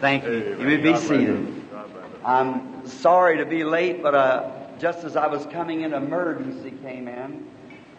Thank 0.00 0.24
you. 0.24 0.56
You 0.58 0.66
may 0.66 0.76
be 0.76 0.96
seated. 0.96 1.62
I'm 2.24 2.86
sorry 2.86 3.38
to 3.38 3.46
be 3.46 3.64
late, 3.64 4.02
but 4.02 4.14
uh, 4.14 4.50
just 4.78 5.04
as 5.04 5.16
I 5.16 5.26
was 5.26 5.44
coming 5.46 5.80
in, 5.80 5.92
an 5.92 6.04
emergency 6.04 6.70
came 6.82 7.08
in, 7.08 7.48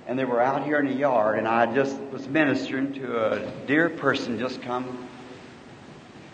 and 0.08 0.18
they 0.18 0.26
were 0.26 0.42
out 0.42 0.66
here 0.66 0.80
in 0.80 0.88
the 0.88 0.94
yard, 0.94 1.38
and 1.40 1.48
I 1.48 1.74
just 1.74 2.00
was 2.12 2.28
ministering 2.28 2.94
to 2.94 3.34
a 3.34 3.52
dear 3.68 3.90
person 3.90 4.40
just 4.40 4.62
come 4.62 5.10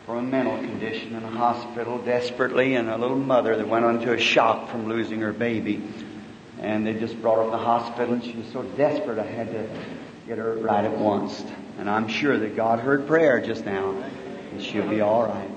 from 0.05 0.17
a 0.17 0.21
mental 0.21 0.57
condition 0.57 1.15
in 1.15 1.23
a 1.23 1.31
hospital 1.31 1.97
desperately, 1.99 2.75
and 2.75 2.89
a 2.89 2.97
little 2.97 3.17
mother 3.17 3.55
that 3.55 3.67
went 3.67 3.85
into 3.85 4.13
a 4.13 4.19
shock 4.19 4.69
from 4.69 4.87
losing 4.87 5.21
her 5.21 5.33
baby. 5.33 5.81
And 6.61 6.85
they 6.85 6.93
just 6.93 7.19
brought 7.21 7.37
her 7.37 7.45
to 7.45 7.51
the 7.51 7.57
hospital, 7.57 8.13
and 8.13 8.23
she 8.23 8.33
was 8.33 8.47
so 8.53 8.61
desperate 8.61 9.19
I 9.19 9.25
had 9.25 9.47
to 9.47 9.67
get 10.27 10.37
her 10.37 10.55
right 10.57 10.85
at 10.85 10.95
once. 10.97 11.43
And 11.79 11.89
I'm 11.89 12.07
sure 12.07 12.37
that 12.37 12.55
God 12.55 12.79
heard 12.79 13.07
prayer 13.07 13.41
just 13.41 13.65
now, 13.65 13.91
and 14.51 14.61
she'll 14.61 14.87
be 14.87 15.01
all 15.01 15.25
right. 15.25 15.49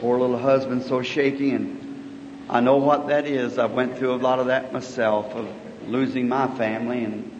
Poor 0.00 0.18
little 0.18 0.38
husband, 0.38 0.82
so 0.82 1.02
shaky, 1.02 1.52
and 1.52 2.44
I 2.48 2.60
know 2.60 2.76
what 2.76 3.08
that 3.08 3.26
is. 3.26 3.58
I 3.58 3.66
went 3.66 3.96
through 3.96 4.14
a 4.14 4.16
lot 4.16 4.38
of 4.38 4.46
that 4.46 4.72
myself, 4.72 5.32
of 5.34 5.48
losing 5.88 6.28
my 6.28 6.48
family, 6.56 7.04
and 7.04 7.30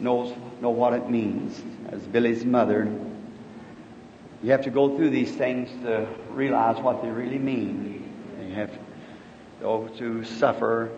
knows 0.00 0.32
know 0.60 0.70
what 0.70 0.94
it 0.94 1.10
means. 1.10 1.62
As 1.88 2.00
Billy's 2.02 2.44
mother, 2.44 2.90
you 4.42 4.50
have 4.50 4.62
to 4.62 4.70
go 4.70 4.96
through 4.96 5.10
these 5.10 5.34
things 5.34 5.70
to 5.82 6.06
realize 6.30 6.80
what 6.82 7.02
they 7.02 7.08
really 7.08 7.38
mean. 7.38 8.12
You 8.40 8.54
have 8.54 8.72
to 8.72 8.78
go 9.60 9.88
to 9.98 10.24
suffer 10.24 10.90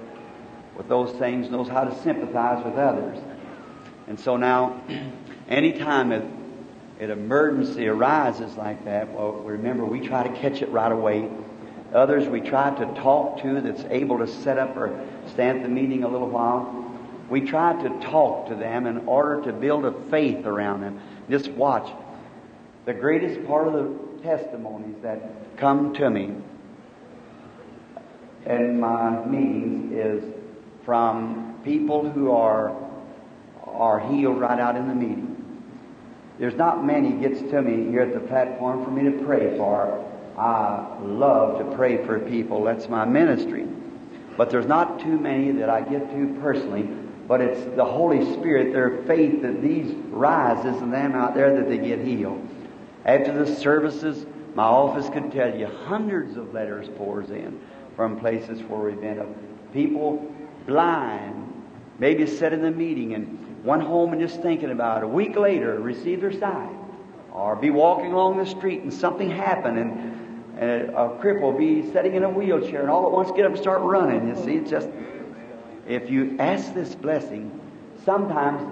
with 0.77 0.89
those 0.89 1.11
things, 1.19 1.51
knows 1.51 1.69
how 1.69 1.85
to 1.85 2.03
sympathize 2.03 2.65
with 2.65 2.77
others. 2.77 3.19
And 4.07 4.19
so 4.19 4.37
now, 4.37 4.81
anytime 5.49 6.13
it, 6.13 6.25
an 6.99 7.11
emergency 7.11 7.87
arises 7.87 8.57
like 8.57 8.85
that, 8.85 9.13
well, 9.13 9.33
remember 9.33 9.85
we 9.85 10.07
try 10.07 10.27
to 10.27 10.35
catch 10.41 10.63
it 10.63 10.69
right 10.71 10.91
away. 10.91 11.31
Others 11.95 12.29
we 12.29 12.41
try 12.41 12.75
to 12.75 12.87
talk 13.01 13.41
to 13.43 13.61
that's 13.61 13.85
able 13.91 14.19
to 14.19 14.27
set 14.27 14.59
up 14.59 14.77
or 14.77 14.99
stand 15.29 15.59
at 15.59 15.63
the 15.63 15.69
meeting 15.69 16.03
a 16.03 16.09
little 16.09 16.29
while. 16.29 16.85
We 17.31 17.43
try 17.43 17.81
to 17.83 17.89
talk 18.01 18.49
to 18.49 18.55
them 18.55 18.87
in 18.87 19.07
order 19.07 19.43
to 19.43 19.53
build 19.53 19.85
a 19.85 19.93
faith 20.11 20.45
around 20.45 20.81
them. 20.81 21.01
Just 21.31 21.51
watch. 21.53 21.91
The 22.85 22.95
greatest 22.95 23.47
part 23.47 23.69
of 23.69 23.75
the 23.75 24.23
testimonies 24.23 24.97
that 25.03 25.57
come 25.57 25.95
to 25.95 26.11
me 26.11 26.35
in 28.47 28.81
my 28.81 29.25
meetings 29.25 29.93
is 29.93 30.35
from 30.85 31.61
people 31.65 32.11
who 32.11 32.33
are 32.33 32.75
are 33.67 34.01
healed 34.01 34.41
right 34.41 34.59
out 34.59 34.75
in 34.75 34.89
the 34.89 34.95
meeting. 34.95 35.38
There's 36.39 36.55
not 36.55 36.85
many 36.85 37.13
gets 37.13 37.41
to 37.51 37.63
me 37.63 37.91
here 37.91 38.03
at 38.03 38.15
the 38.15 38.21
platform 38.21 38.85
for 38.85 38.91
me 38.91 39.11
to 39.11 39.25
pray 39.25 39.57
for. 39.57 40.05
I 40.39 40.99
love 41.03 41.59
to 41.59 41.77
pray 41.77 42.05
for 42.07 42.21
people. 42.21 42.63
That's 42.63 42.89
my 42.89 43.05
ministry. 43.05 43.67
But 44.37 44.51
there's 44.51 44.67
not 44.67 45.01
too 45.01 45.19
many 45.19 45.51
that 45.53 45.69
I 45.69 45.81
get 45.81 46.11
to 46.11 46.39
personally. 46.41 46.89
But 47.27 47.41
it's 47.41 47.77
the 47.77 47.85
Holy 47.85 48.25
Spirit, 48.35 48.73
their 48.73 49.03
faith 49.03 49.43
that 49.43 49.61
these 49.61 49.93
rises 50.11 50.81
in 50.81 50.91
them 50.91 51.15
out 51.15 51.35
there 51.35 51.57
that 51.57 51.69
they 51.69 51.79
get 51.79 52.01
healed. 52.01 52.49
After 53.05 53.33
the 53.33 53.55
services, 53.57 54.25
my 54.55 54.65
office 54.65 55.11
could 55.11 55.33
tell 55.33 55.55
you 55.55 55.67
hundreds 55.67 56.37
of 56.37 56.55
letters 56.55 56.89
pours 56.97 57.31
in 57.31 57.61
from 57.97 58.19
places 58.19 58.63
where 58.63 58.81
we've 58.81 59.01
been 59.01 59.19
of 59.19 59.29
people 59.73 60.33
blind, 60.67 61.53
maybe 61.99 62.27
sit 62.27 62.53
in 62.53 62.63
the 62.63 62.71
meeting 62.71 63.15
and 63.15 63.48
went 63.69 63.83
home 63.83 64.13
and 64.13 64.21
just 64.21 64.41
thinking 64.41 64.71
about 64.71 65.03
it. 65.03 65.05
A 65.05 65.09
week 65.09 65.37
later, 65.37 65.79
receive 65.79 66.23
their 66.23 66.33
sight. 66.33 66.75
Or 67.33 67.55
be 67.55 67.69
walking 67.69 68.13
along 68.13 68.39
the 68.39 68.47
street 68.47 68.81
and 68.81 68.93
something 68.93 69.31
happened 69.31 69.79
and, 69.79 70.59
and 70.59 70.71
a, 70.91 70.97
a 70.97 71.09
cripple 71.19 71.57
be 71.57 71.93
sitting 71.93 72.15
in 72.15 72.25
a 72.25 72.31
wheelchair 72.31 72.81
and 72.81 72.91
all 72.91 73.07
at 73.07 73.13
once 73.13 73.31
get 73.37 73.45
up 73.45 73.53
and 73.53 73.61
start 73.61 73.83
running. 73.83 74.27
You 74.27 74.43
see, 74.43 74.55
it's 74.57 74.71
just, 74.71 74.89
if 75.87 76.11
you 76.11 76.37
ask 76.39 76.73
this 76.73 76.95
blessing, 76.95 77.61
sometimes 78.07 78.67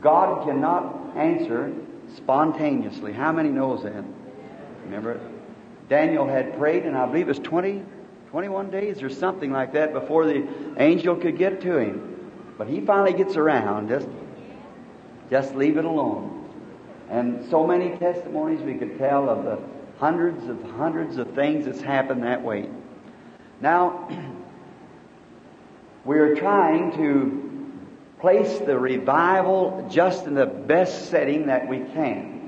God 0.00 0.46
cannot 0.46 1.14
answer 1.16 1.72
spontaneously. 2.16 3.12
How 3.12 3.32
many 3.32 3.50
knows 3.50 3.82
that? 3.82 4.04
Remember, 4.84 5.20
Daniel 5.90 6.26
had 6.26 6.56
prayed, 6.56 6.84
and 6.84 6.96
I 6.96 7.04
believe 7.04 7.26
it 7.26 7.28
was 7.28 7.38
20, 7.40 7.84
21 8.30 8.70
days 8.70 9.02
or 9.02 9.10
something 9.10 9.52
like 9.52 9.74
that 9.74 9.92
before 9.92 10.24
the 10.24 10.48
angel 10.78 11.14
could 11.16 11.36
get 11.36 11.60
to 11.60 11.76
him. 11.76 12.06
But 12.56 12.68
he 12.68 12.80
finally 12.80 13.12
gets 13.12 13.36
around. 13.36 13.88
Just, 13.88 14.08
just 15.30 15.54
leave 15.54 15.76
it 15.76 15.84
alone. 15.84 16.36
And 17.08 17.48
so 17.50 17.66
many 17.66 17.96
testimonies 17.98 18.60
we 18.60 18.74
could 18.74 18.98
tell 18.98 19.28
of 19.28 19.44
the 19.44 19.58
hundreds 19.98 20.46
of 20.48 20.62
hundreds 20.72 21.16
of 21.18 21.32
things 21.34 21.66
that's 21.66 21.80
happened 21.80 22.24
that 22.24 22.42
way. 22.42 22.68
Now, 23.60 24.08
we're 26.04 26.36
trying 26.36 26.92
to 26.96 27.46
place 28.20 28.58
the 28.58 28.78
revival 28.78 29.88
just 29.90 30.26
in 30.26 30.34
the 30.34 30.46
best 30.46 31.10
setting 31.10 31.46
that 31.46 31.68
we 31.68 31.78
can. 31.78 32.40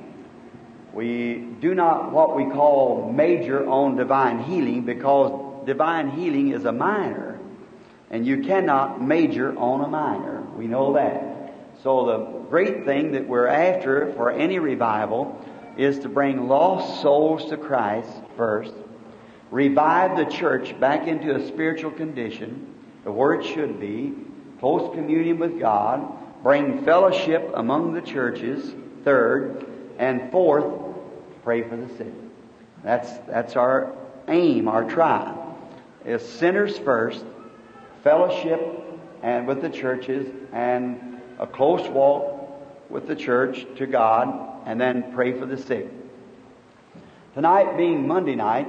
We 0.93 1.49
do 1.60 1.75
not 1.75 2.12
what 2.12 2.37
we 2.37 2.44
call 2.44 3.10
major 3.10 3.66
on 3.66 3.97
divine 3.97 4.43
healing 4.44 4.82
because 4.84 5.66
divine 5.66 6.10
healing 6.10 6.53
is 6.53 6.64
a 6.64 6.72
minor. 6.72 7.38
And 8.10 8.26
you 8.26 8.43
cannot 8.43 9.00
major 9.00 9.56
on 9.59 9.82
a 9.82 9.88
minor. 9.88 10.43
We 10.56 10.66
know 10.66 10.93
that. 10.94 11.31
So 11.82 12.06
the 12.06 12.19
great 12.48 12.84
thing 12.84 13.12
that 13.12 13.26
we're 13.26 13.48
after 13.48 14.12
for 14.12 14.31
any 14.31 14.60
revival 14.60 15.44
is 15.76 15.98
to 16.00 16.09
bring 16.09 16.47
lost 16.47 17.03
souls 17.03 17.50
to 17.50 17.56
Christ 17.56 18.09
first, 18.37 18.72
revive 19.50 20.16
the 20.16 20.26
church 20.26 20.78
back 20.78 21.09
into 21.09 21.34
a 21.34 21.48
spiritual 21.48 21.91
condition, 21.91 22.72
where 23.03 23.34
it 23.34 23.44
should 23.44 23.81
be, 23.81 24.15
close 24.60 24.94
communion 24.94 25.41
with 25.41 25.59
God, 25.59 26.43
bring 26.44 26.84
fellowship 26.84 27.50
among 27.54 27.94
the 27.94 28.03
churches, 28.03 28.75
third, 29.03 29.66
and 29.99 30.31
fourth, 30.31 30.64
pray 31.43 31.69
for 31.69 31.76
the 31.76 31.88
sick. 31.97 32.12
That's, 32.84 33.10
that's 33.26 33.56
our 33.56 33.97
aim, 34.28 34.69
our 34.69 34.88
try. 34.88 35.37
Is 36.04 36.22
sinners 36.22 36.78
first, 36.78 37.25
fellowship 38.04 38.60
and 39.22 39.49
with 39.49 39.62
the 39.62 39.70
churches, 39.70 40.32
and 40.53 41.20
a 41.43 41.47
close 41.49 41.89
walk 41.89 42.89
with 42.89 43.09
the 43.09 43.17
church 43.17 43.67
to 43.77 43.87
God, 43.87 44.63
and 44.65 44.81
then 44.81 45.13
pray 45.13 45.33
for 45.33 45.45
the 45.45 45.57
sick. 45.57 45.89
Tonight 47.35 47.77
being 47.77 48.07
Monday 48.07 48.37
night, 48.37 48.69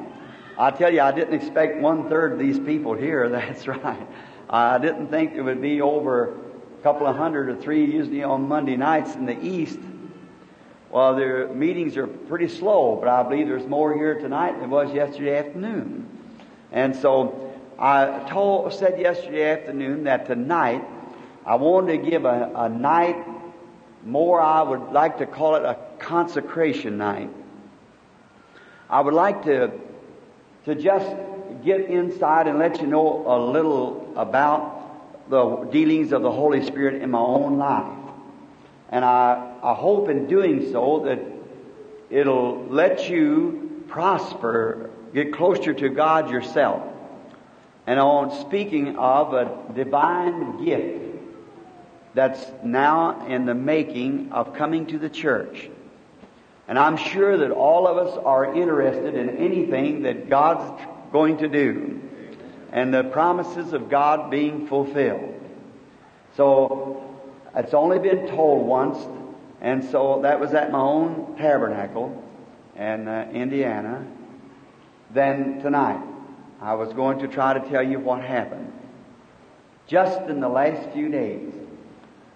I 0.58 0.72
tell 0.72 0.92
you, 0.92 1.02
I 1.02 1.12
didn't 1.12 1.36
expect 1.36 1.80
one 1.80 2.10
third 2.10 2.34
of 2.34 2.40
these 2.40 2.58
people 2.58 2.96
here. 2.96 3.30
That's 3.30 3.68
right. 3.68 4.08
I 4.50 4.80
didn't 4.80 5.10
think 5.10 5.36
there 5.36 5.44
would 5.44 5.62
be 5.62 5.82
over 5.82 6.30
a 6.34 6.82
couple 6.82 7.06
of 7.06 7.16
hundred 7.16 7.50
or 7.50 7.62
three 7.62 7.86
usually 7.86 8.24
on 8.24 8.48
Monday 8.48 8.76
nights 8.76 9.14
in 9.14 9.28
the 9.28 9.40
East. 9.40 9.80
Well, 10.90 11.16
their 11.16 11.50
meetings 11.50 11.96
are 11.96 12.08
pretty 12.08 12.48
slow, 12.48 12.96
but 12.96 13.08
I 13.08 13.22
believe 13.22 13.48
there's 13.48 13.68
more 13.68 13.94
here 13.94 14.20
tonight 14.20 14.54
than 14.54 14.62
there 14.62 14.70
was 14.70 14.92
yesterday 14.92 15.38
afternoon. 15.38 16.08
And 16.72 16.96
so 16.96 17.54
I 17.78 18.26
told, 18.28 18.74
said 18.74 19.00
yesterday 19.00 19.52
afternoon 19.52 20.06
that 20.06 20.26
tonight 20.26 20.84
I 21.46 21.56
wanted 21.56 22.04
to 22.04 22.10
give 22.10 22.26
a, 22.26 22.52
a 22.56 22.70
night 22.70 23.18
more, 24.06 24.42
I 24.42 24.62
would 24.62 24.92
like 24.92 25.18
to 25.18 25.26
call 25.26 25.56
it 25.56 25.64
a 25.64 25.78
consecration 26.00 26.98
night. 26.98 27.30
I 28.90 29.02
would 29.02 29.14
like 29.14 29.44
to, 29.44 29.72
to 30.66 30.76
just 30.76 31.08
get 31.64 31.82
inside 31.82 32.48
and 32.48 32.60
let 32.60 32.82
you 32.82 32.88
know 32.88 33.24
a 33.26 33.40
little 33.40 34.14
about 34.16 35.30
the 35.30 35.68
dealings 35.72 36.12
of 36.12 36.22
the 36.22 36.32
Holy 36.32 36.66
Spirit 36.66 37.02
in 37.02 37.12
my 37.12 37.20
own 37.20 37.58
life. 37.58 37.98
And 38.90 39.04
I, 39.04 39.58
I 39.64 39.74
hope 39.74 40.10
in 40.10 40.28
doing 40.28 40.72
so 40.72 41.04
that 41.06 41.20
it'll 42.10 42.66
let 42.66 43.10
you 43.10 43.84
prosper, 43.88 44.92
get 45.14 45.34
closer 45.34 45.74
to 45.74 45.90
God 45.90 46.30
yourself. 46.30 46.84
And 47.88 48.00
on 48.00 48.40
speaking 48.42 48.98
of 48.98 49.34
a 49.34 49.74
divine 49.74 50.64
gift 50.64 51.13
that's 52.14 52.46
now 52.64 53.26
in 53.28 53.46
the 53.46 53.56
making 53.56 54.32
of 54.32 54.54
coming 54.54 54.86
to 54.88 55.00
the 55.00 55.10
church. 55.10 55.70
And 56.68 56.80
I'm 56.80 56.98
sure 56.98 57.38
that 57.38 57.52
all 57.52 57.88
of 57.88 57.98
us 57.98 58.18
are 58.24 58.56
interested 58.56 59.16
in 59.16 59.38
anything 59.38 60.04
that 60.04 60.30
God's 60.30 60.82
going 61.12 61.38
to 61.38 61.48
do 61.48 62.02
and 62.72 62.94
the 62.94 63.04
promises 63.04 63.74
of 63.74 63.90
God 63.90 64.32
being 64.32 64.68
fulfilled. 64.68 65.40
So 66.36 67.16
it's 67.56 67.74
only 67.74 68.00
been 68.00 68.28
told 68.28 68.66
once, 68.66 68.98
and 69.62 69.84
so 69.92 70.22
that 70.24 70.40
was 70.40 70.54
at 70.54 70.72
my 70.72 70.80
own 70.80 71.36
tabernacle 71.38 72.24
in 72.76 73.08
uh, 73.08 73.30
Indiana. 73.32 74.06
Then 75.12 75.62
tonight, 75.62 76.02
I 76.60 76.74
was 76.74 76.92
going 76.94 77.20
to 77.20 77.28
try 77.28 77.54
to 77.54 77.70
tell 77.70 77.84
you 77.84 78.00
what 78.00 78.24
happened. 78.24 78.72
Just 79.86 80.22
in 80.22 80.40
the 80.40 80.50
last 80.50 80.90
few 80.94 81.10
days, 81.10 81.54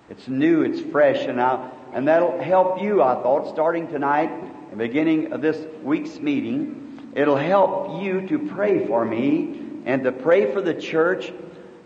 it's 0.09 0.27
new, 0.27 0.63
it's 0.63 0.79
fresh, 0.91 1.25
and 1.25 1.41
I, 1.41 1.69
and 1.93 2.07
that'll 2.07 2.41
help 2.41 2.81
you, 2.81 3.01
I 3.01 3.15
thought, 3.15 3.49
starting 3.53 3.87
tonight 3.87 4.31
the 4.77 4.87
beginning 4.87 5.33
of 5.33 5.41
this 5.41 5.57
week's 5.81 6.19
meeting. 6.19 7.11
It'll 7.15 7.35
help 7.35 8.03
you 8.03 8.27
to 8.27 8.47
pray 8.49 8.85
for 8.85 9.03
me 9.03 9.81
and 9.85 10.03
to 10.03 10.11
pray 10.11 10.53
for 10.53 10.61
the 10.61 10.73
church 10.73 11.31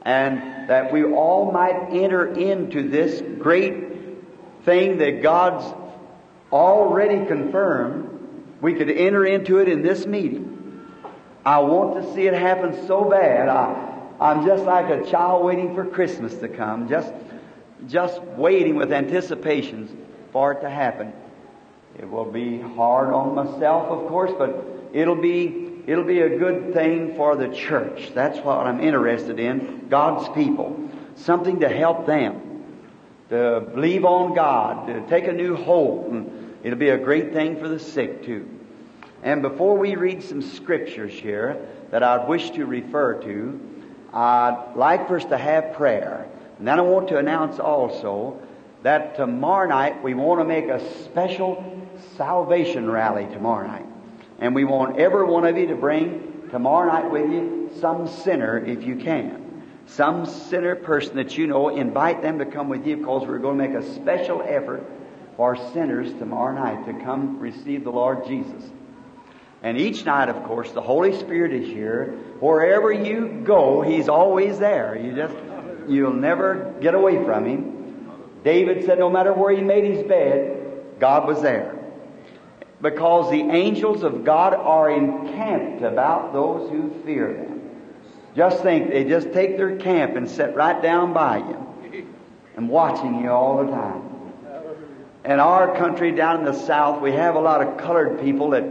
and 0.01 0.69
that 0.69 0.91
we 0.91 1.03
all 1.05 1.51
might 1.51 1.89
enter 1.91 2.33
into 2.33 2.89
this 2.89 3.21
great 3.39 3.75
thing 4.65 4.97
that 4.97 5.21
God's 5.21 5.73
already 6.51 7.25
confirmed. 7.25 8.57
We 8.59 8.73
could 8.73 8.89
enter 8.89 9.25
into 9.25 9.59
it 9.59 9.69
in 9.69 9.83
this 9.83 10.05
meeting. 10.05 10.47
I 11.45 11.59
want 11.59 12.03
to 12.03 12.13
see 12.13 12.27
it 12.27 12.33
happen 12.33 12.87
so 12.87 13.09
bad. 13.09 13.47
I, 13.47 13.99
I'm 14.19 14.45
just 14.45 14.63
like 14.63 14.89
a 14.89 15.09
child 15.09 15.45
waiting 15.45 15.75
for 15.75 15.85
Christmas 15.85 16.35
to 16.35 16.47
come, 16.47 16.89
just, 16.89 17.11
just 17.87 18.21
waiting 18.21 18.75
with 18.75 18.91
anticipations 18.91 19.91
for 20.31 20.53
it 20.53 20.61
to 20.61 20.69
happen. 20.69 21.13
It 21.97 22.09
will 22.09 22.31
be 22.31 22.59
hard 22.59 23.13
on 23.13 23.35
myself, 23.35 23.87
of 23.89 24.07
course, 24.07 24.31
but 24.37 24.65
it'll 24.93 25.21
be, 25.21 25.83
it'll 25.87 26.05
be 26.05 26.21
a 26.21 26.37
good 26.37 26.73
thing 26.73 27.15
for 27.15 27.35
the 27.35 27.49
church. 27.49 28.11
That's 28.13 28.39
what 28.39 28.65
I'm 28.65 28.79
interested 28.79 29.39
in. 29.39 29.87
God's 29.89 30.29
people. 30.29 30.89
Something 31.15 31.59
to 31.59 31.69
help 31.69 32.05
them. 32.05 32.63
To 33.29 33.61
believe 33.61 34.05
on 34.05 34.33
God, 34.33 34.87
to 34.87 35.01
take 35.07 35.27
a 35.27 35.33
new 35.33 35.55
hope. 35.55 36.09
And 36.09 36.55
it'll 36.63 36.79
be 36.79 36.89
a 36.89 36.97
great 36.97 37.33
thing 37.33 37.59
for 37.59 37.67
the 37.67 37.79
sick 37.79 38.23
too. 38.23 38.47
And 39.23 39.41
before 39.41 39.77
we 39.77 39.95
read 39.95 40.23
some 40.23 40.41
scriptures 40.41 41.13
here 41.13 41.67
that 41.91 42.03
I'd 42.03 42.27
wish 42.27 42.49
to 42.51 42.65
refer 42.65 43.21
to, 43.21 43.59
I'd 44.13 44.73
like 44.75 45.07
for 45.07 45.17
us 45.17 45.25
to 45.25 45.37
have 45.37 45.73
prayer. 45.73 46.27
And 46.61 46.67
then 46.67 46.77
I 46.77 46.83
want 46.83 47.07
to 47.07 47.17
announce 47.17 47.57
also 47.57 48.39
that 48.83 49.15
tomorrow 49.15 49.67
night 49.67 50.03
we 50.03 50.13
want 50.13 50.41
to 50.41 50.45
make 50.45 50.65
a 50.67 50.79
special 51.05 51.81
salvation 52.17 52.87
rally 52.87 53.25
tomorrow 53.33 53.65
night. 53.65 53.87
And 54.37 54.53
we 54.53 54.63
want 54.63 54.99
every 54.99 55.25
one 55.25 55.43
of 55.43 55.57
you 55.57 55.65
to 55.69 55.75
bring 55.75 56.49
tomorrow 56.51 56.91
night 56.93 57.09
with 57.09 57.31
you 57.31 57.71
some 57.79 58.07
sinner 58.07 58.63
if 58.63 58.83
you 58.83 58.95
can. 58.97 59.63
Some 59.87 60.27
sinner 60.27 60.75
person 60.75 61.15
that 61.15 61.35
you 61.35 61.47
know, 61.47 61.69
invite 61.69 62.21
them 62.21 62.37
to 62.37 62.45
come 62.45 62.69
with 62.69 62.85
you 62.85 62.97
because 62.97 63.25
we're 63.27 63.39
going 63.39 63.57
to 63.57 63.67
make 63.67 63.75
a 63.75 63.95
special 63.95 64.43
effort 64.43 64.85
for 65.37 65.55
sinners 65.73 66.13
tomorrow 66.13 66.53
night 66.53 66.85
to 66.85 66.93
come 67.03 67.39
receive 67.39 67.83
the 67.83 67.91
Lord 67.91 68.27
Jesus. 68.27 68.69
And 69.63 69.79
each 69.79 70.05
night, 70.05 70.29
of 70.29 70.43
course, 70.43 70.71
the 70.73 70.81
Holy 70.81 71.17
Spirit 71.17 71.53
is 71.53 71.67
here. 71.67 72.13
Wherever 72.39 72.91
you 72.91 73.41
go, 73.43 73.81
He's 73.81 74.09
always 74.09 74.59
there. 74.59 74.95
You 74.95 75.15
just, 75.15 75.35
you'll 75.87 76.13
never 76.13 76.73
get 76.81 76.93
away 76.93 77.23
from 77.23 77.45
Him. 77.45 77.81
David 78.43 78.85
said 78.85 78.97
no 78.97 79.09
matter 79.09 79.33
where 79.33 79.55
he 79.55 79.61
made 79.61 79.83
his 79.83 80.03
bed, 80.07 80.99
God 80.99 81.27
was 81.27 81.41
there. 81.41 81.77
Because 82.81 83.29
the 83.29 83.41
angels 83.41 84.01
of 84.01 84.23
God 84.23 84.53
are 84.53 84.89
encamped 84.89 85.83
about 85.83 86.33
those 86.33 86.69
who 86.71 86.89
fear 87.05 87.33
them. 87.33 87.61
Just 88.35 88.63
think, 88.63 88.89
they 88.89 89.03
just 89.03 89.31
take 89.33 89.57
their 89.57 89.75
camp 89.75 90.15
and 90.15 90.27
sit 90.27 90.55
right 90.55 90.81
down 90.81 91.13
by 91.13 91.37
you 91.37 92.07
and 92.55 92.69
watching 92.69 93.21
you 93.21 93.29
all 93.29 93.63
the 93.63 93.71
time. 93.71 94.07
In 95.25 95.39
our 95.39 95.77
country 95.77 96.11
down 96.11 96.39
in 96.39 96.45
the 96.45 96.53
south, 96.53 97.01
we 97.01 97.11
have 97.11 97.35
a 97.35 97.39
lot 97.39 97.61
of 97.61 97.77
colored 97.77 98.19
people 98.21 98.51
that 98.51 98.63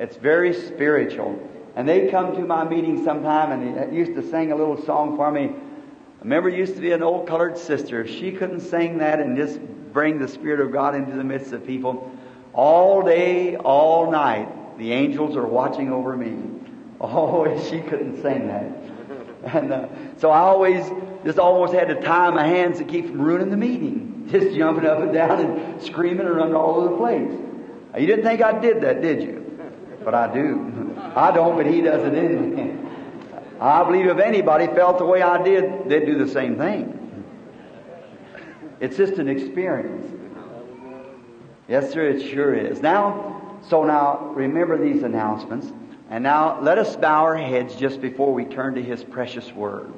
it's 0.00 0.16
very 0.16 0.52
spiritual. 0.52 1.38
And 1.76 1.88
they 1.88 2.08
come 2.08 2.34
to 2.34 2.40
my 2.40 2.64
meeting 2.64 3.04
sometime 3.04 3.52
and 3.52 3.92
they 3.92 3.96
used 3.96 4.14
to 4.14 4.28
sing 4.28 4.50
a 4.50 4.56
little 4.56 4.82
song 4.84 5.16
for 5.16 5.30
me. 5.30 5.52
Remember 6.24 6.48
used 6.48 6.74
to 6.76 6.80
be 6.80 6.90
an 6.92 7.02
old 7.02 7.28
colored 7.28 7.58
sister. 7.58 8.02
If 8.02 8.10
she 8.10 8.32
couldn't 8.32 8.60
sing 8.60 8.98
that 8.98 9.20
and 9.20 9.36
just 9.36 9.60
bring 9.92 10.18
the 10.18 10.26
Spirit 10.26 10.60
of 10.60 10.72
God 10.72 10.94
into 10.94 11.14
the 11.14 11.22
midst 11.22 11.52
of 11.52 11.66
people, 11.66 12.10
all 12.54 13.02
day, 13.02 13.56
all 13.56 14.10
night, 14.10 14.78
the 14.78 14.92
angels 14.92 15.36
are 15.36 15.46
watching 15.46 15.92
over 15.92 16.16
me. 16.16 16.50
Oh, 17.00 17.44
she 17.68 17.80
couldn't 17.80 18.22
sing 18.22 18.46
that. 18.48 18.70
And 19.44 19.72
uh, 19.72 19.88
so 20.16 20.30
I 20.30 20.38
always 20.38 20.90
just 21.22 21.38
almost 21.38 21.74
had 21.74 21.88
to 21.88 22.00
tie 22.00 22.30
my 22.30 22.46
hands 22.46 22.78
to 22.78 22.84
keep 22.84 23.08
from 23.08 23.20
ruining 23.20 23.50
the 23.50 23.58
meeting. 23.58 24.26
Just 24.30 24.56
jumping 24.56 24.86
up 24.86 25.00
and 25.00 25.12
down 25.12 25.38
and 25.38 25.82
screaming 25.82 26.26
and 26.26 26.34
running 26.34 26.54
all 26.54 26.76
over 26.76 26.88
the 26.88 26.96
place. 26.96 27.30
You 28.00 28.06
didn't 28.06 28.24
think 28.24 28.40
I 28.40 28.58
did 28.58 28.80
that, 28.80 29.02
did 29.02 29.22
you? 29.22 29.60
But 30.02 30.14
I 30.14 30.32
do. 30.32 30.96
I 31.14 31.30
don't, 31.30 31.56
but 31.56 31.66
he 31.66 31.82
does 31.82 32.04
it 32.04 32.14
in 32.14 32.56
me. 32.56 32.83
I 33.64 33.82
believe 33.82 34.06
if 34.06 34.18
anybody 34.18 34.66
felt 34.66 34.98
the 34.98 35.06
way 35.06 35.22
I 35.22 35.42
did, 35.42 35.88
they'd 35.88 36.04
do 36.04 36.18
the 36.22 36.30
same 36.30 36.56
thing. 36.58 37.24
It's 38.78 38.98
just 38.98 39.14
an 39.14 39.26
experience. 39.26 40.06
Yes, 41.66 41.90
sir, 41.90 42.08
it 42.08 42.28
sure 42.28 42.54
is. 42.54 42.82
Now, 42.82 43.58
so 43.66 43.84
now 43.84 44.32
remember 44.34 44.76
these 44.76 45.02
announcements. 45.02 45.72
And 46.10 46.22
now 46.22 46.60
let 46.60 46.76
us 46.76 46.94
bow 46.96 47.22
our 47.22 47.38
heads 47.38 47.74
just 47.76 48.02
before 48.02 48.34
we 48.34 48.44
turn 48.44 48.74
to 48.74 48.82
His 48.82 49.02
precious 49.02 49.50
Word. 49.52 49.94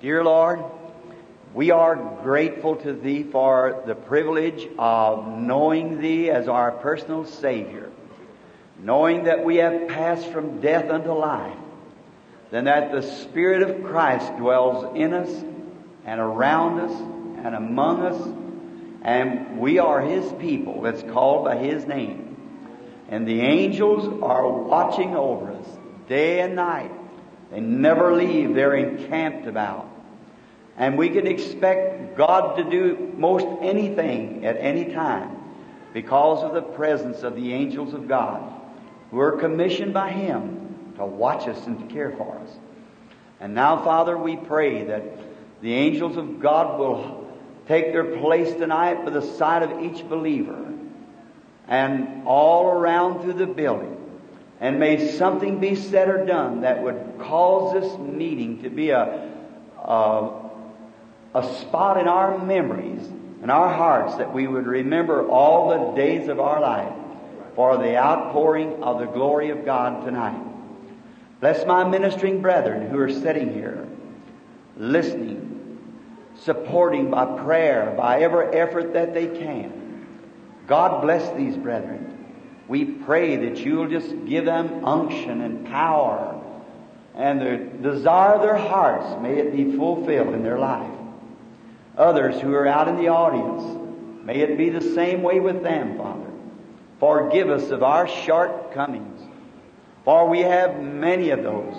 Dear 0.00 0.22
Lord, 0.22 0.62
we 1.54 1.72
are 1.72 1.96
grateful 2.22 2.76
to 2.76 2.92
Thee 2.92 3.24
for 3.24 3.82
the 3.84 3.96
privilege 3.96 4.68
of 4.78 5.26
knowing 5.38 6.00
Thee 6.00 6.30
as 6.30 6.46
our 6.46 6.70
personal 6.70 7.26
Savior, 7.26 7.90
knowing 8.82 9.24
that 9.24 9.44
we 9.44 9.56
have 9.56 9.88
passed 9.88 10.26
from 10.26 10.60
death 10.60 10.90
unto 10.90 11.12
life, 11.12 11.56
then 12.50 12.64
that 12.64 12.90
the 12.90 13.02
Spirit 13.02 13.62
of 13.62 13.84
Christ 13.84 14.36
dwells 14.36 14.96
in 14.96 15.14
us 15.14 15.30
and 16.04 16.20
around 16.20 16.80
us 16.80 16.92
and 17.44 17.54
among 17.54 18.02
us, 18.02 18.28
and 19.02 19.58
we 19.58 19.78
are 19.78 20.00
His 20.00 20.30
people 20.34 20.82
that's 20.82 21.02
called 21.02 21.44
by 21.44 21.56
His 21.56 21.86
name. 21.86 22.36
And 23.08 23.26
the 23.26 23.40
angels 23.40 24.20
are 24.22 24.48
watching 24.48 25.14
over 25.14 25.52
us 25.52 25.66
day 26.08 26.40
and 26.40 26.56
night. 26.56 26.90
They 27.50 27.60
never 27.60 28.14
leave, 28.14 28.54
they're 28.54 28.74
encamped 28.74 29.46
about. 29.46 29.88
And 30.76 30.98
we 30.98 31.10
can 31.10 31.26
expect 31.26 32.16
God 32.16 32.56
to 32.56 32.64
do 32.64 33.12
most 33.16 33.46
anything 33.60 34.44
at 34.44 34.56
any 34.56 34.92
time 34.92 35.36
because 35.92 36.42
of 36.42 36.54
the 36.54 36.62
presence 36.62 37.22
of 37.22 37.36
the 37.36 37.52
angels 37.52 37.92
of 37.92 38.08
God 38.08 38.61
who 39.12 39.20
are 39.20 39.32
commissioned 39.32 39.92
by 39.94 40.10
Him 40.10 40.94
to 40.96 41.04
watch 41.04 41.46
us 41.46 41.66
and 41.66 41.78
to 41.78 41.94
care 41.94 42.10
for 42.12 42.38
us. 42.38 42.48
And 43.40 43.54
now, 43.54 43.84
Father, 43.84 44.16
we 44.16 44.36
pray 44.36 44.84
that 44.84 45.02
the 45.60 45.74
angels 45.74 46.16
of 46.16 46.40
God 46.40 46.78
will 46.78 47.30
take 47.68 47.92
their 47.92 48.16
place 48.16 48.52
tonight 48.54 49.04
by 49.04 49.10
the 49.10 49.20
side 49.20 49.62
of 49.62 49.82
each 49.82 50.08
believer 50.08 50.66
and 51.68 52.26
all 52.26 52.70
around 52.70 53.20
through 53.20 53.34
the 53.34 53.46
building. 53.46 53.98
And 54.60 54.80
may 54.80 55.12
something 55.12 55.60
be 55.60 55.74
said 55.74 56.08
or 56.08 56.24
done 56.24 56.62
that 56.62 56.82
would 56.82 57.16
cause 57.18 57.74
this 57.74 57.98
meeting 57.98 58.62
to 58.62 58.70
be 58.70 58.90
a, 58.90 59.30
a, 59.78 60.30
a 61.34 61.54
spot 61.60 61.98
in 61.98 62.08
our 62.08 62.38
memories 62.38 63.06
and 63.42 63.50
our 63.50 63.74
hearts 63.74 64.16
that 64.16 64.32
we 64.32 64.46
would 64.46 64.66
remember 64.66 65.28
all 65.28 65.68
the 65.68 66.00
days 66.00 66.28
of 66.28 66.40
our 66.40 66.60
life 66.60 67.01
for 67.54 67.76
the 67.76 67.96
outpouring 67.96 68.82
of 68.82 68.98
the 68.98 69.06
glory 69.06 69.50
of 69.50 69.64
God 69.64 70.04
tonight. 70.04 70.40
Bless 71.40 71.66
my 71.66 71.84
ministering 71.84 72.40
brethren 72.40 72.88
who 72.90 72.98
are 72.98 73.10
sitting 73.10 73.52
here, 73.52 73.86
listening, 74.76 75.78
supporting 76.36 77.10
by 77.10 77.42
prayer, 77.42 77.94
by 77.96 78.20
every 78.20 78.54
effort 78.56 78.94
that 78.94 79.12
they 79.12 79.26
can. 79.26 80.06
God 80.66 81.02
bless 81.02 81.36
these 81.36 81.56
brethren. 81.56 82.08
We 82.68 82.84
pray 82.84 83.36
that 83.48 83.58
you'll 83.58 83.88
just 83.88 84.26
give 84.26 84.44
them 84.44 84.84
unction 84.84 85.40
and 85.40 85.66
power 85.66 86.32
and 87.14 87.40
the 87.40 87.90
desire 87.90 88.34
of 88.34 88.42
their 88.42 88.56
hearts, 88.56 89.20
may 89.20 89.36
it 89.36 89.52
be 89.54 89.76
fulfilled 89.76 90.34
in 90.34 90.42
their 90.42 90.58
life. 90.58 90.90
Others 91.96 92.40
who 92.40 92.54
are 92.54 92.66
out 92.66 92.88
in 92.88 92.96
the 92.96 93.08
audience, 93.08 94.24
may 94.24 94.40
it 94.40 94.56
be 94.56 94.70
the 94.70 94.80
same 94.80 95.22
way 95.22 95.38
with 95.38 95.62
them, 95.62 95.98
Father. 95.98 96.21
Forgive 97.02 97.50
us 97.50 97.68
of 97.72 97.82
our 97.82 98.06
shortcomings, 98.06 99.20
for 100.04 100.28
we 100.28 100.38
have 100.38 100.80
many 100.80 101.30
of 101.30 101.42
those. 101.42 101.74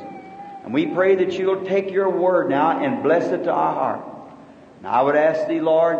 And 0.65 0.73
we 0.73 0.85
pray 0.87 1.15
that 1.15 1.31
you'll 1.39 1.63
take 1.63 1.91
your 1.91 2.09
word 2.09 2.49
now 2.49 2.83
and 2.83 3.01
bless 3.01 3.31
it 3.31 3.45
to 3.45 3.49
our 3.49 3.73
heart. 3.73 4.05
Now 4.81 4.91
I 4.91 5.01
would 5.01 5.15
ask 5.15 5.47
thee, 5.47 5.61
Lord, 5.61 5.99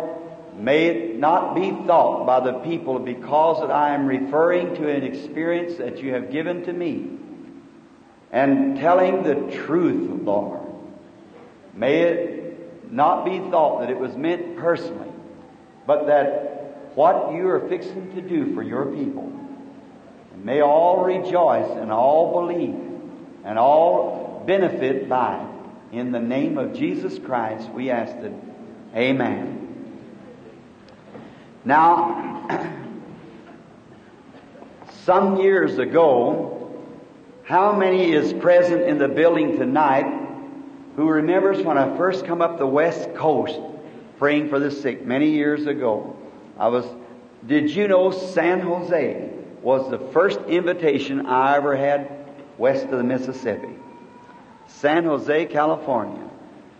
may 0.58 0.88
it 0.88 1.18
not 1.18 1.54
be 1.54 1.70
thought 1.70 2.26
by 2.26 2.40
the 2.40 2.58
people 2.58 2.98
because 2.98 3.62
that 3.62 3.70
I 3.70 3.94
am 3.94 4.06
referring 4.06 4.74
to 4.74 4.90
an 4.90 5.04
experience 5.04 5.78
that 5.78 6.02
you 6.02 6.12
have 6.12 6.30
given 6.30 6.66
to 6.66 6.72
me 6.74 7.08
and 8.30 8.76
telling 8.76 9.22
the 9.22 9.56
truth, 9.64 10.20
Lord. 10.22 10.60
May 11.72 12.02
it 12.02 12.92
not 12.92 13.24
be 13.24 13.38
thought 13.38 13.80
that 13.80 13.88
it 13.88 13.98
was 13.98 14.14
meant 14.18 14.58
personally, 14.58 15.12
but 15.86 16.08
that 16.08 16.53
what 16.94 17.32
you 17.32 17.48
are 17.48 17.68
fixing 17.68 18.14
to 18.14 18.20
do 18.20 18.54
for 18.54 18.62
your 18.62 18.86
people. 18.86 19.32
And 20.32 20.44
may 20.44 20.60
all 20.60 21.04
rejoice 21.04 21.70
and 21.70 21.90
all 21.90 22.40
believe 22.40 22.78
and 23.44 23.58
all 23.58 24.42
benefit 24.46 25.08
by 25.08 25.42
it. 25.42 25.96
In 25.96 26.12
the 26.12 26.20
name 26.20 26.58
of 26.58 26.74
Jesus 26.74 27.18
Christ, 27.18 27.68
we 27.70 27.90
ask 27.90 28.14
it. 28.16 28.32
Amen. 28.94 29.60
Now, 31.64 32.46
some 35.04 35.40
years 35.40 35.78
ago, 35.78 36.84
how 37.44 37.76
many 37.76 38.12
is 38.12 38.32
present 38.32 38.82
in 38.82 38.98
the 38.98 39.08
building 39.08 39.58
tonight 39.58 40.22
who 40.96 41.08
remembers 41.08 41.62
when 41.64 41.76
I 41.76 41.96
first 41.96 42.24
come 42.24 42.40
up 42.40 42.58
the 42.58 42.66
west 42.66 43.14
coast 43.14 43.58
praying 44.18 44.48
for 44.48 44.58
the 44.58 44.70
sick 44.70 45.04
many 45.04 45.30
years 45.30 45.66
ago? 45.66 46.16
I 46.58 46.68
was, 46.68 46.86
did 47.46 47.70
you 47.70 47.88
know 47.88 48.10
San 48.10 48.60
Jose 48.60 49.30
was 49.62 49.90
the 49.90 49.98
first 50.12 50.40
invitation 50.48 51.26
I 51.26 51.56
ever 51.56 51.76
had 51.76 52.10
west 52.58 52.84
of 52.84 52.98
the 52.98 53.04
Mississippi? 53.04 53.76
San 54.66 55.04
Jose, 55.04 55.46
California. 55.46 56.28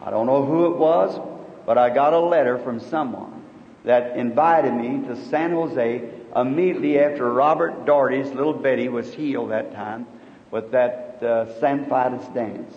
I 0.01 0.11
don't 0.11 0.27
know 0.27 0.45
who 0.45 0.73
it 0.73 0.77
was, 0.77 1.19
but 1.67 1.79
I 1.79 1.91
got 1.91 2.13
a 2.13 2.21
letter 2.21 2.59
from 2.59 2.81
someone 2.81 3.43
that 3.85 4.17
invited 4.17 4.73
me 4.73 5.07
to 5.09 5.17
San 5.27 5.53
Jose 5.53 6.11
immediately 6.35 6.99
after 6.99 7.31
Robert 7.33 7.85
Daugherty's 7.85 8.31
little 8.33 8.53
Betty 8.53 8.89
was 8.89 9.13
healed 9.13 9.51
that 9.51 9.73
time 9.73 10.07
with 10.51 10.71
that 10.73 11.23
uh, 11.23 11.61
Saint 11.61 11.89
Vitus 11.89 12.27
dance. 12.29 12.75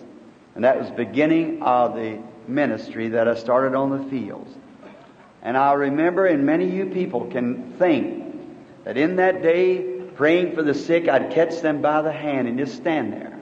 And 0.54 0.64
that 0.64 0.78
was 0.78 0.90
beginning 0.90 1.62
of 1.62 1.94
the 1.94 2.18
ministry 2.46 3.08
that 3.10 3.28
I 3.28 3.34
started 3.34 3.74
on 3.74 3.90
the 3.90 4.10
fields. 4.10 4.54
And 5.42 5.56
I 5.56 5.72
remember, 5.72 6.26
and 6.26 6.44
many 6.44 6.64
of 6.64 6.74
you 6.74 6.86
people 6.86 7.26
can 7.26 7.72
think 7.78 8.84
that 8.84 8.96
in 8.96 9.16
that 9.16 9.42
day, 9.42 9.98
praying 10.16 10.54
for 10.54 10.62
the 10.62 10.74
sick, 10.74 11.08
I'd 11.08 11.30
catch 11.30 11.60
them 11.60 11.80
by 11.80 12.02
the 12.02 12.12
hand 12.12 12.48
and 12.48 12.58
just 12.58 12.76
stand 12.76 13.12
there. 13.12 13.38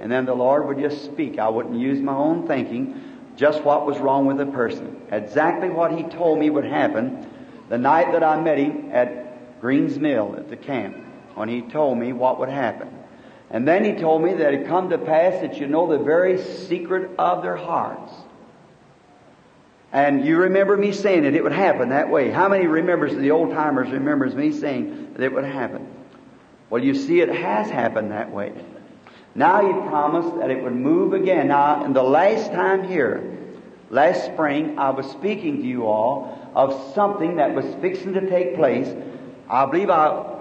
And 0.00 0.10
then 0.10 0.24
the 0.24 0.34
Lord 0.34 0.66
would 0.66 0.78
just 0.78 1.04
speak. 1.04 1.38
I 1.38 1.48
wouldn't 1.48 1.76
use 1.76 2.00
my 2.00 2.14
own 2.14 2.46
thinking, 2.46 3.00
just 3.36 3.62
what 3.62 3.86
was 3.86 3.98
wrong 3.98 4.26
with 4.26 4.38
the 4.38 4.46
person. 4.46 5.00
Exactly 5.10 5.70
what 5.70 5.92
He 5.92 6.04
told 6.04 6.38
me 6.38 6.50
would 6.50 6.64
happen 6.64 7.28
the 7.68 7.78
night 7.78 8.12
that 8.12 8.22
I 8.22 8.40
met 8.40 8.58
Him 8.58 8.90
at 8.92 9.60
Green's 9.60 9.98
Mill 9.98 10.34
at 10.36 10.50
the 10.50 10.56
camp, 10.56 10.96
when 11.34 11.48
He 11.48 11.62
told 11.62 11.98
me 11.98 12.12
what 12.12 12.38
would 12.38 12.48
happen. 12.50 12.88
And 13.50 13.66
then 13.66 13.84
He 13.84 13.92
told 13.94 14.22
me 14.22 14.34
that 14.34 14.54
it 14.54 14.66
come 14.66 14.90
to 14.90 14.98
pass 14.98 15.40
that 15.40 15.56
you 15.56 15.66
know 15.66 15.86
the 15.86 16.04
very 16.04 16.42
secret 16.42 17.12
of 17.18 17.42
their 17.42 17.56
hearts. 17.56 18.12
And 19.92 20.24
you 20.24 20.38
remember 20.38 20.76
me 20.76 20.92
saying 20.92 21.24
it, 21.24 21.34
it 21.34 21.42
would 21.42 21.52
happen 21.52 21.90
that 21.90 22.08
way. 22.08 22.30
How 22.30 22.48
many 22.48 22.66
remembers, 22.66 23.14
the 23.14 23.30
old 23.30 23.50
timers 23.50 23.90
remembers 23.90 24.34
me 24.34 24.50
saying 24.50 25.12
that 25.12 25.22
it 25.22 25.32
would 25.32 25.44
happen? 25.44 25.86
Well, 26.70 26.82
you 26.82 26.94
see, 26.94 27.20
it 27.20 27.28
has 27.28 27.68
happened 27.68 28.10
that 28.12 28.32
way. 28.32 28.54
Now 29.34 29.60
he 29.60 29.88
promised 29.88 30.34
that 30.38 30.50
it 30.50 30.62
would 30.62 30.74
move 30.74 31.12
again. 31.12 31.48
Now, 31.48 31.84
in 31.84 31.92
the 31.92 32.02
last 32.02 32.52
time 32.52 32.88
here, 32.88 33.38
last 33.90 34.24
spring, 34.24 34.78
I 34.78 34.90
was 34.90 35.10
speaking 35.10 35.58
to 35.58 35.68
you 35.68 35.86
all 35.86 36.38
of 36.54 36.94
something 36.94 37.36
that 37.36 37.54
was 37.54 37.66
fixing 37.82 38.14
to 38.14 38.26
take 38.28 38.56
place. 38.56 38.88
I 39.50 39.66
believe 39.66 39.90
I, 39.90 40.38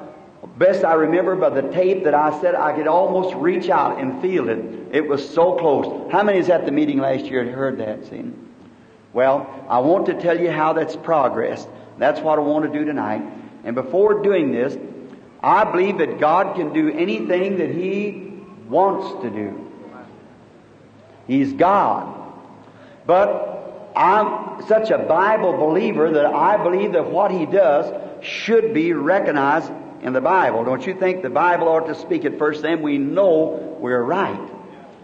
best 0.57 0.85
I 0.85 0.93
remember 0.93 1.35
by 1.35 1.49
the 1.49 1.69
tape 1.69 2.05
that 2.05 2.13
I 2.13 2.39
said 2.39 2.55
I 2.55 2.73
could 2.73 2.87
almost 2.87 3.35
reach 3.35 3.69
out 3.69 3.99
and 3.99 4.21
feel 4.21 4.47
it. 4.47 4.59
It 4.93 5.07
was 5.07 5.27
so 5.27 5.57
close. 5.57 6.09
How 6.09 6.23
many 6.23 6.39
is 6.39 6.49
at 6.49 6.65
the 6.65 6.71
meeting 6.71 6.99
last 6.99 7.25
year 7.25 7.43
had 7.43 7.53
heard 7.53 7.77
that? 7.79 8.05
See? 8.05 8.31
Well, 9.13 9.65
I 9.69 9.79
want 9.79 10.05
to 10.07 10.13
tell 10.21 10.39
you 10.39 10.51
how 10.51 10.73
that's 10.73 10.95
progressed. 10.95 11.67
That's 11.97 12.19
what 12.21 12.39
I 12.39 12.41
want 12.41 12.71
to 12.71 12.79
do 12.79 12.85
tonight. 12.85 13.21
And 13.63 13.75
before 13.75 14.23
doing 14.23 14.51
this, 14.51 14.77
I 15.43 15.69
believe 15.69 15.97
that 15.97 16.19
God 16.19 16.55
can 16.55 16.73
do 16.73 16.89
anything 16.89 17.57
that 17.57 17.71
He 17.71 18.33
wants 18.69 19.23
to 19.23 19.29
do. 19.29 19.67
He's 21.27 21.53
God. 21.53 22.17
But 23.05 23.91
I'm 23.95 24.65
such 24.67 24.89
a 24.91 24.97
Bible 24.97 25.53
believer 25.53 26.11
that 26.11 26.25
I 26.25 26.57
believe 26.61 26.93
that 26.93 27.09
what 27.09 27.31
He 27.31 27.45
does 27.45 27.93
should 28.23 28.73
be 28.73 28.93
recognized 28.93 29.71
in 30.01 30.13
the 30.13 30.21
Bible. 30.21 30.63
Don't 30.63 30.85
you 30.85 30.93
think 30.93 31.21
the 31.21 31.29
Bible 31.29 31.67
ought 31.67 31.87
to 31.87 31.95
speak 31.95 32.25
it 32.25 32.37
first? 32.37 32.61
Then 32.61 32.81
we 32.81 32.97
know 32.97 33.77
we're 33.79 34.01
right. 34.01 34.51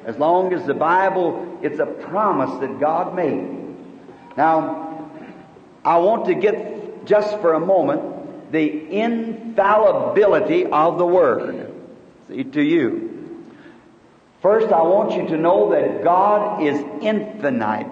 As 0.06 0.18
long 0.18 0.54
as 0.54 0.66
the 0.66 0.74
Bible, 0.74 1.60
it's 1.62 1.80
a 1.80 1.86
promise 1.86 2.60
that 2.62 2.80
God 2.80 3.16
made. 3.16 3.67
Now, 4.38 5.10
I 5.84 5.98
want 5.98 6.26
to 6.28 6.36
get 6.36 7.06
just 7.08 7.40
for 7.42 7.54
a 7.54 7.60
moment 7.60 8.52
the 8.52 8.90
infallibility 8.90 10.66
of 10.68 10.98
the 10.98 11.06
Word 11.06 11.74
See, 12.30 12.44
to 12.44 12.62
you. 12.62 13.46
First, 14.42 14.72
I 14.72 14.84
want 14.84 15.14
you 15.14 15.28
to 15.30 15.38
know 15.38 15.72
that 15.72 16.04
God 16.04 16.62
is 16.62 16.80
infinite. 17.02 17.92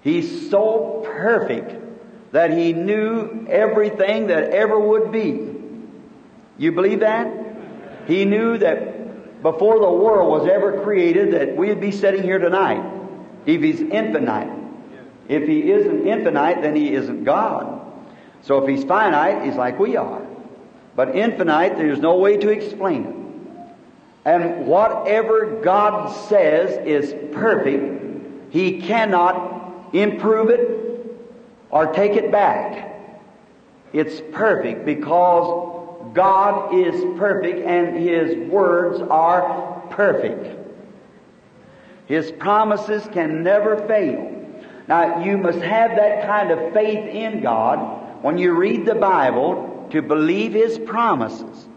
He's 0.00 0.50
so 0.50 1.02
perfect 1.04 2.32
that 2.32 2.50
He 2.50 2.72
knew 2.72 3.46
everything 3.48 4.28
that 4.28 4.50
ever 4.50 4.78
would 4.80 5.12
be. 5.12 5.54
You 6.56 6.72
believe 6.72 7.00
that? 7.00 7.30
He 8.06 8.24
knew 8.24 8.56
that 8.58 9.42
before 9.42 9.78
the 9.78 9.90
world 9.90 10.30
was 10.30 10.48
ever 10.48 10.82
created 10.82 11.34
that 11.34 11.54
we'd 11.54 11.80
be 11.80 11.92
sitting 11.92 12.22
here 12.22 12.38
tonight. 12.38 12.82
If 13.44 13.60
He's 13.60 13.80
infinite. 13.80 14.61
If 15.32 15.48
he 15.48 15.72
isn't 15.72 16.06
infinite, 16.06 16.60
then 16.60 16.76
he 16.76 16.92
isn't 16.92 17.24
God. 17.24 17.80
So 18.42 18.62
if 18.62 18.68
he's 18.68 18.84
finite, 18.84 19.46
he's 19.46 19.56
like 19.56 19.78
we 19.78 19.96
are. 19.96 20.26
But 20.94 21.16
infinite, 21.16 21.76
there's 21.76 22.00
no 22.00 22.18
way 22.18 22.36
to 22.36 22.50
explain 22.50 23.06
it. 23.06 23.16
And 24.26 24.66
whatever 24.66 25.62
God 25.62 26.14
says 26.28 26.86
is 26.86 27.14
perfect, 27.32 28.52
he 28.52 28.82
cannot 28.82 29.94
improve 29.94 30.50
it 30.50 31.16
or 31.70 31.86
take 31.94 32.12
it 32.12 32.30
back. 32.30 32.94
It's 33.94 34.20
perfect 34.32 34.84
because 34.84 36.12
God 36.12 36.74
is 36.74 37.18
perfect 37.18 37.60
and 37.60 37.96
his 37.96 38.36
words 38.50 39.00
are 39.00 39.80
perfect. 39.88 40.58
His 42.06 42.30
promises 42.32 43.08
can 43.14 43.42
never 43.42 43.78
fail. 43.88 44.41
Now, 44.88 45.24
you 45.24 45.38
must 45.38 45.60
have 45.60 45.96
that 45.96 46.26
kind 46.26 46.50
of 46.50 46.72
faith 46.72 47.06
in 47.08 47.40
God 47.40 48.22
when 48.22 48.38
you 48.38 48.52
read 48.52 48.84
the 48.84 48.94
Bible 48.94 49.88
to 49.90 50.02
believe 50.02 50.52
His 50.52 50.78
promises. 50.78 51.68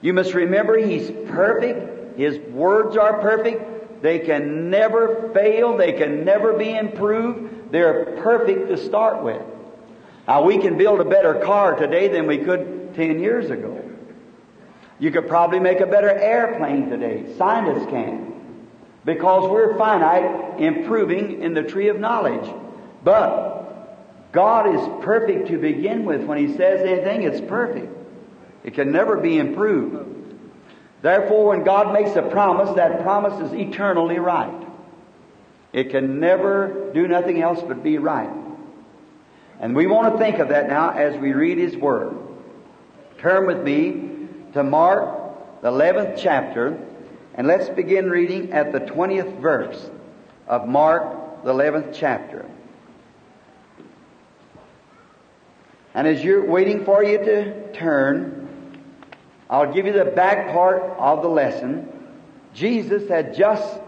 You 0.00 0.12
must 0.12 0.34
remember 0.34 0.78
He's 0.78 1.10
perfect. 1.30 2.18
His 2.18 2.38
words 2.50 2.96
are 2.96 3.20
perfect. 3.20 4.02
They 4.02 4.18
can 4.18 4.70
never 4.70 5.30
fail. 5.32 5.76
They 5.76 5.92
can 5.92 6.24
never 6.24 6.54
be 6.54 6.70
improved. 6.70 7.70
They're 7.70 8.16
perfect 8.22 8.68
to 8.68 8.76
start 8.76 9.22
with. 9.22 9.42
Now, 10.26 10.42
we 10.44 10.58
can 10.58 10.76
build 10.78 11.00
a 11.00 11.04
better 11.04 11.34
car 11.34 11.74
today 11.74 12.08
than 12.08 12.26
we 12.26 12.38
could 12.38 12.94
10 12.94 13.20
years 13.20 13.50
ago. 13.50 13.80
You 14.98 15.10
could 15.10 15.26
probably 15.26 15.58
make 15.58 15.80
a 15.80 15.86
better 15.86 16.10
airplane 16.10 16.88
today. 16.88 17.34
Scientists 17.36 17.86
can 17.86 18.31
because 19.04 19.50
we're 19.50 19.76
finite, 19.76 20.60
improving 20.60 21.42
in 21.42 21.54
the 21.54 21.62
tree 21.62 21.88
of 21.88 21.98
knowledge. 21.98 22.48
But 23.02 24.30
God 24.32 24.74
is 24.74 25.04
perfect 25.04 25.48
to 25.48 25.58
begin 25.58 26.04
with. 26.04 26.22
When 26.22 26.38
He 26.38 26.56
says 26.56 26.80
anything, 26.80 27.22
it's 27.22 27.40
perfect. 27.40 27.92
It 28.64 28.74
can 28.74 28.92
never 28.92 29.16
be 29.16 29.38
improved. 29.38 30.08
Therefore, 31.02 31.48
when 31.48 31.64
God 31.64 31.92
makes 31.92 32.14
a 32.14 32.22
promise, 32.22 32.74
that 32.76 33.02
promise 33.02 33.50
is 33.50 33.52
eternally 33.52 34.18
right. 34.18 34.66
It 35.72 35.90
can 35.90 36.20
never 36.20 36.92
do 36.94 37.08
nothing 37.08 37.42
else 37.42 37.60
but 37.60 37.82
be 37.82 37.98
right. 37.98 38.30
And 39.58 39.74
we 39.74 39.86
want 39.86 40.12
to 40.12 40.18
think 40.18 40.38
of 40.38 40.48
that 40.48 40.68
now 40.68 40.90
as 40.90 41.16
we 41.18 41.32
read 41.32 41.58
His 41.58 41.76
Word. 41.76 42.16
Turn 43.18 43.46
with 43.46 43.62
me 43.62 44.28
to 44.52 44.62
Mark, 44.62 45.62
the 45.62 45.70
11th 45.70 46.18
chapter, 46.18 46.78
and 47.34 47.46
let's 47.46 47.68
begin 47.70 48.10
reading 48.10 48.52
at 48.52 48.72
the 48.72 48.80
20th 48.80 49.40
verse 49.40 49.90
of 50.46 50.68
Mark, 50.68 51.44
the 51.44 51.52
11th 51.52 51.94
chapter. 51.94 52.44
And 55.94 56.06
as 56.06 56.22
you're 56.22 56.44
waiting 56.44 56.84
for 56.84 57.02
you 57.02 57.18
to 57.18 57.72
turn, 57.72 58.82
I'll 59.48 59.72
give 59.72 59.86
you 59.86 59.92
the 59.92 60.04
back 60.04 60.52
part 60.52 60.82
of 60.98 61.22
the 61.22 61.28
lesson. 61.28 61.88
Jesus 62.54 63.08
had 63.08 63.34
just 63.34 63.80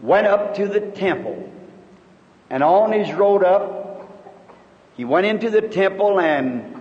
went 0.00 0.26
up 0.26 0.56
to 0.56 0.66
the 0.66 0.80
temple. 0.80 1.52
And 2.50 2.62
on 2.62 2.92
his 2.92 3.12
road 3.12 3.44
up, 3.44 4.08
he 4.96 5.04
went 5.04 5.26
into 5.26 5.50
the 5.50 5.62
temple 5.62 6.20
and 6.20 6.80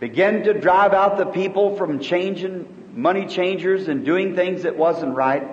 began 0.00 0.42
to 0.44 0.54
drive 0.54 0.92
out 0.92 1.18
the 1.18 1.26
people 1.26 1.76
from 1.76 2.00
changing 2.00 2.79
money 3.00 3.26
changers 3.26 3.88
and 3.88 4.04
doing 4.04 4.34
things 4.34 4.62
that 4.62 4.76
wasn't 4.76 5.14
right, 5.14 5.48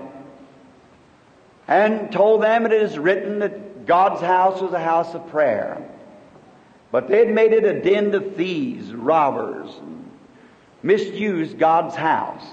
and 1.68 2.12
told 2.12 2.44
them 2.44 2.66
it 2.66 2.74
is 2.74 2.98
written 2.98 3.40
that 3.40 3.86
God's 3.86 4.22
house 4.22 4.62
was 4.62 4.74
a 4.74 4.80
house 4.80 5.14
of 5.14 5.30
prayer. 5.30 5.90
But 6.92 7.10
they'd 7.10 7.30
made 7.30 7.54
it 7.54 7.66
a 7.66 7.82
den 7.82 8.14
of 8.14 8.36
thieves, 8.36 8.94
robbers, 8.94 9.70
misused 10.82 11.58
God's 11.58 11.96
house. 11.96 12.46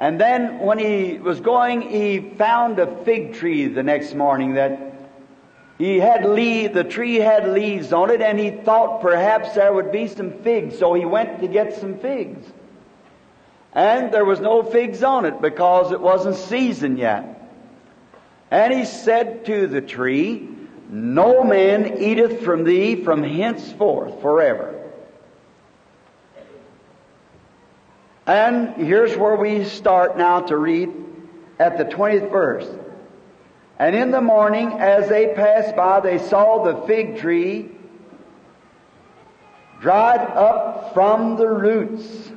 And 0.00 0.20
then 0.20 0.58
when 0.58 0.78
he 0.78 1.18
was 1.18 1.40
going, 1.40 1.82
he 1.82 2.18
found 2.36 2.78
a 2.78 3.04
fig 3.04 3.34
tree 3.34 3.68
the 3.68 3.82
next 3.82 4.14
morning 4.14 4.54
that 4.54 4.92
he 5.78 5.98
had 5.98 6.24
leaves, 6.24 6.74
the 6.74 6.84
tree 6.84 7.16
had 7.16 7.48
leaves 7.48 7.92
on 7.92 8.10
it, 8.10 8.20
and 8.20 8.38
he 8.38 8.50
thought 8.50 9.00
perhaps 9.00 9.54
there 9.54 9.72
would 9.72 9.90
be 9.90 10.06
some 10.08 10.32
figs, 10.42 10.78
so 10.78 10.94
he 10.94 11.04
went 11.04 11.40
to 11.40 11.48
get 11.48 11.74
some 11.74 11.98
figs. 11.98 12.46
And 13.74 14.12
there 14.12 14.24
was 14.24 14.40
no 14.40 14.62
figs 14.62 15.02
on 15.02 15.24
it 15.24 15.40
because 15.40 15.90
it 15.90 16.00
wasn't 16.00 16.36
season 16.36 16.96
yet. 16.96 17.50
And 18.50 18.72
he 18.72 18.84
said 18.84 19.46
to 19.46 19.66
the 19.66 19.80
tree, 19.80 20.48
No 20.88 21.42
man 21.42 22.00
eateth 22.00 22.42
from 22.42 22.62
thee 22.62 23.02
from 23.02 23.22
henceforth 23.22 24.20
forever. 24.22 24.80
And 28.26 28.74
here's 28.76 29.16
where 29.16 29.36
we 29.36 29.64
start 29.64 30.16
now 30.16 30.40
to 30.42 30.56
read 30.56 30.90
at 31.58 31.76
the 31.76 31.84
20th 31.84 32.30
verse. 32.30 32.68
And 33.78 33.94
in 33.96 34.12
the 34.12 34.20
morning, 34.20 34.72
as 34.74 35.08
they 35.08 35.34
passed 35.34 35.74
by, 35.76 36.00
they 36.00 36.18
saw 36.18 36.64
the 36.64 36.86
fig 36.86 37.18
tree 37.18 37.70
dried 39.80 40.20
up 40.20 40.94
from 40.94 41.36
the 41.36 41.48
roots. 41.48 42.30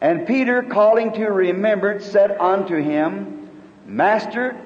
And 0.00 0.26
Peter, 0.26 0.62
calling 0.62 1.12
to 1.14 1.26
remembrance, 1.26 2.04
said 2.04 2.36
unto 2.38 2.76
him, 2.76 3.50
Master, 3.84 4.56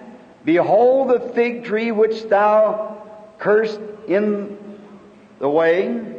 behold 0.44 1.08
the 1.08 1.20
fig 1.34 1.64
tree 1.64 1.90
which 1.90 2.24
thou 2.24 3.02
cursed 3.38 3.80
in 4.08 4.58
the 5.38 5.48
way 5.48 6.12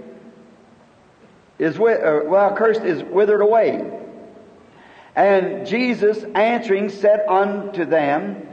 is 1.60 1.78
uh, 1.78 2.22
well 2.26 2.56
cursed 2.56 2.82
is 2.82 3.04
withered 3.04 3.42
away. 3.42 3.90
And 5.16 5.68
Jesus 5.68 6.24
answering 6.36 6.90
said 6.90 7.22
unto 7.28 7.86
them, 7.86 8.48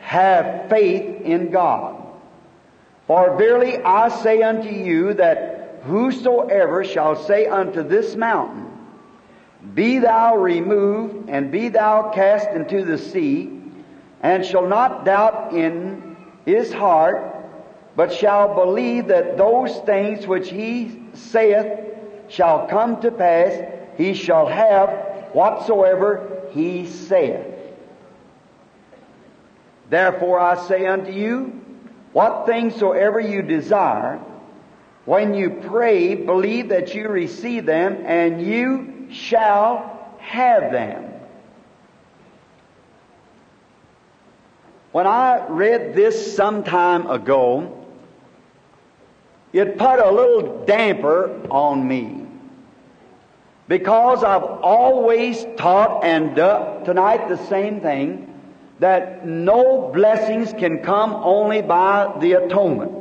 Have 0.00 0.68
faith 0.70 1.20
in 1.22 1.50
God. 1.50 2.02
For 3.06 3.36
verily 3.36 3.76
I 3.78 4.08
say 4.08 4.42
unto 4.42 4.68
you 4.68 5.14
that 5.14 5.80
whosoever 5.84 6.84
shall 6.84 7.14
say 7.14 7.46
unto 7.46 7.82
this 7.82 8.16
mountain, 8.16 8.67
Be 9.74 9.98
thou 9.98 10.36
removed 10.36 11.28
and 11.28 11.50
be 11.50 11.68
thou 11.68 12.10
cast 12.10 12.48
into 12.50 12.84
the 12.84 12.98
sea, 12.98 13.60
and 14.22 14.44
shall 14.44 14.66
not 14.66 15.04
doubt 15.04 15.52
in 15.52 16.16
his 16.44 16.72
heart, 16.72 17.34
but 17.96 18.12
shall 18.12 18.54
believe 18.54 19.08
that 19.08 19.36
those 19.36 19.76
things 19.80 20.26
which 20.26 20.50
he 20.50 21.02
saith 21.14 21.80
shall 22.28 22.68
come 22.68 23.00
to 23.00 23.10
pass, 23.10 23.60
he 23.96 24.14
shall 24.14 24.46
have 24.46 24.90
whatsoever 25.32 26.42
he 26.50 26.86
saith. 26.86 27.46
Therefore 29.90 30.38
I 30.38 30.56
say 30.66 30.86
unto 30.86 31.10
you, 31.10 31.60
what 32.12 32.46
things 32.46 32.76
soever 32.76 33.20
you 33.20 33.42
desire, 33.42 34.20
when 35.04 35.34
you 35.34 35.50
pray, 35.50 36.14
believe 36.14 36.68
that 36.68 36.94
you 36.94 37.08
receive 37.08 37.66
them, 37.66 38.02
and 38.04 38.40
you 38.42 38.97
shall 39.10 40.14
have 40.18 40.72
them. 40.72 41.12
When 44.92 45.06
I 45.06 45.46
read 45.48 45.94
this 45.94 46.34
some 46.34 46.64
time 46.64 47.08
ago, 47.10 47.86
it 49.52 49.78
put 49.78 49.98
a 49.98 50.10
little 50.10 50.64
damper 50.64 51.40
on 51.50 51.86
me. 51.86 52.26
Because 53.66 54.24
I've 54.24 54.42
always 54.42 55.46
taught 55.56 56.04
and 56.04 56.34
done 56.34 56.84
tonight 56.84 57.28
the 57.28 57.36
same 57.48 57.80
thing 57.80 58.34
that 58.78 59.26
no 59.26 59.90
blessings 59.92 60.52
can 60.52 60.82
come 60.82 61.12
only 61.14 61.60
by 61.60 62.14
the 62.20 62.32
atonement. 62.32 62.97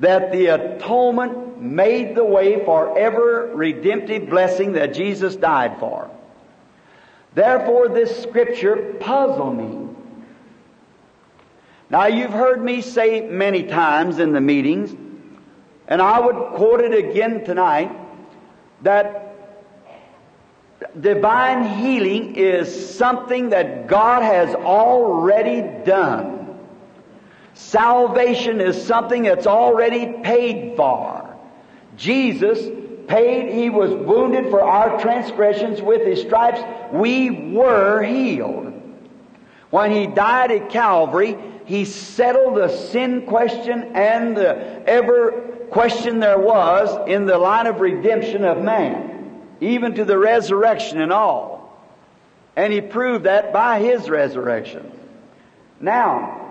That 0.00 0.32
the 0.32 0.46
atonement 0.46 1.60
made 1.60 2.14
the 2.14 2.24
way 2.24 2.64
for 2.64 2.98
every 2.98 3.54
redemptive 3.54 4.28
blessing 4.28 4.72
that 4.72 4.94
Jesus 4.94 5.36
died 5.36 5.78
for. 5.78 6.10
Therefore, 7.34 7.88
this 7.88 8.22
scripture 8.22 8.96
puzzled 9.00 9.56
me. 9.56 9.88
Now, 11.88 12.06
you've 12.06 12.32
heard 12.32 12.62
me 12.62 12.80
say 12.80 13.20
many 13.20 13.64
times 13.64 14.18
in 14.18 14.32
the 14.32 14.40
meetings 14.40 14.96
and 15.92 16.00
I 16.00 16.20
would 16.20 16.54
quote 16.54 16.80
it 16.80 16.94
again 16.94 17.44
tonight 17.44 17.90
that 18.80 19.34
divine 20.98 21.64
healing 21.64 22.36
is 22.36 22.96
something 22.96 23.50
that 23.50 23.88
God 23.88 24.22
has 24.22 24.54
already 24.54 25.60
done. 25.84 26.31
Salvation 27.54 28.60
is 28.60 28.82
something 28.84 29.22
that's 29.24 29.46
already 29.46 30.20
paid 30.22 30.76
for. 30.76 31.36
Jesus 31.96 32.58
paid, 33.06 33.52
He 33.52 33.70
was 33.70 33.90
wounded 33.90 34.50
for 34.50 34.62
our 34.62 35.00
transgressions. 35.00 35.82
With 35.82 36.06
His 36.06 36.20
stripes, 36.22 36.60
we 36.92 37.52
were 37.52 38.02
healed. 38.02 38.72
When 39.70 39.90
He 39.90 40.06
died 40.06 40.50
at 40.50 40.70
Calvary, 40.70 41.36
He 41.66 41.84
settled 41.84 42.56
the 42.56 42.68
sin 42.68 43.26
question 43.26 43.92
and 43.94 44.36
the 44.36 44.88
ever 44.88 45.52
question 45.70 46.20
there 46.20 46.38
was 46.38 47.08
in 47.08 47.24
the 47.26 47.38
line 47.38 47.66
of 47.66 47.80
redemption 47.80 48.44
of 48.44 48.62
man, 48.62 49.40
even 49.60 49.94
to 49.94 50.04
the 50.04 50.18
resurrection 50.18 51.00
and 51.00 51.12
all. 51.12 51.52
And 52.54 52.72
he 52.72 52.82
proved 52.82 53.24
that 53.24 53.52
by 53.52 53.80
his 53.80 54.08
resurrection. 54.10 54.92
Now, 55.80 56.41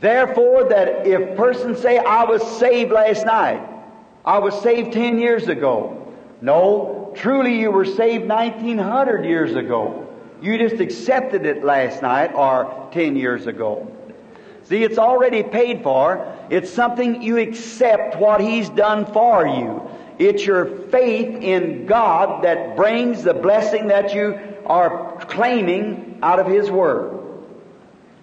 therefore, 0.00 0.68
that 0.68 1.06
if 1.06 1.36
persons 1.36 1.80
say, 1.80 1.98
I 1.98 2.24
was 2.24 2.42
saved 2.58 2.92
last 2.92 3.24
night, 3.24 3.66
I 4.24 4.38
was 4.38 4.60
saved 4.62 4.92
10 4.92 5.18
years 5.18 5.48
ago. 5.48 6.14
No, 6.40 7.12
truly 7.16 7.58
you 7.58 7.70
were 7.70 7.84
saved 7.84 8.28
1900 8.28 9.24
years 9.24 9.54
ago. 9.54 10.06
You 10.40 10.58
just 10.58 10.80
accepted 10.80 11.46
it 11.46 11.64
last 11.64 12.02
night 12.02 12.32
or 12.34 12.88
10 12.92 13.16
years 13.16 13.46
ago. 13.46 13.90
See, 14.64 14.84
it's 14.84 14.98
already 14.98 15.42
paid 15.42 15.82
for. 15.82 16.36
It's 16.50 16.70
something 16.70 17.22
you 17.22 17.38
accept 17.38 18.16
what 18.16 18.40
He's 18.40 18.68
done 18.68 19.06
for 19.06 19.46
you. 19.46 19.82
It's 20.18 20.44
your 20.44 20.66
faith 20.66 21.42
in 21.42 21.86
God 21.86 22.44
that 22.44 22.76
brings 22.76 23.22
the 23.22 23.34
blessing 23.34 23.88
that 23.88 24.14
you 24.14 24.38
are 24.66 25.16
claiming 25.26 26.18
out 26.22 26.38
of 26.38 26.46
His 26.46 26.70
Word. 26.70 27.18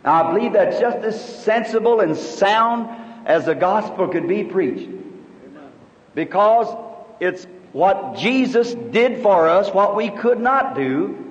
Now, 0.05 0.23
I 0.23 0.33
believe 0.33 0.53
that's 0.53 0.79
just 0.79 0.97
as 0.99 1.43
sensible 1.43 1.99
and 1.99 2.15
sound 2.15 2.87
as 3.25 3.45
the 3.45 3.55
gospel 3.55 4.07
could 4.07 4.27
be 4.27 4.43
preached. 4.43 4.91
Because 6.13 6.67
it's 7.19 7.47
what 7.73 8.15
Jesus 8.15 8.75
did 8.75 9.23
for 9.23 9.49
us, 9.49 9.73
what 9.73 9.95
we 9.95 10.11
could 10.11 10.39
not 10.39 10.75
do, 10.75 11.23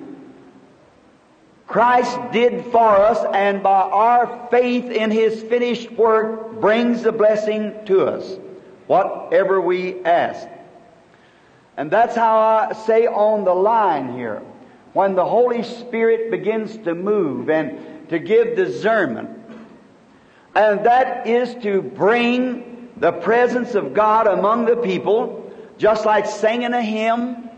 Christ 1.67 2.19
did 2.31 2.65
for 2.65 2.95
us, 2.97 3.25
and 3.33 3.63
by 3.63 3.81
our 3.81 4.47
faith 4.51 4.91
in 4.91 5.09
His 5.09 5.41
finished 5.41 5.89
work 5.91 6.59
brings 6.59 7.01
the 7.01 7.11
blessing 7.11 7.73
to 7.85 8.05
us, 8.05 8.37
whatever 8.87 9.59
we 9.59 10.03
ask. 10.03 10.47
And 11.77 11.89
that's 11.89 12.15
how 12.15 12.37
I 12.37 12.73
say 12.85 13.07
on 13.07 13.45
the 13.45 13.55
line 13.55 14.15
here, 14.15 14.41
when 14.93 15.15
the 15.15 15.25
Holy 15.25 15.63
Spirit 15.63 16.29
begins 16.29 16.77
to 16.79 16.93
move 16.93 17.49
and 17.49 17.94
to 18.09 18.19
give 18.19 18.55
discernment, 18.55 19.29
and 20.55 20.85
that 20.85 21.27
is 21.27 21.55
to 21.63 21.81
bring 21.81 22.89
the 22.97 23.11
presence 23.11 23.75
of 23.75 23.93
God 23.93 24.27
among 24.27 24.65
the 24.65 24.77
people, 24.77 25.51
just 25.77 26.05
like 26.05 26.25
singing 26.25 26.73
a 26.73 26.81
hymn, 26.81 27.49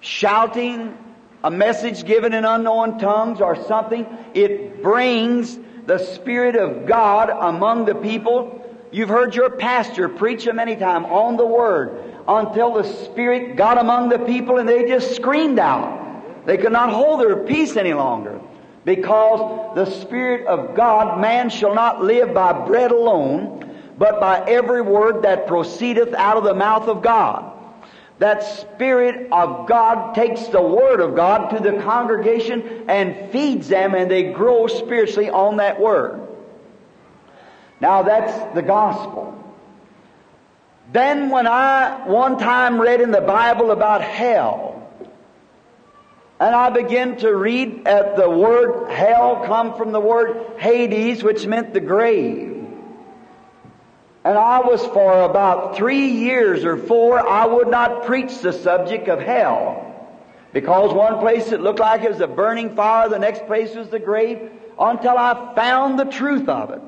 shouting, 0.00 0.96
a 1.42 1.50
message 1.50 2.04
given 2.04 2.34
in 2.34 2.44
unknown 2.44 2.98
tongues 2.98 3.40
or 3.40 3.56
something, 3.64 4.06
it 4.34 4.82
brings 4.82 5.58
the 5.86 5.98
Spirit 5.98 6.56
of 6.56 6.86
God 6.86 7.30
among 7.30 7.86
the 7.86 7.94
people. 7.94 8.54
You've 8.90 9.08
heard 9.08 9.34
your 9.34 9.50
pastor 9.50 10.08
preach 10.08 10.46
a 10.46 10.52
many 10.52 10.76
times 10.76 11.06
on 11.08 11.36
the 11.36 11.46
Word 11.46 12.14
until 12.26 12.74
the 12.74 12.84
Spirit 12.84 13.56
got 13.56 13.78
among 13.78 14.08
the 14.08 14.18
people 14.18 14.58
and 14.58 14.68
they 14.68 14.86
just 14.86 15.16
screamed 15.16 15.58
out. 15.58 16.46
They 16.46 16.56
could 16.58 16.72
not 16.72 16.90
hold 16.90 17.20
their 17.20 17.36
peace 17.44 17.76
any 17.76 17.94
longer. 17.94 18.40
Because 18.84 19.74
the 19.74 19.86
Spirit 19.86 20.46
of 20.46 20.74
God, 20.74 21.20
man 21.20 21.50
shall 21.50 21.74
not 21.74 22.02
live 22.02 22.32
by 22.32 22.66
bread 22.66 22.90
alone, 22.90 23.64
but 23.98 24.20
by 24.20 24.44
every 24.48 24.82
word 24.82 25.22
that 25.22 25.46
proceedeth 25.46 26.14
out 26.14 26.36
of 26.36 26.44
the 26.44 26.54
mouth 26.54 26.88
of 26.88 27.02
God 27.02 27.48
that 28.18 28.42
Spirit 28.42 29.30
of 29.30 29.68
God 29.68 30.14
takes 30.14 30.48
the 30.48 30.60
Word 30.60 31.00
of 31.00 31.14
God 31.14 31.50
to 31.50 31.60
the 31.60 31.80
congregation 31.82 32.84
and 32.88 33.30
feeds 33.30 33.68
them 33.68 33.94
and 33.94 34.10
they 34.10 34.32
grow 34.32 34.66
spiritually 34.66 35.30
on 35.30 35.58
that 35.58 35.80
Word. 35.80 36.26
Now 37.80 38.02
that's 38.02 38.54
the 38.54 38.62
gospel. 38.62 39.34
Then 40.92 41.30
when 41.30 41.46
I 41.46 42.08
one 42.08 42.38
time 42.38 42.80
read 42.80 43.00
in 43.00 43.10
the 43.10 43.20
Bible 43.20 43.70
about 43.70 44.02
hell, 44.02 44.67
And 46.40 46.54
I 46.54 46.70
began 46.70 47.16
to 47.18 47.34
read 47.34 47.88
at 47.88 48.16
the 48.16 48.30
word 48.30 48.90
hell 48.90 49.42
come 49.44 49.76
from 49.76 49.90
the 49.90 50.00
word 50.00 50.58
Hades, 50.58 51.22
which 51.22 51.46
meant 51.46 51.72
the 51.72 51.80
grave. 51.80 52.54
And 54.24 54.38
I 54.38 54.60
was 54.60 54.84
for 54.86 55.22
about 55.22 55.76
three 55.76 56.10
years 56.10 56.64
or 56.64 56.76
four, 56.76 57.18
I 57.18 57.46
would 57.46 57.68
not 57.68 58.04
preach 58.04 58.38
the 58.38 58.52
subject 58.52 59.08
of 59.08 59.20
hell. 59.20 59.84
Because 60.52 60.92
one 60.92 61.18
place 61.18 61.50
it 61.50 61.60
looked 61.60 61.80
like 61.80 62.02
it 62.02 62.10
was 62.10 62.20
a 62.20 62.26
burning 62.26 62.76
fire, 62.76 63.08
the 63.08 63.18
next 63.18 63.46
place 63.46 63.74
was 63.74 63.88
the 63.88 63.98
grave, 63.98 64.50
until 64.78 65.16
I 65.16 65.54
found 65.54 65.98
the 65.98 66.04
truth 66.04 66.48
of 66.48 66.70
it. 66.70 66.82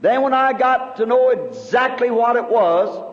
Then 0.00 0.22
when 0.22 0.34
I 0.34 0.52
got 0.52 0.96
to 0.96 1.06
know 1.06 1.30
exactly 1.30 2.10
what 2.10 2.36
it 2.36 2.48
was, 2.48 3.10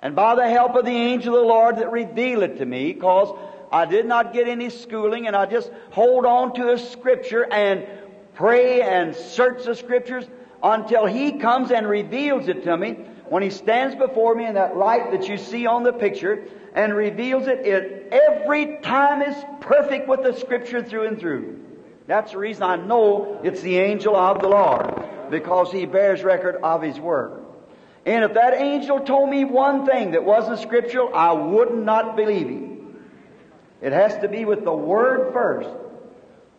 and 0.00 0.14
by 0.14 0.34
the 0.34 0.48
help 0.48 0.76
of 0.76 0.84
the 0.84 0.90
angel 0.90 1.34
of 1.34 1.42
the 1.42 1.46
Lord 1.46 1.76
that 1.76 1.90
revealed 1.90 2.42
it 2.44 2.58
to 2.58 2.64
me, 2.64 2.92
because 2.92 3.36
I 3.70 3.84
did 3.84 4.06
not 4.06 4.32
get 4.32 4.48
any 4.48 4.70
schooling 4.70 5.26
and 5.26 5.36
I 5.36 5.46
just 5.46 5.70
hold 5.90 6.26
on 6.26 6.54
to 6.54 6.72
a 6.72 6.78
scripture 6.78 7.46
and 7.52 7.86
pray 8.34 8.82
and 8.82 9.14
search 9.14 9.64
the 9.64 9.74
scriptures 9.74 10.26
until 10.62 11.06
He 11.06 11.32
comes 11.32 11.70
and 11.70 11.86
reveals 11.88 12.48
it 12.48 12.64
to 12.64 12.76
me. 12.76 12.92
When 13.28 13.42
He 13.42 13.50
stands 13.50 13.94
before 13.94 14.34
me 14.34 14.46
in 14.46 14.54
that 14.54 14.76
light 14.76 15.10
that 15.12 15.28
you 15.28 15.36
see 15.36 15.66
on 15.66 15.82
the 15.82 15.92
picture 15.92 16.44
and 16.74 16.94
reveals 16.94 17.46
it, 17.46 17.66
it 17.66 18.08
every 18.12 18.78
time 18.80 19.22
is 19.22 19.36
perfect 19.60 20.08
with 20.08 20.22
the 20.22 20.32
scripture 20.32 20.82
through 20.82 21.08
and 21.08 21.18
through. 21.18 21.60
That's 22.06 22.32
the 22.32 22.38
reason 22.38 22.62
I 22.62 22.76
know 22.76 23.40
it's 23.44 23.60
the 23.60 23.78
angel 23.78 24.16
of 24.16 24.40
the 24.40 24.48
Lord, 24.48 25.30
because 25.30 25.70
He 25.70 25.84
bears 25.84 26.22
record 26.22 26.56
of 26.62 26.80
His 26.80 26.98
Word. 26.98 27.44
And 28.06 28.24
if 28.24 28.32
that 28.34 28.54
angel 28.54 29.00
told 29.00 29.28
me 29.28 29.44
one 29.44 29.84
thing 29.84 30.12
that 30.12 30.24
wasn't 30.24 30.60
scriptural, 30.60 31.14
I 31.14 31.32
would 31.32 31.74
not 31.74 32.16
believe 32.16 32.48
him. 32.48 32.67
It 33.80 33.92
has 33.92 34.16
to 34.18 34.28
be 34.28 34.44
with 34.44 34.64
the 34.64 34.72
Word 34.72 35.32
first. 35.32 35.70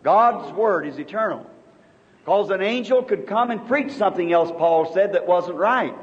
God's 0.04 0.54
Word 0.54 0.88
is 0.88 0.98
eternal. 0.98 1.46
Because 2.20 2.50
an 2.50 2.62
angel 2.62 3.04
could 3.04 3.28
come 3.28 3.52
and 3.52 3.68
preach 3.68 3.92
something 3.92 4.32
else, 4.32 4.52
Paul 4.52 4.94
said, 4.94 5.14
that 5.14 5.28
wasn't 5.28 5.58
right. 5.58 5.96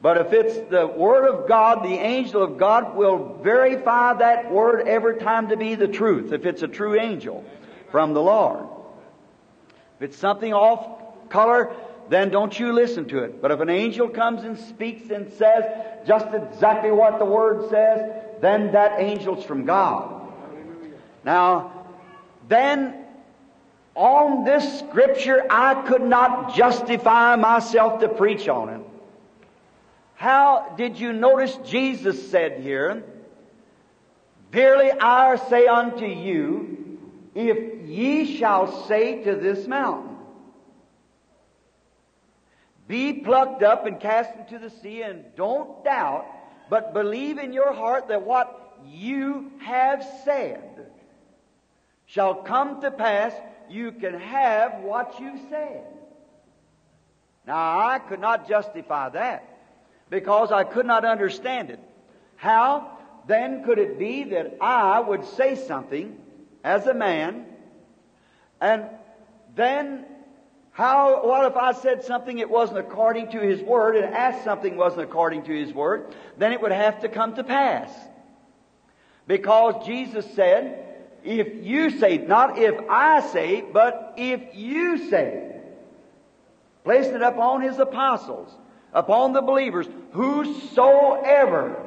But 0.00 0.18
if 0.18 0.32
it's 0.32 0.70
the 0.70 0.86
Word 0.86 1.26
of 1.26 1.48
God, 1.48 1.82
the 1.84 1.98
angel 1.98 2.42
of 2.42 2.56
God 2.56 2.94
will 2.94 3.40
verify 3.42 4.14
that 4.14 4.50
Word 4.50 4.86
every 4.86 5.18
time 5.18 5.48
to 5.48 5.56
be 5.56 5.74
the 5.74 5.88
truth, 5.88 6.32
if 6.32 6.46
it's 6.46 6.62
a 6.62 6.68
true 6.68 7.00
angel 7.00 7.44
from 7.90 8.14
the 8.14 8.22
Lord. 8.22 8.66
If 9.96 10.10
it's 10.10 10.16
something 10.16 10.52
off 10.54 11.30
color, 11.30 11.74
then 12.08 12.30
don't 12.30 12.56
you 12.58 12.72
listen 12.72 13.08
to 13.08 13.24
it. 13.24 13.42
But 13.42 13.50
if 13.50 13.60
an 13.60 13.70
angel 13.70 14.08
comes 14.08 14.44
and 14.44 14.56
speaks 14.56 15.10
and 15.10 15.32
says 15.32 15.64
just 16.06 16.26
exactly 16.32 16.92
what 16.92 17.18
the 17.18 17.24
Word 17.24 17.68
says, 17.68 18.40
then 18.40 18.72
that 18.72 19.00
angel's 19.00 19.44
from 19.44 19.64
God. 19.64 20.17
Now, 21.28 21.84
then 22.48 23.04
on 23.94 24.44
this 24.44 24.78
scripture, 24.78 25.44
I 25.50 25.82
could 25.86 26.00
not 26.00 26.54
justify 26.54 27.36
myself 27.36 28.00
to 28.00 28.08
preach 28.08 28.48
on 28.48 28.70
it. 28.70 28.80
How 30.14 30.72
did 30.78 30.98
you 30.98 31.12
notice 31.12 31.54
Jesus 31.66 32.30
said 32.30 32.62
here, 32.62 33.04
Verily 34.52 34.90
I 34.90 35.36
say 35.50 35.66
unto 35.66 36.06
you, 36.06 36.98
if 37.34 37.86
ye 37.86 38.38
shall 38.38 38.86
say 38.86 39.22
to 39.24 39.36
this 39.36 39.66
mountain, 39.66 40.16
be 42.86 43.12
plucked 43.12 43.62
up 43.62 43.84
and 43.84 44.00
cast 44.00 44.34
into 44.34 44.58
the 44.58 44.70
sea, 44.70 45.02
and 45.02 45.26
don't 45.36 45.84
doubt, 45.84 46.24
but 46.70 46.94
believe 46.94 47.36
in 47.36 47.52
your 47.52 47.74
heart 47.74 48.08
that 48.08 48.22
what 48.22 48.78
you 48.86 49.52
have 49.58 50.02
said 50.24 50.88
shall 52.08 52.34
come 52.34 52.80
to 52.80 52.90
pass, 52.90 53.32
you 53.68 53.92
can 53.92 54.18
have 54.18 54.80
what 54.80 55.20
you 55.20 55.38
said. 55.48 55.84
Now, 57.46 57.78
I 57.78 57.98
could 57.98 58.20
not 58.20 58.48
justify 58.48 59.10
that 59.10 59.44
because 60.10 60.50
I 60.50 60.64
could 60.64 60.86
not 60.86 61.04
understand 61.04 61.70
it. 61.70 61.80
How 62.36 62.98
then 63.26 63.62
could 63.64 63.78
it 63.78 63.98
be 63.98 64.24
that 64.24 64.56
I 64.60 65.00
would 65.00 65.24
say 65.24 65.54
something 65.54 66.18
as 66.64 66.86
a 66.86 66.94
man 66.94 67.44
and 68.60 68.86
then 69.54 70.06
how, 70.72 71.26
what 71.26 71.50
if 71.50 71.56
I 71.56 71.72
said 71.72 72.04
something 72.04 72.38
it 72.38 72.48
wasn't 72.48 72.78
according 72.78 73.32
to 73.32 73.40
His 73.40 73.60
Word 73.60 73.96
and 73.96 74.14
asked 74.14 74.44
something 74.44 74.76
wasn't 74.76 75.02
according 75.02 75.42
to 75.44 75.52
His 75.52 75.74
Word? 75.74 76.14
Then 76.38 76.52
it 76.52 76.62
would 76.62 76.72
have 76.72 77.00
to 77.00 77.08
come 77.08 77.34
to 77.34 77.44
pass. 77.44 77.90
Because 79.26 79.86
Jesus 79.86 80.24
said, 80.34 80.87
if 81.28 81.64
you 81.64 81.90
say, 81.90 82.16
not 82.18 82.58
if 82.58 82.74
I 82.88 83.20
say, 83.20 83.60
but 83.60 84.14
if 84.16 84.54
you 84.54 85.10
say. 85.10 85.56
Placed 86.84 87.10
it 87.10 87.20
upon 87.20 87.60
his 87.60 87.78
apostles, 87.78 88.50
upon 88.94 89.34
the 89.34 89.42
believers, 89.42 89.86
whosoever 90.12 91.84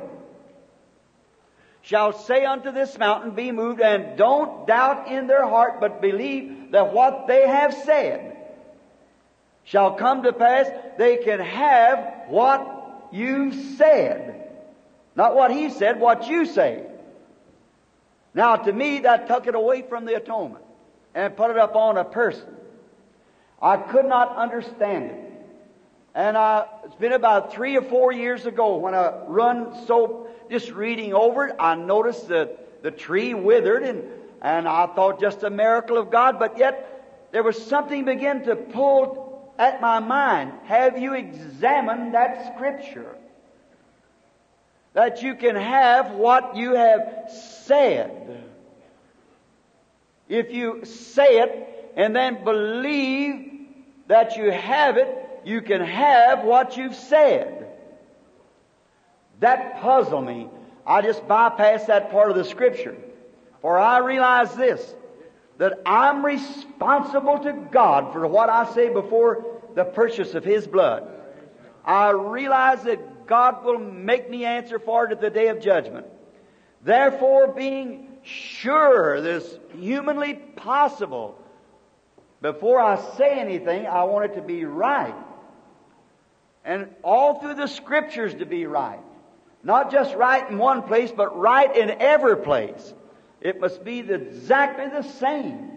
shall 1.81 2.13
say 2.13 2.45
unto 2.45 2.71
this 2.71 2.95
mountain, 2.99 3.31
be 3.31 3.51
moved, 3.51 3.81
and 3.81 4.15
don't 4.15 4.67
doubt 4.67 5.07
in 5.07 5.25
their 5.25 5.47
heart, 5.47 5.79
but 5.81 6.01
believe 6.01 6.71
that 6.71 6.93
what 6.93 7.25
they 7.27 7.47
have 7.47 7.73
said 7.73 8.37
shall 9.63 9.95
come 9.95 10.21
to 10.21 10.33
pass, 10.33 10.67
they 10.99 11.17
can 11.17 11.39
have 11.39 12.27
what 12.27 13.09
you've 13.11 13.55
said. 13.77 14.51
Not 15.15 15.35
what 15.35 15.49
he 15.49 15.71
said, 15.71 15.99
what 15.99 16.27
you 16.27 16.45
say. 16.45 16.85
Now, 18.33 18.55
to 18.55 18.71
me, 18.71 18.99
that 18.99 19.27
took 19.27 19.47
it 19.47 19.55
away 19.55 19.81
from 19.81 20.05
the 20.05 20.15
atonement 20.15 20.63
and 21.13 21.35
put 21.35 21.51
it 21.51 21.57
upon 21.57 21.97
a 21.97 22.05
person. 22.05 22.55
I 23.61 23.77
could 23.77 24.05
not 24.05 24.35
understand 24.35 25.11
it. 25.11 25.31
And 26.13 26.37
I, 26.37 26.65
it's 26.85 26.95
been 26.95 27.13
about 27.13 27.53
three 27.53 27.77
or 27.77 27.81
four 27.81 28.11
years 28.11 28.45
ago 28.45 28.77
when 28.77 28.93
I 28.93 29.25
run 29.27 29.85
so, 29.85 30.27
just 30.49 30.71
reading 30.71 31.13
over 31.13 31.47
it, 31.47 31.55
I 31.59 31.75
noticed 31.75 32.27
that 32.29 32.83
the 32.83 32.91
tree 32.91 33.33
withered 33.33 33.83
and, 33.83 34.03
and 34.41 34.67
I 34.67 34.87
thought 34.87 35.21
just 35.21 35.43
a 35.43 35.49
miracle 35.49 35.97
of 35.97 36.09
God, 36.11 36.39
but 36.39 36.57
yet 36.57 37.29
there 37.31 37.43
was 37.43 37.63
something 37.65 38.03
began 38.03 38.43
to 38.43 38.55
pull 38.55 39.53
at 39.57 39.79
my 39.79 39.99
mind. 39.99 40.51
Have 40.65 40.97
you 40.97 41.13
examined 41.13 42.13
that 42.13 42.53
scripture? 42.55 43.15
That 44.93 45.21
you 45.21 45.35
can 45.35 45.55
have 45.55 46.11
what 46.11 46.55
you 46.55 46.75
have 46.75 47.29
said. 47.65 48.43
If 50.27 50.51
you 50.51 50.85
say 50.85 51.39
it 51.39 51.93
and 51.95 52.15
then 52.15 52.43
believe 52.43 53.51
that 54.07 54.35
you 54.37 54.51
have 54.51 54.97
it, 54.97 55.41
you 55.43 55.61
can 55.61 55.81
have 55.81 56.43
what 56.43 56.77
you've 56.77 56.95
said. 56.95 57.67
That 59.39 59.81
puzzled 59.81 60.25
me. 60.25 60.49
I 60.85 61.01
just 61.01 61.27
bypassed 61.27 61.87
that 61.87 62.11
part 62.11 62.29
of 62.29 62.35
the 62.35 62.43
scripture. 62.43 62.95
For 63.61 63.77
I 63.77 63.99
realize 63.99 64.53
this, 64.55 64.95
that 65.57 65.79
I'm 65.85 66.25
responsible 66.25 67.39
to 67.39 67.53
God 67.53 68.13
for 68.13 68.25
what 68.27 68.49
I 68.49 68.73
say 68.73 68.89
before 68.89 69.45
the 69.75 69.83
purchase 69.83 70.33
of 70.33 70.43
His 70.43 70.67
blood. 70.67 71.07
I 71.85 72.09
realize 72.11 72.83
that 72.83 72.99
God 73.31 73.63
will 73.63 73.79
make 73.79 74.29
me 74.29 74.43
answer 74.43 74.77
for 74.77 75.05
it 75.05 75.13
at 75.13 75.21
the 75.21 75.29
day 75.29 75.47
of 75.47 75.61
judgment. 75.61 76.05
Therefore, 76.83 77.47
being 77.47 78.09
sure 78.23 79.21
that 79.21 79.35
it's 79.37 79.57
humanly 79.73 80.33
possible, 80.33 81.39
before 82.41 82.81
I 82.81 82.99
say 83.15 83.39
anything, 83.39 83.87
I 83.87 84.03
want 84.03 84.25
it 84.25 84.35
to 84.35 84.41
be 84.41 84.65
right. 84.65 85.15
And 86.65 86.89
all 87.05 87.39
through 87.39 87.53
the 87.53 87.67
scriptures 87.67 88.33
to 88.33 88.45
be 88.45 88.65
right. 88.65 88.99
Not 89.63 89.93
just 89.93 90.13
right 90.13 90.51
in 90.51 90.57
one 90.57 90.83
place, 90.83 91.13
but 91.15 91.39
right 91.39 91.73
in 91.73 91.89
every 91.89 92.35
place. 92.35 92.93
It 93.39 93.61
must 93.61 93.81
be 93.85 93.99
exactly 93.99 94.89
the 94.89 95.03
same. 95.03 95.71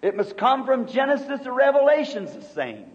It 0.00 0.16
must 0.16 0.38
come 0.38 0.64
from 0.64 0.86
Genesis 0.86 1.42
to 1.42 1.52
Revelations 1.52 2.32
the 2.32 2.40
same. 2.40 2.86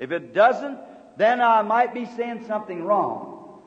If 0.00 0.10
it 0.10 0.34
doesn't, 0.34 0.80
then 1.16 1.40
I 1.40 1.62
might 1.62 1.94
be 1.94 2.06
saying 2.16 2.44
something 2.46 2.84
wrong. 2.84 3.60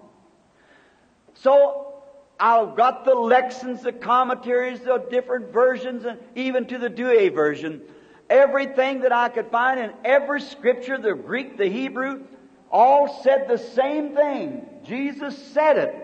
So 1.34 2.04
I've 2.40 2.76
got 2.76 3.06
the 3.06 3.16
lexicons, 3.16 3.82
the 3.84 3.92
commentaries, 3.92 4.82
the 4.82 5.06
different 5.10 5.52
versions, 5.52 6.06
and 6.06 6.20
even 6.36 6.66
to 6.68 6.78
the 6.78 6.90
Douay 6.90 7.30
version. 7.30 7.82
Everything 8.30 9.02
that 9.02 9.12
I 9.12 9.30
could 9.30 9.48
find 9.48 9.80
in 9.80 9.92
every 10.06 10.42
scripture, 10.42 10.98
the 10.98 11.14
Greek, 11.14 11.58
the 11.58 11.68
Hebrew, 11.68 12.24
all 12.72 13.22
said 13.24 13.48
the 13.48 13.58
same 13.58 14.16
thing. 14.16 14.68
Jesus 14.86 15.38
said 15.52 15.78
it. 15.78 15.96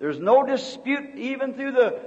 There's 0.00 0.18
no 0.18 0.44
dispute 0.44 1.14
even 1.16 1.54
through 1.54 1.72
the 1.72 2.00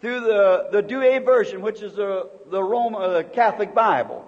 through 0.00 0.20
the, 0.20 0.68
the 0.72 0.82
Douay 0.82 1.18
version, 1.18 1.60
which 1.60 1.82
is 1.82 1.94
the, 1.94 2.30
the 2.50 2.62
Roman, 2.62 3.02
uh, 3.02 3.08
the 3.18 3.24
Catholic 3.24 3.74
Bible, 3.74 4.26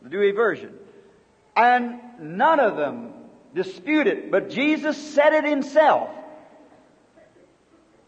the 0.00 0.08
Douay 0.08 0.34
version. 0.34 0.72
And 1.54 2.00
none 2.18 2.60
of 2.60 2.76
them 2.76 3.11
dispute 3.54 4.06
it, 4.06 4.30
but 4.30 4.50
Jesus 4.50 4.96
said 4.96 5.32
it 5.34 5.44
himself. 5.44 6.10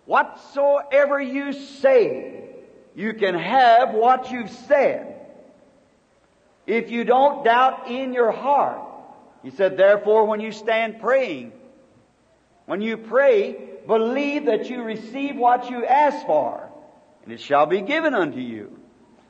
Whatsoever 0.06 1.20
you 1.20 1.52
say, 1.52 2.44
you 2.94 3.14
can 3.14 3.34
have 3.34 3.94
what 3.94 4.30
you've 4.30 4.50
said. 4.50 5.10
If 6.66 6.90
you 6.90 7.04
don't 7.04 7.44
doubt 7.44 7.90
in 7.90 8.12
your 8.12 8.32
heart. 8.32 8.80
He 9.42 9.50
said, 9.50 9.76
therefore, 9.76 10.24
when 10.24 10.40
you 10.40 10.52
stand 10.52 11.00
praying, 11.00 11.52
when 12.64 12.80
you 12.80 12.96
pray, 12.96 13.56
believe 13.86 14.46
that 14.46 14.70
you 14.70 14.82
receive 14.82 15.36
what 15.36 15.68
you 15.68 15.84
ask 15.84 16.24
for, 16.24 16.70
and 17.22 17.32
it 17.32 17.40
shall 17.40 17.66
be 17.66 17.82
given 17.82 18.14
unto 18.14 18.38
you. 18.38 18.78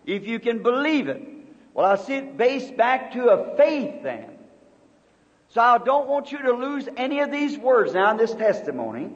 If 0.07 0.27
you 0.27 0.39
can 0.39 0.63
believe 0.63 1.09
it. 1.09 1.23
Well, 1.73 1.87
I 1.87 1.97
see 1.97 2.15
it 2.15 2.37
based 2.37 2.77
back 2.77 3.15
to 3.15 3.31
a 3.31 3.57
faith 3.57 4.03
then. 4.05 4.34
So 5.55 5.61
I 5.61 5.79
don't 5.79 6.09
want 6.09 6.33
you 6.33 6.39
to 6.39 6.53
lose 6.53 6.89
any 6.97 7.21
of 7.21 7.31
these 7.31 7.57
words 7.57 7.95
now 7.95 8.11
in 8.11 8.17
this 8.17 8.35
testimony. 8.35 9.11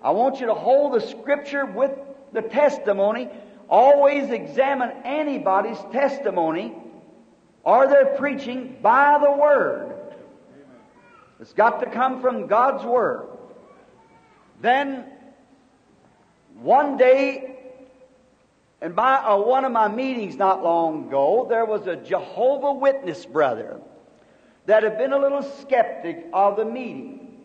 I 0.00 0.12
want 0.12 0.38
you 0.38 0.46
to 0.46 0.54
hold 0.54 0.94
the 0.94 1.00
scripture 1.00 1.66
with 1.66 1.90
the 2.32 2.40
testimony. 2.40 3.28
Always 3.68 4.30
examine 4.30 4.92
anybody's 5.04 5.80
testimony 5.90 6.72
or 7.64 7.88
their 7.88 8.14
preaching 8.16 8.76
by 8.80 9.18
the 9.20 9.32
Word. 9.32 10.14
It's 11.40 11.52
got 11.52 11.80
to 11.80 11.90
come 11.90 12.20
from 12.20 12.46
God's 12.46 12.84
Word. 12.84 13.26
Then, 14.60 15.04
one 16.60 16.96
day, 16.96 17.56
and 18.80 18.94
by 18.94 19.16
uh, 19.16 19.36
one 19.36 19.64
of 19.64 19.72
my 19.72 19.88
meetings 19.88 20.36
not 20.36 20.62
long 20.62 21.08
ago, 21.08 21.46
there 21.48 21.64
was 21.64 21.88
a 21.88 21.96
Jehovah 21.96 22.72
Witness 22.72 23.26
brother 23.26 23.80
that 24.66 24.82
had 24.82 24.98
been 24.98 25.12
a 25.12 25.18
little 25.18 25.42
skeptic 25.42 26.26
of 26.32 26.56
the 26.56 26.64
meeting. 26.64 27.40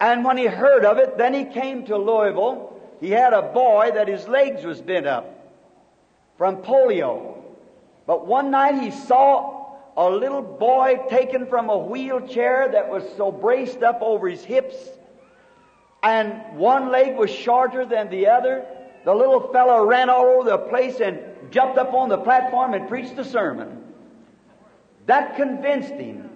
And 0.00 0.24
when 0.24 0.36
he 0.36 0.46
heard 0.46 0.84
of 0.84 0.98
it, 0.98 1.18
then 1.18 1.34
he 1.34 1.44
came 1.44 1.84
to 1.86 1.96
Louisville. 1.96 2.80
He 3.00 3.10
had 3.10 3.32
a 3.32 3.42
boy 3.42 3.92
that 3.94 4.08
his 4.08 4.26
legs 4.26 4.64
was 4.64 4.80
bent 4.80 5.06
up 5.06 5.36
from 6.36 6.58
polio. 6.58 7.42
But 8.06 8.26
one 8.26 8.50
night 8.50 8.82
he 8.82 8.90
saw 8.90 9.76
a 9.96 10.08
little 10.08 10.42
boy 10.42 10.98
taken 11.10 11.46
from 11.46 11.68
a 11.68 11.76
wheelchair 11.76 12.68
that 12.72 12.88
was 12.88 13.04
so 13.16 13.30
braced 13.30 13.82
up 13.82 14.00
over 14.00 14.28
his 14.28 14.42
hips, 14.42 14.76
and 16.02 16.56
one 16.56 16.90
leg 16.90 17.16
was 17.16 17.30
shorter 17.30 17.84
than 17.84 18.08
the 18.08 18.26
other. 18.28 18.64
The 19.04 19.14
little 19.14 19.52
fellow 19.52 19.84
ran 19.84 20.08
all 20.08 20.26
over 20.26 20.48
the 20.48 20.58
place 20.58 21.00
and 21.00 21.20
jumped 21.50 21.76
up 21.76 21.92
on 21.92 22.08
the 22.08 22.18
platform 22.18 22.72
and 22.74 22.88
preached 22.88 23.18
a 23.18 23.24
sermon. 23.24 23.79
That 25.10 25.34
convinced 25.34 25.94
him. 25.94 26.30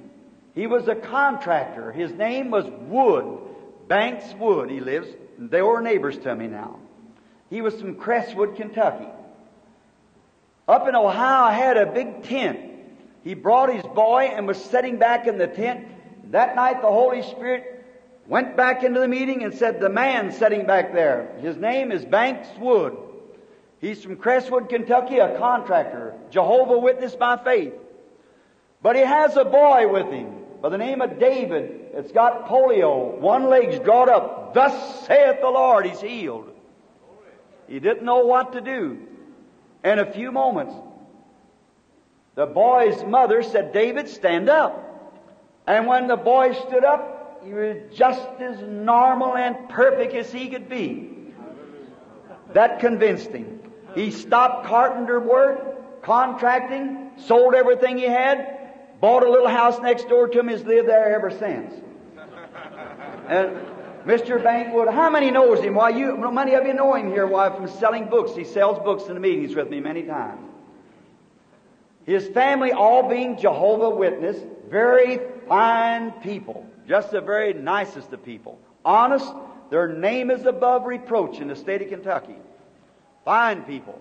He 0.53 0.67
was 0.67 0.89
a 0.89 0.97
contractor. 0.97 1.93
His 1.93 2.11
name 2.11 2.51
was 2.51 2.65
Wood. 2.89 3.39
Banks 3.87 4.35
Wood, 4.37 4.69
he 4.69 4.81
lives. 4.81 5.07
They 5.39 5.63
were 5.63 5.81
neighbors 5.81 6.19
to 6.19 6.35
me 6.35 6.49
now. 6.49 6.81
He 7.51 7.61
was 7.61 7.81
from 7.81 7.95
Crestwood, 7.95 8.57
Kentucky. 8.57 9.07
Up 10.67 10.89
in 10.89 10.97
Ohio, 10.97 11.45
I 11.45 11.53
had 11.53 11.77
a 11.77 11.87
big 11.87 12.25
tent. 12.25 12.59
He 13.23 13.35
brought 13.35 13.73
his 13.73 13.85
boy 13.95 14.33
and 14.35 14.45
was 14.49 14.61
sitting 14.61 14.99
back 14.99 15.29
in 15.29 15.39
the 15.39 15.47
tent. 15.47 15.87
That 16.33 16.57
night, 16.57 16.83
the 16.83 16.89
Holy 16.89 17.23
Spirit 17.23 17.87
went 18.27 18.57
back 18.57 18.83
into 18.83 18.99
the 18.99 19.07
meeting 19.07 19.45
and 19.45 19.55
said, 19.55 19.79
The 19.79 19.89
man 19.89 20.33
sitting 20.33 20.67
back 20.67 20.93
there, 20.93 21.33
his 21.41 21.57
name 21.57 21.93
is 21.93 22.05
Banks 22.05 22.49
Wood. 22.59 22.97
He's 23.81 24.03
from 24.03 24.17
Crestwood, 24.17 24.69
Kentucky, 24.69 25.19
a 25.19 25.39
contractor, 25.39 26.17
Jehovah 26.33 26.81
Witness 26.81 27.15
by 27.15 27.37
faith. 27.37 27.75
But 28.85 28.97
he 28.97 29.03
has 29.03 29.35
a 29.39 29.47
boy 29.47 29.89
with 29.89 30.13
him 30.13 30.31
by 30.61 30.69
the 30.69 30.77
name 30.77 31.01
of 31.01 31.19
David. 31.19 31.87
It's 31.95 32.13
got 32.13 32.47
polio. 32.47 33.19
One 33.19 33.49
leg's 33.49 33.79
drawn 33.79 34.11
up. 34.11 34.53
Thus 34.53 35.07
saith 35.07 35.41
the 35.41 35.49
Lord. 35.49 35.87
He's 35.87 36.03
healed. 36.03 36.53
He 37.67 37.81
didn't 37.81 38.03
know 38.05 38.27
what 38.27 38.53
to 38.53 38.61
do. 38.61 38.99
In 39.83 39.99
a 39.99 40.13
few 40.13 40.31
moments, 40.31 40.75
the 42.35 42.45
boy's 42.45 43.03
mother 43.05 43.43
said, 43.43 43.73
David, 43.73 44.07
stand 44.07 44.51
up. 44.51 45.25
And 45.67 45.87
when 45.87 46.07
the 46.07 46.19
boy 46.19 46.53
stood 46.53 46.85
up, 46.85 47.41
he 47.43 47.55
was 47.55 47.79
just 47.95 48.21
as 48.39 48.61
normal 48.61 49.35
and 49.35 49.67
perfect 49.71 50.13
as 50.13 50.31
he 50.31 50.49
could 50.49 50.69
be. 50.69 51.11
That 52.53 52.81
convinced 52.81 53.31
him. 53.31 53.61
He 53.95 54.11
stopped 54.11 54.67
carpenter 54.67 55.21
work, 55.21 56.03
contracting, 56.03 57.13
sold 57.17 57.55
everything 57.55 57.97
he 57.97 58.05
had, 58.05 58.54
Bought 59.05 59.23
a 59.23 59.31
little 59.31 59.49
house 59.49 59.79
next 59.81 60.09
door 60.09 60.29
to 60.29 60.41
him, 60.41 60.49
has 60.49 60.65
lived 60.65 60.89
there 60.89 61.15
ever 61.15 61.31
since. 61.31 61.75
And 63.29 63.51
Mr. 64.07 64.43
Bankwood, 64.43 64.91
how 64.91 65.11
many 65.11 65.31
knows 65.31 65.61
him? 65.63 65.75
Why, 65.75 65.91
you, 65.91 66.17
many 66.33 66.55
of 66.55 66.65
you 66.65 66.73
know 66.73 66.95
him 66.95 67.09
here. 67.09 67.27
Why, 67.27 67.55
from 67.55 67.69
selling 67.69 68.07
books. 68.09 68.35
He 68.35 68.45
sells 68.45 68.79
books 68.79 69.05
in 69.09 69.13
the 69.13 69.21
meetings 69.21 69.55
with 69.55 69.69
me 69.69 69.81
many 69.81 70.05
times. 70.05 70.41
His 72.07 72.29
family, 72.29 72.73
all 72.73 73.07
being 73.07 73.37
Jehovah 73.37 73.91
Witness, 73.91 74.39
very 74.71 75.21
fine 75.51 76.13
people. 76.23 76.67
Just 76.89 77.11
the 77.11 77.21
very 77.21 77.53
nicest 77.53 78.11
of 78.15 78.25
people. 78.25 78.59
Honest, 78.87 79.31
their 79.69 79.87
name 79.87 80.31
is 80.31 80.47
above 80.47 80.87
reproach 80.87 81.41
in 81.41 81.49
the 81.49 81.57
state 81.57 81.83
of 81.83 81.91
Kentucky. 81.91 82.37
Fine 83.27 83.65
people. 83.65 84.01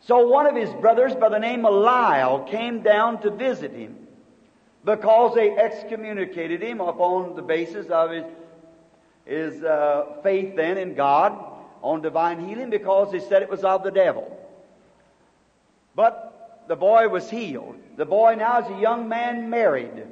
So 0.00 0.26
one 0.26 0.46
of 0.46 0.56
his 0.56 0.70
brothers 0.80 1.14
by 1.14 1.28
the 1.28 1.38
name 1.38 1.64
of 1.64 1.72
Lyle 1.72 2.40
came 2.40 2.82
down 2.82 3.22
to 3.22 3.30
visit 3.30 3.70
him 3.70 3.98
because 4.84 5.34
they 5.34 5.50
excommunicated 5.50 6.62
him 6.62 6.80
upon 6.80 7.36
the 7.36 7.42
basis 7.42 7.86
of 7.86 8.10
his, 8.10 8.24
his 9.24 9.64
uh, 9.64 10.16
faith 10.22 10.54
then 10.56 10.76
in 10.76 10.94
God 10.94 11.32
on 11.82 12.02
divine 12.02 12.46
healing 12.46 12.70
because 12.70 13.12
they 13.12 13.20
said 13.20 13.42
it 13.42 13.50
was 13.50 13.64
of 13.64 13.82
the 13.82 13.90
devil. 13.90 14.40
But 15.94 16.64
the 16.68 16.76
boy 16.76 17.08
was 17.08 17.30
healed. 17.30 17.76
The 17.96 18.04
boy 18.04 18.34
now 18.36 18.60
is 18.60 18.70
a 18.70 18.80
young 18.80 19.08
man 19.08 19.48
married. 19.48 20.06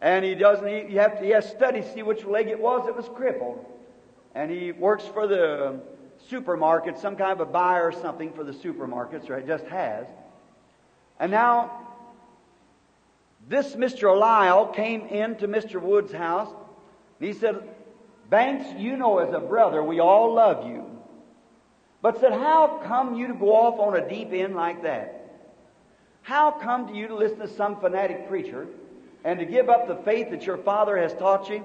And 0.00 0.24
he 0.24 0.34
doesn't, 0.34 0.88
he, 0.88 0.96
have 0.96 1.18
to, 1.18 1.24
he 1.24 1.30
has 1.30 1.48
studied 1.48 1.82
to 1.82 1.92
see 1.92 2.02
which 2.02 2.24
leg 2.24 2.48
it 2.48 2.58
was 2.58 2.86
that 2.86 2.96
was 2.96 3.08
crippled. 3.14 3.64
And 4.34 4.50
he 4.50 4.72
works 4.72 5.04
for 5.04 5.26
the 5.26 5.80
supermarket, 6.28 6.98
some 6.98 7.16
kind 7.16 7.32
of 7.32 7.40
a 7.40 7.50
buyer 7.50 7.88
or 7.88 7.92
something 7.92 8.32
for 8.32 8.44
the 8.44 8.52
supermarkets, 8.52 9.30
or 9.30 9.38
he 9.38 9.46
just 9.46 9.66
has. 9.66 10.06
And 11.20 11.30
now 11.30 11.91
this 13.52 13.76
Mr. 13.76 14.18
Lyle 14.18 14.66
came 14.66 15.02
into 15.08 15.46
Mr. 15.46 15.78
Wood's 15.78 16.12
house 16.12 16.48
and 17.20 17.28
he 17.28 17.34
said, 17.34 17.62
Banks, 18.30 18.64
you 18.80 18.96
know 18.96 19.18
as 19.18 19.34
a 19.34 19.40
brother 19.40 19.84
we 19.84 20.00
all 20.00 20.32
love 20.32 20.66
you. 20.66 20.86
But 22.00 22.18
said, 22.18 22.32
how 22.32 22.80
come 22.84 23.14
you 23.14 23.28
to 23.28 23.34
go 23.34 23.54
off 23.54 23.78
on 23.78 23.94
a 23.94 24.08
deep 24.08 24.32
end 24.32 24.56
like 24.56 24.82
that? 24.84 25.18
How 26.22 26.50
come 26.50 26.88
to 26.88 26.94
you 26.94 27.08
to 27.08 27.14
listen 27.14 27.40
to 27.40 27.48
some 27.48 27.78
fanatic 27.78 28.26
preacher 28.26 28.68
and 29.22 29.38
to 29.38 29.44
give 29.44 29.68
up 29.68 29.86
the 29.86 29.96
faith 29.96 30.30
that 30.30 30.46
your 30.46 30.56
father 30.56 30.96
has 30.96 31.12
taught 31.12 31.50
you? 31.50 31.62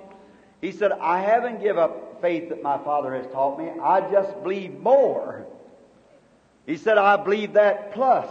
He 0.60 0.74
said, 0.74 0.92
I 0.92 1.22
haven't 1.22 1.62
give 1.62 1.78
up 1.78 2.22
faith 2.22 2.50
that 2.50 2.62
my 2.62 2.78
father 2.80 3.16
has 3.16 3.28
taught 3.28 3.58
me. 3.58 3.72
I 3.82 4.02
just 4.12 4.44
believe 4.44 4.78
more. 4.82 5.48
He 6.66 6.76
said, 6.76 6.98
I 6.98 7.16
believe 7.16 7.54
that 7.54 7.94
plus 7.94 8.28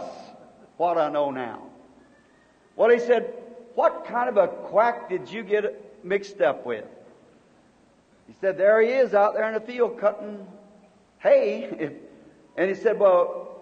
what 0.77 0.99
I 0.99 1.09
know 1.09 1.31
now. 1.31 1.63
Well, 2.75 2.91
he 2.91 2.99
said, 2.99 3.33
What 3.77 4.05
kind 4.05 4.27
of 4.27 4.37
a 4.37 4.47
quack 4.47 5.07
did 5.07 5.29
you 5.29 5.43
get 5.43 6.03
mixed 6.03 6.41
up 6.41 6.65
with? 6.65 6.83
He 8.25 8.33
said, 8.41 8.57
There 8.57 8.81
he 8.81 8.87
is 8.87 9.13
out 9.13 9.35
there 9.35 9.47
in 9.47 9.53
the 9.53 9.59
field 9.59 9.99
cutting 9.99 10.47
hay. 11.19 11.91
And 12.57 12.67
he 12.67 12.75
said, 12.75 12.99
Well, 12.99 13.61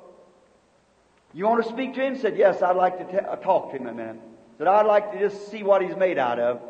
you 1.34 1.43
want 1.43 1.65
to 1.65 1.69
speak 1.69 1.95
to 1.95 2.01
him? 2.01 2.15
He 2.15 2.21
said, 2.21 2.38
Yes, 2.38 2.62
I'd 2.62 2.78
like 2.78 2.97
to 2.99 3.12
t- 3.12 3.28
uh, 3.28 3.36
talk 3.36 3.71
to 3.71 3.78
him 3.78 3.88
a 3.88 3.93
minute. 3.93 4.15
He 4.15 4.60
said, 4.60 4.67
I'd 4.67 4.86
like 4.86 5.12
to 5.12 5.19
just 5.19 5.51
see 5.51 5.63
what 5.63 5.82
he's 5.82 5.97
made 5.97 6.17
out 6.17 6.39
of. 6.39 6.62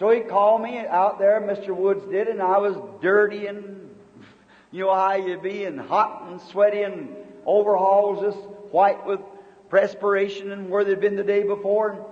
So 0.00 0.10
he 0.10 0.22
called 0.22 0.60
me 0.60 0.78
out 0.78 1.20
there, 1.20 1.40
Mr. 1.40 1.68
Woods 1.68 2.04
did, 2.10 2.26
and 2.26 2.42
I 2.42 2.58
was 2.58 2.74
dirty 3.00 3.46
and 3.46 3.88
you 4.72 4.86
know 4.86 4.92
how 4.92 5.14
you 5.14 5.38
be, 5.38 5.62
and 5.62 5.78
hot 5.78 6.24
and 6.28 6.40
sweaty 6.40 6.82
and 6.82 7.14
overalls 7.46 8.20
just 8.20 8.44
white 8.72 9.06
with 9.06 9.20
perspiration 9.68 10.50
and 10.50 10.70
where 10.70 10.82
they'd 10.82 11.00
been 11.00 11.14
the 11.14 11.22
day 11.22 11.44
before. 11.44 12.09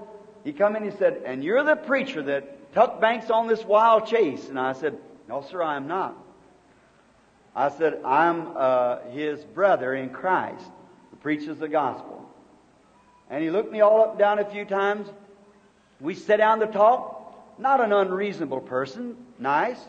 He 0.49 0.55
come 0.55 0.77
in, 0.77 0.83
and 0.83 0.91
he 0.91 0.97
said, 0.97 1.21
and 1.27 1.45
you're 1.45 1.63
the 1.63 1.77
preacher 1.77 2.23
that 2.23 2.73
took 2.73 3.03
Banks 3.03 3.29
on 3.29 3.49
this 3.49 3.63
wild 3.67 4.07
chase. 4.07 4.49
And 4.49 4.59
I 4.59 4.73
said, 4.73 4.97
no, 5.29 5.43
sir, 5.43 5.63
I 5.63 5.77
am 5.77 5.87
not. 5.87 6.17
I 7.55 7.69
said, 7.69 8.01
I'm 8.03 8.57
uh, 8.57 9.01
his 9.11 9.45
brother 9.45 9.95
in 9.95 10.09
Christ 10.09 10.65
who 11.11 11.19
preaches 11.19 11.59
the 11.59 11.69
gospel. 11.69 12.27
And 13.29 13.45
he 13.45 13.51
looked 13.51 13.71
me 13.71 13.83
all 13.83 14.05
up 14.05 14.11
and 14.13 14.19
down 14.19 14.39
a 14.39 14.45
few 14.47 14.65
times. 14.65 15.07
We 16.01 16.15
sat 16.15 16.39
down 16.39 16.61
to 16.61 16.67
talk. 16.67 17.59
Not 17.59 17.83
an 17.83 17.93
unreasonable 17.93 18.61
person, 18.61 19.19
nice. 19.39 19.81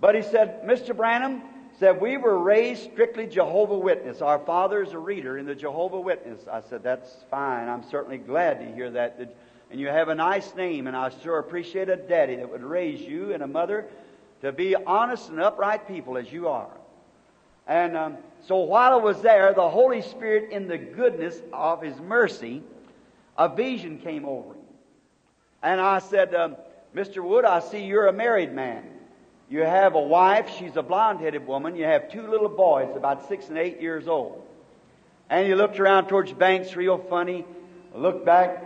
But 0.00 0.14
he 0.14 0.22
said, 0.22 0.62
Mr. 0.62 0.96
Branham, 0.96 1.42
said, 1.78 2.00
We 2.00 2.16
were 2.16 2.38
raised 2.38 2.84
strictly 2.92 3.26
Jehovah 3.26 3.76
Witness. 3.76 4.22
Our 4.22 4.38
father's 4.38 4.92
a 4.92 4.98
reader 4.98 5.36
in 5.36 5.44
the 5.44 5.54
Jehovah 5.54 6.00
Witness. 6.00 6.48
I 6.50 6.62
said, 6.62 6.82
That's 6.82 7.10
fine. 7.30 7.68
I'm 7.68 7.82
certainly 7.90 8.18
glad 8.18 8.60
to 8.60 8.74
hear 8.74 8.90
that. 8.92 9.18
And 9.70 9.78
you 9.78 9.88
have 9.88 10.08
a 10.08 10.14
nice 10.14 10.54
name, 10.54 10.86
and 10.86 10.96
I 10.96 11.10
sure 11.22 11.38
appreciate 11.38 11.88
a 11.88 11.96
daddy 11.96 12.36
that 12.36 12.50
would 12.50 12.62
raise 12.62 13.00
you 13.00 13.32
and 13.32 13.42
a 13.42 13.46
mother 13.46 13.86
to 14.40 14.52
be 14.52 14.74
honest 14.74 15.28
and 15.28 15.40
upright 15.40 15.86
people 15.86 16.16
as 16.16 16.32
you 16.32 16.48
are. 16.48 16.70
And 17.66 17.96
um, 17.96 18.16
so 18.46 18.56
while 18.56 18.92
I 18.92 18.96
was 18.96 19.20
there, 19.22 19.52
the 19.54 19.68
Holy 19.68 20.02
Spirit, 20.02 20.50
in 20.50 20.66
the 20.66 20.78
goodness 20.78 21.40
of 21.52 21.82
His 21.82 21.98
mercy, 22.00 22.62
a 23.36 23.48
vision 23.48 23.98
came 23.98 24.24
over 24.24 24.54
him. 24.54 24.60
And 25.62 25.80
I 25.80 25.98
said, 25.98 26.34
um, 26.34 26.56
Mr. 26.94 27.22
Wood, 27.22 27.44
I 27.44 27.60
see 27.60 27.84
you're 27.84 28.06
a 28.06 28.12
married 28.12 28.52
man. 28.52 28.84
You 29.48 29.60
have 29.60 29.94
a 29.94 30.00
wife, 30.00 30.50
she's 30.58 30.76
a 30.76 30.82
blonde 30.82 31.20
headed 31.20 31.46
woman. 31.46 31.76
You 31.76 31.84
have 31.84 32.10
two 32.10 32.26
little 32.26 32.48
boys, 32.48 32.88
about 32.94 33.28
six 33.28 33.48
and 33.48 33.58
eight 33.58 33.80
years 33.80 34.08
old. 34.08 34.46
And 35.28 35.46
he 35.46 35.54
looked 35.54 35.78
around 35.80 36.06
towards 36.08 36.32
Banks 36.32 36.76
real 36.76 36.98
funny, 36.98 37.44
looked 37.94 38.24
back. 38.24 38.64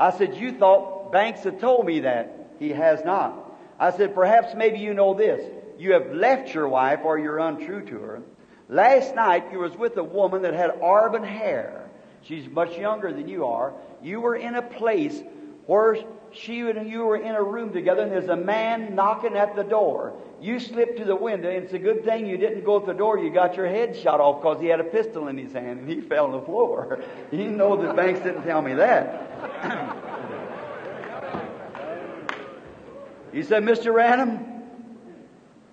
I 0.00 0.10
said, 0.10 0.36
You 0.36 0.52
thought 0.52 1.12
Banks 1.12 1.44
had 1.44 1.60
told 1.60 1.84
me 1.86 2.00
that. 2.00 2.54
He 2.58 2.70
has 2.70 3.04
not. 3.04 3.52
I 3.78 3.90
said, 3.90 4.14
Perhaps 4.14 4.54
maybe 4.56 4.78
you 4.78 4.94
know 4.94 5.14
this. 5.14 5.44
You 5.78 5.92
have 5.92 6.12
left 6.12 6.54
your 6.54 6.68
wife 6.68 7.00
or 7.04 7.18
you're 7.18 7.38
untrue 7.38 7.84
to 7.86 7.98
her. 7.98 8.22
Last 8.68 9.14
night 9.14 9.52
you 9.52 9.58
was 9.58 9.76
with 9.76 9.96
a 9.98 10.04
woman 10.04 10.42
that 10.42 10.54
had 10.54 10.70
auburn 10.82 11.24
hair. 11.24 11.88
She's 12.22 12.48
much 12.48 12.76
younger 12.76 13.12
than 13.12 13.28
you 13.28 13.46
are. 13.46 13.74
You 14.02 14.20
were 14.20 14.36
in 14.36 14.54
a 14.54 14.62
place 14.62 15.22
where 15.66 15.96
she 16.32 16.60
and 16.60 16.88
you 16.88 17.04
were 17.04 17.16
in 17.16 17.34
a 17.34 17.42
room 17.42 17.72
together 17.72 18.02
and 18.02 18.12
there's 18.12 18.28
a 18.28 18.36
man 18.36 18.94
knocking 18.94 19.36
at 19.36 19.56
the 19.56 19.64
door. 19.64 20.14
You 20.40 20.60
slipped 20.60 20.98
to 20.98 21.04
the 21.04 21.16
window 21.16 21.50
and 21.50 21.64
it's 21.64 21.72
a 21.72 21.78
good 21.78 22.04
thing 22.04 22.26
you 22.26 22.36
didn't 22.36 22.64
go 22.64 22.78
at 22.80 22.86
the 22.86 22.92
door. 22.94 23.18
You 23.18 23.30
got 23.30 23.56
your 23.56 23.68
head 23.68 23.96
shot 23.96 24.20
off 24.20 24.40
because 24.40 24.60
he 24.60 24.68
had 24.68 24.80
a 24.80 24.84
pistol 24.84 25.28
in 25.28 25.36
his 25.36 25.52
hand 25.52 25.80
and 25.80 25.88
he 25.88 26.00
fell 26.08 26.26
on 26.26 26.32
the 26.32 26.42
floor. 26.42 27.02
You 27.32 27.48
know 27.48 27.80
that 27.82 27.94
Banks 27.94 28.20
didn't 28.20 28.42
tell 28.42 28.60
me 28.60 28.74
that. 28.74 29.26
he 33.32 33.44
said, 33.44 33.62
Mr. 33.62 33.92
Branham, 33.92 34.64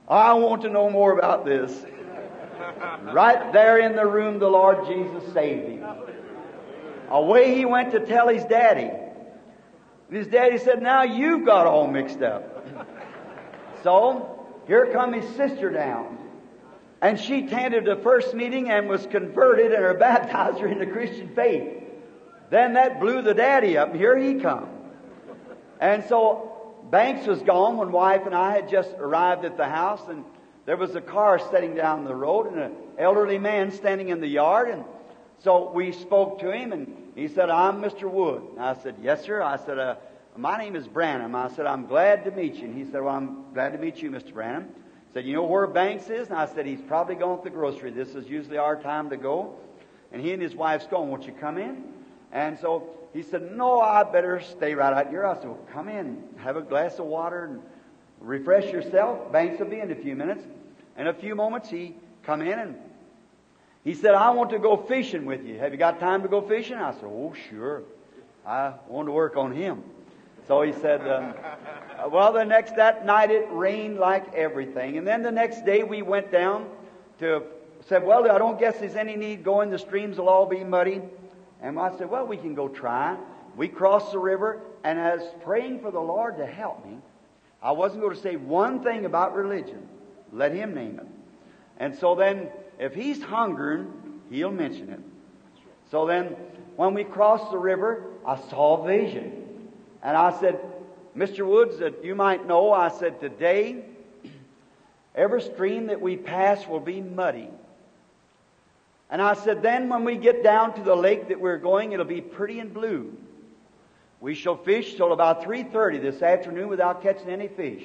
I 0.08 0.34
want 0.34 0.62
to 0.62 0.70
know 0.70 0.89
more 0.89 1.17
about 1.17 1.46
this. 1.46 1.86
Right 3.02 3.54
there 3.54 3.80
in 3.80 3.96
the 3.96 4.06
room, 4.06 4.39
the 4.39 4.50
Lord 4.50 4.86
Jesus 4.88 5.34
saved 5.34 5.70
him. 5.70 5.86
Away 7.10 7.56
he 7.56 7.65
went 7.65 7.91
to 7.93 8.00
tell 8.06 8.28
his 8.28 8.43
daddy. 8.46 8.91
And 10.10 10.17
his 10.17 10.28
daddy 10.28 10.58
said, 10.58 10.82
Now 10.82 11.04
you've 11.04 11.46
got 11.46 11.67
all 11.67 11.88
mixed 11.88 12.22
up. 12.22 12.65
so, 13.84 14.46
here 14.67 14.89
come 14.91 15.13
his 15.13 15.36
sister 15.36 15.70
down. 15.70 16.17
And 17.02 17.20
she 17.20 17.46
attended 17.46 17.86
the 17.86 17.98
first 17.98 18.34
meeting 18.34 18.70
and 18.70 18.89
was 18.89 19.06
converted 19.06 19.72
and 19.72 19.84
her 19.84 19.96
baptizer 20.00 20.72
in 20.72 20.80
the 20.80 20.88
Christian 20.88 21.36
faith. 21.36 21.84
Then 22.50 22.74
that 22.74 23.00
blew 23.00 23.22
the 23.22 23.34
daddy 23.34 23.78
up, 23.78 23.93
here 23.93 24.17
he 24.17 24.36
come. 24.36 24.70
And 25.80 26.04
so 26.06 26.48
Banks 26.89 27.28
was 27.28 27.41
gone 27.41 27.78
when 27.78 27.91
wife 27.91 28.26
and 28.26 28.34
I 28.34 28.52
had 28.52 28.70
just 28.70 28.91
arrived 28.98 29.43
at 29.43 29.58
the 29.58 29.65
house, 29.65 30.02
and 30.08 30.24
there 30.65 30.78
was 30.78 30.96
a 30.96 31.02
car 31.02 31.39
sitting 31.52 31.76
down 31.76 32.06
the 32.06 32.15
road 32.15 32.48
and 32.48 32.60
an 32.60 32.76
elderly 32.98 33.38
man 33.38 33.72
standing 33.72 34.10
in 34.10 34.22
the 34.22 34.28
yard. 34.28 34.70
And 34.70 34.86
so 35.39 35.72
we 35.72 35.91
spoke 35.91 36.39
to 36.39 36.52
him, 36.52 36.72
and 36.72 37.07
he 37.18 37.28
said, 37.28 37.50
I'm 37.50 37.82
Mr. 37.82 38.04
Wood. 38.04 38.44
I 38.60 38.76
said, 38.76 38.96
Yes, 39.02 39.26
sir. 39.26 39.42
I 39.42 39.58
said, 39.58 39.80
uh, 39.80 39.96
My 40.36 40.56
name 40.56 40.76
is 40.76 40.88
Branham. 40.88 41.34
I 41.34 41.50
said, 41.50 41.66
I'm 41.66 41.88
glad 41.88 42.24
to 42.26 42.32
meet 42.32 42.56
you. 42.58 42.66
And 42.66 42.78
he 42.78 42.86
said, 42.86 43.02
Well, 43.02 43.16
I'm 43.16 43.52
glad 43.56 43.74
to 43.74 43.80
meet 43.80 44.04
you, 44.04 44.12
Mr. 44.12 44.34
Branham. 44.34 44.68
I 44.70 45.14
said, 45.16 45.26
You 45.26 45.34
know 45.34 45.44
where 45.44 45.66
Banks 45.66 46.12
is? 46.12 46.28
And 46.28 46.38
I 46.38 46.46
said, 46.46 46.68
He's 46.68 46.82
probably 46.82 47.16
gone 47.16 47.40
to 47.40 47.44
the 47.44 47.50
grocery. 47.50 47.90
This 47.90 48.14
is 48.14 48.28
usually 48.28 48.60
our 48.60 48.80
time 48.80 49.10
to 49.10 49.18
go. 49.18 49.56
And 50.12 50.22
he 50.22 50.32
and 50.32 50.40
his 50.40 50.54
wife's 50.54 50.86
going, 50.86 51.10
Won't 51.10 51.26
you 51.26 51.34
come 51.34 51.58
in? 51.58 51.86
And 52.32 52.60
so 52.60 52.88
he 53.14 53.24
said, 53.24 53.52
No, 53.52 53.82
I 53.82 54.04
better 54.04 54.40
stay 54.40 54.76
right 54.76 54.94
out 54.94 55.10
here. 55.10 55.26
I 55.26 55.34
said, 55.38 55.46
well, 55.46 55.60
Come 55.74 55.90
in, 55.90 56.22
have 56.38 56.56
a 56.56 56.62
glass 56.62 57.00
of 57.00 57.06
water 57.06 57.46
and 57.46 57.62
refresh 58.20 58.72
yourself. 58.72 59.32
Banks 59.32 59.60
will 59.60 59.68
be 59.68 59.80
in 59.80 59.92
a 59.92 59.96
few 59.96 60.16
minutes. 60.16 60.44
In 60.96 61.08
a 61.08 61.14
few 61.14 61.34
moments, 61.34 61.68
he 61.68 61.96
come 62.22 62.44
in 62.44 62.60
and 62.60 62.76
he 63.88 63.93
said, 63.93 64.15
I 64.15 64.32
want 64.32 64.50
to 64.50 64.60
go 64.60 64.76
fishing 64.76 65.26
with 65.26 65.45
you. 65.45 65.58
Have 65.60 65.71
you 65.71 65.78
got 65.78 65.97
time 65.97 66.21
to 66.23 66.28
go 66.28 66.41
fishing? 66.41 66.76
I 66.76 66.91
said, 66.91 67.06
Oh, 67.06 67.34
sure. 67.50 67.84
I 68.45 68.73
want 68.89 69.08
to 69.08 69.13
work 69.13 69.38
on 69.38 69.54
him. 69.54 69.82
So 70.45 70.62
he 70.62 70.73
said, 70.73 71.08
um, 71.08 71.34
Well, 72.12 72.34
the 72.34 72.43
next 72.43 72.76
that 72.76 73.06
night 73.06 73.32
it 73.32 73.47
rained 73.50 73.97
like 73.97 74.34
everything. 74.34 74.97
And 74.97 75.08
then 75.08 75.23
the 75.23 75.32
next 75.32 75.65
day 75.65 75.84
we 75.84 76.02
went 76.02 76.34
down 76.34 76.69
to 77.19 77.43
said, 77.86 78.04
Well, 78.04 78.30
I 78.30 78.38
don't 78.38 78.60
guess 78.60 78.78
there's 78.78 78.97
any 78.97 79.15
need 79.15 79.45
going. 79.45 79.69
The 79.69 79.80
streams 79.80 80.17
will 80.17 80.28
all 80.28 80.47
be 80.47 80.65
muddy. 80.65 81.02
And 81.62 81.80
I 81.80 81.97
said, 81.97 82.10
Well, 82.10 82.28
we 82.28 82.36
can 82.36 82.56
go 82.56 82.67
try. 82.67 83.15
We 83.56 83.69
crossed 83.69 84.12
the 84.12 84.19
river, 84.19 84.60
and 84.84 85.00
as 85.00 85.21
praying 85.45 85.80
for 85.80 85.91
the 85.91 86.02
Lord 86.02 86.36
to 86.39 86.45
help 86.45 86.86
me, 86.86 86.97
I 87.63 87.71
wasn't 87.71 88.02
going 88.02 88.17
to 88.17 88.21
say 88.21 88.36
one 88.36 88.84
thing 88.84 89.06
about 89.06 89.34
religion. 89.34 89.88
Let 90.34 90.52
Him 90.52 90.76
name 90.76 91.00
it. 91.00 91.08
And 91.78 91.95
so 91.95 92.15
then, 92.15 92.50
if 92.80 92.94
He's 92.94 93.22
hungering, 93.22 93.92
He'll 94.30 94.52
mention 94.52 94.90
it. 94.90 95.00
So 95.92 96.06
then, 96.06 96.36
when 96.76 96.94
we 96.94 97.04
crossed 97.04 97.52
the 97.52 97.58
river, 97.58 98.06
I 98.26 98.38
saw 98.50 98.84
a 98.84 98.88
vision. 98.88 99.70
And 100.04 100.16
I 100.16 100.38
said, 100.40 100.60
Mr. 101.16 101.46
Woods, 101.46 101.80
that 101.80 102.04
you 102.04 102.13
might 102.13 102.46
know, 102.46 102.72
I 102.72 102.90
said, 102.90 103.20
today, 103.20 103.84
every 105.16 105.42
stream 105.42 105.88
that 105.88 106.02
we 106.02 106.18
pass 106.18 106.68
will 106.68 106.80
be 106.80 107.02
muddy. 107.02 107.50
And 109.10 109.22
I 109.22 109.34
said, 109.34 109.62
then 109.62 109.90
when 109.90 110.04
we 110.04 110.18
get 110.18 110.44
down 110.44 110.76
to 110.76 110.84
the 110.84 110.96
lake 110.96 111.30
that 111.30 111.40
we're 111.40 111.58
going, 111.58 111.94
it'll 111.94 112.06
be 112.06 112.22
pretty 112.22 112.60
and 112.60 112.74
blue. 112.74 113.16
We 114.20 114.36
shall 114.36 114.58
fish 114.58 114.96
till 114.96 115.13
about 115.13 115.44
3.30 115.44 116.02
this 116.02 116.22
afternoon 116.22 116.68
without 116.68 117.02
catching 117.02 117.30
any 117.30 117.48
fish. 117.48 117.84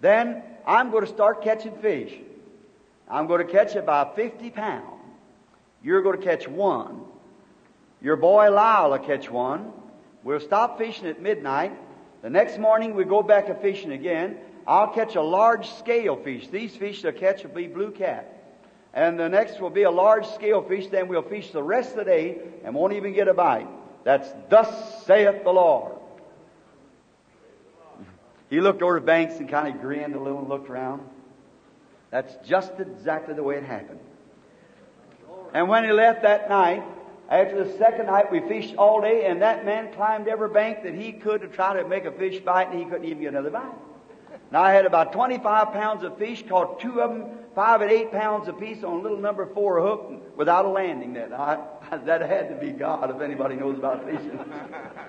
Then 0.00 0.42
I'm 0.66 0.90
going 0.90 1.06
to 1.06 1.10
start 1.10 1.42
catching 1.42 1.76
fish. 1.78 2.12
I'm 3.10 3.26
going 3.26 3.46
to 3.46 3.52
catch 3.52 3.74
it 3.76 3.86
by 3.86 4.10
50 4.14 4.50
pounds. 4.50 4.84
You're 5.82 6.02
going 6.02 6.18
to 6.18 6.24
catch 6.24 6.48
one. 6.48 7.02
Your 8.00 8.16
boy 8.16 8.50
Lyle 8.50 8.90
will 8.90 8.98
catch 8.98 9.30
one. 9.30 9.72
We'll 10.22 10.40
stop 10.40 10.78
fishing 10.78 11.06
at 11.06 11.20
midnight. 11.20 11.72
The 12.22 12.30
next 12.30 12.58
morning 12.58 12.94
we 12.94 13.04
go 13.04 13.22
back 13.22 13.46
to 13.46 13.54
fishing 13.54 13.92
again. 13.92 14.38
I'll 14.66 14.92
catch 14.92 15.14
a 15.14 15.22
large 15.22 15.70
scale 15.70 16.16
fish. 16.16 16.48
These 16.48 16.76
fish 16.76 17.02
they'll 17.02 17.12
catch 17.12 17.42
will 17.42 17.50
be 17.50 17.66
blue 17.66 17.90
cat. 17.90 18.34
And 18.92 19.18
the 19.18 19.28
next 19.28 19.60
will 19.60 19.70
be 19.70 19.84
a 19.84 19.90
large 19.90 20.26
scale 20.26 20.62
fish. 20.62 20.88
Then 20.88 21.08
we'll 21.08 21.22
fish 21.22 21.50
the 21.50 21.62
rest 21.62 21.90
of 21.90 21.96
the 21.98 22.04
day 22.04 22.38
and 22.64 22.74
won't 22.74 22.92
even 22.92 23.14
get 23.14 23.28
a 23.28 23.34
bite. 23.34 23.68
That's 24.04 24.28
thus 24.48 25.04
saith 25.06 25.44
the 25.44 25.50
Lord. 25.50 25.94
He 28.50 28.60
looked 28.60 28.82
over 28.82 28.98
the 28.98 29.06
Banks 29.06 29.36
and 29.36 29.48
kind 29.48 29.74
of 29.74 29.80
grinned 29.80 30.14
a 30.14 30.20
little 30.20 30.40
and 30.40 30.48
looked 30.48 30.70
around. 30.70 31.07
That's 32.10 32.34
just 32.46 32.72
exactly 32.78 33.34
the 33.34 33.42
way 33.42 33.56
it 33.56 33.64
happened. 33.64 34.00
And 35.52 35.68
when 35.68 35.84
he 35.84 35.92
left 35.92 36.22
that 36.22 36.48
night, 36.48 36.82
after 37.28 37.62
the 37.62 37.76
second 37.76 38.06
night, 38.06 38.32
we 38.32 38.40
fished 38.40 38.74
all 38.76 39.00
day, 39.02 39.26
and 39.26 39.42
that 39.42 39.64
man 39.64 39.92
climbed 39.92 40.28
every 40.28 40.48
bank 40.48 40.82
that 40.84 40.94
he 40.94 41.12
could 41.12 41.42
to 41.42 41.48
try 41.48 41.80
to 41.80 41.86
make 41.86 42.06
a 42.06 42.12
fish 42.12 42.40
bite, 42.40 42.70
and 42.70 42.78
he 42.78 42.84
couldn't 42.86 43.04
even 43.04 43.20
get 43.20 43.28
another 43.28 43.50
bite. 43.50 43.72
Now 44.50 44.62
I 44.62 44.72
had 44.72 44.86
about 44.86 45.12
25 45.12 45.72
pounds 45.72 46.04
of 46.04 46.16
fish, 46.16 46.42
caught 46.48 46.80
two 46.80 47.02
of 47.02 47.10
them, 47.10 47.28
five 47.54 47.82
and 47.82 47.90
eight 47.90 48.10
pounds 48.10 48.48
apiece 48.48 48.82
on 48.82 48.94
a 48.94 49.00
little 49.02 49.18
number 49.18 49.46
four 49.46 49.80
hook 49.82 50.36
without 50.36 50.64
a 50.64 50.68
landing 50.68 51.12
net. 51.12 51.32
I, 51.32 51.58
that 52.04 52.22
had 52.22 52.48
to 52.48 52.54
be 52.54 52.70
God 52.70 53.14
if 53.14 53.20
anybody 53.20 53.56
knows 53.56 53.76
about 53.76 54.04
fishing. 54.06 54.38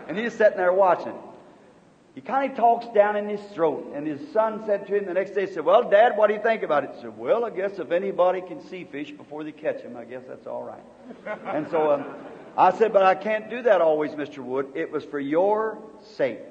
and 0.08 0.18
he's 0.18 0.34
sitting 0.34 0.58
there 0.58 0.74
watching. 0.74 1.16
He 2.20 2.26
kind 2.26 2.52
of 2.52 2.58
talks 2.58 2.86
down 2.94 3.16
in 3.16 3.30
his 3.30 3.40
throat. 3.54 3.94
And 3.96 4.06
his 4.06 4.20
son 4.34 4.64
said 4.66 4.86
to 4.88 4.98
him 4.98 5.06
the 5.06 5.14
next 5.14 5.32
day, 5.32 5.46
said, 5.46 5.64
Well, 5.64 5.90
Dad, 5.90 6.18
what 6.18 6.28
do 6.28 6.34
you 6.34 6.42
think 6.42 6.64
about 6.64 6.84
it? 6.84 6.90
He 6.94 7.04
said, 7.04 7.18
Well, 7.18 7.46
I 7.46 7.50
guess 7.50 7.80
if 7.80 7.92
anybody 7.92 8.42
can 8.42 8.62
see 8.62 8.84
fish 8.84 9.12
before 9.12 9.46
they 9.46 9.54
catch 9.54 9.82
them, 9.84 9.96
I 9.96 10.04
guess 10.04 10.24
that's 10.28 10.46
all 10.46 10.62
right. 10.62 11.40
and 11.56 11.66
so 11.70 11.94
um, 11.94 12.06
I 12.58 12.78
said, 12.78 12.92
But 12.92 13.04
I 13.04 13.16
can't 13.16 13.50
do 13.50 13.62
that 13.62 13.80
always, 13.80 14.12
Mr. 14.12 14.40
Wood. 14.40 14.68
It 14.76 14.92
was 14.92 15.06
for 15.06 15.18
your 15.18 15.78
sake. 16.18 16.42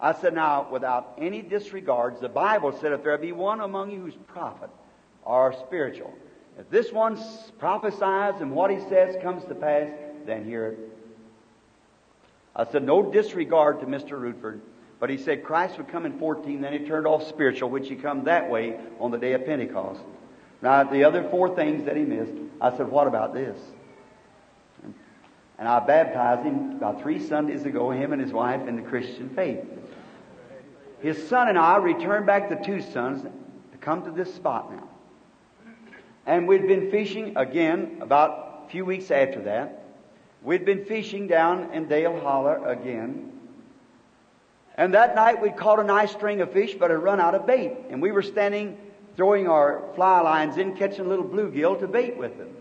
I 0.00 0.14
said, 0.14 0.32
Now, 0.32 0.66
without 0.70 1.18
any 1.18 1.42
disregards, 1.42 2.18
the 2.22 2.30
Bible 2.30 2.72
said, 2.80 2.92
If 2.92 3.04
there 3.04 3.18
be 3.18 3.32
one 3.32 3.60
among 3.60 3.90
you 3.90 4.00
who's 4.00 4.16
prophet 4.26 4.70
or 5.26 5.52
spiritual, 5.66 6.14
if 6.58 6.70
this 6.70 6.92
one 6.92 7.22
prophesies 7.58 8.40
and 8.40 8.52
what 8.52 8.70
he 8.70 8.80
says 8.88 9.16
comes 9.22 9.44
to 9.44 9.54
pass, 9.54 9.90
then 10.24 10.46
hear 10.46 10.68
it. 10.68 10.78
I 12.56 12.64
said, 12.72 12.84
No 12.84 13.02
disregard 13.02 13.80
to 13.80 13.86
Mr. 13.86 14.18
Rutherford. 14.18 14.62
But 15.00 15.08
he 15.08 15.16
said 15.16 15.42
Christ 15.42 15.78
would 15.78 15.88
come 15.88 16.04
in 16.04 16.18
14, 16.18 16.60
then 16.60 16.74
he 16.74 16.80
turned 16.80 17.06
off 17.06 17.26
spiritual, 17.26 17.70
which 17.70 17.88
he 17.88 17.96
come 17.96 18.24
that 18.24 18.50
way 18.50 18.78
on 19.00 19.10
the 19.10 19.18
day 19.18 19.32
of 19.32 19.46
Pentecost. 19.46 20.02
Now, 20.62 20.84
the 20.84 21.04
other 21.04 21.26
four 21.30 21.56
things 21.56 21.86
that 21.86 21.96
he 21.96 22.04
missed, 22.04 22.34
I 22.60 22.76
said, 22.76 22.88
what 22.88 23.06
about 23.06 23.32
this? 23.32 23.58
And 25.58 25.68
I 25.68 25.80
baptized 25.80 26.42
him 26.42 26.72
about 26.72 27.02
three 27.02 27.18
Sundays 27.18 27.64
ago, 27.64 27.90
him 27.90 28.12
and 28.12 28.20
his 28.20 28.32
wife, 28.32 28.68
in 28.68 28.76
the 28.76 28.82
Christian 28.82 29.30
faith. 29.30 29.64
His 31.00 31.28
son 31.28 31.48
and 31.48 31.58
I 31.58 31.78
returned 31.78 32.26
back 32.26 32.48
to 32.48 32.82
sons, 32.82 33.22
to 33.22 33.78
come 33.78 34.04
to 34.04 34.10
this 34.10 34.34
spot 34.34 34.70
now. 34.70 34.88
And 36.26 36.46
we'd 36.46 36.68
been 36.68 36.90
fishing 36.90 37.36
again 37.36 37.98
about 38.02 38.64
a 38.66 38.70
few 38.70 38.84
weeks 38.84 39.10
after 39.10 39.42
that. 39.42 39.84
We'd 40.42 40.66
been 40.66 40.84
fishing 40.84 41.26
down 41.26 41.72
in 41.72 41.88
Dale 41.88 42.20
Holler 42.20 42.66
again. 42.66 43.39
And 44.76 44.94
that 44.94 45.14
night 45.14 45.42
we'd 45.42 45.56
caught 45.56 45.78
a 45.78 45.84
nice 45.84 46.12
string 46.12 46.40
of 46.40 46.52
fish, 46.52 46.74
but 46.74 46.90
had 46.90 47.02
run 47.02 47.20
out 47.20 47.34
of 47.34 47.46
bait. 47.46 47.72
And 47.90 48.00
we 48.00 48.12
were 48.12 48.22
standing, 48.22 48.78
throwing 49.16 49.48
our 49.48 49.82
fly 49.94 50.20
lines 50.20 50.56
in, 50.56 50.76
catching 50.76 51.04
a 51.04 51.08
little 51.08 51.24
bluegill 51.24 51.80
to 51.80 51.88
bait 51.88 52.16
with 52.16 52.38
them. 52.38 52.56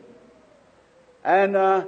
And 1.24 1.56
uh, 1.56 1.86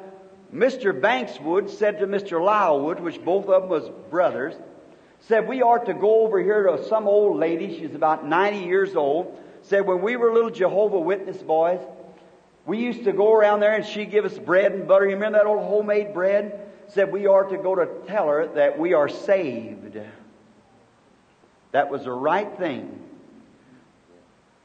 Mr. 0.54 1.00
Banks 1.00 1.40
Wood 1.40 1.70
said 1.70 2.00
to 2.00 2.08
Mr. 2.08 2.44
Lyle 2.44 2.80
Wood, 2.82 3.00
which 3.00 3.24
both 3.24 3.48
of 3.48 3.62
them 3.62 3.70
was 3.70 3.90
brothers, 4.10 4.54
said 5.22 5.48
we 5.48 5.62
ought 5.62 5.86
to 5.86 5.94
go 5.94 6.26
over 6.26 6.40
here 6.40 6.64
to 6.64 6.84
some 6.88 7.08
old 7.08 7.38
lady. 7.38 7.80
She's 7.80 7.96
about 7.96 8.26
90 8.26 8.60
years 8.60 8.96
old. 8.96 9.38
Said 9.64 9.86
when 9.86 10.02
we 10.02 10.16
were 10.16 10.34
little 10.34 10.50
Jehovah 10.50 11.00
Witness 11.00 11.38
boys, 11.42 11.80
we 12.66 12.80
used 12.80 13.04
to 13.06 13.12
go 13.12 13.34
around 13.34 13.60
there 13.60 13.74
and 13.74 13.86
she'd 13.86 14.12
give 14.12 14.26
us 14.26 14.38
bread 14.38 14.72
and 14.72 14.88
butter. 14.88 15.06
You 15.06 15.16
remember 15.16 15.40
that 15.40 15.48
old 15.48 15.64
homemade 15.64 16.14
bread? 16.14 16.61
Said 16.94 17.12
we 17.12 17.26
are 17.26 17.46
to 17.46 17.58
go 17.58 17.76
to 17.76 17.88
tell 18.06 18.28
her 18.28 18.48
that 18.56 18.78
we 18.78 18.94
are 18.94 19.08
saved. 19.08 19.98
That 21.72 21.89
was 21.89 22.04
the 22.04 22.12
right 22.12 22.58
thing. 22.58 23.00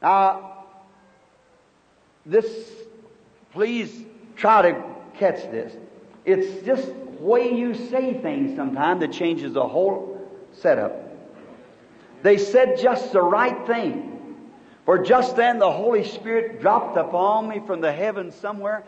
Now, 0.02 0.64
this, 2.24 2.46
please 3.52 4.04
try 4.34 4.62
to 4.62 4.82
catch 5.16 5.42
this. 5.52 5.76
It's 6.24 6.66
just 6.66 6.88
way 7.20 7.52
you 7.52 7.74
say 7.74 8.20
things 8.20 8.56
sometimes 8.56 9.00
that 9.00 9.12
changes 9.12 9.52
the 9.52 9.66
whole 9.66 10.28
setup. 10.52 11.02
They 12.22 12.38
said 12.38 12.78
just 12.78 13.12
the 13.12 13.22
right 13.22 13.66
thing. 13.68 14.14
For 14.84 14.98
just 14.98 15.36
then 15.36 15.60
the 15.60 15.70
Holy 15.70 16.04
Spirit 16.04 16.60
dropped 16.60 16.96
upon 16.96 17.48
me 17.48 17.60
from 17.66 17.80
the 17.80 17.92
heavens 17.92 18.34
somewhere, 18.34 18.84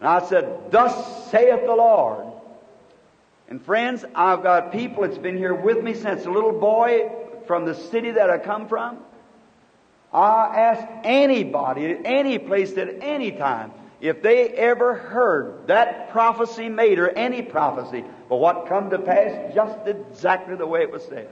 and 0.00 0.08
I 0.08 0.24
said, 0.26 0.70
Thus 0.70 1.30
saith 1.30 1.66
the 1.66 1.74
Lord. 1.74 2.39
And 3.50 3.60
friends, 3.60 4.04
I've 4.14 4.44
got 4.44 4.70
people 4.70 5.02
that's 5.02 5.18
been 5.18 5.36
here 5.36 5.54
with 5.54 5.82
me 5.82 5.92
since 5.94 6.24
a 6.24 6.30
little 6.30 6.58
boy 6.58 7.10
from 7.46 7.64
the 7.64 7.74
city 7.74 8.12
that 8.12 8.30
I 8.30 8.38
come 8.38 8.68
from. 8.68 8.98
I 10.12 10.46
ask 10.56 10.86
anybody 11.04 11.86
at 11.86 12.00
any 12.04 12.38
place 12.38 12.76
at 12.76 13.02
any 13.02 13.32
time 13.32 13.72
if 14.00 14.22
they 14.22 14.48
ever 14.48 14.94
heard 14.94 15.66
that 15.66 16.10
prophecy 16.10 16.68
made 16.68 16.98
or 16.98 17.10
any 17.10 17.42
prophecy, 17.42 18.04
but 18.28 18.36
what 18.36 18.66
come 18.66 18.90
to 18.90 18.98
pass 18.98 19.54
just 19.54 19.78
exactly 19.86 20.56
the 20.56 20.66
way 20.66 20.82
it 20.82 20.90
was 20.90 21.04
said. 21.04 21.28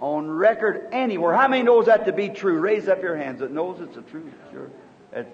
On 0.00 0.30
record 0.30 0.88
anywhere. 0.92 1.34
How 1.34 1.46
many 1.46 1.62
knows 1.62 1.86
that 1.86 2.06
to 2.06 2.12
be 2.12 2.30
true? 2.30 2.58
Raise 2.58 2.88
up 2.88 3.02
your 3.02 3.16
hands 3.16 3.40
that 3.40 3.52
knows 3.52 3.80
it's 3.80 3.98
a 3.98 4.02
truth. 4.02 4.32
Sure. 4.50 4.70
It's 5.12 5.28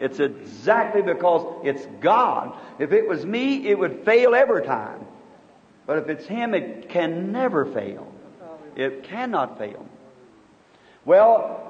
exactly 0.00 1.02
because 1.02 1.60
it's 1.64 1.86
God. 2.00 2.56
If 2.78 2.92
it 2.92 3.06
was 3.06 3.24
me, 3.26 3.68
it 3.68 3.78
would 3.78 4.04
fail 4.04 4.34
every 4.34 4.64
time. 4.64 5.04
But 5.86 5.98
if 5.98 6.08
it's 6.08 6.26
Him, 6.26 6.54
it 6.54 6.88
can 6.88 7.32
never 7.32 7.66
fail. 7.66 8.10
It 8.76 9.02
cannot 9.02 9.58
fail. 9.58 9.86
Well, 11.04 11.66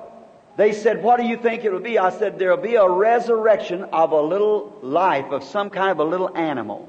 they 0.56 0.72
said, 0.72 1.02
What 1.02 1.18
do 1.18 1.26
you 1.26 1.36
think 1.36 1.64
it 1.64 1.72
will 1.72 1.80
be? 1.80 1.98
I 1.98 2.10
said, 2.10 2.38
There'll 2.38 2.56
be 2.56 2.74
a 2.74 2.88
resurrection 2.88 3.84
of 3.84 4.12
a 4.12 4.20
little 4.20 4.78
life, 4.82 5.26
of 5.32 5.42
some 5.44 5.70
kind 5.70 5.90
of 5.90 5.98
a 5.98 6.04
little 6.04 6.36
animal. 6.36 6.88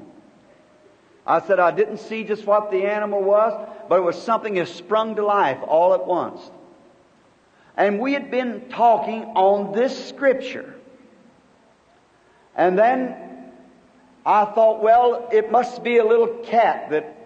I 1.26 1.40
said, 1.40 1.60
I 1.60 1.70
didn't 1.70 1.98
see 1.98 2.24
just 2.24 2.44
what 2.46 2.70
the 2.70 2.86
animal 2.86 3.22
was, 3.22 3.68
but 3.88 3.96
it 3.96 4.02
was 4.02 4.20
something 4.20 4.54
that 4.54 4.68
sprung 4.68 5.16
to 5.16 5.24
life 5.24 5.58
all 5.66 5.94
at 5.94 6.06
once. 6.06 6.40
And 7.76 8.00
we 8.00 8.12
had 8.12 8.30
been 8.30 8.68
talking 8.68 9.24
on 9.24 9.72
this 9.72 10.08
scripture. 10.08 10.74
And 12.56 12.78
then 12.78 13.16
I 14.24 14.44
thought, 14.44 14.82
well, 14.82 15.28
it 15.32 15.50
must 15.50 15.82
be 15.82 15.98
a 15.98 16.04
little 16.04 16.28
cat 16.44 16.90
that 16.90 17.16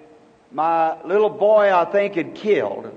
my 0.52 1.02
little 1.02 1.30
boy, 1.30 1.74
I 1.74 1.84
think, 1.84 2.14
had 2.14 2.34
killed. 2.34 2.96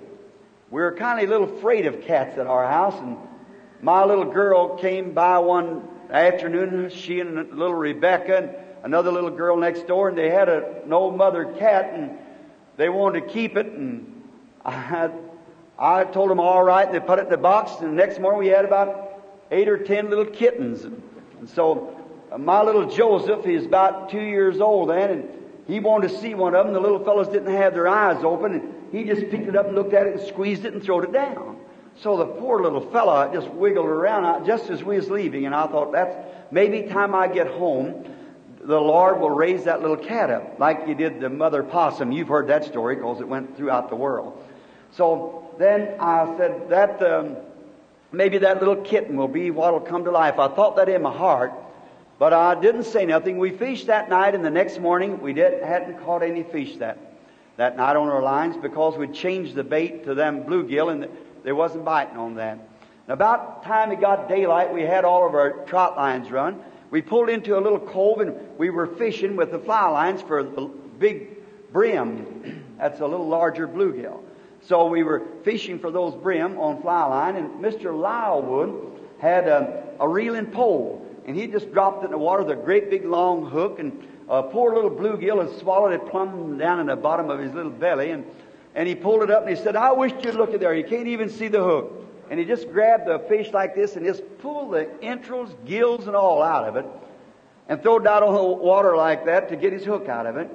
We 0.69 0.81
were 0.81 0.93
kind 0.93 1.19
of 1.19 1.27
a 1.27 1.31
little 1.31 1.57
afraid 1.57 1.85
of 1.87 2.01
cats 2.01 2.37
at 2.37 2.47
our 2.47 2.67
house, 2.67 2.95
and 2.99 3.17
my 3.81 4.05
little 4.05 4.25
girl 4.31 4.77
came 4.77 5.13
by 5.13 5.39
one 5.39 5.87
afternoon, 6.11 6.89
she 6.89 7.19
and 7.19 7.35
little 7.35 7.73
Rebecca 7.73 8.37
and 8.37 8.55
another 8.83 9.11
little 9.11 9.31
girl 9.31 9.57
next 9.57 9.87
door, 9.87 10.09
and 10.09 10.17
they 10.17 10.29
had 10.29 10.47
a, 10.47 10.83
an 10.83 10.93
old 10.93 11.17
mother 11.17 11.45
cat, 11.57 11.91
and 11.93 12.17
they 12.77 12.89
wanted 12.89 13.21
to 13.21 13.27
keep 13.27 13.57
it, 13.57 13.65
and 13.65 14.23
I, 14.63 15.09
I 15.77 16.03
told 16.05 16.29
them 16.29 16.39
all 16.39 16.63
right, 16.63 16.85
and 16.85 16.95
they 16.95 16.99
put 16.99 17.19
it 17.19 17.23
in 17.23 17.29
the 17.29 17.37
box, 17.37 17.81
and 17.81 17.89
the 17.89 17.95
next 17.95 18.19
morning 18.19 18.39
we 18.39 18.47
had 18.47 18.63
about 18.65 19.19
eight 19.51 19.67
or 19.67 19.77
ten 19.77 20.09
little 20.09 20.25
kittens. 20.25 20.83
And 20.83 21.49
so 21.49 21.98
my 22.37 22.61
little 22.61 22.89
Joseph, 22.89 23.43
he's 23.43 23.65
about 23.65 24.09
two 24.09 24.21
years 24.21 24.59
old 24.61 24.89
then, 24.89 25.09
and 25.09 25.29
he 25.67 25.79
wanted 25.79 26.09
to 26.09 26.17
see 26.19 26.33
one 26.33 26.55
of 26.55 26.65
them. 26.65 26.73
The 26.73 26.79
little 26.79 27.03
fellows 27.03 27.27
didn't 27.27 27.53
have 27.53 27.73
their 27.73 27.87
eyes 27.87 28.23
open, 28.23 28.53
and 28.53 28.73
he 28.91 29.03
just 29.03 29.29
picked 29.29 29.47
it 29.47 29.55
up 29.55 29.67
and 29.67 29.75
looked 29.75 29.93
at 29.93 30.07
it 30.07 30.19
and 30.19 30.27
squeezed 30.27 30.65
it 30.65 30.73
and 30.73 30.83
throwed 30.83 31.03
it 31.03 31.11
down. 31.11 31.57
So 32.01 32.17
the 32.17 32.25
poor 32.25 32.61
little 32.61 32.81
fella 32.91 33.29
just 33.33 33.49
wiggled 33.49 33.87
around 33.87 34.45
just 34.45 34.69
as 34.69 34.83
we 34.83 34.95
was 34.95 35.09
leaving, 35.09 35.45
and 35.45 35.55
I 35.55 35.67
thought, 35.67 35.91
that's 35.91 36.15
maybe 36.51 36.83
time 36.83 37.13
I 37.13 37.27
get 37.27 37.47
home, 37.47 38.05
the 38.61 38.79
Lord 38.79 39.19
will 39.19 39.29
raise 39.29 39.63
that 39.63 39.81
little 39.81 39.97
cat 39.97 40.29
up, 40.29 40.59
like 40.59 40.87
you 40.87 40.95
did 40.95 41.19
the 41.19 41.29
mother 41.29 41.63
possum. 41.63 42.11
You've 42.11 42.27
heard 42.27 42.47
that 42.47 42.65
story 42.65 42.95
because 42.95 43.19
it 43.21 43.27
went 43.27 43.57
throughout 43.57 43.89
the 43.89 43.95
world. 43.95 44.45
So 44.91 45.53
then 45.57 45.95
I 45.99 46.35
said 46.37 46.69
that 46.69 47.01
um, 47.01 47.37
maybe 48.11 48.37
that 48.39 48.59
little 48.59 48.77
kitten 48.77 49.17
will 49.17 49.27
be 49.27 49.51
what 49.51 49.73
will 49.73 49.79
come 49.79 50.03
to 50.05 50.11
life. 50.11 50.39
I 50.39 50.47
thought 50.47 50.75
that 50.75 50.89
in 50.89 51.01
my 51.01 51.15
heart, 51.15 51.53
but 52.19 52.33
I 52.33 52.59
didn't 52.59 52.83
say 52.83 53.05
nothing. 53.05 53.39
We 53.39 53.51
fished 53.51 53.87
that 53.87 54.09
night, 54.09 54.35
and 54.35 54.45
the 54.45 54.51
next 54.51 54.79
morning 54.79 55.19
we 55.21 55.33
did 55.33 55.63
hadn't 55.63 56.03
caught 56.03 56.21
any 56.21 56.43
fish 56.43 56.75
that 56.77 56.97
that 57.57 57.75
night 57.75 57.97
on 57.97 58.07
our 58.07 58.21
lines 58.21 58.55
because 58.55 58.97
we'd 58.97 59.13
changed 59.13 59.53
the 59.53 59.63
bait 59.63 60.05
to 60.05 60.13
them 60.13 60.43
bluegill 60.43 60.91
and. 60.91 61.09
they 61.43 61.51
wasn't 61.51 61.83
biting 61.83 62.17
on 62.17 62.35
that. 62.35 62.53
And 62.53 63.13
about 63.13 63.63
time 63.63 63.91
it 63.91 63.99
got 63.99 64.29
daylight, 64.29 64.73
we 64.73 64.81
had 64.83 65.03
all 65.03 65.27
of 65.27 65.33
our 65.33 65.65
trot 65.65 65.97
lines 65.97 66.31
run. 66.31 66.61
We 66.91 67.01
pulled 67.01 67.29
into 67.29 67.57
a 67.57 67.61
little 67.61 67.79
cove 67.79 68.19
and 68.19 68.35
we 68.57 68.69
were 68.69 68.87
fishing 68.87 69.35
with 69.35 69.51
the 69.51 69.59
fly 69.59 69.87
lines 69.89 70.21
for 70.21 70.43
the 70.43 70.69
big 70.99 71.37
brim. 71.73 72.63
That's 72.77 73.01
a 73.01 73.07
little 73.07 73.27
larger 73.27 73.67
bluegill. 73.67 74.21
So 74.61 74.87
we 74.87 75.03
were 75.03 75.25
fishing 75.43 75.79
for 75.79 75.91
those 75.91 76.15
brim 76.15 76.57
on 76.57 76.81
fly 76.81 77.03
line, 77.05 77.35
and 77.35 77.49
Mr. 77.63 77.97
Lyle 77.97 78.41
Wood 78.41 79.01
had 79.19 79.47
a, 79.47 79.83
a 79.99 80.07
reeling 80.07 80.47
pole, 80.47 81.05
and 81.25 81.35
he 81.35 81.47
just 81.47 81.71
dropped 81.73 82.03
it 82.03 82.05
in 82.05 82.11
the 82.11 82.17
water 82.17 82.43
with 82.43 82.57
a 82.57 82.61
great 82.61 82.89
big 82.89 83.05
long 83.05 83.49
hook, 83.49 83.79
and 83.79 84.07
a 84.27 84.43
poor 84.43 84.73
little 84.73 84.91
bluegill 84.91 85.47
had 85.47 85.59
swallowed 85.59 85.93
it 85.93 86.05
plumb 86.09 86.57
down 86.57 86.79
in 86.79 86.87
the 86.87 86.95
bottom 86.95 87.29
of 87.29 87.39
his 87.39 87.53
little 87.53 87.71
belly, 87.71 88.11
and 88.11 88.25
and 88.75 88.87
he 88.87 88.95
pulled 88.95 89.23
it 89.23 89.31
up 89.31 89.45
and 89.45 89.55
he 89.55 89.61
said, 89.61 89.75
I 89.75 89.91
wish 89.91 90.13
you'd 90.23 90.35
look 90.35 90.53
at 90.53 90.59
there. 90.59 90.73
You 90.73 90.83
can't 90.83 91.07
even 91.07 91.29
see 91.29 91.47
the 91.47 91.63
hook. 91.63 92.05
And 92.29 92.39
he 92.39 92.45
just 92.45 92.71
grabbed 92.71 93.07
the 93.07 93.19
fish 93.19 93.51
like 93.51 93.75
this 93.75 93.95
and 93.95 94.05
just 94.05 94.21
pulled 94.39 94.73
the 94.73 94.87
entrails, 95.03 95.53
gills, 95.65 96.05
and 96.05 96.15
all 96.15 96.43
out 96.43 96.67
of 96.67 96.75
it 96.75 96.85
and 97.67 97.81
threw 97.81 97.99
it 97.99 98.07
out 98.07 98.23
on 98.23 98.33
the 98.33 98.43
water 98.43 98.95
like 98.95 99.25
that 99.25 99.49
to 99.49 99.55
get 99.55 99.73
his 99.73 99.83
hook 99.83 100.07
out 100.07 100.25
of 100.25 100.37
it. 100.37 100.49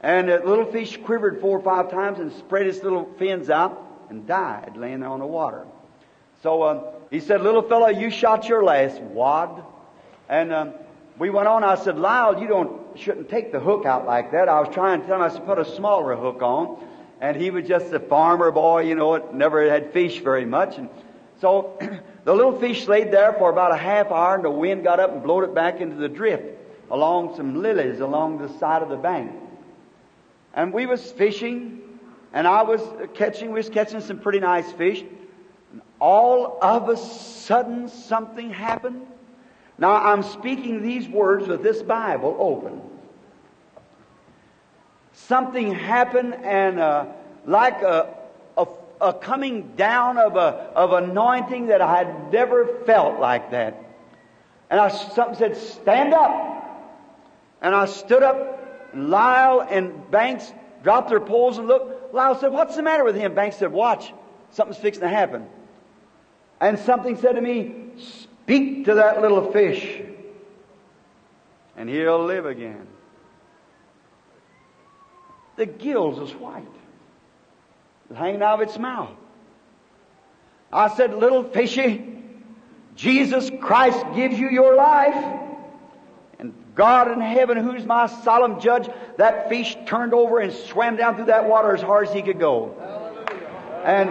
And 0.00 0.28
the 0.28 0.38
little 0.44 0.70
fish 0.70 0.98
quivered 1.04 1.40
four 1.40 1.58
or 1.58 1.62
five 1.62 1.90
times 1.90 2.18
and 2.18 2.32
spread 2.32 2.66
its 2.66 2.82
little 2.82 3.08
fins 3.18 3.50
out 3.50 4.06
and 4.10 4.26
died 4.26 4.76
laying 4.76 5.00
there 5.00 5.08
on 5.08 5.20
the 5.20 5.26
water. 5.26 5.64
So 6.42 6.62
um, 6.64 6.84
he 7.10 7.20
said, 7.20 7.42
Little 7.42 7.62
fellow, 7.62 7.88
you 7.88 8.10
shot 8.10 8.48
your 8.48 8.64
last 8.64 9.00
wad. 9.00 9.64
And 10.28 10.52
um, 10.52 10.74
we 11.18 11.30
went 11.30 11.48
on. 11.48 11.64
I 11.64 11.76
said, 11.76 11.98
Lyle, 11.98 12.40
you 12.40 12.48
don't 12.48 12.98
shouldn't 12.98 13.28
take 13.28 13.52
the 13.52 13.60
hook 13.60 13.84
out 13.84 14.06
like 14.06 14.32
that. 14.32 14.48
I 14.48 14.60
was 14.60 14.72
trying 14.72 15.02
to 15.02 15.06
tell 15.06 15.16
him 15.16 15.22
I 15.22 15.32
should 15.32 15.44
put 15.44 15.58
a 15.58 15.64
smaller 15.64 16.16
hook 16.16 16.42
on 16.42 16.82
and 17.20 17.36
he 17.36 17.50
was 17.50 17.66
just 17.66 17.92
a 17.92 18.00
farmer 18.00 18.50
boy, 18.50 18.82
you 18.82 18.94
know, 18.94 19.14
it 19.14 19.32
never 19.32 19.68
had 19.68 19.92
fish 19.92 20.20
very 20.20 20.44
much. 20.44 20.76
And 20.76 20.88
so 21.40 21.78
the 22.24 22.34
little 22.34 22.58
fish 22.58 22.86
laid 22.86 23.10
there 23.10 23.32
for 23.34 23.50
about 23.50 23.72
a 23.72 23.76
half 23.76 24.10
hour, 24.10 24.34
and 24.34 24.44
the 24.44 24.50
wind 24.50 24.84
got 24.84 25.00
up 25.00 25.12
and 25.12 25.22
blowed 25.22 25.44
it 25.44 25.54
back 25.54 25.80
into 25.80 25.96
the 25.96 26.08
drift 26.08 26.44
along 26.90 27.34
some 27.36 27.62
lilies 27.62 28.00
along 28.00 28.38
the 28.38 28.48
side 28.58 28.82
of 28.82 28.88
the 28.88 28.96
bank. 28.96 29.32
And 30.54 30.72
we 30.72 30.86
was 30.86 31.10
fishing, 31.12 31.82
and 32.32 32.46
I 32.46 32.62
was 32.62 32.82
catching, 33.14 33.48
we 33.48 33.58
was 33.58 33.68
catching 33.68 34.00
some 34.00 34.18
pretty 34.18 34.40
nice 34.40 34.70
fish. 34.72 35.02
And 35.72 35.82
all 36.00 36.58
of 36.62 36.88
a 36.88 36.96
sudden, 36.96 37.88
something 37.88 38.50
happened. 38.50 39.06
Now, 39.78 39.94
I'm 39.94 40.22
speaking 40.22 40.82
these 40.82 41.08
words 41.08 41.46
with 41.46 41.62
this 41.62 41.82
Bible 41.82 42.36
open 42.38 42.80
something 45.16 45.74
happened 45.74 46.34
and 46.34 46.78
uh, 46.78 47.06
like 47.46 47.82
a, 47.82 48.14
a, 48.56 48.66
a, 49.00 49.14
coming 49.14 49.72
down 49.76 50.18
of, 50.18 50.36
a, 50.36 50.70
of 50.74 50.92
anointing 50.92 51.66
that 51.66 51.80
I 51.80 51.96
had 51.96 52.32
never 52.32 52.66
felt 52.84 53.18
like 53.18 53.50
that. 53.50 53.82
And 54.70 54.78
I, 54.78 54.88
something 54.88 55.36
said, 55.36 55.56
stand 55.56 56.12
up. 56.12 56.52
And 57.62 57.74
I 57.74 57.86
stood 57.86 58.22
up, 58.22 58.90
Lyle 58.94 59.66
and 59.68 60.10
Banks 60.10 60.52
dropped 60.82 61.08
their 61.08 61.20
poles 61.20 61.58
and 61.58 61.66
looked. 61.66 62.14
Lyle 62.14 62.38
said, 62.38 62.52
what's 62.52 62.76
the 62.76 62.82
matter 62.82 63.04
with 63.04 63.16
him? 63.16 63.34
Banks 63.34 63.56
said, 63.56 63.72
watch, 63.72 64.12
something's 64.50 64.78
fixing 64.78 65.02
to 65.02 65.08
happen. 65.08 65.46
And 66.60 66.78
something 66.78 67.16
said 67.16 67.32
to 67.32 67.40
me, 67.40 67.85
speak 68.46 68.84
to 68.84 68.94
that 68.94 69.20
little 69.20 69.50
fish, 69.52 70.00
and 71.76 71.88
he'll 71.88 72.24
live 72.24 72.46
again. 72.46 72.86
the 75.56 75.66
gills 75.66 76.18
is 76.18 76.34
white. 76.36 76.62
It 78.10 78.16
hanging 78.16 78.42
out 78.42 78.60
of 78.60 78.68
its 78.68 78.78
mouth. 78.78 79.10
I 80.72 80.94
said, 80.94 81.14
little 81.14 81.42
fishy, 81.42 82.22
Jesus 82.94 83.50
Christ 83.60 84.04
gives 84.14 84.38
you 84.38 84.50
your 84.50 84.76
life. 84.76 85.40
And 86.38 86.54
God 86.74 87.10
in 87.10 87.20
heaven, 87.20 87.56
who's 87.56 87.84
my 87.84 88.06
solemn 88.06 88.60
judge, 88.60 88.88
that 89.16 89.48
fish 89.48 89.76
turned 89.86 90.12
over 90.12 90.38
and 90.38 90.52
swam 90.52 90.96
down 90.96 91.16
through 91.16 91.26
that 91.26 91.48
water 91.48 91.74
as 91.74 91.82
hard 91.82 92.08
as 92.08 92.14
he 92.14 92.22
could 92.22 92.38
go. 92.38 92.74
And 93.84 94.10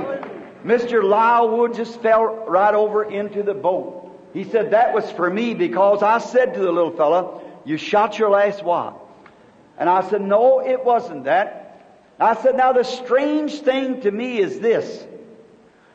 Mr. 0.66 1.04
Lyle 1.04 1.56
Wood 1.56 1.76
just 1.76 2.02
fell 2.02 2.26
right 2.48 2.74
over 2.74 3.04
into 3.04 3.44
the 3.44 3.54
boat. 3.54 4.05
He 4.36 4.44
said, 4.44 4.72
that 4.72 4.94
was 4.94 5.10
for 5.12 5.30
me 5.30 5.54
because 5.54 6.04
I 6.04 6.18
said 6.18 6.56
to 6.56 6.60
the 6.60 6.70
little 6.70 6.92
fella, 6.92 7.40
you 7.64 7.78
shot 7.78 8.20
your 8.20 8.30
last 8.30 8.62
wad. 8.62 8.96
And 9.78 9.90
I 9.90 10.10
said, 10.10 10.20
no, 10.22 10.60
it 10.60 10.84
wasn't 10.84 11.24
that. 11.24 11.88
I 12.20 12.36
said, 12.36 12.58
now 12.58 12.74
the 12.74 12.84
strange 12.84 13.62
thing 13.62 14.02
to 14.02 14.12
me 14.12 14.40
is 14.40 14.60
this, 14.60 15.08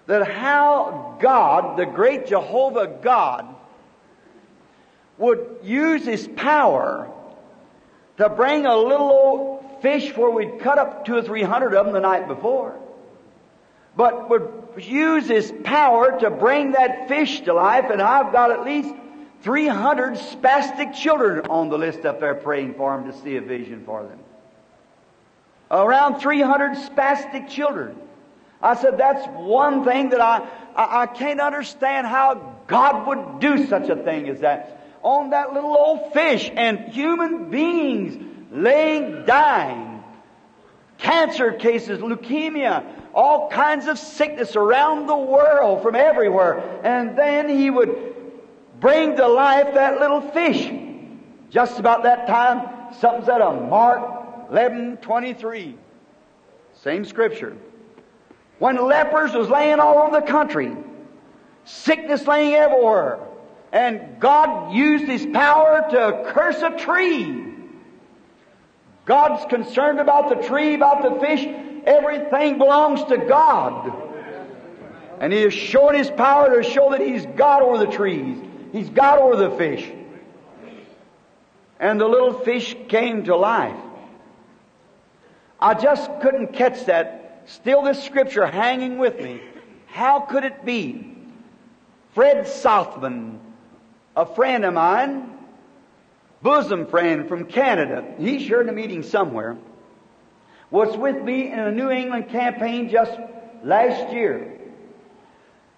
that 0.07 0.27
how 0.27 1.19
God, 1.21 1.79
the 1.79 1.85
great 1.85 2.29
Jehovah 2.29 2.87
God, 3.03 3.55
would 5.19 5.59
use 5.63 6.07
His 6.07 6.27
power 6.27 7.13
to 8.17 8.31
bring 8.31 8.65
a 8.65 8.75
little 8.75 9.11
old 9.11 9.83
fish 9.83 10.17
where 10.17 10.31
we'd 10.31 10.61
cut 10.61 10.79
up 10.79 11.05
two 11.05 11.17
or 11.17 11.23
three 11.23 11.43
hundred 11.43 11.75
of 11.75 11.85
them 11.85 11.93
the 11.93 12.01
night 12.01 12.27
before, 12.27 12.75
but 13.95 14.31
would 14.31 14.60
use 14.79 15.29
His 15.29 15.53
power 15.65 16.19
to 16.21 16.31
bring 16.31 16.73
that 16.73 17.09
fish 17.09 17.41
to 17.43 17.55
life, 17.55 17.87
and 17.91 18.01
I've 18.01 18.33
got 18.33 18.51
at 18.51 18.65
least 18.65 18.95
300 19.43 20.15
spastic 20.15 20.95
children 20.95 21.47
on 21.47 21.69
the 21.69 21.79
list 21.79 22.05
up 22.05 22.21
there 22.21 22.35
praying 22.35 22.75
for 22.75 22.95
Him 22.95 23.11
to 23.11 23.19
see 23.21 23.37
a 23.37 23.41
vision 23.41 23.85
for 23.85 24.03
them. 24.03 24.19
Around 25.71 26.21
300 26.21 26.77
spastic 26.79 27.49
children. 27.49 27.97
I 28.63 28.75
said, 28.75 28.99
that's 28.99 29.27
one 29.29 29.85
thing 29.85 30.11
that 30.11 30.21
I, 30.21 30.47
I, 30.77 31.03
I 31.03 31.07
can't 31.07 31.41
understand 31.41 32.07
how 32.07 32.57
God 32.67 33.07
would 33.07 33.41
do 33.41 33.67
such 33.67 33.89
a 33.89 33.97
thing 33.97 34.29
as 34.29 34.41
that. 34.41 34.99
On 35.03 35.31
that 35.31 35.55
little 35.55 35.75
old 35.75 36.13
fish 36.13 36.51
and 36.55 36.81
human 36.93 37.51
beings 37.51 38.23
laying 38.51 39.25
dying. 39.25 40.05
Cancer 40.99 41.53
cases, 41.53 42.01
leukemia, 42.01 42.85
all 43.15 43.51
kinds 43.51 43.87
of 43.87 43.99
sickness 43.99 44.57
around 44.57 45.07
the 45.07 45.17
world 45.17 45.83
from 45.83 45.95
everywhere. 45.95 46.81
And 46.85 47.17
then 47.17 47.49
he 47.49 47.71
would 47.71 48.15
bring 48.81 49.17
to 49.17 49.27
life 49.27 49.75
that 49.75 50.01
little 50.01 50.21
fish. 50.21 50.71
Just 51.51 51.79
about 51.79 52.05
that 52.05 52.27
time, 52.27 52.95
something 53.01 53.25
said 53.25 53.41
a 53.41 53.53
Mark 53.53 54.51
11:23. 54.51 55.77
Same 56.75 57.05
scripture. 57.05 57.57
When 58.59 58.77
lepers 58.77 59.35
was 59.35 59.49
laying 59.49 59.81
all 59.81 59.99
over 59.99 60.21
the 60.21 60.27
country, 60.27 60.77
sickness 61.65 62.27
laying 62.27 62.55
everywhere, 62.55 63.19
and 63.73 64.21
God 64.21 64.73
used 64.73 65.05
His 65.05 65.27
power 65.27 65.87
to 65.91 66.25
curse 66.33 66.61
a 66.63 66.71
tree. 66.71 67.47
God's 69.05 69.45
concerned 69.47 69.99
about 69.99 70.29
the 70.29 70.47
tree, 70.47 70.75
about 70.75 71.03
the 71.03 71.21
fish. 71.21 71.47
Everything 71.85 72.59
belongs 72.59 73.03
to 73.05 73.19
God. 73.19 73.93
And 75.21 75.33
He 75.33 75.43
has 75.43 75.55
shown 75.55 75.95
His 75.95 76.11
power 76.11 76.63
to 76.63 76.69
show 76.69 76.91
that 76.91 77.01
He's 77.01 77.27
God 77.37 77.63
over 77.63 77.79
the 77.79 77.91
trees. 77.93 78.39
He's 78.73 78.91
God 78.91 79.19
over 79.19 79.37
the 79.37 79.57
fish. 79.57 79.89
And 81.79 82.01
the 82.01 82.07
little 82.07 82.35
fish 82.41 82.77
came 82.89 83.25
to 83.25 83.37
life. 83.37 83.77
I 85.59 85.75
just 85.75 86.11
couldn't 86.21 86.53
catch 86.53 86.87
that. 86.87 87.43
Still, 87.47 87.83
this 87.83 88.03
scripture 88.03 88.47
hanging 88.47 88.99
with 88.99 89.21
me. 89.21 89.41
How 89.87 90.21
could 90.21 90.45
it 90.45 90.65
be? 90.65 91.17
Fred 92.15 92.47
Sothmann, 92.47 93.39
a 94.17 94.27
friend 94.27 94.65
of 94.65 94.75
mine, 94.75 95.39
bosom 96.43 96.87
friend 96.87 97.29
from 97.29 97.45
Canada, 97.47 98.15
he's 98.19 98.43
here 98.43 98.61
in 98.61 98.69
a 98.69 98.73
meeting 98.73 99.03
somewhere, 99.03 99.57
was 100.71 100.97
with 100.97 101.23
me 101.23 101.51
in 101.51 101.59
a 101.59 101.73
New 101.73 101.91
England 101.91 102.29
campaign 102.29 102.91
just 102.91 103.13
last 103.65 104.13
year. 104.13 104.57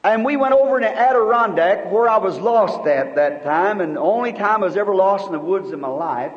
And 0.05 0.25
we 0.25 0.37
went 0.37 0.53
over 0.53 0.81
to 0.81 0.89
Adirondack 0.89 1.91
where 1.91 2.09
I 2.09 2.19
was 2.19 2.39
lost 2.39 2.87
at 2.89 3.15
that 3.15 3.45
time 3.45 3.81
and 3.81 3.97
the 3.97 4.01
only 4.01 4.33
time 4.33 4.63
I 4.63 4.67
was 4.67 4.77
ever 4.77 4.95
lost 4.95 5.27
in 5.27 5.33
the 5.33 5.39
woods 5.39 5.71
in 5.71 5.81
my 5.81 5.89
life. 5.89 6.33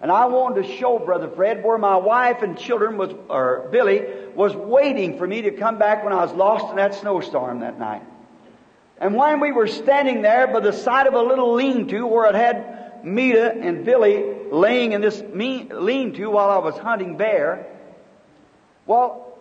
And 0.00 0.12
I 0.12 0.26
wanted 0.26 0.62
to 0.62 0.76
show 0.76 0.98
Brother 0.98 1.28
Fred 1.28 1.64
where 1.64 1.78
my 1.78 1.96
wife 1.96 2.42
and 2.42 2.56
children 2.56 2.98
was, 2.98 3.12
or 3.28 3.68
Billy, 3.72 4.04
was 4.34 4.54
waiting 4.54 5.18
for 5.18 5.26
me 5.26 5.42
to 5.42 5.50
come 5.50 5.78
back 5.78 6.04
when 6.04 6.12
I 6.12 6.24
was 6.24 6.32
lost 6.32 6.70
in 6.70 6.76
that 6.76 6.94
snowstorm 6.94 7.60
that 7.60 7.78
night. 7.78 8.02
And 9.00 9.16
when 9.16 9.40
we 9.40 9.52
were 9.52 9.66
standing 9.66 10.22
there 10.22 10.46
by 10.46 10.60
the 10.60 10.72
side 10.72 11.06
of 11.06 11.14
a 11.14 11.22
little 11.22 11.54
lean-to 11.54 12.06
where 12.06 12.28
it 12.28 12.34
had 12.34 13.04
Meda 13.04 13.54
and 13.54 13.84
Billy 13.84 14.24
laying 14.52 14.92
in 14.92 15.00
this 15.00 15.20
lean-to 15.32 16.26
while 16.26 16.50
I 16.50 16.58
was 16.58 16.76
hunting 16.76 17.16
bear, 17.16 17.66
well, 18.88 19.38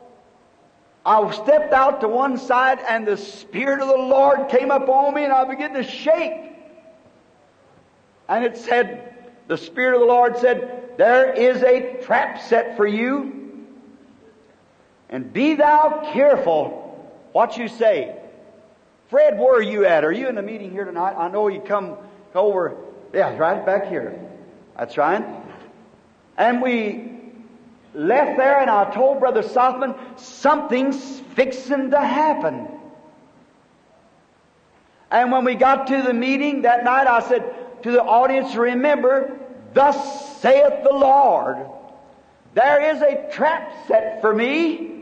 I 1.06 1.32
stepped 1.32 1.72
out 1.72 2.02
to 2.02 2.10
one 2.10 2.38
side 2.38 2.80
and 2.88 3.08
the 3.08 3.16
Spirit 3.16 3.80
of 3.80 3.88
the 3.88 3.96
Lord 3.96 4.50
came 4.50 4.72
up 4.72 4.90
on 4.90 5.14
me 5.14 5.24
and 5.24 5.32
I 5.32 5.46
began 5.46 5.74
to 5.74 5.84
shake. 5.84 6.34
And 8.28 8.44
it 8.44 8.58
said, 8.58 9.16
the 9.48 9.58
Spirit 9.58 9.96
of 9.96 10.02
the 10.02 10.06
Lord 10.06 10.38
said, 10.38 10.98
There 10.98 11.32
is 11.32 11.64
a 11.64 12.04
trap 12.04 12.42
set 12.42 12.76
for 12.76 12.86
you, 12.86 13.66
and 15.10 15.32
be 15.32 15.56
thou 15.56 16.12
careful 16.12 17.10
what 17.32 17.58
you 17.58 17.70
say. 17.70 18.18
Fred, 19.10 19.40
where 19.40 19.56
are 19.56 19.62
you 19.62 19.86
at? 19.86 20.04
Are 20.04 20.12
you 20.12 20.28
in 20.28 20.36
the 20.36 20.42
meeting 20.42 20.72
here 20.72 20.84
tonight? 20.84 21.16
I 21.18 21.30
know 21.30 21.48
you 21.48 21.62
come 21.62 21.96
over. 22.36 22.76
Yeah, 23.14 23.38
right 23.38 23.66
back 23.66 23.88
here. 23.88 24.20
That's 24.76 24.98
right. 24.98 25.24
And 26.38 26.62
we 26.62 27.17
left 27.98 28.38
there, 28.38 28.60
and 28.60 28.70
I 28.70 28.94
told 28.94 29.20
Brother 29.20 29.42
Sothmann, 29.42 29.96
something's 30.20 31.20
fixing 31.36 31.92
to 31.92 32.00
happen. 32.00 32.68
And 35.10 35.32
when 35.32 35.46
we 35.46 35.56
got 35.56 35.88
to 35.88 36.02
the 36.04 36.14
meeting 36.14 36.62
that 36.62 36.84
night, 36.84 37.08
I 37.08 37.28
said, 37.28 37.84
to 37.84 37.92
the 37.92 38.04
audience, 38.04 38.56
remember, 38.56 39.40
thus 39.74 40.40
saith 40.42 40.84
the 40.84 40.94
Lord, 40.94 41.58
there 42.54 42.96
is 42.96 43.02
a 43.02 43.30
trap 43.32 43.88
set 43.88 44.22
for 44.22 44.34
me. 44.34 44.94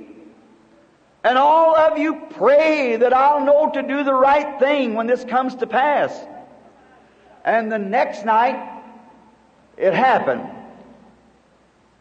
And 1.24 1.38
all 1.38 1.76
of 1.76 1.98
you 1.98 2.22
pray 2.32 2.98
that 2.98 3.14
I'll 3.14 3.44
know 3.44 3.72
to 3.72 3.82
do 3.82 4.04
the 4.04 4.14
right 4.14 4.60
thing 4.60 4.94
when 4.94 5.08
this 5.08 5.24
comes 5.24 5.56
to 5.56 5.68
pass. 5.68 6.18
And 7.44 7.72
the 7.72 7.80
next 7.80 8.26
night, 8.26 8.84
it 9.76 9.94
happened. 9.94 10.48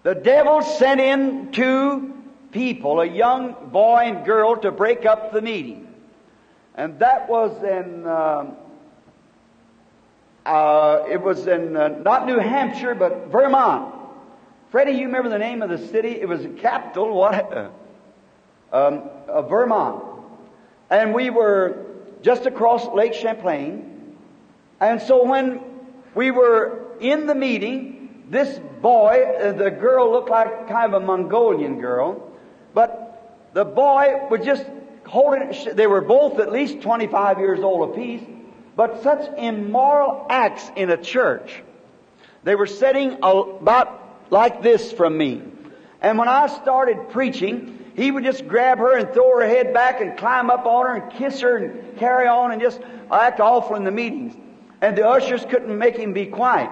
The 0.04 0.14
devil 0.14 0.62
sent 0.62 1.00
in 1.00 1.50
two 1.50 2.14
people, 2.52 3.00
a 3.00 3.06
young 3.06 3.70
boy 3.72 4.02
and 4.04 4.24
girl, 4.24 4.56
to 4.58 4.70
break 4.70 5.04
up 5.04 5.32
the 5.32 5.42
meeting. 5.42 5.92
And 6.74 6.98
that 7.00 7.28
was 7.28 7.50
in 7.62 8.06
um, 8.06 8.56
uh, 10.44 11.04
it 11.10 11.22
was 11.22 11.46
in 11.46 11.76
uh, 11.76 11.88
not 11.88 12.26
New 12.26 12.38
Hampshire, 12.38 12.94
but 12.94 13.28
Vermont. 13.28 13.94
Freddie, 14.70 14.92
you 14.92 15.06
remember 15.06 15.30
the 15.30 15.38
name 15.38 15.62
of 15.62 15.70
the 15.70 15.78
city? 15.88 16.20
It 16.20 16.28
was 16.28 16.42
the 16.42 16.48
capital, 16.48 17.14
what? 17.14 17.52
Uh, 17.52 17.70
um, 18.72 19.08
of 19.28 19.48
Vermont. 19.48 20.04
And 20.90 21.14
we 21.14 21.30
were 21.30 21.86
just 22.22 22.44
across 22.44 22.86
Lake 22.88 23.14
Champlain. 23.14 24.16
And 24.80 25.00
so 25.00 25.24
when 25.24 25.60
we 26.14 26.30
were 26.30 26.82
in 27.00 27.26
the 27.26 27.34
meeting, 27.34 27.93
this 28.28 28.58
boy, 28.80 29.22
uh, 29.22 29.52
the 29.52 29.70
girl 29.70 30.10
looked 30.10 30.30
like 30.30 30.68
kind 30.68 30.94
of 30.94 31.02
a 31.02 31.04
Mongolian 31.04 31.80
girl, 31.80 32.32
but 32.72 33.50
the 33.52 33.64
boy 33.64 34.26
was 34.30 34.44
just 34.44 34.64
holding, 35.06 35.54
they 35.74 35.86
were 35.86 36.00
both 36.00 36.40
at 36.40 36.50
least 36.50 36.80
25 36.80 37.38
years 37.38 37.60
old 37.60 37.90
apiece, 37.90 38.22
but 38.76 39.02
such 39.02 39.38
immoral 39.38 40.26
acts 40.28 40.70
in 40.76 40.90
a 40.90 40.96
church. 40.96 41.62
They 42.42 42.54
were 42.54 42.66
sitting 42.66 43.18
about 43.22 44.00
like 44.30 44.62
this 44.62 44.92
from 44.92 45.16
me. 45.16 45.42
And 46.00 46.18
when 46.18 46.28
I 46.28 46.48
started 46.48 47.10
preaching, 47.10 47.92
he 47.94 48.10
would 48.10 48.24
just 48.24 48.46
grab 48.48 48.78
her 48.78 48.96
and 48.96 49.12
throw 49.12 49.38
her 49.38 49.46
head 49.46 49.72
back 49.72 50.00
and 50.00 50.18
climb 50.18 50.50
up 50.50 50.66
on 50.66 50.86
her 50.86 50.94
and 50.96 51.12
kiss 51.12 51.40
her 51.40 51.56
and 51.56 51.98
carry 51.98 52.26
on 52.26 52.52
and 52.52 52.60
just 52.60 52.80
act 53.10 53.40
awful 53.40 53.76
in 53.76 53.84
the 53.84 53.90
meetings. 53.90 54.34
And 54.80 54.98
the 54.98 55.06
ushers 55.06 55.44
couldn't 55.44 55.78
make 55.78 55.96
him 55.96 56.12
be 56.12 56.26
quiet. 56.26 56.70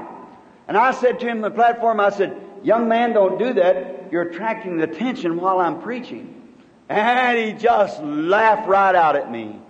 And 0.72 0.78
I 0.78 0.92
said 0.92 1.20
to 1.20 1.26
him 1.26 1.36
on 1.36 1.42
the 1.42 1.50
platform, 1.50 2.00
I 2.00 2.08
said, 2.08 2.34
young 2.62 2.88
man, 2.88 3.12
don't 3.12 3.38
do 3.38 3.52
that. 3.52 4.10
You're 4.10 4.22
attracting 4.22 4.78
the 4.78 4.84
attention 4.84 5.38
while 5.38 5.60
I'm 5.60 5.82
preaching. 5.82 6.42
And 6.88 7.36
he 7.36 7.52
just 7.52 8.02
laughed 8.02 8.66
right 8.66 8.94
out 8.94 9.14
at 9.14 9.30
me. 9.30 9.60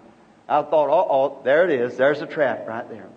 I 0.48 0.62
thought, 0.62 0.90
oh, 0.90 1.06
oh, 1.10 1.42
there 1.42 1.68
it 1.68 1.80
is. 1.80 1.96
There's 1.96 2.22
a 2.22 2.26
trap 2.26 2.68
right 2.68 2.88
there. 2.88 3.08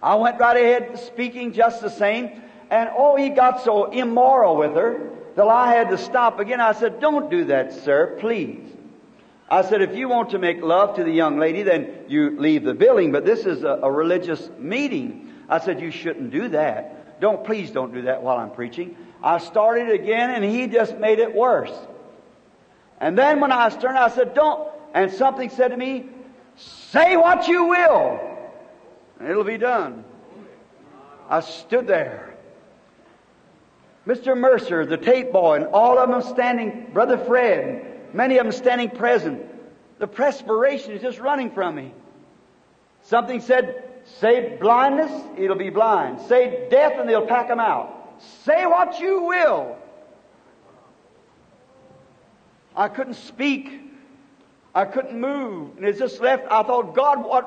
I 0.00 0.14
went 0.14 0.38
right 0.38 0.56
ahead 0.56 1.00
speaking 1.00 1.52
just 1.52 1.80
the 1.80 1.90
same. 1.90 2.40
And 2.70 2.90
oh, 2.96 3.16
he 3.16 3.30
got 3.30 3.64
so 3.64 3.90
immoral 3.90 4.56
with 4.56 4.76
her 4.76 5.10
till 5.34 5.50
I 5.50 5.74
had 5.74 5.90
to 5.90 5.98
stop 5.98 6.38
again. 6.38 6.60
I 6.60 6.74
said, 6.74 7.00
don't 7.00 7.28
do 7.28 7.46
that, 7.46 7.72
sir, 7.72 8.18
please. 8.20 8.72
I 9.50 9.62
said, 9.62 9.82
if 9.82 9.96
you 9.96 10.08
want 10.08 10.30
to 10.30 10.38
make 10.38 10.62
love 10.62 10.94
to 10.94 11.02
the 11.02 11.10
young 11.10 11.40
lady, 11.40 11.64
then 11.64 12.04
you 12.06 12.38
leave 12.38 12.62
the 12.62 12.74
building, 12.74 13.10
but 13.10 13.24
this 13.24 13.46
is 13.46 13.64
a, 13.64 13.80
a 13.82 13.90
religious 13.90 14.48
meeting. 14.60 15.25
I 15.48 15.58
said, 15.60 15.80
you 15.80 15.90
shouldn't 15.90 16.30
do 16.30 16.48
that. 16.48 17.20
Don't, 17.20 17.44
please 17.44 17.70
don't 17.70 17.92
do 17.94 18.02
that 18.02 18.22
while 18.22 18.36
I'm 18.36 18.50
preaching. 18.50 18.96
I 19.22 19.38
started 19.38 19.90
again 19.90 20.30
and 20.30 20.44
he 20.44 20.66
just 20.66 20.96
made 20.98 21.18
it 21.18 21.34
worse. 21.34 21.72
And 23.00 23.16
then 23.16 23.40
when 23.40 23.52
I 23.52 23.66
was 23.66 23.76
turned, 23.76 23.98
I 23.98 24.08
said, 24.08 24.34
don't, 24.34 24.68
and 24.94 25.12
something 25.12 25.50
said 25.50 25.68
to 25.68 25.76
me, 25.76 26.08
say 26.56 27.16
what 27.16 27.48
you 27.48 27.64
will, 27.64 28.20
and 29.18 29.28
it'll 29.28 29.44
be 29.44 29.58
done. 29.58 30.04
I 31.28 31.40
stood 31.40 31.86
there. 31.86 32.34
Mr. 34.06 34.38
Mercer, 34.38 34.86
the 34.86 34.96
tape 34.96 35.32
boy, 35.32 35.56
and 35.56 35.66
all 35.66 35.98
of 35.98 36.08
them 36.08 36.22
standing, 36.22 36.90
Brother 36.92 37.18
Fred, 37.18 38.14
many 38.14 38.38
of 38.38 38.44
them 38.44 38.52
standing 38.52 38.90
present. 38.90 39.44
The 39.98 40.06
perspiration 40.06 40.92
is 40.92 41.02
just 41.02 41.18
running 41.18 41.50
from 41.50 41.74
me. 41.74 41.92
Something 43.02 43.40
said, 43.40 43.85
say 44.06 44.56
blindness, 44.60 45.10
it'll 45.36 45.56
be 45.56 45.70
blind. 45.70 46.20
Say 46.22 46.68
death, 46.70 46.94
and 46.98 47.08
they'll 47.08 47.26
pack 47.26 47.48
them 47.48 47.60
out. 47.60 48.14
Say 48.44 48.66
what 48.66 48.98
you 49.00 49.22
will. 49.22 49.76
I 52.74 52.88
couldn't 52.88 53.14
speak. 53.14 53.80
I 54.74 54.84
couldn't 54.84 55.18
move. 55.18 55.76
And 55.76 55.86
it 55.86 55.98
just 55.98 56.20
left. 56.20 56.46
I 56.50 56.62
thought, 56.62 56.94
God, 56.94 57.24
what, 57.24 57.44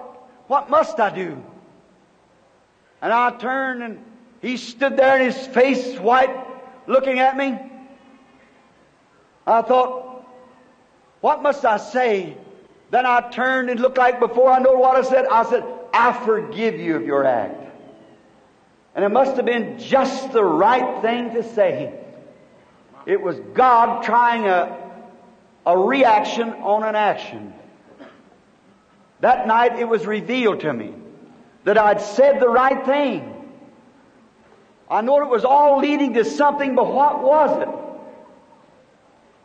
what 0.48 0.70
must 0.70 1.00
I 1.00 1.14
do? 1.14 1.42
And 3.02 3.14
I 3.14 3.32
turned 3.38 3.84
and 3.84 4.04
he 4.42 4.58
stood 4.58 4.98
there 4.98 5.16
and 5.16 5.24
his 5.24 5.48
face 5.48 5.98
white 6.00 6.36
looking 6.88 7.20
at 7.20 7.38
me. 7.38 7.58
I 9.46 9.62
thought, 9.62 10.26
what 11.22 11.44
must 11.44 11.66
I 11.66 11.78
say? 11.78 12.38
Then 12.92 13.06
I 13.06 13.30
turned 13.30 13.70
and 13.70 13.80
looked 13.80 13.98
like 13.98 14.20
before 14.20 14.52
I 14.52 14.60
know 14.60 14.74
what 14.74 14.96
I 14.96 15.08
said. 15.08 15.26
I 15.28 15.44
said, 15.44 15.64
I 15.94 16.14
forgive 16.26 16.80
you 16.80 16.96
of 16.96 17.06
your 17.06 17.26
act. 17.26 17.66
And 18.96 19.06
it 19.06 19.10
must 19.10 19.36
have 19.38 19.46
been 19.46 19.80
just 19.80 20.32
the 20.32 20.44
right 20.44 21.02
thing 21.02 21.34
to 21.34 21.44
say. 21.44 21.94
It 23.06 23.22
was 23.22 23.40
God 23.54 24.04
trying 24.04 24.46
a, 24.46 24.78
a 25.66 25.78
reaction 25.78 26.50
on 26.50 26.84
an 26.84 26.96
action. 26.96 27.54
That 29.22 29.48
night 29.48 29.80
it 29.80 29.88
was 29.88 30.06
revealed 30.06 30.62
to 30.62 30.74
me 30.74 30.94
that 31.64 31.78
I'd 31.78 32.02
said 32.02 32.40
the 32.40 32.50
right 32.50 32.86
thing. 32.86 33.36
I 34.90 35.02
know 35.02 35.22
it 35.22 35.30
was 35.30 35.46
all 35.46 35.80
leading 35.80 36.16
to 36.16 36.26
something, 36.26 36.76
but 36.76 36.92
what 36.92 37.22
was 37.22 37.62
it? 37.62 37.70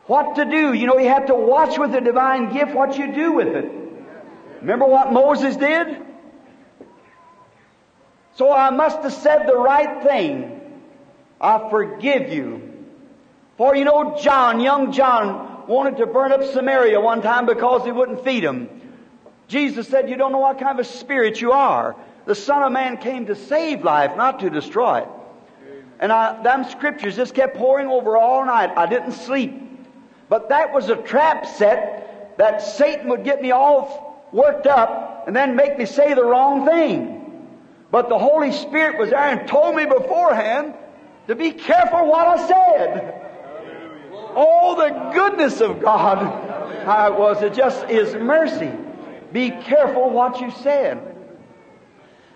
What 0.06 0.36
to 0.36 0.44
do? 0.44 0.72
You 0.72 0.86
know, 0.86 0.98
you 0.98 1.08
have 1.08 1.26
to 1.26 1.34
watch 1.34 1.78
with 1.78 1.92
the 1.92 2.00
divine 2.00 2.52
gift 2.52 2.74
what 2.74 2.98
you 2.98 3.12
do 3.12 3.32
with 3.32 3.48
it. 3.48 3.70
Remember 4.60 4.86
what 4.86 5.12
Moses 5.12 5.56
did? 5.56 6.02
So 8.36 8.52
I 8.52 8.70
must 8.70 8.98
have 9.02 9.12
said 9.12 9.46
the 9.46 9.56
right 9.56 10.02
thing. 10.02 10.60
I 11.40 11.68
forgive 11.70 12.32
you. 12.32 12.72
For 13.56 13.76
you 13.76 13.84
know, 13.84 14.18
John, 14.20 14.60
young 14.60 14.92
John, 14.92 15.66
wanted 15.68 15.98
to 15.98 16.06
burn 16.06 16.32
up 16.32 16.42
Samaria 16.44 17.00
one 17.00 17.22
time 17.22 17.46
because 17.46 17.84
he 17.84 17.92
wouldn't 17.92 18.24
feed 18.24 18.42
him. 18.42 18.68
Jesus 19.46 19.88
said, 19.88 20.08
You 20.08 20.16
don't 20.16 20.32
know 20.32 20.38
what 20.38 20.58
kind 20.58 20.78
of 20.78 20.84
a 20.84 20.88
spirit 20.88 21.40
you 21.40 21.52
are. 21.52 21.94
The 22.26 22.34
Son 22.34 22.62
of 22.62 22.72
Man 22.72 22.96
came 22.96 23.26
to 23.26 23.36
save 23.36 23.84
life, 23.84 24.16
not 24.16 24.40
to 24.40 24.50
destroy 24.50 25.02
it. 25.02 25.08
And 26.00 26.10
I, 26.10 26.42
them 26.42 26.64
scriptures 26.64 27.14
just 27.14 27.34
kept 27.34 27.56
pouring 27.56 27.86
over 27.86 28.16
all 28.16 28.44
night. 28.44 28.72
I 28.76 28.86
didn't 28.86 29.12
sleep. 29.12 29.60
But 30.28 30.48
that 30.48 30.72
was 30.72 30.88
a 30.88 30.96
trap 30.96 31.46
set 31.46 32.36
that 32.38 32.62
Satan 32.62 33.08
would 33.10 33.24
get 33.24 33.40
me 33.40 33.52
all 33.52 34.28
worked 34.32 34.66
up 34.66 35.24
and 35.26 35.36
then 35.36 35.54
make 35.54 35.78
me 35.78 35.86
say 35.86 36.14
the 36.14 36.24
wrong 36.24 36.66
thing. 36.66 37.23
But 37.94 38.08
the 38.08 38.18
Holy 38.18 38.50
Spirit 38.50 38.98
was 38.98 39.10
there 39.10 39.20
and 39.20 39.46
told 39.46 39.76
me 39.76 39.84
beforehand 39.86 40.74
to 41.28 41.36
be 41.36 41.52
careful 41.52 42.10
what 42.10 42.26
I 42.26 42.48
said. 42.48 43.30
Oh, 44.34 44.74
the 44.74 45.12
goodness 45.12 45.60
of 45.60 45.80
God. 45.80 46.18
How 46.84 47.12
it 47.12 47.16
was. 47.16 47.40
It 47.40 47.54
just 47.54 47.88
is 47.88 48.16
mercy. 48.16 48.72
Be 49.32 49.50
careful 49.50 50.10
what 50.10 50.40
you 50.40 50.50
said. 50.50 51.16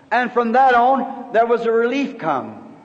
And 0.09 0.31
from 0.31 0.53
that 0.53 0.75
on, 0.75 1.33
there 1.33 1.45
was 1.45 1.65
a 1.65 1.71
relief 1.73 2.17
come. 2.19 2.77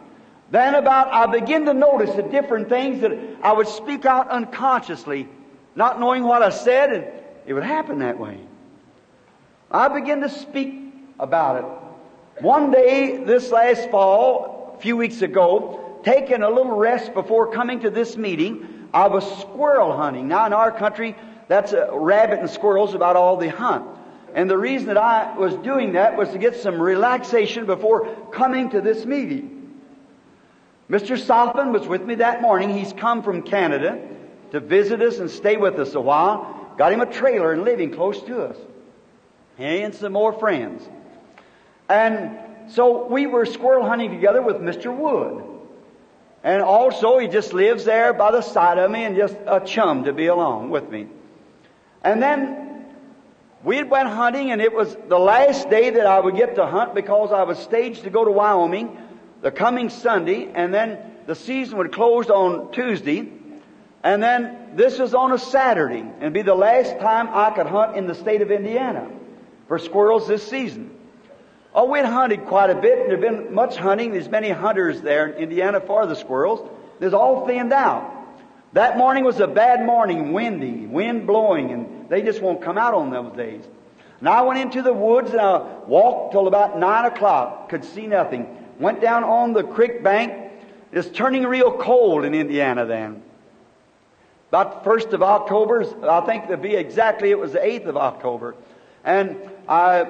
Then 0.51 0.75
about, 0.75 1.13
I 1.13 1.27
began 1.27 1.67
to 1.67 1.75
notice 1.75 2.13
the 2.17 2.23
different 2.23 2.69
things 2.69 3.03
that 3.03 3.13
I 3.41 3.53
would 3.53 3.69
speak 3.69 4.05
out 4.05 4.31
unconsciously, 4.31 5.29
not 5.77 6.01
knowing 6.01 6.25
what 6.25 6.43
I 6.43 6.51
said, 6.51 6.93
and 6.93 7.07
it 7.47 7.55
would 7.55 7.63
happen 7.63 8.01
that 8.01 8.19
way. 8.19 8.41
I 9.71 9.87
began 9.87 10.23
to 10.23 10.29
speak 10.29 10.75
about 11.21 11.63
it. 11.63 11.84
One 12.41 12.73
day, 12.73 13.23
this 13.25 13.51
last 13.53 13.91
fall, 13.91 14.75
a 14.77 14.81
few 14.81 14.97
weeks 14.97 15.23
ago, 15.23 16.01
taking 16.03 16.43
a 16.43 16.49
little 16.49 16.77
rest 16.77 17.15
before 17.15 17.53
coming 17.53 17.81
to 17.81 17.91
this 17.91 18.17
meeting, 18.17 18.89
I 18.93 19.07
was 19.07 19.25
squirrel 19.41 19.97
hunting. 19.97 20.27
Now 20.27 20.47
in 20.47 20.53
our 20.53 20.73
country, 20.73 21.17
that's 21.47 21.73
a 21.73 21.91
rabbit 21.93 22.41
and 22.41 22.51
squirrels 22.51 22.95
about 22.95 23.15
all 23.15 23.37
they 23.37 23.49
hunt. 23.49 23.87
And 24.35 24.51
the 24.51 24.59
reason 24.59 24.89
that 24.89 24.97
I 24.97 25.39
was 25.39 25.55
doing 25.55 25.93
that 25.93 26.17
was 26.17 26.29
to 26.31 26.39
get 26.39 26.57
some 26.57 26.81
relaxation 26.81 27.67
before 27.67 28.29
coming 28.33 28.71
to 28.71 28.81
this 28.81 29.07
meeting. 29.07 29.81
Mr. 30.91 31.17
Sothmann 31.17 31.73
was 31.73 31.87
with 31.87 32.03
me 32.03 32.17
that 32.17 32.43
morning. 32.43 32.77
He's 32.77 32.93
come 32.93 33.23
from 33.23 33.43
Canada 33.43 34.09
to 34.51 34.59
visit 34.59 35.01
us 35.01 35.19
and 35.19 35.31
stay 35.31 35.57
with 35.57 35.79
us 35.79 35.95
a 35.95 36.01
while. 36.01 36.75
Got 36.77 36.93
him 36.93 37.01
a 37.01 37.07
trailer 37.07 37.53
and 37.53 37.63
living 37.63 37.93
close 37.93 38.21
to 38.23 38.43
us. 38.43 38.57
He 39.57 39.83
and 39.83 39.95
some 39.95 40.13
more 40.13 40.33
friends. 40.33 40.87
And 41.89 42.39
so 42.69 43.07
we 43.07 43.27
were 43.27 43.47
squirrel 43.47 43.87
hunting 43.87 44.11
together 44.11 44.43
with 44.43 44.57
Mr. 44.57 44.95
Wood. 44.95 45.45
And 46.43 46.63
also 46.63 47.19
he 47.19 47.29
just 47.29 47.53
lives 47.53 47.85
there 47.85 48.13
by 48.13 48.31
the 48.31 48.43
side 48.43 48.79
of 48.79 48.91
me 48.91 49.05
and 49.05 49.17
just 49.17 49.37
a 49.47 49.61
chum 49.61 50.05
to 50.05 50.13
be 50.13 50.27
along 50.27 50.71
with 50.71 50.89
me. 50.91 51.09
And 52.03 52.23
then 52.23 52.87
we 53.63 53.83
went 53.83 54.09
hunting, 54.09 54.51
and 54.51 54.61
it 54.61 54.75
was 54.75 54.95
the 55.09 55.19
last 55.19 55.71
day 55.71 55.89
that 55.89 56.07
I 56.07 56.21
would 56.21 56.37
get 56.37 56.57
to 56.57 56.67
hunt 56.67 56.95
because 56.95 57.33
I 57.33 57.45
was 57.45 57.59
staged 57.59 58.05
to 58.05 58.11
go 58.11 58.25
to 58.25 58.31
Wyoming 58.31 58.99
the 59.45 59.51
coming 59.51 59.91
Sunday, 59.91 60.51
and 60.55 60.73
then 60.73 60.99
the 61.27 61.35
season 61.35 61.77
would 61.77 61.93
close 61.93 62.31
on 62.31 62.73
Tuesday, 62.73 63.31
and 64.03 64.23
then 64.23 64.71
this 64.75 64.99
was 64.99 65.13
on 65.13 65.33
a 65.33 65.39
Saturday, 65.39 66.03
and 66.21 66.33
be 66.33 66.41
the 66.41 66.55
last 66.55 66.99
time 66.99 67.29
I 67.31 67.51
could 67.51 67.67
hunt 67.67 67.95
in 67.95 68.07
the 68.07 68.15
state 68.15 68.41
of 68.41 68.51
Indiana 68.51 69.11
for 69.69 69.79
squirrels 69.79 70.27
this 70.27 70.43
season. 70.43 70.91
Oh, 71.75 71.87
we'd 71.87 72.05
hunted 72.05 72.47
quite 72.47 72.71
a 72.71 72.75
bit, 72.75 73.01
and 73.01 73.11
there'd 73.11 73.21
been 73.21 73.53
much 73.53 73.77
hunting. 73.77 74.13
There's 74.13 74.29
many 74.29 74.51
hunters 74.51 75.01
there 75.01 75.27
in 75.27 75.43
Indiana 75.43 75.81
for 75.81 76.07
the 76.07 76.15
squirrels. 76.15 76.69
There's 77.01 77.15
all 77.15 77.47
thinned 77.47 77.73
out. 77.73 78.13
That 78.75 78.97
morning 78.97 79.25
was 79.25 79.41
a 79.41 79.47
bad 79.47 79.85
morning, 79.85 80.33
windy, 80.33 80.87
wind 80.87 81.27
blowing, 81.27 81.73
and 81.73 82.09
they 82.09 82.23
just 82.23 82.41
won't 82.41 82.63
come 82.63 82.79
out 82.79 82.95
on 82.95 83.11
those 83.11 83.37
days. 83.37 83.65
And 84.21 84.29
I 84.29 84.43
went 84.43 84.61
into 84.61 84.83
the 84.83 84.93
woods 84.93 85.31
and 85.33 85.41
I 85.41 85.59
walked 85.87 86.33
till 86.33 86.47
about 86.47 86.79
nine 86.79 87.05
o'clock, 87.05 87.69
could 87.69 87.85
see 87.85 88.07
nothing. 88.07 88.47
Went 88.79 89.01
down 89.01 89.23
on 89.23 89.53
the 89.53 89.63
creek 89.63 90.03
bank. 90.03 90.53
It's 90.93 91.09
turning 91.09 91.45
real 91.45 91.77
cold 91.77 92.25
in 92.25 92.35
Indiana 92.35 92.87
then. 92.87 93.23
About 94.49 94.79
the 94.79 94.91
first 94.91 95.09
of 95.13 95.23
October, 95.23 95.85
I 96.09 96.21
think 96.23 96.49
to 96.49 96.57
be 96.57 96.75
exactly, 96.75 97.31
it 97.31 97.39
was 97.39 97.53
the 97.53 97.65
eighth 97.65 97.87
of 97.87 97.97
October. 97.97 98.55
And 99.05 99.37
I 99.69 100.07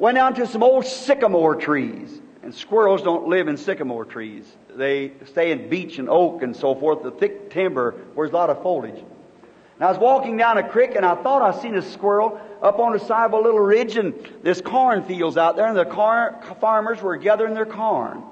went 0.00 0.16
down 0.16 0.34
to 0.34 0.46
some 0.46 0.62
old 0.62 0.86
sycamore 0.86 1.54
trees. 1.54 2.20
And 2.42 2.54
squirrels 2.54 3.02
don't 3.02 3.28
live 3.28 3.48
in 3.48 3.58
sycamore 3.58 4.06
trees. 4.06 4.46
They 4.74 5.12
stay 5.26 5.52
in 5.52 5.68
beech 5.68 5.98
and 5.98 6.08
oak 6.08 6.42
and 6.42 6.56
so 6.56 6.74
forth, 6.74 7.02
the 7.02 7.10
thick 7.10 7.50
timber 7.50 7.92
where 8.14 8.26
there's 8.26 8.32
a 8.32 8.36
lot 8.36 8.48
of 8.48 8.62
foliage. 8.62 8.96
And 8.96 9.84
I 9.84 9.90
was 9.90 9.98
walking 9.98 10.38
down 10.38 10.56
a 10.56 10.66
creek 10.66 10.92
and 10.96 11.04
I 11.04 11.14
thought 11.22 11.42
I 11.42 11.60
seen 11.60 11.74
a 11.74 11.82
squirrel 11.82 12.40
up 12.62 12.78
on 12.78 12.92
the 12.92 12.98
side 12.98 13.26
of 13.26 13.32
a 13.34 13.38
little 13.38 13.60
ridge 13.60 13.96
and 13.96 14.14
there's 14.42 14.62
cornfields 14.62 15.36
out 15.36 15.56
there 15.56 15.66
and 15.66 15.76
the 15.76 15.84
car, 15.84 16.42
farmers 16.60 17.02
were 17.02 17.16
gathering 17.16 17.52
their 17.52 17.66
corn. 17.66 18.22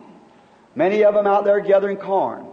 Many 0.75 1.05
of 1.05 1.15
them 1.15 1.27
out 1.27 1.45
there 1.45 1.61
gathering 1.61 1.99
corn. 1.99 2.47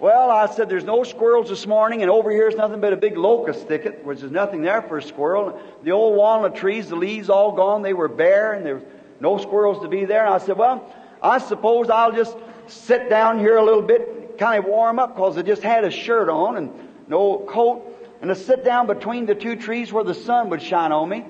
Well, 0.00 0.30
I 0.30 0.46
said, 0.46 0.70
there's 0.70 0.84
no 0.84 1.04
squirrels 1.04 1.50
this 1.50 1.66
morning, 1.66 2.00
and 2.00 2.10
over 2.10 2.30
here 2.30 2.48
is 2.48 2.56
nothing 2.56 2.80
but 2.80 2.94
a 2.94 2.96
big 2.96 3.18
locust 3.18 3.68
thicket, 3.68 4.02
which 4.02 4.22
is 4.22 4.30
nothing 4.30 4.62
there 4.62 4.80
for 4.80 4.96
a 4.96 5.02
squirrel. 5.02 5.60
The 5.82 5.90
old 5.90 6.16
walnut 6.16 6.54
trees, 6.54 6.88
the 6.88 6.96
leaves 6.96 7.28
all 7.28 7.52
gone, 7.52 7.82
they 7.82 7.92
were 7.92 8.08
bare, 8.08 8.54
and 8.54 8.64
there 8.64 8.76
was 8.76 8.84
no 9.20 9.36
squirrels 9.36 9.82
to 9.82 9.88
be 9.88 10.06
there. 10.06 10.24
And 10.24 10.32
I 10.32 10.38
said, 10.38 10.56
well, 10.56 10.90
I 11.22 11.36
suppose 11.36 11.90
I'll 11.90 12.12
just 12.12 12.34
sit 12.66 13.10
down 13.10 13.40
here 13.40 13.58
a 13.58 13.62
little 13.62 13.82
bit, 13.82 14.38
kind 14.38 14.58
of 14.58 14.64
warm 14.64 14.98
up, 14.98 15.16
because 15.16 15.36
I 15.36 15.42
just 15.42 15.62
had 15.62 15.84
a 15.84 15.90
shirt 15.90 16.30
on 16.30 16.56
and 16.56 16.72
no 17.06 17.36
coat, 17.40 17.84
and 18.22 18.30
to 18.30 18.34
sit 18.34 18.64
down 18.64 18.86
between 18.86 19.26
the 19.26 19.34
two 19.34 19.54
trees 19.54 19.92
where 19.92 20.04
the 20.04 20.14
sun 20.14 20.48
would 20.48 20.62
shine 20.62 20.92
on 20.92 21.10
me, 21.10 21.26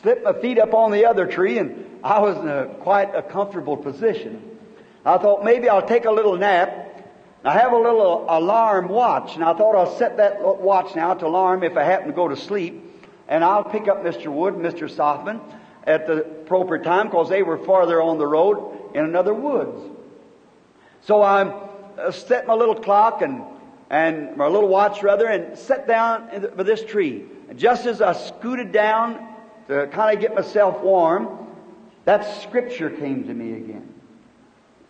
slip 0.00 0.22
my 0.22 0.32
feet 0.34 0.60
up 0.60 0.74
on 0.74 0.92
the 0.92 1.06
other 1.06 1.26
tree, 1.26 1.58
and 1.58 1.98
I 2.04 2.20
was 2.20 2.36
in 2.36 2.46
a, 2.46 2.66
quite 2.82 3.16
a 3.16 3.22
comfortable 3.22 3.76
position. 3.76 4.58
I 5.04 5.18
thought 5.18 5.44
maybe 5.44 5.68
I'll 5.68 5.88
take 5.88 6.04
a 6.04 6.12
little 6.12 6.36
nap, 6.36 6.90
I 7.44 7.52
have 7.54 7.72
a 7.72 7.76
little 7.76 8.24
alarm 8.28 8.88
watch, 8.88 9.34
and 9.34 9.42
I 9.42 9.52
thought 9.52 9.74
I'll 9.74 9.96
set 9.96 10.16
that 10.18 10.40
watch 10.40 10.94
now 10.94 11.14
to 11.14 11.26
alarm 11.26 11.64
if 11.64 11.76
I 11.76 11.82
happen 11.82 12.06
to 12.06 12.12
go 12.12 12.28
to 12.28 12.36
sleep. 12.36 12.88
And 13.26 13.42
I'll 13.42 13.64
pick 13.64 13.88
up 13.88 14.04
Mr. 14.04 14.28
Wood 14.28 14.54
and 14.54 14.64
Mr. 14.64 14.88
Sothmann 14.88 15.40
at 15.84 16.06
the 16.06 16.18
appropriate 16.24 16.84
time 16.84 17.06
because 17.06 17.28
they 17.28 17.42
were 17.42 17.58
farther 17.58 18.00
on 18.00 18.18
the 18.18 18.26
road 18.26 18.94
in 18.94 19.04
another 19.04 19.34
woods. 19.34 19.90
So 21.00 21.20
I 21.20 21.42
uh, 21.98 22.12
set 22.12 22.46
my 22.46 22.54
little 22.54 22.76
clock 22.76 23.22
and, 23.22 23.42
and 23.90 24.36
my 24.36 24.46
little 24.46 24.68
watch 24.68 25.02
rather 25.02 25.26
and 25.26 25.58
sat 25.58 25.88
down 25.88 26.52
by 26.56 26.62
this 26.62 26.84
tree. 26.84 27.24
And 27.48 27.58
just 27.58 27.86
as 27.86 28.00
I 28.00 28.12
scooted 28.12 28.70
down 28.70 29.26
to 29.66 29.88
kind 29.88 30.14
of 30.14 30.20
get 30.20 30.34
myself 30.34 30.80
warm, 30.80 31.48
that 32.04 32.42
scripture 32.42 32.90
came 32.90 33.26
to 33.26 33.34
me 33.34 33.54
again. 33.54 33.92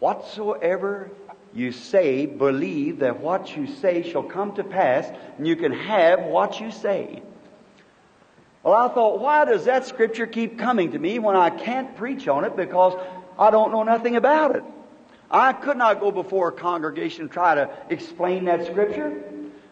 Whatsoever 0.00 1.10
you 1.54 1.72
say, 1.72 2.26
believe 2.26 3.00
that 3.00 3.20
what 3.20 3.56
you 3.56 3.66
say 3.66 4.02
shall 4.10 4.22
come 4.22 4.54
to 4.54 4.64
pass, 4.64 5.10
and 5.36 5.46
you 5.46 5.56
can 5.56 5.72
have 5.72 6.20
what 6.20 6.60
you 6.60 6.70
say. 6.70 7.22
Well, 8.62 8.74
I 8.74 8.88
thought, 8.88 9.20
why 9.20 9.44
does 9.44 9.64
that 9.64 9.86
scripture 9.86 10.26
keep 10.26 10.58
coming 10.58 10.92
to 10.92 10.98
me 10.98 11.18
when 11.18 11.36
I 11.36 11.50
can't 11.50 11.96
preach 11.96 12.28
on 12.28 12.44
it 12.44 12.56
because 12.56 12.94
I 13.38 13.50
don't 13.50 13.72
know 13.72 13.82
nothing 13.82 14.16
about 14.16 14.56
it? 14.56 14.62
I 15.30 15.52
could 15.52 15.76
not 15.76 16.00
go 16.00 16.10
before 16.10 16.48
a 16.48 16.52
congregation 16.52 17.22
and 17.22 17.30
try 17.30 17.54
to 17.54 17.70
explain 17.90 18.44
that 18.44 18.66
scripture. 18.66 19.22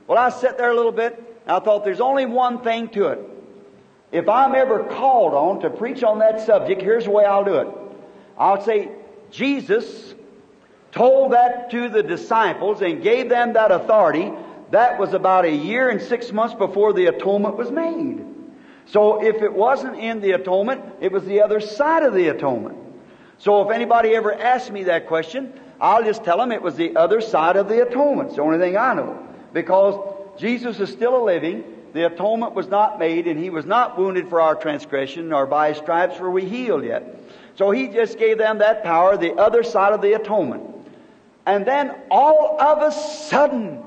Well, 0.06 0.18
I 0.18 0.30
sat 0.30 0.58
there 0.58 0.70
a 0.70 0.74
little 0.74 0.92
bit, 0.92 1.16
and 1.46 1.56
I 1.56 1.60
thought 1.60 1.84
there's 1.84 2.00
only 2.00 2.26
one 2.26 2.62
thing 2.62 2.88
to 2.90 3.08
it. 3.08 3.20
If 4.10 4.28
I'm 4.28 4.54
ever 4.54 4.84
called 4.84 5.34
on 5.34 5.60
to 5.60 5.70
preach 5.70 6.02
on 6.02 6.18
that 6.18 6.40
subject, 6.40 6.82
here's 6.82 7.04
the 7.04 7.10
way 7.10 7.24
I'll 7.24 7.44
do 7.44 7.56
it. 7.56 7.68
I'll 8.36 8.60
say, 8.60 8.90
Jesus 9.30 10.14
told 10.92 11.32
that 11.32 11.70
to 11.70 11.88
the 11.88 12.02
disciples 12.02 12.82
and 12.82 13.02
gave 13.02 13.28
them 13.28 13.52
that 13.54 13.70
authority. 13.70 14.32
That 14.70 14.98
was 14.98 15.14
about 15.14 15.44
a 15.44 15.50
year 15.50 15.88
and 15.88 16.00
six 16.00 16.32
months 16.32 16.54
before 16.54 16.92
the 16.92 17.06
atonement 17.06 17.56
was 17.56 17.70
made. 17.70 18.24
So 18.86 19.22
if 19.22 19.42
it 19.42 19.52
wasn't 19.52 19.98
in 19.98 20.20
the 20.20 20.32
atonement, 20.32 20.82
it 21.00 21.12
was 21.12 21.24
the 21.24 21.42
other 21.42 21.60
side 21.60 22.02
of 22.02 22.14
the 22.14 22.28
atonement. 22.28 22.78
So 23.38 23.62
if 23.62 23.74
anybody 23.74 24.14
ever 24.14 24.34
asks 24.34 24.70
me 24.70 24.84
that 24.84 25.06
question, 25.06 25.52
I'll 25.80 26.04
just 26.04 26.24
tell 26.24 26.38
them 26.38 26.52
it 26.52 26.62
was 26.62 26.76
the 26.76 26.96
other 26.96 27.20
side 27.20 27.56
of 27.56 27.68
the 27.68 27.82
atonement. 27.82 28.28
It's 28.28 28.36
the 28.36 28.42
only 28.42 28.58
thing 28.58 28.76
I 28.76 28.94
know. 28.94 29.26
Because 29.52 29.94
Jesus 30.38 30.78
is 30.78 30.90
still 30.90 31.16
a 31.16 31.24
living, 31.24 31.64
the 31.92 32.06
atonement 32.06 32.54
was 32.54 32.68
not 32.68 32.98
made, 32.98 33.26
and 33.26 33.38
he 33.38 33.50
was 33.50 33.64
not 33.64 33.98
wounded 33.98 34.28
for 34.28 34.40
our 34.40 34.54
transgression, 34.54 35.28
nor 35.28 35.46
by 35.46 35.70
his 35.70 35.78
stripes 35.78 36.18
were 36.20 36.30
we 36.30 36.44
healed 36.44 36.84
yet. 36.84 37.16
So 37.56 37.70
he 37.70 37.88
just 37.88 38.18
gave 38.18 38.38
them 38.38 38.58
that 38.58 38.84
power, 38.84 39.16
the 39.16 39.34
other 39.34 39.62
side 39.62 39.92
of 39.92 40.02
the 40.02 40.12
atonement. 40.12 40.62
And 41.46 41.66
then 41.66 41.94
all 42.10 42.60
of 42.60 42.82
a 42.82 42.92
sudden, 42.92 43.82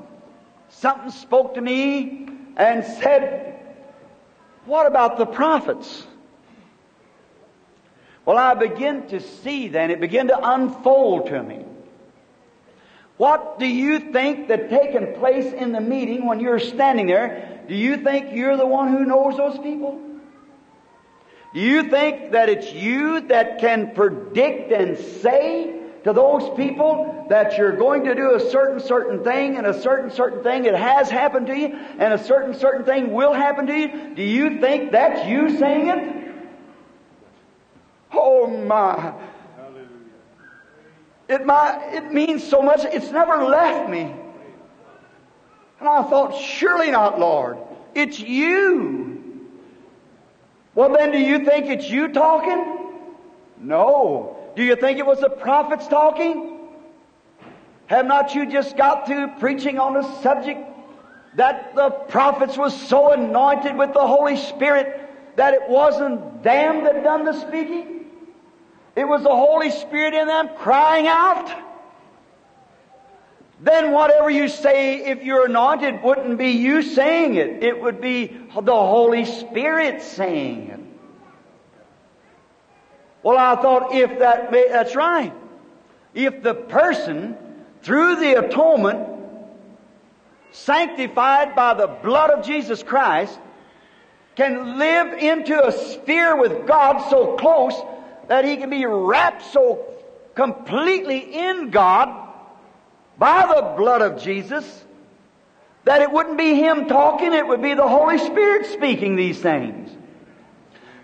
something 0.68 1.10
spoke 1.10 1.54
to 1.54 1.60
me 1.60 2.28
and 2.56 2.84
said, 2.84 3.60
What 4.66 4.86
about 4.86 5.18
the 5.18 5.26
prophets? 5.26 6.06
Well, 8.24 8.38
I 8.38 8.54
begin 8.54 9.08
to 9.08 9.20
see 9.20 9.68
then, 9.68 9.90
it 9.90 10.00
began 10.00 10.28
to 10.28 10.38
unfold 10.42 11.26
to 11.26 11.42
me. 11.42 11.64
What 13.16 13.58
do 13.58 13.66
you 13.66 13.98
think 13.98 14.48
that 14.48 14.70
taken 14.70 15.14
place 15.14 15.52
in 15.52 15.72
the 15.72 15.80
meeting 15.80 16.26
when 16.26 16.40
you're 16.40 16.58
standing 16.58 17.06
there? 17.06 17.62
Do 17.68 17.74
you 17.74 17.98
think 17.98 18.34
you're 18.34 18.56
the 18.56 18.66
one 18.66 18.88
who 18.88 19.04
knows 19.04 19.36
those 19.36 19.58
people? 19.58 20.00
Do 21.52 21.60
you 21.60 21.88
think 21.88 22.32
that 22.32 22.48
it's 22.48 22.72
you 22.72 23.20
that 23.28 23.60
can 23.60 23.94
predict 23.94 24.72
and 24.72 24.98
say 24.98 25.83
to 26.04 26.12
those 26.12 26.54
people 26.56 27.26
that 27.30 27.56
you're 27.56 27.76
going 27.76 28.04
to 28.04 28.14
do 28.14 28.34
a 28.34 28.50
certain, 28.50 28.78
certain 28.78 29.24
thing 29.24 29.56
and 29.56 29.66
a 29.66 29.80
certain, 29.80 30.10
certain 30.10 30.42
thing 30.42 30.64
that 30.64 30.74
has 30.74 31.10
happened 31.10 31.46
to 31.46 31.56
you 31.56 31.68
and 31.98 32.12
a 32.12 32.22
certain, 32.22 32.54
certain 32.54 32.84
thing 32.84 33.12
will 33.12 33.32
happen 33.32 33.66
to 33.66 33.74
you? 33.74 34.14
Do 34.14 34.22
you 34.22 34.60
think 34.60 34.92
that's 34.92 35.26
you 35.26 35.58
saying 35.58 35.88
it? 35.88 36.34
Oh 38.12 38.46
my. 38.46 39.14
It, 41.26 41.46
my, 41.46 41.82
it 41.86 42.12
means 42.12 42.46
so 42.46 42.60
much. 42.60 42.84
It's 42.84 43.10
never 43.10 43.44
left 43.44 43.88
me. 43.88 44.14
And 45.80 45.88
I 45.88 46.02
thought, 46.02 46.38
surely 46.38 46.90
not, 46.90 47.18
Lord. 47.18 47.56
It's 47.94 48.20
you. 48.20 49.48
Well, 50.74 50.92
then, 50.92 51.12
do 51.12 51.18
you 51.18 51.44
think 51.46 51.66
it's 51.66 51.88
you 51.88 52.08
talking? 52.08 52.90
No. 53.58 54.33
Do 54.56 54.62
you 54.62 54.76
think 54.76 54.98
it 54.98 55.06
was 55.06 55.20
the 55.20 55.30
prophets 55.30 55.88
talking? 55.88 56.58
Have 57.86 58.06
not 58.06 58.34
you 58.34 58.46
just 58.46 58.76
got 58.76 59.06
through 59.06 59.28
preaching 59.38 59.78
on 59.78 59.96
a 59.96 60.22
subject 60.22 60.60
that 61.36 61.74
the 61.74 61.90
prophets 61.90 62.56
was 62.56 62.74
so 62.88 63.12
anointed 63.12 63.76
with 63.76 63.92
the 63.92 64.06
Holy 64.06 64.36
Spirit 64.36 65.36
that 65.36 65.54
it 65.54 65.68
wasn't 65.68 66.42
them 66.42 66.84
that 66.84 67.02
done 67.02 67.24
the 67.24 67.32
speaking? 67.40 68.06
It 68.96 69.04
was 69.04 69.22
the 69.22 69.34
Holy 69.34 69.70
Spirit 69.70 70.14
in 70.14 70.28
them 70.28 70.50
crying 70.56 71.08
out. 71.08 71.50
Then 73.60 73.92
whatever 73.92 74.30
you 74.30 74.48
say, 74.48 75.04
if 75.06 75.24
you're 75.24 75.46
anointed, 75.46 76.02
wouldn't 76.02 76.38
be 76.38 76.50
you 76.50 76.82
saying 76.82 77.34
it. 77.34 77.64
It 77.64 77.80
would 77.80 78.00
be 78.00 78.26
the 78.26 78.74
Holy 78.74 79.24
Spirit 79.24 80.02
saying 80.02 80.68
it. 80.68 80.83
Well, 83.24 83.38
I 83.38 83.60
thought 83.60 83.94
if 83.94 84.18
that 84.18 84.52
may, 84.52 84.68
that's 84.68 84.94
right. 84.94 85.32
If 86.12 86.42
the 86.42 86.54
person, 86.54 87.36
through 87.82 88.16
the 88.16 88.34
atonement, 88.34 89.08
sanctified 90.52 91.56
by 91.56 91.72
the 91.72 91.86
blood 91.86 92.30
of 92.30 92.44
Jesus 92.44 92.82
Christ, 92.82 93.38
can 94.36 94.78
live 94.78 95.14
into 95.14 95.66
a 95.66 95.72
sphere 95.72 96.36
with 96.36 96.66
God 96.66 97.08
so 97.08 97.36
close 97.36 97.74
that 98.28 98.44
he 98.44 98.58
can 98.58 98.68
be 98.68 98.84
wrapped 98.84 99.42
so 99.52 99.86
completely 100.34 101.18
in 101.18 101.70
God 101.70 102.28
by 103.16 103.46
the 103.46 103.74
blood 103.76 104.02
of 104.02 104.22
Jesus 104.22 104.84
that 105.84 106.02
it 106.02 106.10
wouldn't 106.10 106.38
be 106.38 106.54
him 106.54 106.88
talking, 106.88 107.32
it 107.32 107.46
would 107.46 107.62
be 107.62 107.74
the 107.74 107.88
Holy 107.88 108.18
Spirit 108.18 108.66
speaking 108.66 109.16
these 109.16 109.38
things. 109.38 109.90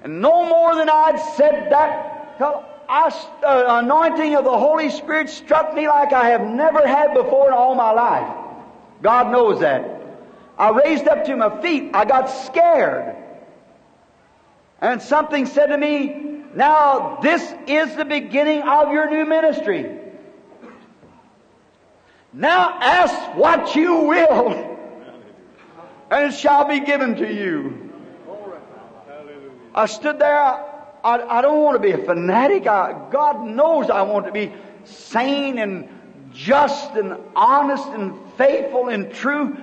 And 0.02 0.20
no 0.20 0.46
more 0.46 0.74
than 0.74 0.88
I'd 0.88 1.20
said 1.36 1.70
that 1.70 2.09
till 2.40 2.64
I, 2.88 3.08
uh, 3.44 3.80
anointing 3.84 4.34
of 4.34 4.44
the 4.44 4.58
Holy 4.58 4.90
Spirit 4.90 5.28
struck 5.28 5.74
me 5.74 5.86
like 5.86 6.12
I 6.14 6.30
have 6.30 6.40
never 6.40 6.86
had 6.86 7.12
before 7.12 7.48
in 7.48 7.52
all 7.52 7.74
my 7.74 7.92
life. 7.92 8.34
God 9.02 9.30
knows 9.30 9.60
that. 9.60 9.84
I 10.58 10.70
raised 10.70 11.06
up 11.06 11.26
to 11.26 11.36
my 11.36 11.60
feet. 11.60 11.90
I 11.94 12.06
got 12.06 12.26
scared. 12.46 13.14
And 14.80 15.02
something 15.02 15.44
said 15.44 15.66
to 15.66 15.76
me, 15.76 16.42
now 16.54 17.18
this 17.22 17.54
is 17.66 17.94
the 17.96 18.06
beginning 18.06 18.62
of 18.62 18.90
your 18.90 19.10
new 19.10 19.26
ministry. 19.26 19.98
Now 22.32 22.78
ask 22.80 23.36
what 23.36 23.76
you 23.76 23.94
will, 24.04 24.78
and 26.10 26.32
it 26.32 26.36
shall 26.36 26.64
be 26.64 26.80
given 26.80 27.16
to 27.16 27.32
you. 27.32 27.90
I 29.74 29.86
stood 29.86 30.18
there. 30.18 30.69
I, 31.02 31.38
I 31.38 31.42
don't 31.42 31.62
want 31.62 31.80
to 31.80 31.82
be 31.82 31.92
a 31.92 32.04
fanatic. 32.04 32.66
I, 32.66 33.08
God 33.10 33.44
knows 33.44 33.90
I 33.90 34.02
want 34.02 34.26
to 34.26 34.32
be 34.32 34.52
sane 34.84 35.58
and 35.58 35.88
just 36.32 36.92
and 36.92 37.16
honest 37.34 37.86
and 37.88 38.18
faithful 38.36 38.88
and 38.88 39.12
true. 39.12 39.56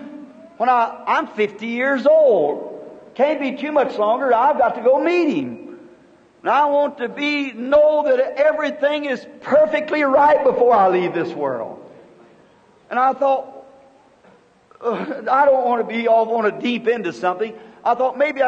When 0.57 0.69
I, 0.69 1.03
I'm 1.07 1.27
50 1.27 1.67
years 1.67 2.05
old, 2.05 3.11
can't 3.15 3.39
be 3.39 3.55
too 3.55 3.71
much 3.71 3.97
longer. 3.97 4.33
I've 4.33 4.57
got 4.57 4.75
to 4.75 4.81
go 4.81 5.03
meet 5.03 5.35
Him. 5.35 5.79
And 6.41 6.51
I 6.51 6.65
want 6.65 6.99
to 6.99 7.09
be 7.09 7.51
know 7.51 8.03
that 8.03 8.37
everything 8.37 9.05
is 9.05 9.25
perfectly 9.41 10.03
right 10.03 10.43
before 10.43 10.73
I 10.73 10.87
leave 10.87 11.13
this 11.13 11.33
world. 11.33 11.83
And 12.89 12.99
I 12.99 13.13
thought, 13.13 13.65
I 14.81 15.45
don't 15.45 15.65
want 15.65 15.87
to 15.87 15.93
be 15.93 16.07
all 16.07 16.25
want 16.25 16.53
to 16.53 16.61
deep 16.61 16.87
into 16.87 17.11
something. 17.11 17.53
I 17.83 17.95
thought 17.95 18.17
maybe 18.17 18.41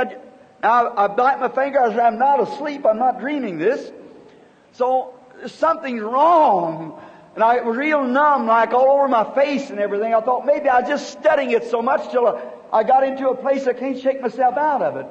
I 0.62 0.68
now, 0.68 0.93
I 0.95 1.07
bite 1.07 1.39
my 1.39 1.49
finger. 1.49 1.80
I 1.80 1.89
said, 1.89 1.99
I'm 1.99 2.20
not 2.20 2.39
asleep. 2.41 2.86
I'm 2.86 2.99
not 2.99 3.20
dreaming 3.20 3.57
this. 3.57 3.91
So 4.74 5.14
something's 5.47 6.01
wrong. 6.01 7.01
And 7.36 7.43
I 7.43 7.62
was 7.62 7.78
real 7.78 8.03
numb, 8.03 8.47
like 8.47 8.74
all 8.74 8.97
over 8.97 9.07
my 9.07 9.34
face 9.36 9.70
and 9.70 9.80
everything. 9.80 10.14
I 10.14 10.22
thought 10.22 10.45
maybe 10.45 10.68
I 10.68 10.82
was 10.82 10.89
just 10.89 11.12
studying 11.12 11.51
it 11.51 11.66
so 11.66 11.82
much 11.82 12.12
till 12.12 12.41
I 12.74 12.84
got 12.84 13.03
into 13.03 13.30
a 13.30 13.36
place 13.36 13.68
I 13.68 13.74
can't 13.74 13.99
shake 13.99 14.22
myself 14.22 14.57
out 14.57 14.82
of 14.82 14.97
it. 14.97 15.05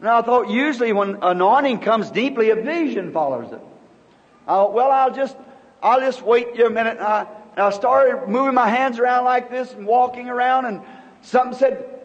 And 0.00 0.08
I 0.08 0.20
thought 0.22 0.50
usually 0.50 0.92
when 0.92 1.22
anointing 1.22 1.78
comes 1.78 2.10
deeply, 2.10 2.50
a 2.50 2.56
vision 2.56 3.12
follows 3.12 3.52
it. 3.52 3.60
I 4.46 4.64
well, 4.64 4.90
I'll 4.90 5.14
just, 5.14 5.36
I'll 5.82 6.00
just 6.00 6.22
wait 6.22 6.60
a 6.60 6.68
minute. 6.68 6.98
And 6.98 7.06
I, 7.06 7.26
and 7.52 7.60
I 7.60 7.70
started 7.70 8.28
moving 8.28 8.54
my 8.54 8.68
hands 8.68 8.98
around 8.98 9.24
like 9.24 9.50
this 9.50 9.72
and 9.72 9.86
walking 9.86 10.28
around 10.28 10.66
and 10.66 10.82
something 11.22 11.58
said, 11.58 12.01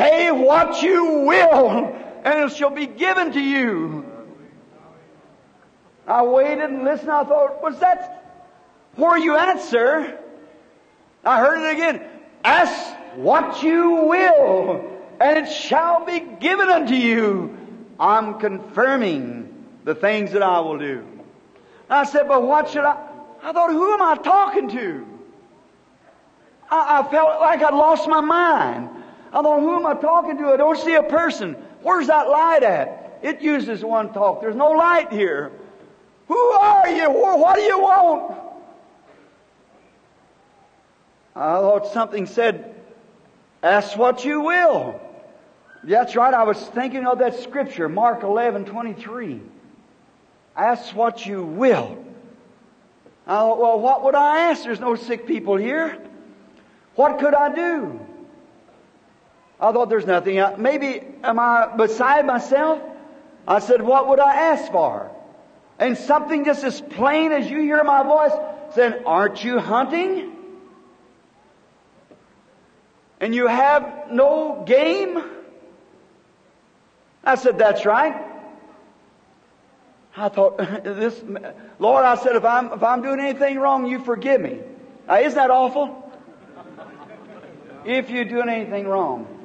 Say 0.00 0.30
what 0.30 0.82
you 0.82 1.26
will, 1.26 1.94
and 2.24 2.50
it 2.50 2.56
shall 2.56 2.70
be 2.70 2.86
given 2.86 3.32
to 3.32 3.40
you. 3.40 4.06
I 6.06 6.22
waited 6.22 6.70
and 6.70 6.84
listened. 6.84 7.10
I 7.10 7.22
thought, 7.24 7.62
was 7.62 7.78
that 7.80 8.48
where 8.96 9.18
you 9.18 9.36
at, 9.36 9.60
sir? 9.60 10.18
I 11.22 11.40
heard 11.40 11.68
it 11.68 11.74
again. 11.74 12.02
Ask 12.42 12.96
what 13.16 13.62
you 13.62 13.90
will, 14.06 14.98
and 15.20 15.46
it 15.46 15.52
shall 15.52 16.06
be 16.06 16.18
given 16.18 16.70
unto 16.70 16.94
you. 16.94 17.58
I'm 17.98 18.40
confirming 18.40 19.66
the 19.84 19.94
things 19.94 20.32
that 20.32 20.42
I 20.42 20.60
will 20.60 20.78
do. 20.78 21.04
I 21.90 22.04
said, 22.04 22.26
but 22.26 22.42
what 22.42 22.70
should 22.70 22.84
I? 22.84 22.96
I 23.42 23.52
thought, 23.52 23.70
who 23.70 23.92
am 23.92 24.00
I 24.00 24.16
talking 24.16 24.70
to? 24.70 25.06
I, 26.70 27.00
I 27.00 27.10
felt 27.10 27.38
like 27.42 27.62
I'd 27.62 27.74
lost 27.74 28.08
my 28.08 28.22
mind. 28.22 28.88
I 29.32 29.42
thought, 29.42 29.60
who 29.60 29.76
am 29.76 29.86
I 29.86 29.94
talking 29.94 30.36
to? 30.38 30.48
I 30.48 30.56
don't 30.56 30.78
see 30.78 30.94
a 30.94 31.02
person. 31.02 31.54
Where's 31.82 32.08
that 32.08 32.28
light 32.28 32.62
at? 32.62 33.20
It 33.22 33.42
uses 33.42 33.84
one 33.84 34.12
talk. 34.12 34.40
There's 34.40 34.56
no 34.56 34.70
light 34.70 35.12
here. 35.12 35.52
Who 36.26 36.36
are 36.36 36.88
you? 36.88 37.10
What 37.10 37.56
do 37.56 37.62
you 37.62 37.78
want? 37.78 38.36
I 41.36 41.54
thought 41.54 41.86
something 41.92 42.26
said, 42.26 42.74
ask 43.62 43.96
what 43.96 44.24
you 44.24 44.40
will. 44.40 45.00
That's 45.84 46.16
right. 46.16 46.34
I 46.34 46.42
was 46.42 46.58
thinking 46.58 47.06
of 47.06 47.20
that 47.20 47.40
scripture, 47.40 47.88
Mark 47.88 48.22
11, 48.22 48.64
23. 48.66 49.40
Ask 50.56 50.94
what 50.94 51.24
you 51.24 51.44
will. 51.44 52.04
I 53.26 53.36
thought, 53.36 53.60
well, 53.60 53.78
what 53.80 54.02
would 54.02 54.14
I 54.14 54.50
ask? 54.50 54.64
There's 54.64 54.80
no 54.80 54.96
sick 54.96 55.26
people 55.26 55.56
here. 55.56 55.96
What 56.96 57.20
could 57.20 57.34
I 57.34 57.54
do? 57.54 58.00
I 59.60 59.72
thought 59.72 59.90
there's 59.90 60.06
nothing. 60.06 60.42
Maybe 60.58 61.02
am 61.22 61.38
I 61.38 61.68
beside 61.76 62.24
myself? 62.24 62.80
I 63.46 63.58
said, 63.58 63.82
what 63.82 64.08
would 64.08 64.20
I 64.20 64.34
ask 64.52 64.72
for? 64.72 65.10
And 65.78 65.96
something 65.96 66.44
just 66.44 66.64
as 66.64 66.80
plain 66.80 67.32
as 67.32 67.50
you 67.50 67.60
hear 67.60 67.82
my 67.84 68.02
voice 68.02 68.32
said, 68.74 69.02
aren't 69.04 69.44
you 69.44 69.58
hunting? 69.58 70.36
And 73.18 73.34
you 73.34 73.46
have 73.46 74.10
no 74.10 74.62
game? 74.66 75.22
I 77.22 77.34
said, 77.34 77.58
that's 77.58 77.84
right. 77.84 78.14
I 80.16 80.28
thought, 80.28 80.56
this, 80.84 81.22
Lord, 81.78 82.04
I 82.04 82.14
said, 82.16 82.36
if 82.36 82.44
I'm, 82.44 82.72
if 82.72 82.82
I'm 82.82 83.02
doing 83.02 83.20
anything 83.20 83.58
wrong, 83.58 83.86
you 83.86 84.02
forgive 84.02 84.40
me. 84.40 84.60
Now, 85.06 85.18
isn't 85.18 85.34
that 85.34 85.50
awful? 85.50 86.10
If 87.84 88.10
you're 88.10 88.24
doing 88.24 88.48
anything 88.48 88.86
wrong. 88.86 89.39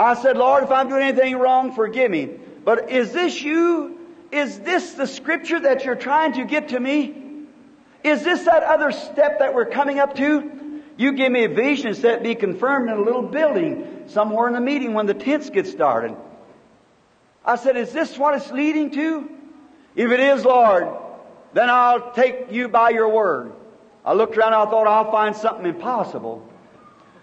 I 0.00 0.14
said, 0.14 0.38
Lord, 0.38 0.64
if 0.64 0.70
I'm 0.70 0.88
doing 0.88 1.02
anything 1.02 1.36
wrong, 1.38 1.74
forgive 1.74 2.10
me. 2.10 2.30
But 2.64 2.90
is 2.90 3.12
this 3.12 3.42
you? 3.42 3.98
Is 4.32 4.58
this 4.60 4.94
the 4.94 5.06
scripture 5.06 5.60
that 5.60 5.84
you're 5.84 5.94
trying 5.94 6.32
to 6.34 6.44
get 6.44 6.70
to 6.70 6.80
me? 6.80 7.44
Is 8.02 8.24
this 8.24 8.44
that 8.44 8.62
other 8.62 8.92
step 8.92 9.40
that 9.40 9.54
we're 9.54 9.66
coming 9.66 9.98
up 9.98 10.16
to? 10.16 10.82
You 10.96 11.12
give 11.12 11.30
me 11.30 11.44
a 11.44 11.48
vision 11.48 11.94
and 12.02 12.22
be 12.22 12.34
confirmed 12.34 12.88
in 12.90 12.96
a 12.96 13.02
little 13.02 13.22
building 13.22 14.04
somewhere 14.06 14.48
in 14.48 14.54
the 14.54 14.60
meeting 14.60 14.94
when 14.94 15.04
the 15.04 15.14
tents 15.14 15.50
get 15.50 15.66
started. 15.66 16.16
I 17.44 17.56
said, 17.56 17.76
is 17.76 17.92
this 17.92 18.16
what 18.16 18.34
it's 18.34 18.50
leading 18.50 18.90
to? 18.92 19.28
If 19.96 20.10
it 20.10 20.20
is, 20.20 20.44
Lord, 20.44 20.88
then 21.52 21.68
I'll 21.68 22.12
take 22.12 22.50
you 22.50 22.68
by 22.68 22.90
your 22.90 23.08
word. 23.08 23.52
I 24.04 24.14
looked 24.14 24.36
around 24.38 24.54
I 24.54 24.64
thought 24.64 24.86
I'll 24.86 25.10
find 25.10 25.36
something 25.36 25.66
impossible. 25.66 26.49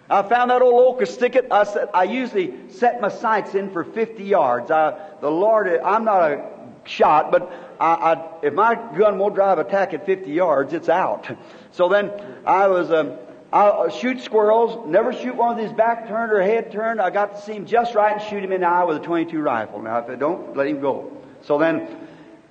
I 0.10 0.24
found 0.24 0.52
that 0.52 0.62
old 0.62 0.76
locust 0.76 1.20
thicket. 1.20 1.48
I 1.52 1.64
said, 1.66 1.90
I 1.94 2.04
usually 2.04 2.70
set 2.70 3.02
my 3.02 3.10
sights 3.10 3.56
in 3.56 3.72
for 3.72 3.84
50 3.84 4.24
yards. 4.24 4.72
I, 4.72 4.98
the 5.20 5.30
Lord, 5.30 5.68
I'm 5.68 6.06
not 6.06 6.32
a 6.32 6.50
shot, 6.86 7.32
but 7.32 7.52
I, 7.80 7.94
I, 7.94 8.30
if 8.42 8.54
my 8.54 8.76
gun 8.98 9.18
won't 9.18 9.36
drive 9.36 9.60
a 9.60 9.66
tack 9.66 9.94
at 9.94 10.06
50 10.06 10.32
yards, 10.32 10.74
it's 10.74 10.90
out. 10.90 11.30
So 11.72 11.90
then 11.90 12.12
I 12.46 12.68
was, 12.68 12.90
um, 12.92 13.18
I 13.52 13.90
shoot 13.90 14.22
squirrels, 14.22 14.88
never 14.88 15.14
shoot 15.14 15.36
one 15.36 15.56
with 15.56 15.66
his 15.66 15.74
back 15.74 16.08
turned 16.08 16.32
or 16.32 16.42
head 16.42 16.72
turned. 16.72 17.02
I 17.02 17.10
got 17.10 17.36
to 17.36 17.42
see 17.42 17.54
him 17.54 17.66
just 17.66 17.94
right 17.94 18.14
and 18.14 18.22
shoot 18.30 18.44
him 18.44 18.52
in 18.52 18.62
the 18.62 18.68
eye 18.68 18.84
with 18.84 18.98
a 18.98 19.02
22 19.02 19.40
rifle. 19.40 19.82
Now, 19.82 20.00
if 20.00 20.10
I 20.10 20.16
don't, 20.16 20.56
let 20.56 20.68
him 20.68 20.80
go. 20.80 21.12
So 21.42 21.58
then, 21.58 21.82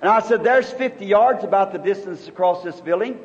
and 0.01 0.09
I 0.09 0.21
said, 0.21 0.43
there's 0.43 0.69
50 0.71 1.05
yards 1.05 1.43
about 1.43 1.71
the 1.71 1.79
distance 1.79 2.27
across 2.27 2.63
this 2.63 2.79
building. 2.79 3.19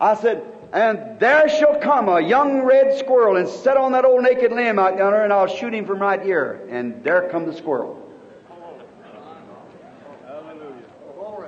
I 0.00 0.14
said, 0.14 0.44
and 0.72 1.18
there 1.18 1.48
shall 1.48 1.78
come 1.80 2.08
a 2.08 2.20
young 2.20 2.62
red 2.62 2.98
squirrel 2.98 3.36
and 3.36 3.48
set 3.48 3.76
on 3.76 3.92
that 3.92 4.04
old 4.04 4.22
naked 4.22 4.52
limb 4.52 4.78
out 4.78 4.98
yonder, 4.98 5.22
and 5.22 5.32
I'll 5.32 5.46
shoot 5.46 5.72
him 5.72 5.86
from 5.86 5.98
right 5.98 6.20
here. 6.22 6.66
And 6.70 7.02
there 7.02 7.28
come 7.30 7.46
the 7.46 7.54
squirrel. 7.54 8.04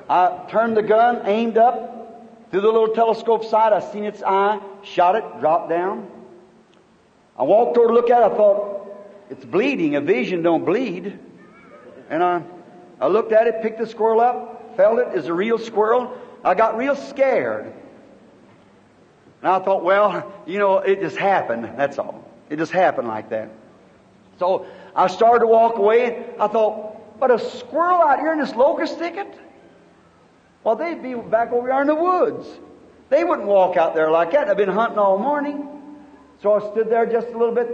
I 0.09 0.45
turned 0.51 0.77
the 0.77 0.83
gun, 0.83 1.23
aimed 1.25 1.57
up 1.57 2.27
through 2.51 2.63
the 2.63 2.67
little 2.67 2.95
telescope 2.95 3.45
sight. 3.45 3.73
I 3.73 3.81
seen 3.93 4.05
its 4.05 4.23
eye, 4.23 4.61
shot 4.83 5.15
it, 5.15 5.25
dropped 5.39 5.69
down. 5.69 6.11
I 7.39 7.45
walked 7.45 7.79
over 7.79 7.89
to 7.89 7.95
look 7.95 8.11
at 8.11 8.23
it. 8.23 8.33
I 8.33 8.37
thought, 8.37 8.91
it's 9.31 9.45
bleeding. 9.45 9.95
A 9.95 10.01
vision 10.01 10.43
don't 10.43 10.65
bleed. 10.65 11.17
And 12.09 12.25
I, 12.25 12.43
I 13.01 13.07
looked 13.07 13.33
at 13.33 13.47
it, 13.47 13.63
picked 13.63 13.79
the 13.79 13.87
squirrel 13.87 14.21
up, 14.21 14.77
felt 14.77 14.99
it 14.99 15.09
as 15.15 15.27
a 15.27 15.33
real 15.33 15.59
squirrel. 15.59 16.13
I 16.45 16.55
got 16.55 16.77
real 16.77 16.97
scared. 16.97 17.73
And 19.43 19.51
I 19.51 19.59
thought, 19.61 19.83
well, 19.83 20.33
you 20.47 20.59
know, 20.59 20.79
it 20.79 21.01
just 21.01 21.17
happened. 21.17 21.65
That's 21.77 21.99
all. 21.99 22.25
It 22.51 22.57
just 22.57 22.73
happened 22.73 23.09
like 23.09 23.31
that. 23.31 23.51
So 24.39 24.67
I 24.95 25.07
started 25.07 25.41
to 25.41 25.47
walk 25.47 25.77
away, 25.77 26.25
I 26.39 26.49
thought, 26.49 27.19
but 27.21 27.31
a 27.31 27.39
squirrel 27.39 28.03
out 28.03 28.19
here 28.19 28.33
in 28.33 28.39
this 28.39 28.55
locust 28.55 28.99
thicket? 28.99 29.39
Well, 30.65 30.77
they'd 30.77 31.03
be 31.03 31.15
back 31.15 31.53
over 31.53 31.71
here 31.71 31.81
in 31.81 31.87
the 31.87 31.95
woods. 31.95 32.47
They 33.09 33.25
wouldn't 33.25 33.49
walk 33.49 33.77
out 33.77 33.95
there 33.95 34.11
like 34.11 34.33
that. 34.33 34.49
I've 34.49 34.57
been 34.57 34.69
hunting 34.69 34.99
all 34.99 35.19
morning. 35.19 35.69
So 36.43 36.55
I 36.55 36.73
stood 36.73 36.89
there 36.91 37.07
just 37.07 37.29
a 37.29 37.39
little 37.39 37.55
bit. 37.55 37.69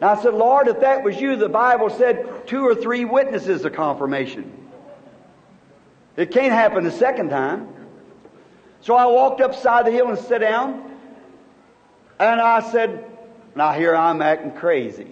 And 0.00 0.10
I 0.10 0.20
said, 0.22 0.34
Lord, 0.34 0.68
if 0.68 0.80
that 0.80 1.02
was 1.02 1.20
you, 1.20 1.36
the 1.36 1.48
Bible 1.48 1.90
said 1.90 2.46
two 2.46 2.66
or 2.66 2.74
three 2.74 3.04
witnesses 3.04 3.64
of 3.64 3.72
confirmation. 3.72 4.52
It 6.16 6.30
can't 6.30 6.52
happen 6.52 6.84
the 6.84 6.90
second 6.90 7.30
time. 7.30 7.68
So 8.82 8.94
I 8.94 9.06
walked 9.06 9.40
up 9.40 9.54
side 9.54 9.86
the 9.86 9.90
hill 9.90 10.08
and 10.08 10.18
sat 10.18 10.40
down. 10.40 10.89
And 12.20 12.38
I 12.38 12.60
said, 12.70 13.06
now 13.56 13.72
here 13.72 13.96
I'm 13.96 14.20
acting 14.20 14.52
crazy. 14.52 15.08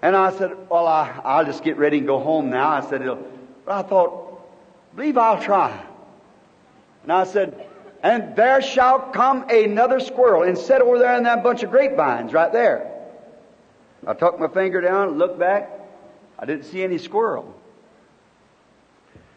And 0.00 0.16
I 0.16 0.32
said, 0.32 0.56
well, 0.70 0.86
I, 0.86 1.20
I'll 1.22 1.44
just 1.44 1.62
get 1.62 1.76
ready 1.76 1.98
and 1.98 2.06
go 2.06 2.18
home 2.18 2.48
now. 2.48 2.70
I 2.70 2.80
said, 2.80 3.06
I 3.68 3.82
thought, 3.82 4.42
believe 4.96 5.18
I'll 5.18 5.42
try. 5.42 5.78
And 7.02 7.12
I 7.12 7.24
said, 7.24 7.66
and 8.02 8.34
there 8.34 8.62
shall 8.62 8.98
come 8.98 9.44
another 9.50 10.00
squirrel 10.00 10.42
and 10.42 10.56
sit 10.56 10.80
over 10.80 10.98
there 10.98 11.16
in 11.18 11.24
that 11.24 11.44
bunch 11.44 11.62
of 11.62 11.70
grapevines 11.70 12.32
right 12.32 12.50
there. 12.50 12.90
I 14.06 14.14
took 14.14 14.40
my 14.40 14.48
finger 14.48 14.80
down, 14.80 15.18
looked 15.18 15.38
back. 15.38 15.70
I 16.38 16.46
didn't 16.46 16.64
see 16.64 16.82
any 16.82 16.96
squirrel. 16.96 17.54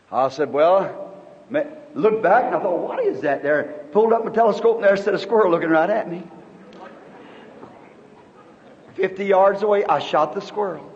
I 0.09 0.29
said, 0.29 0.53
well, 0.53 1.13
looked 1.95 2.21
back 2.21 2.43
and 2.43 2.55
I 2.55 2.59
thought, 2.59 2.77
what 2.79 3.03
is 3.03 3.21
that 3.21 3.41
there? 3.41 3.85
Pulled 3.91 4.13
up 4.13 4.25
my 4.25 4.31
telescope 4.31 4.75
and 4.75 4.85
there 4.85 4.97
stood 4.97 5.15
a 5.15 5.19
squirrel 5.19 5.49
looking 5.49 5.69
right 5.69 5.89
at 5.89 6.11
me. 6.11 6.23
50 8.95 9.25
yards 9.25 9.63
away, 9.63 9.83
I 9.85 9.99
shot 9.99 10.35
the 10.35 10.41
squirrel. 10.41 10.91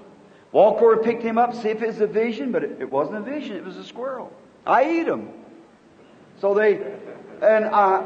Walked 0.51 0.81
over 0.81 0.97
picked 0.97 1.23
him 1.23 1.37
up, 1.37 1.53
see 1.53 1.69
if 1.69 1.81
it's 1.81 1.99
a 1.99 2.07
vision, 2.07 2.51
but 2.51 2.63
it, 2.63 2.77
it 2.81 2.91
wasn't 2.91 3.17
a 3.17 3.21
vision, 3.21 3.55
it 3.55 3.63
was 3.63 3.77
a 3.77 3.83
squirrel. 3.83 4.31
I 4.65 4.89
eat 4.89 5.03
them. 5.03 5.29
So 6.39 6.53
they, 6.53 6.75
and 7.41 7.65
I, 7.65 8.05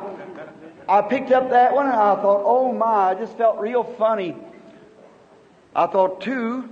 I 0.87 1.01
picked 1.01 1.31
up 1.31 1.49
that 1.51 1.73
one 1.73 1.85
and 1.85 1.95
I 1.95 2.15
thought, 2.15 2.41
oh 2.43 2.71
my, 2.71 3.11
I 3.11 3.15
just 3.15 3.37
felt 3.37 3.59
real 3.59 3.83
funny. 3.83 4.35
I 5.75 5.87
thought 5.87 6.21
two, 6.21 6.69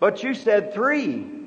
but 0.00 0.22
you 0.22 0.34
said 0.34 0.74
three. 0.74 1.37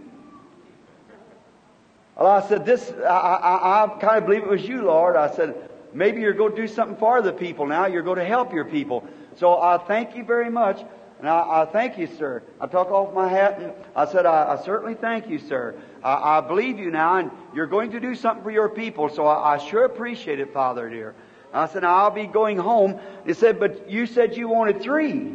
Well, 2.22 2.30
I 2.30 2.48
said, 2.48 2.68
this, 2.68 2.94
I, 3.00 3.04
I, 3.08 3.84
I 3.84 3.88
kind 4.00 4.20
of 4.20 4.26
believe 4.28 4.44
it 4.44 4.48
was 4.48 4.62
you, 4.62 4.84
Lord. 4.84 5.16
I 5.16 5.36
said, 5.36 5.56
maybe 5.92 6.22
you're 6.22 6.34
going 6.34 6.56
to 6.56 6.62
do 6.62 6.68
something 6.68 6.96
for 6.96 7.20
the 7.20 7.34
people 7.34 7.66
now. 7.66 7.88
You're 7.88 8.04
going 8.04 8.20
to 8.20 8.26
help 8.26 8.54
your 8.54 8.66
people. 8.66 9.04
So 9.38 9.60
I 9.60 9.80
thank 9.80 10.16
you 10.16 10.24
very 10.24 10.52
much. 10.52 10.86
And 11.18 11.28
I, 11.28 11.64
I 11.64 11.66
thank 11.66 11.98
you, 11.98 12.06
sir. 12.06 12.44
I 12.60 12.68
took 12.68 12.92
off 12.92 13.12
my 13.16 13.28
hat 13.28 13.60
and 13.60 13.74
I 13.96 14.06
said, 14.06 14.28
I, 14.28 14.54
I 14.54 14.64
certainly 14.64 14.94
thank 14.94 15.30
you, 15.32 15.40
sir. 15.40 15.74
I, 16.04 16.38
I, 16.38 16.42
believe 16.42 16.78
you 16.78 16.92
now 16.92 17.18
and 17.18 17.32
you're 17.56 17.66
going 17.66 17.90
to 17.90 18.00
do 18.00 18.14
something 18.14 18.44
for 18.44 18.52
your 18.52 18.70
people. 18.70 19.10
So 19.10 19.26
I, 19.26 19.58
sure 19.58 19.86
appreciate 19.86 20.40
it, 20.40 20.54
Father 20.54 20.92
dear. 20.92 21.16
I 21.52 21.66
said, 21.66 21.84
I'll 21.84 22.12
be 22.12 22.28
going 22.28 22.58
home. 22.58 23.00
He 23.26 23.34
said, 23.34 23.60
but 23.60 23.90
you 23.90 24.06
said 24.06 24.38
you 24.38 24.48
wanted 24.48 24.80
three. 24.80 25.34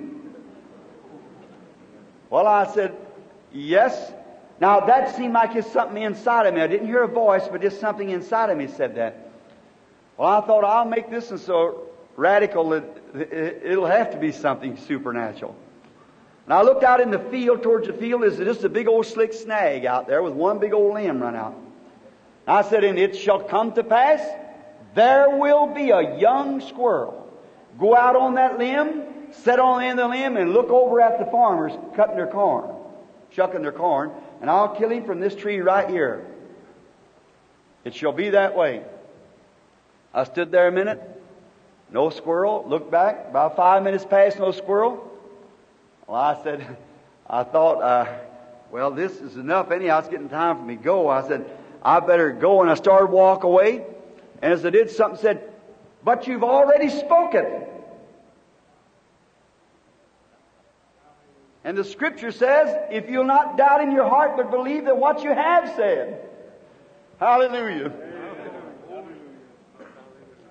Well, 2.30 2.46
I 2.46 2.72
said, 2.72 2.96
yes, 3.52 4.12
now 4.60 4.80
that 4.80 5.16
seemed 5.16 5.34
like 5.34 5.54
it's 5.54 5.70
something 5.70 6.02
inside 6.02 6.46
of 6.46 6.54
me. 6.54 6.60
I 6.60 6.66
didn't 6.66 6.86
hear 6.86 7.02
a 7.02 7.08
voice, 7.08 7.46
but 7.50 7.60
just 7.60 7.80
something 7.80 8.10
inside 8.10 8.50
of 8.50 8.58
me 8.58 8.68
said 8.68 8.94
that. 8.96 9.30
Well, 10.16 10.28
I 10.28 10.46
thought 10.46 10.64
I'll 10.64 10.86
make 10.86 11.10
this 11.10 11.30
one 11.30 11.38
so 11.38 11.88
radical 12.16 12.70
that 12.70 12.84
it'll 13.14 13.86
have 13.86 14.12
to 14.12 14.18
be 14.18 14.32
something 14.32 14.76
supernatural. 14.76 15.54
And 16.44 16.54
I 16.54 16.62
looked 16.62 16.84
out 16.84 17.00
in 17.00 17.10
the 17.10 17.18
field 17.18 17.62
towards 17.62 17.86
the 17.86 17.92
field. 17.92 18.24
Is 18.24 18.38
just 18.38 18.64
a 18.64 18.68
big 18.68 18.88
old 18.88 19.04
slick 19.04 19.32
snag 19.32 19.84
out 19.84 20.06
there 20.06 20.22
with 20.22 20.32
one 20.32 20.58
big 20.58 20.72
old 20.72 20.94
limb 20.94 21.20
run 21.20 21.36
out. 21.36 21.54
I 22.46 22.62
said, 22.62 22.84
and 22.84 22.98
it 22.98 23.16
shall 23.16 23.40
come 23.40 23.72
to 23.72 23.82
pass, 23.82 24.20
there 24.94 25.36
will 25.36 25.66
be 25.66 25.90
a 25.90 26.18
young 26.18 26.60
squirrel 26.60 27.26
go 27.78 27.94
out 27.94 28.16
on 28.16 28.34
that 28.34 28.58
limb, 28.58 29.02
sit 29.32 29.58
on 29.58 29.80
the 29.80 29.86
end 29.86 30.00
of 30.00 30.10
the 30.10 30.16
limb, 30.16 30.36
and 30.36 30.52
look 30.52 30.70
over 30.70 31.00
at 31.00 31.18
the 31.18 31.26
farmers 31.26 31.72
cutting 31.94 32.16
their 32.16 32.26
corn, 32.26 32.74
shucking 33.30 33.62
their 33.62 33.72
corn, 33.72 34.10
and 34.40 34.50
I'll 34.50 34.76
kill 34.76 34.90
him 34.90 35.04
from 35.04 35.20
this 35.20 35.34
tree 35.34 35.60
right 35.60 35.88
here. 35.88 36.26
It 37.84 37.94
shall 37.94 38.12
be 38.12 38.30
that 38.30 38.56
way. 38.56 38.82
I 40.12 40.24
stood 40.24 40.50
there 40.50 40.68
a 40.68 40.72
minute, 40.72 41.00
no 41.90 42.10
squirrel, 42.10 42.64
looked 42.66 42.90
back, 42.90 43.26
about 43.28 43.56
five 43.56 43.82
minutes 43.82 44.04
passed, 44.04 44.38
no 44.38 44.50
squirrel. 44.50 45.10
Well, 46.06 46.20
I 46.20 46.42
said, 46.42 46.76
I 47.30 47.44
thought, 47.44 47.82
uh, 47.82 48.06
well, 48.70 48.90
this 48.90 49.20
is 49.20 49.36
enough 49.36 49.70
anyhow. 49.70 50.00
It's 50.00 50.08
getting 50.08 50.28
time 50.28 50.56
for 50.56 50.62
me 50.62 50.76
to 50.76 50.82
go. 50.82 51.08
I 51.08 51.26
said, 51.26 51.48
I 51.82 52.00
better 52.00 52.32
go. 52.32 52.62
And 52.62 52.70
I 52.70 52.74
started 52.74 53.06
walk 53.06 53.44
away. 53.44 53.84
And 54.42 54.52
as 54.52 54.64
I 54.64 54.70
did, 54.70 54.90
something 54.90 55.20
said, 55.20 55.50
but 56.04 56.26
you've 56.26 56.44
already 56.44 56.88
spoken. 56.88 57.46
And 61.66 61.76
the 61.76 61.82
scripture 61.82 62.30
says, 62.30 62.72
if 62.92 63.10
you'll 63.10 63.24
not 63.24 63.56
doubt 63.56 63.80
in 63.80 63.90
your 63.90 64.08
heart, 64.08 64.36
but 64.36 64.52
believe 64.52 64.84
that 64.84 64.96
what 64.96 65.24
you 65.24 65.30
have 65.30 65.74
said. 65.74 66.20
Hallelujah. 67.18 67.92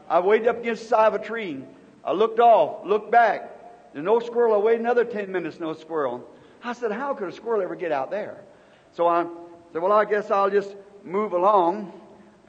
I 0.10 0.20
waited 0.20 0.50
up 0.50 0.60
against 0.60 0.84
the 0.84 0.90
side 0.90 1.08
of 1.08 1.14
a 1.14 1.24
tree. 1.24 1.64
I 2.04 2.12
looked 2.12 2.42
off, 2.42 2.86
looked 2.86 3.12
back. 3.12 3.94
There's 3.94 4.04
no 4.04 4.20
squirrel. 4.20 4.56
I 4.56 4.58
waited 4.58 4.82
another 4.82 5.06
10 5.06 5.32
minutes, 5.32 5.58
no 5.58 5.74
squirrel. 5.74 6.30
I 6.62 6.74
said, 6.74 6.92
how 6.92 7.14
could 7.14 7.30
a 7.30 7.32
squirrel 7.32 7.62
ever 7.62 7.78
get 7.78 7.94
out 7.94 8.12
there? 8.12 8.44
So 8.92 9.08
I 9.08 9.26
said, 9.72 9.82
well, 9.82 9.94
I 9.94 10.04
guess 10.04 10.30
I'll 10.32 10.50
just 10.50 10.76
move 11.06 11.32
along 11.32 11.94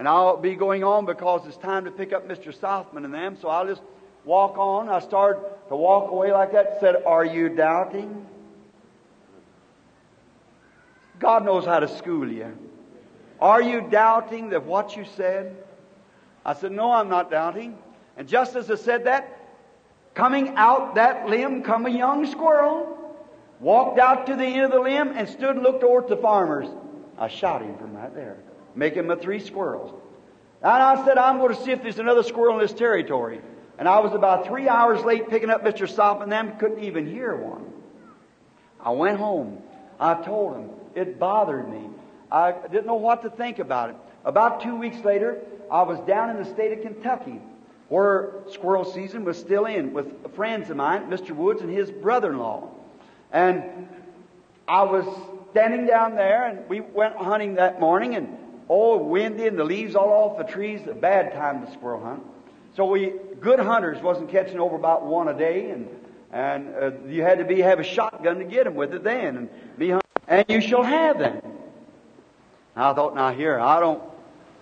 and 0.00 0.08
I'll 0.08 0.38
be 0.38 0.56
going 0.56 0.82
on 0.82 1.06
because 1.06 1.46
it's 1.46 1.56
time 1.56 1.84
to 1.84 1.92
pick 1.92 2.12
up 2.12 2.26
Mr. 2.26 2.52
Sothmann 2.52 3.04
and 3.04 3.14
them. 3.14 3.36
So 3.40 3.48
I'll 3.48 3.68
just 3.68 3.82
walk 4.24 4.58
on. 4.58 4.88
I 4.88 4.98
started 4.98 5.40
to 5.68 5.76
walk 5.76 6.10
away 6.10 6.32
like 6.32 6.50
that. 6.50 6.80
Said, 6.80 6.96
are 7.06 7.24
you 7.24 7.48
doubting? 7.48 8.26
God 11.26 11.44
knows 11.44 11.64
how 11.64 11.80
to 11.80 11.88
school 11.88 12.30
you. 12.30 12.56
Are 13.40 13.60
you 13.60 13.80
doubting 13.80 14.50
that 14.50 14.64
what 14.64 14.94
you 14.96 15.04
said? 15.16 15.56
I 16.44 16.54
said, 16.54 16.70
No, 16.70 16.92
I'm 16.92 17.08
not 17.08 17.32
doubting. 17.32 17.76
And 18.16 18.28
just 18.28 18.54
as 18.54 18.70
I 18.70 18.76
said 18.76 19.06
that, 19.06 19.36
coming 20.14 20.54
out 20.54 20.94
that 20.94 21.28
limb 21.28 21.64
come 21.64 21.84
a 21.84 21.90
young 21.90 22.26
squirrel, 22.26 23.16
walked 23.58 23.98
out 23.98 24.28
to 24.28 24.36
the 24.36 24.44
end 24.44 24.66
of 24.66 24.70
the 24.70 24.78
limb 24.78 25.14
and 25.16 25.28
stood 25.28 25.56
and 25.56 25.64
looked 25.64 25.82
over 25.82 26.02
at 26.02 26.08
the 26.08 26.16
farmers. 26.16 26.68
I 27.18 27.26
shot 27.26 27.60
him 27.60 27.76
from 27.76 27.96
right 27.96 28.14
there, 28.14 28.36
making 28.76 29.08
my 29.08 29.16
three 29.16 29.40
squirrels. 29.40 30.00
And 30.62 30.70
I 30.70 31.04
said, 31.04 31.18
I'm 31.18 31.38
going 31.38 31.56
to 31.56 31.60
see 31.60 31.72
if 31.72 31.82
there's 31.82 31.98
another 31.98 32.22
squirrel 32.22 32.54
in 32.54 32.62
this 32.62 32.72
territory. 32.72 33.40
And 33.80 33.88
I 33.88 33.98
was 33.98 34.14
about 34.14 34.46
three 34.46 34.68
hours 34.68 35.02
late 35.02 35.28
picking 35.28 35.50
up 35.50 35.64
Mr. 35.64 35.92
Sop 35.92 36.20
and 36.20 36.30
them, 36.30 36.56
couldn't 36.58 36.84
even 36.84 37.04
hear 37.04 37.34
one. 37.34 37.72
I 38.80 38.92
went 38.92 39.18
home. 39.18 39.60
I 39.98 40.14
told 40.22 40.54
him. 40.54 40.70
It 40.96 41.18
bothered 41.20 41.68
me. 41.68 41.90
I 42.32 42.52
didn't 42.52 42.86
know 42.86 42.94
what 42.94 43.22
to 43.22 43.30
think 43.30 43.60
about 43.60 43.90
it. 43.90 43.96
About 44.24 44.62
two 44.62 44.74
weeks 44.74 45.04
later, 45.04 45.38
I 45.70 45.82
was 45.82 46.00
down 46.00 46.30
in 46.30 46.36
the 46.38 46.44
state 46.44 46.76
of 46.76 46.82
Kentucky 46.82 47.40
where 47.88 48.32
squirrel 48.50 48.84
season 48.84 49.24
was 49.24 49.38
still 49.38 49.66
in 49.66 49.92
with 49.92 50.34
friends 50.34 50.70
of 50.70 50.76
mine, 50.76 51.08
Mr. 51.08 51.30
Woods 51.30 51.60
and 51.60 51.70
his 51.70 51.90
brother-in-law. 51.90 52.68
And 53.30 53.88
I 54.66 54.82
was 54.82 55.06
standing 55.52 55.86
down 55.86 56.16
there 56.16 56.46
and 56.46 56.68
we 56.68 56.80
went 56.80 57.14
hunting 57.14 57.54
that 57.56 57.78
morning 57.78 58.16
and 58.16 58.36
oh, 58.68 58.96
windy 58.96 59.46
and 59.46 59.56
the 59.56 59.64
leaves 59.64 59.94
all 59.94 60.08
off 60.08 60.38
the 60.38 60.52
trees, 60.52 60.80
a 60.88 60.94
bad 60.94 61.32
time 61.34 61.64
to 61.64 61.72
squirrel 61.72 62.02
hunt. 62.02 62.24
So 62.74 62.86
we, 62.86 63.12
good 63.40 63.60
hunters 63.60 64.02
wasn't 64.02 64.30
catching 64.30 64.58
over 64.58 64.74
about 64.74 65.06
one 65.06 65.28
a 65.28 65.38
day 65.38 65.70
and, 65.70 65.88
and 66.32 66.74
uh, 66.74 66.90
you 67.06 67.22
had 67.22 67.38
to 67.38 67.44
be, 67.44 67.60
have 67.60 67.78
a 67.78 67.84
shotgun 67.84 68.38
to 68.38 68.44
get 68.44 68.64
them 68.64 68.74
with 68.74 68.92
it 68.94 69.04
then 69.04 69.36
and 69.36 69.48
be 69.78 69.90
hunting. 69.90 70.05
And 70.28 70.44
you 70.48 70.60
shall 70.60 70.82
have 70.82 71.18
them. 71.18 71.40
I 72.74 72.92
thought, 72.92 73.14
now 73.14 73.32
here, 73.32 73.58
I 73.58 73.80
don't, 73.80 74.02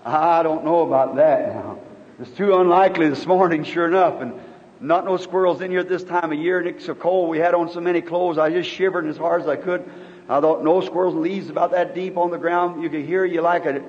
I 0.05 0.43
don't 0.43 0.65
know 0.65 0.81
about 0.81 1.17
that 1.17 1.55
now. 1.55 1.79
It's 2.21 2.31
too 2.31 2.57
unlikely 2.57 3.09
this 3.09 3.27
morning, 3.27 3.65
sure 3.65 3.87
enough, 3.89 4.21
and 4.21 4.35
not 4.81 5.05
no 5.05 5.17
squirrels 5.17 5.61
in 5.62 5.71
here 5.71 5.81
at 5.81 5.89
this 5.89 6.05
time 6.05 6.31
of 6.31 6.39
year, 6.39 6.59
and 6.59 6.69
it's 6.69 6.85
so 6.85 6.95
cold. 6.95 7.29
We 7.29 7.39
had 7.39 7.55
on 7.55 7.73
so 7.73 7.81
many 7.81 8.03
clothes, 8.03 8.39
I 8.39 8.51
just 8.51 8.71
shivered 8.71 9.07
as 9.07 9.17
hard 9.17 9.43
as 9.43 9.49
I 9.49 9.57
could. 9.57 9.91
I 10.29 10.41
thought, 10.41 10.62
no 10.62 10.81
squirrels 10.81 11.15
and 11.15 11.23
leaves 11.23 11.51
about 11.51 11.73
that 11.73 11.95
deep 11.95 12.17
on 12.17 12.31
the 12.31 12.39
ground. 12.39 12.83
You 12.83 12.89
could 12.89 13.05
hear 13.05 13.25
you 13.25 13.41
like 13.41 13.67
a, 13.67 13.83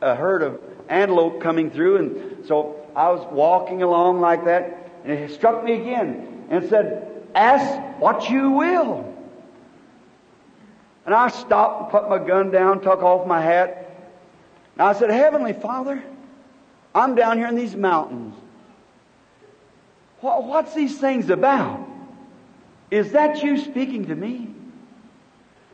a 0.00 0.14
herd 0.14 0.42
of 0.42 0.60
antelope 0.88 1.40
coming 1.40 1.70
through, 1.70 1.96
and 1.98 2.46
so 2.46 2.84
I 2.96 3.10
was 3.10 3.26
walking 3.30 3.82
along 3.82 4.20
like 4.20 4.44
that, 4.46 4.90
and 5.04 5.12
it 5.12 5.30
struck 5.30 5.62
me 5.62 5.74
again, 5.74 6.46
and 6.50 6.68
said, 6.68 7.28
ask 7.34 8.00
what 8.00 8.28
you 8.30 8.50
will. 8.50 9.09
And 11.06 11.14
I 11.14 11.28
stopped 11.28 11.82
and 11.82 11.90
put 11.90 12.08
my 12.08 12.18
gun 12.18 12.50
down, 12.50 12.80
took 12.80 13.02
off 13.02 13.26
my 13.26 13.40
hat. 13.40 13.90
And 14.74 14.82
I 14.82 14.92
said, 14.92 15.10
Heavenly 15.10 15.52
Father, 15.52 16.02
I'm 16.94 17.14
down 17.14 17.38
here 17.38 17.48
in 17.48 17.56
these 17.56 17.76
mountains. 17.76 18.34
What's 20.20 20.74
these 20.74 20.98
things 20.98 21.30
about? 21.30 21.86
Is 22.90 23.12
that 23.12 23.42
you 23.42 23.58
speaking 23.58 24.06
to 24.06 24.14
me? 24.14 24.54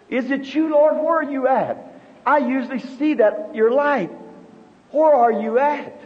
Is 0.08 0.30
it 0.30 0.54
you, 0.54 0.68
Lord? 0.70 0.96
Where 0.96 1.16
are 1.16 1.30
you 1.30 1.48
at? 1.48 2.00
I 2.24 2.38
usually 2.38 2.78
see 2.78 3.14
that 3.14 3.54
your 3.54 3.72
light. 3.72 4.10
Where 4.90 5.14
are 5.14 5.32
you 5.32 5.58
at? 5.58 6.00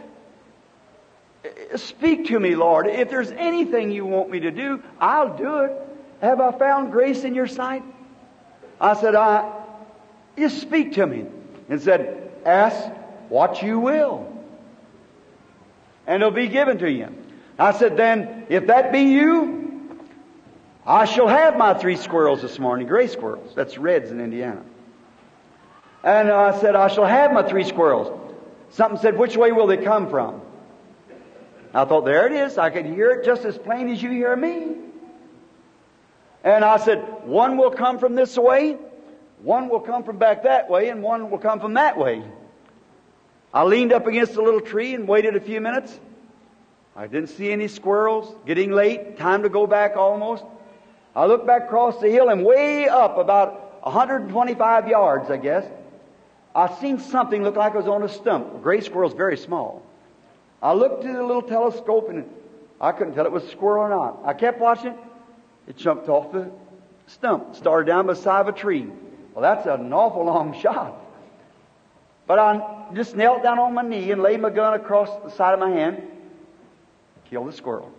Eh, 1.43 1.77
speak 1.77 2.27
to 2.27 2.39
me, 2.39 2.55
Lord. 2.55 2.87
If 2.87 3.09
there's 3.09 3.31
anything 3.31 3.91
you 3.91 4.05
want 4.05 4.29
me 4.29 4.39
to 4.41 4.51
do, 4.51 4.81
I'll 4.99 5.35
do 5.37 5.59
it. 5.59 5.71
Have 6.21 6.39
I 6.39 6.51
found 6.51 6.91
grace 6.91 7.23
in 7.23 7.35
your 7.35 7.47
sight? 7.47 7.83
I 8.81 8.95
said, 8.95 9.15
I, 9.15 9.63
you 10.35 10.49
speak 10.49 10.93
to 10.93 11.05
me. 11.05 11.25
And 11.69 11.81
said, 11.81 12.31
ask 12.45 12.85
what 13.29 13.61
you 13.61 13.79
will. 13.79 14.27
And 16.05 16.21
it'll 16.21 16.33
be 16.33 16.49
given 16.49 16.79
to 16.79 16.91
you. 16.91 17.15
I 17.57 17.71
said, 17.71 17.95
then, 17.95 18.47
if 18.49 18.67
that 18.67 18.91
be 18.91 19.01
you, 19.03 19.99
I 20.85 21.05
shall 21.05 21.27
have 21.27 21.55
my 21.57 21.75
three 21.75 21.95
squirrels 21.95 22.41
this 22.41 22.57
morning, 22.59 22.87
gray 22.87 23.07
squirrels. 23.07 23.53
That's 23.55 23.77
reds 23.77 24.09
in 24.11 24.19
Indiana. 24.19 24.63
And 26.03 26.29
I 26.29 26.59
said, 26.59 26.75
I 26.75 26.87
shall 26.87 27.05
have 27.05 27.31
my 27.31 27.47
three 27.47 27.63
squirrels. 27.63 28.19
Something 28.71 28.99
said, 28.99 29.17
which 29.17 29.37
way 29.37 29.51
will 29.51 29.67
they 29.67 29.77
come 29.77 30.09
from? 30.09 30.41
I 31.73 31.85
thought, 31.85 32.03
there 32.03 32.25
it 32.25 32.33
is. 32.33 32.57
I 32.57 32.71
could 32.71 32.87
hear 32.87 33.11
it 33.11 33.25
just 33.25 33.45
as 33.45 33.57
plain 33.57 33.89
as 33.89 34.01
you 34.01 34.09
hear 34.09 34.35
me. 34.35 34.75
And 36.43 36.65
I 36.65 36.77
said, 36.77 36.99
one 37.23 37.57
will 37.57 37.71
come 37.71 37.99
from 37.99 38.15
this 38.15 38.37
way, 38.37 38.77
one 39.41 39.69
will 39.69 39.79
come 39.79 40.03
from 40.03 40.17
back 40.17 40.43
that 40.43 40.69
way, 40.69 40.89
and 40.89 41.03
one 41.03 41.29
will 41.29 41.37
come 41.37 41.59
from 41.59 41.75
that 41.75 41.97
way. 41.97 42.23
I 43.53 43.63
leaned 43.63 43.91
up 43.91 44.07
against 44.07 44.35
a 44.35 44.41
little 44.41 44.61
tree 44.61 44.93
and 44.93 45.07
waited 45.07 45.35
a 45.35 45.39
few 45.39 45.61
minutes. 45.61 45.99
I 46.95 47.07
didn't 47.07 47.29
see 47.29 47.51
any 47.51 47.67
squirrels. 47.67 48.35
Getting 48.45 48.71
late, 48.71 49.17
time 49.17 49.43
to 49.43 49.49
go 49.49 49.67
back 49.67 49.95
almost. 49.95 50.43
I 51.15 51.25
looked 51.25 51.45
back 51.45 51.63
across 51.65 51.99
the 51.99 52.09
hill 52.09 52.29
and 52.29 52.45
way 52.45 52.87
up 52.87 53.17
about 53.17 53.85
125 53.85 54.87
yards, 54.87 55.29
I 55.29 55.37
guess. 55.37 55.65
I 56.55 56.73
seen 56.79 56.99
something 56.99 57.43
look 57.43 57.55
like 57.55 57.73
it 57.73 57.77
was 57.77 57.87
on 57.87 58.03
a 58.03 58.09
stump. 58.09 58.55
A 58.55 58.57
gray 58.59 58.81
squirrel's 58.81 59.13
very 59.13 59.37
small. 59.37 59.83
I 60.61 60.73
looked 60.73 61.01
through 61.01 61.13
the 61.13 61.23
little 61.23 61.41
telescope 61.41 62.09
and 62.09 62.29
I 62.79 62.91
couldn't 62.91 63.15
tell 63.15 63.25
it 63.25 63.31
was 63.31 63.43
a 63.43 63.49
squirrel 63.49 63.83
or 63.83 63.89
not. 63.89 64.19
I 64.25 64.33
kept 64.33 64.59
watching. 64.59 64.95
It 65.67 65.77
jumped 65.77 66.09
off 66.09 66.31
the 66.31 66.51
stump, 67.07 67.55
started 67.55 67.87
down 67.87 68.07
beside 68.07 68.47
a 68.47 68.51
tree. 68.51 68.87
Well, 69.33 69.41
that's 69.41 69.65
an 69.65 69.93
awful 69.93 70.25
long 70.25 70.59
shot. 70.61 70.97
But 72.27 72.39
I 72.39 72.87
just 72.93 73.15
knelt 73.15 73.43
down 73.43 73.59
on 73.59 73.73
my 73.73 73.81
knee 73.81 74.11
and 74.11 74.21
laid 74.21 74.39
my 74.39 74.49
gun 74.49 74.73
across 74.73 75.09
the 75.23 75.29
side 75.29 75.53
of 75.53 75.59
my 75.59 75.69
hand, 75.69 76.01
killed 77.29 77.47
the 77.47 77.53
squirrel. 77.53 77.91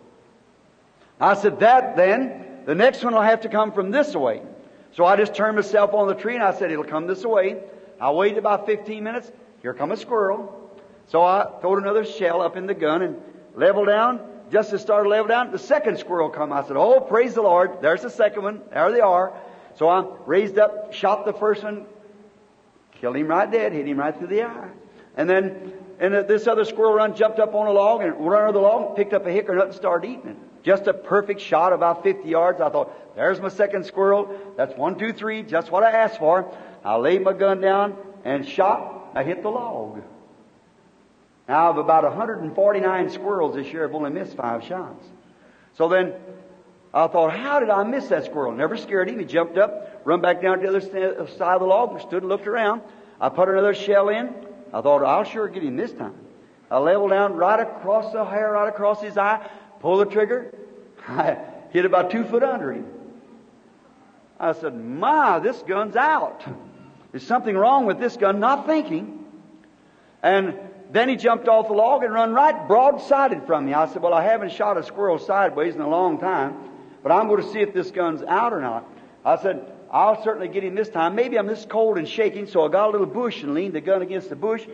I 1.20 1.34
said, 1.34 1.60
that 1.60 1.96
then, 1.96 2.62
the 2.64 2.74
next 2.74 3.04
one 3.04 3.14
will 3.14 3.22
have 3.22 3.42
to 3.42 3.48
come 3.48 3.72
from 3.72 3.90
this 3.90 4.14
way. 4.14 4.42
So 4.92 5.04
I 5.04 5.16
just 5.16 5.34
turned 5.34 5.56
myself 5.56 5.94
on 5.94 6.08
the 6.08 6.14
tree 6.14 6.34
and 6.34 6.42
I 6.42 6.52
said, 6.52 6.70
it'll 6.70 6.84
come 6.84 7.06
this 7.06 7.24
way. 7.24 7.62
I 8.00 8.10
waited 8.10 8.38
about 8.38 8.66
15 8.66 9.02
minutes. 9.02 9.30
Here 9.62 9.72
come 9.72 9.92
a 9.92 9.96
squirrel. 9.96 10.58
So 11.08 11.22
I 11.22 11.48
throwed 11.60 11.78
another 11.80 12.04
shell 12.04 12.42
up 12.42 12.56
in 12.56 12.66
the 12.66 12.74
gun 12.74 13.02
and 13.02 13.22
leveled 13.54 13.88
down 13.88 14.20
just 14.52 14.72
as 14.74 14.82
started 14.82 15.08
level 15.08 15.28
down, 15.28 15.50
the 15.50 15.58
second 15.58 15.98
squirrel 15.98 16.28
come. 16.28 16.52
I 16.52 16.62
said, 16.62 16.76
Oh, 16.76 17.00
praise 17.00 17.32
the 17.32 17.40
Lord. 17.40 17.80
There's 17.80 18.02
the 18.02 18.10
second 18.10 18.42
one. 18.42 18.60
There 18.70 18.92
they 18.92 19.00
are. 19.00 19.32
So 19.76 19.88
I 19.88 20.04
raised 20.26 20.58
up, 20.58 20.92
shot 20.92 21.24
the 21.24 21.32
first 21.32 21.62
one, 21.62 21.86
killed 23.00 23.16
him 23.16 23.28
right 23.28 23.50
dead, 23.50 23.72
hit 23.72 23.88
him 23.88 23.98
right 23.98 24.16
through 24.16 24.26
the 24.26 24.42
eye. 24.42 24.68
And 25.16 25.28
then, 25.28 25.72
and 25.98 26.12
this 26.28 26.46
other 26.46 26.66
squirrel 26.66 26.92
run, 26.92 27.16
jumped 27.16 27.38
up 27.38 27.54
on 27.54 27.66
a 27.66 27.72
log 27.72 28.02
and 28.02 28.12
ran 28.18 28.42
over 28.42 28.52
the 28.52 28.58
log, 28.58 28.94
picked 28.94 29.14
up 29.14 29.26
a 29.26 29.30
hickory 29.30 29.56
nut 29.56 29.68
and 29.68 29.74
started 29.74 30.06
eating 30.08 30.28
it. 30.28 30.36
Just 30.62 30.86
a 30.86 30.92
perfect 30.92 31.40
shot, 31.40 31.72
about 31.72 32.02
50 32.02 32.28
yards. 32.28 32.60
I 32.60 32.68
thought, 32.68 33.16
there's 33.16 33.40
my 33.40 33.48
second 33.48 33.86
squirrel. 33.86 34.38
That's 34.58 34.76
one, 34.76 34.98
two, 34.98 35.14
three, 35.14 35.42
just 35.42 35.70
what 35.70 35.82
I 35.82 35.92
asked 35.92 36.18
for. 36.18 36.54
I 36.84 36.96
laid 36.96 37.22
my 37.22 37.32
gun 37.32 37.62
down 37.62 37.96
and 38.24 38.46
shot. 38.46 39.12
I 39.14 39.24
hit 39.24 39.42
the 39.42 39.48
log. 39.48 40.02
Now, 41.52 41.68
of 41.68 41.76
about 41.76 42.04
149 42.04 43.10
squirrels 43.10 43.56
this 43.56 43.66
year, 43.66 43.84
I've 43.86 43.94
only 43.94 44.08
missed 44.08 44.34
five 44.38 44.64
shots. 44.64 45.04
So 45.74 45.86
then 45.86 46.14
I 46.94 47.08
thought, 47.08 47.36
how 47.36 47.60
did 47.60 47.68
I 47.68 47.84
miss 47.84 48.06
that 48.06 48.24
squirrel? 48.24 48.52
Never 48.52 48.78
scared 48.78 49.10
him. 49.10 49.18
He 49.18 49.26
jumped 49.26 49.58
up, 49.58 50.00
run 50.06 50.22
back 50.22 50.40
down 50.40 50.60
to 50.60 50.70
the 50.70 50.78
other 50.78 51.24
uh, 51.24 51.26
side 51.36 51.56
of 51.56 51.60
the 51.60 51.66
log, 51.66 52.00
stood 52.00 52.22
and 52.22 52.30
looked 52.30 52.46
around. 52.46 52.80
I 53.20 53.28
put 53.28 53.50
another 53.50 53.74
shell 53.74 54.08
in. 54.08 54.34
I 54.72 54.80
thought, 54.80 55.04
I'll 55.04 55.24
sure 55.24 55.46
get 55.46 55.62
him 55.62 55.76
this 55.76 55.92
time. 55.92 56.14
I 56.70 56.78
leveled 56.78 57.10
down 57.10 57.34
right 57.34 57.60
across 57.60 58.14
the 58.14 58.24
hair, 58.24 58.52
right 58.52 58.70
across 58.70 59.02
his 59.02 59.18
eye, 59.18 59.46
pulled 59.80 60.08
the 60.08 60.10
trigger. 60.10 60.54
I 61.06 61.36
hit 61.70 61.84
about 61.84 62.10
two 62.10 62.24
foot 62.24 62.42
under 62.42 62.72
him. 62.72 62.86
I 64.40 64.54
said, 64.54 64.74
My, 64.74 65.38
this 65.38 65.62
gun's 65.68 65.96
out. 65.96 66.46
There's 67.10 67.26
something 67.26 67.54
wrong 67.54 67.84
with 67.84 67.98
this 68.00 68.16
gun, 68.16 68.40
not 68.40 68.64
thinking. 68.64 69.26
And 70.22 70.54
then 70.92 71.08
he 71.08 71.16
jumped 71.16 71.48
off 71.48 71.68
the 71.68 71.74
log 71.74 72.04
and 72.04 72.12
run 72.12 72.32
right 72.32 72.68
broadsided 72.68 73.46
from 73.46 73.66
me. 73.66 73.74
I 73.74 73.86
said, 73.86 74.02
Well, 74.02 74.14
I 74.14 74.22
haven't 74.22 74.52
shot 74.52 74.76
a 74.76 74.82
squirrel 74.82 75.18
sideways 75.18 75.74
in 75.74 75.80
a 75.80 75.88
long 75.88 76.18
time, 76.18 76.54
but 77.02 77.10
I'm 77.10 77.28
going 77.28 77.42
to 77.42 77.50
see 77.50 77.60
if 77.60 77.72
this 77.72 77.90
gun's 77.90 78.22
out 78.22 78.52
or 78.52 78.60
not. 78.60 78.86
I 79.24 79.36
said, 79.40 79.72
I'll 79.90 80.22
certainly 80.22 80.48
get 80.48 80.64
him 80.64 80.74
this 80.74 80.88
time. 80.88 81.14
Maybe 81.14 81.38
I'm 81.38 81.46
this 81.46 81.66
cold 81.68 81.98
and 81.98 82.08
shaking, 82.08 82.46
so 82.46 82.64
I 82.64 82.68
got 82.68 82.88
a 82.88 82.92
little 82.92 83.06
bush 83.06 83.42
and 83.42 83.54
leaned 83.54 83.74
the 83.74 83.80
gun 83.80 84.02
against 84.02 84.28
the 84.28 84.36
bush 84.36 84.66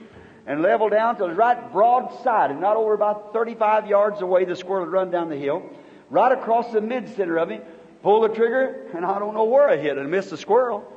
and 0.48 0.62
leveled 0.62 0.92
down 0.92 1.18
was 1.18 1.36
right 1.36 1.70
broadside, 1.70 2.58
not 2.58 2.76
over 2.76 2.94
about 2.94 3.34
35 3.34 3.86
yards 3.86 4.22
away. 4.22 4.46
The 4.46 4.56
squirrel 4.56 4.84
had 4.84 4.92
run 4.92 5.10
down 5.10 5.28
the 5.28 5.36
hill, 5.36 5.62
right 6.08 6.32
across 6.32 6.72
the 6.72 6.80
mid 6.80 7.14
center 7.14 7.36
of 7.36 7.50
him. 7.50 7.60
Pulled 8.02 8.30
the 8.30 8.34
trigger, 8.34 8.86
and 8.94 9.04
I 9.04 9.18
don't 9.18 9.34
know 9.34 9.44
where 9.44 9.68
I 9.68 9.76
hit 9.76 9.98
it. 9.98 10.00
I 10.00 10.04
missed 10.04 10.30
the 10.30 10.36
squirrel. 10.36 10.90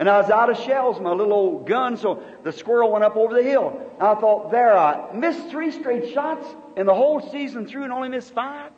And 0.00 0.08
I 0.08 0.18
was 0.18 0.30
out 0.30 0.48
of 0.48 0.56
shells, 0.56 0.98
my 0.98 1.12
little 1.12 1.34
old 1.34 1.66
gun, 1.66 1.98
so 1.98 2.22
the 2.42 2.52
squirrel 2.52 2.90
went 2.90 3.04
up 3.04 3.16
over 3.16 3.34
the 3.34 3.42
hill. 3.42 3.78
I 4.00 4.14
thought, 4.14 4.50
there, 4.50 4.74
I 4.76 5.12
missed 5.12 5.50
three 5.50 5.70
straight 5.70 6.14
shots 6.14 6.48
in 6.74 6.86
the 6.86 6.94
whole 6.94 7.20
season 7.30 7.66
through 7.66 7.84
and 7.84 7.92
only 7.92 8.08
missed 8.08 8.32
five. 8.32 8.72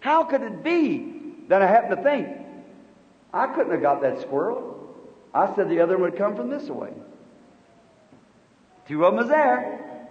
How 0.00 0.24
could 0.24 0.42
it 0.42 0.62
be? 0.62 1.22
Then 1.48 1.62
I 1.62 1.66
happened 1.66 1.96
to 1.96 2.02
think, 2.02 2.28
I 3.32 3.46
couldn't 3.46 3.72
have 3.72 3.80
got 3.80 4.02
that 4.02 4.20
squirrel. 4.20 4.94
I 5.32 5.54
said 5.56 5.70
the 5.70 5.80
other 5.80 5.96
one 5.96 6.10
would 6.10 6.18
come 6.18 6.36
from 6.36 6.50
this 6.50 6.64
way. 6.64 6.92
Two 8.86 9.06
of 9.06 9.14
them 9.14 9.20
was 9.22 9.28
there. 9.28 10.06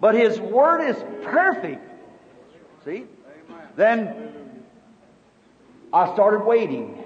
But 0.00 0.16
his 0.16 0.40
word 0.40 0.88
is 0.88 0.96
perfect. 1.22 1.88
See? 2.84 3.04
Then 3.76 4.64
I 5.92 6.12
started 6.14 6.44
waiting. 6.44 7.03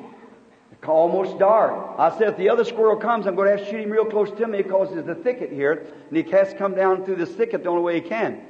Almost 0.86 1.38
dark. 1.38 1.96
I 1.98 2.16
said, 2.16 2.28
if 2.28 2.36
the 2.36 2.48
other 2.48 2.64
squirrel 2.64 2.96
comes, 2.96 3.26
I'm 3.26 3.34
going 3.34 3.50
to 3.50 3.56
have 3.56 3.66
to 3.66 3.70
shoot 3.70 3.80
him 3.80 3.90
real 3.90 4.04
close 4.04 4.30
to 4.30 4.46
me 4.46 4.62
because 4.62 4.90
there's 4.90 5.08
a 5.08 5.14
thicket 5.14 5.50
here, 5.50 5.86
and 6.08 6.16
he 6.16 6.22
has 6.30 6.52
to 6.52 6.58
come 6.58 6.74
down 6.74 7.04
through 7.04 7.16
this 7.16 7.30
thicket 7.30 7.64
the 7.64 7.68
only 7.68 7.82
way 7.82 8.00
he 8.00 8.08
can. 8.08 8.40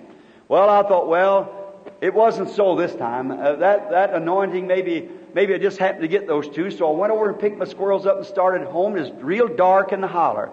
Well, 0.46 0.68
I 0.68 0.82
thought, 0.82 1.08
well, 1.08 1.58
it 2.00 2.12
wasn't 2.12 2.50
so 2.50 2.76
this 2.76 2.94
time. 2.94 3.30
Uh, 3.30 3.56
that 3.56 3.90
that 3.90 4.14
anointing 4.14 4.66
maybe 4.66 5.08
maybe 5.34 5.54
I 5.54 5.58
just 5.58 5.78
happened 5.78 6.02
to 6.02 6.08
get 6.08 6.26
those 6.26 6.48
two. 6.48 6.70
So 6.70 6.92
I 6.92 6.96
went 6.96 7.12
over 7.12 7.30
and 7.30 7.38
picked 7.38 7.58
my 7.58 7.64
squirrels 7.64 8.06
up 8.06 8.18
and 8.18 8.26
started 8.26 8.66
home. 8.66 8.96
It 8.96 9.00
was 9.00 9.22
real 9.22 9.48
dark 9.48 9.92
in 9.92 10.00
the 10.00 10.08
holler. 10.08 10.50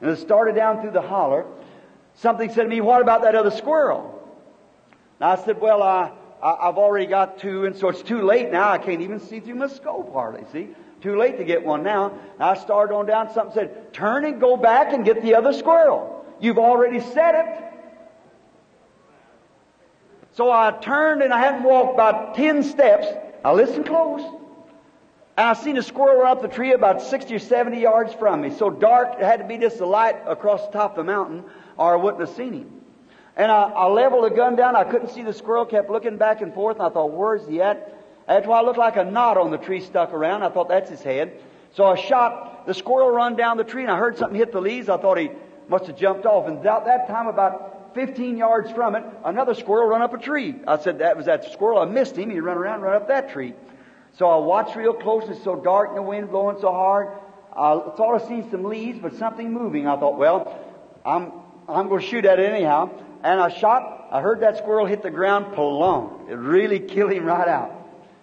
And 0.00 0.10
it 0.10 0.18
started 0.18 0.54
down 0.54 0.80
through 0.80 0.90
the 0.90 1.02
holler. 1.02 1.46
Something 2.14 2.50
said 2.52 2.64
to 2.64 2.68
me, 2.68 2.80
What 2.80 3.00
about 3.00 3.22
that 3.22 3.34
other 3.34 3.50
squirrel? 3.50 4.18
And 5.20 5.30
I 5.30 5.42
said, 5.42 5.60
Well, 5.60 5.82
I, 5.82 6.12
I, 6.42 6.66
have 6.66 6.78
already 6.78 7.06
got 7.06 7.38
two, 7.38 7.64
and 7.64 7.76
so 7.76 7.88
it's 7.88 8.02
too 8.02 8.22
late 8.22 8.50
now. 8.50 8.70
I 8.70 8.78
can't 8.78 9.00
even 9.00 9.20
see 9.20 9.40
through 9.40 9.54
my 9.54 9.68
scope 9.68 10.12
hardly, 10.12 10.44
see? 10.52 10.68
Too 11.02 11.18
late 11.18 11.36
to 11.38 11.44
get 11.44 11.64
one 11.64 11.82
now. 11.82 12.16
I 12.38 12.54
started 12.54 12.94
on 12.94 13.06
down. 13.06 13.32
Something 13.34 13.54
said, 13.54 13.92
Turn 13.92 14.24
and 14.24 14.40
go 14.40 14.56
back 14.56 14.92
and 14.92 15.04
get 15.04 15.20
the 15.20 15.34
other 15.34 15.52
squirrel. 15.52 16.24
You've 16.40 16.58
already 16.58 17.00
said 17.00 17.34
it. 17.34 17.64
So 20.34 20.50
I 20.50 20.70
turned 20.70 21.22
and 21.22 21.32
I 21.32 21.40
hadn't 21.40 21.64
walked 21.64 21.94
about 21.94 22.36
ten 22.36 22.62
steps. 22.62 23.06
I 23.44 23.52
listened 23.52 23.86
close. 23.86 24.22
And 25.36 25.48
I 25.48 25.54
seen 25.54 25.76
a 25.76 25.82
squirrel 25.82 26.24
up 26.24 26.40
the 26.40 26.48
tree 26.48 26.72
about 26.72 27.02
60 27.02 27.34
or 27.34 27.38
70 27.38 27.80
yards 27.80 28.14
from 28.14 28.42
me. 28.42 28.50
So 28.50 28.70
dark, 28.70 29.14
it 29.18 29.24
had 29.24 29.40
to 29.40 29.46
be 29.46 29.58
just 29.58 29.78
the 29.78 29.86
light 29.86 30.16
across 30.26 30.66
the 30.66 30.72
top 30.72 30.92
of 30.92 30.96
the 30.98 31.04
mountain, 31.04 31.44
or 31.78 31.94
I 31.94 31.96
wouldn't 31.96 32.20
have 32.20 32.36
seen 32.36 32.52
him. 32.52 32.80
And 33.36 33.50
I, 33.50 33.62
I 33.62 33.86
leveled 33.86 34.30
the 34.30 34.36
gun 34.36 34.56
down. 34.56 34.76
I 34.76 34.84
couldn't 34.84 35.08
see 35.08 35.22
the 35.22 35.32
squirrel, 35.32 35.64
kept 35.64 35.90
looking 35.90 36.18
back 36.18 36.42
and 36.42 36.52
forth, 36.52 36.76
and 36.76 36.86
I 36.86 36.90
thought, 36.90 37.12
where's 37.12 37.46
he 37.48 37.62
at? 37.62 38.01
That's 38.26 38.46
why 38.46 38.60
it 38.60 38.64
looked 38.64 38.78
like 38.78 38.96
a 38.96 39.04
knot 39.04 39.36
on 39.36 39.50
the 39.50 39.58
tree 39.58 39.80
stuck 39.80 40.12
around. 40.12 40.42
I 40.42 40.48
thought, 40.48 40.68
that's 40.68 40.90
his 40.90 41.02
head. 41.02 41.40
So 41.74 41.84
I 41.84 41.96
shot 41.96 42.66
the 42.66 42.74
squirrel 42.74 43.10
run 43.10 43.36
down 43.36 43.56
the 43.56 43.64
tree, 43.64 43.82
and 43.82 43.90
I 43.90 43.98
heard 43.98 44.18
something 44.18 44.38
hit 44.38 44.52
the 44.52 44.60
leaves. 44.60 44.88
I 44.88 44.98
thought 44.98 45.18
he 45.18 45.30
must 45.68 45.86
have 45.86 45.96
jumped 45.96 46.26
off. 46.26 46.46
And 46.46 46.58
about 46.58 46.84
that 46.86 47.08
time, 47.08 47.26
about 47.26 47.94
15 47.94 48.36
yards 48.36 48.70
from 48.72 48.94
it, 48.94 49.04
another 49.24 49.54
squirrel 49.54 49.88
run 49.88 50.02
up 50.02 50.14
a 50.14 50.18
tree. 50.18 50.54
I 50.66 50.78
said, 50.78 50.98
that 50.98 51.16
was 51.16 51.26
that 51.26 51.52
squirrel. 51.52 51.78
I 51.78 51.84
missed 51.86 52.16
him. 52.16 52.30
He 52.30 52.40
ran 52.40 52.56
around, 52.56 52.74
and 52.74 52.82
run 52.84 52.96
up 52.96 53.08
that 53.08 53.32
tree. 53.32 53.54
So 54.18 54.28
I 54.28 54.36
watched 54.36 54.76
real 54.76 54.92
close. 54.92 55.24
It's 55.28 55.42
so 55.42 55.56
dark 55.56 55.88
and 55.88 55.98
the 55.98 56.02
wind 56.02 56.30
blowing 56.30 56.58
so 56.60 56.70
hard. 56.70 57.08
I 57.52 57.80
thought 57.96 58.22
I 58.22 58.28
seen 58.28 58.50
some 58.50 58.64
leaves, 58.64 58.98
but 59.00 59.16
something 59.16 59.52
moving. 59.52 59.86
I 59.86 59.96
thought, 59.96 60.18
well, 60.18 60.58
I'm, 61.04 61.32
I'm 61.68 61.88
going 61.88 62.00
to 62.00 62.06
shoot 62.06 62.24
at 62.24 62.38
it 62.38 62.50
anyhow. 62.50 62.90
And 63.22 63.40
I 63.40 63.48
shot. 63.48 64.08
I 64.10 64.20
heard 64.20 64.40
that 64.40 64.58
squirrel 64.58 64.86
hit 64.86 65.02
the 65.02 65.10
ground 65.10 65.54
plumb. 65.54 66.26
It 66.28 66.34
really 66.34 66.80
killed 66.94 67.12
him 67.12 67.24
right 67.24 67.48
out. 67.48 67.81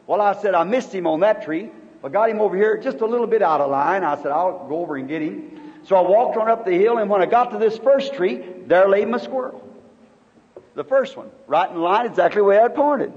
Well, 0.09 0.21
I 0.21 0.33
said, 0.41 0.55
I 0.55 0.63
missed 0.63 0.91
him 0.91 1.05
on 1.05 1.19
that 1.19 1.43
tree, 1.43 1.69
but 2.01 2.11
got 2.11 2.31
him 2.31 2.41
over 2.41 2.57
here 2.57 2.75
just 2.81 3.01
a 3.01 3.05
little 3.05 3.27
bit 3.27 3.43
out 3.43 3.61
of 3.61 3.69
line. 3.69 4.03
I 4.03 4.15
said, 4.15 4.31
I'll 4.31 4.67
go 4.67 4.79
over 4.79 4.95
and 4.95 5.07
get 5.07 5.21
him. 5.21 5.61
So 5.83 5.95
I 5.97 6.01
walked 6.01 6.35
on 6.35 6.49
up 6.49 6.65
the 6.65 6.71
hill, 6.71 6.97
and 6.97 7.11
when 7.11 7.21
I 7.21 7.27
got 7.27 7.51
to 7.51 7.59
this 7.59 7.77
first 7.77 8.15
tree, 8.15 8.43
there 8.65 8.89
lay 8.89 9.05
my 9.05 9.19
squirrel. 9.19 9.63
The 10.73 10.83
first 10.83 11.15
one, 11.15 11.29
right 11.45 11.69
in 11.69 11.79
line, 11.79 12.07
exactly 12.07 12.41
where 12.41 12.65
I'd 12.65 12.73
pointed. 12.73 13.13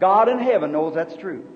God 0.00 0.28
in 0.28 0.40
heaven 0.40 0.72
knows 0.72 0.96
that's 0.96 1.14
true. 1.14 1.46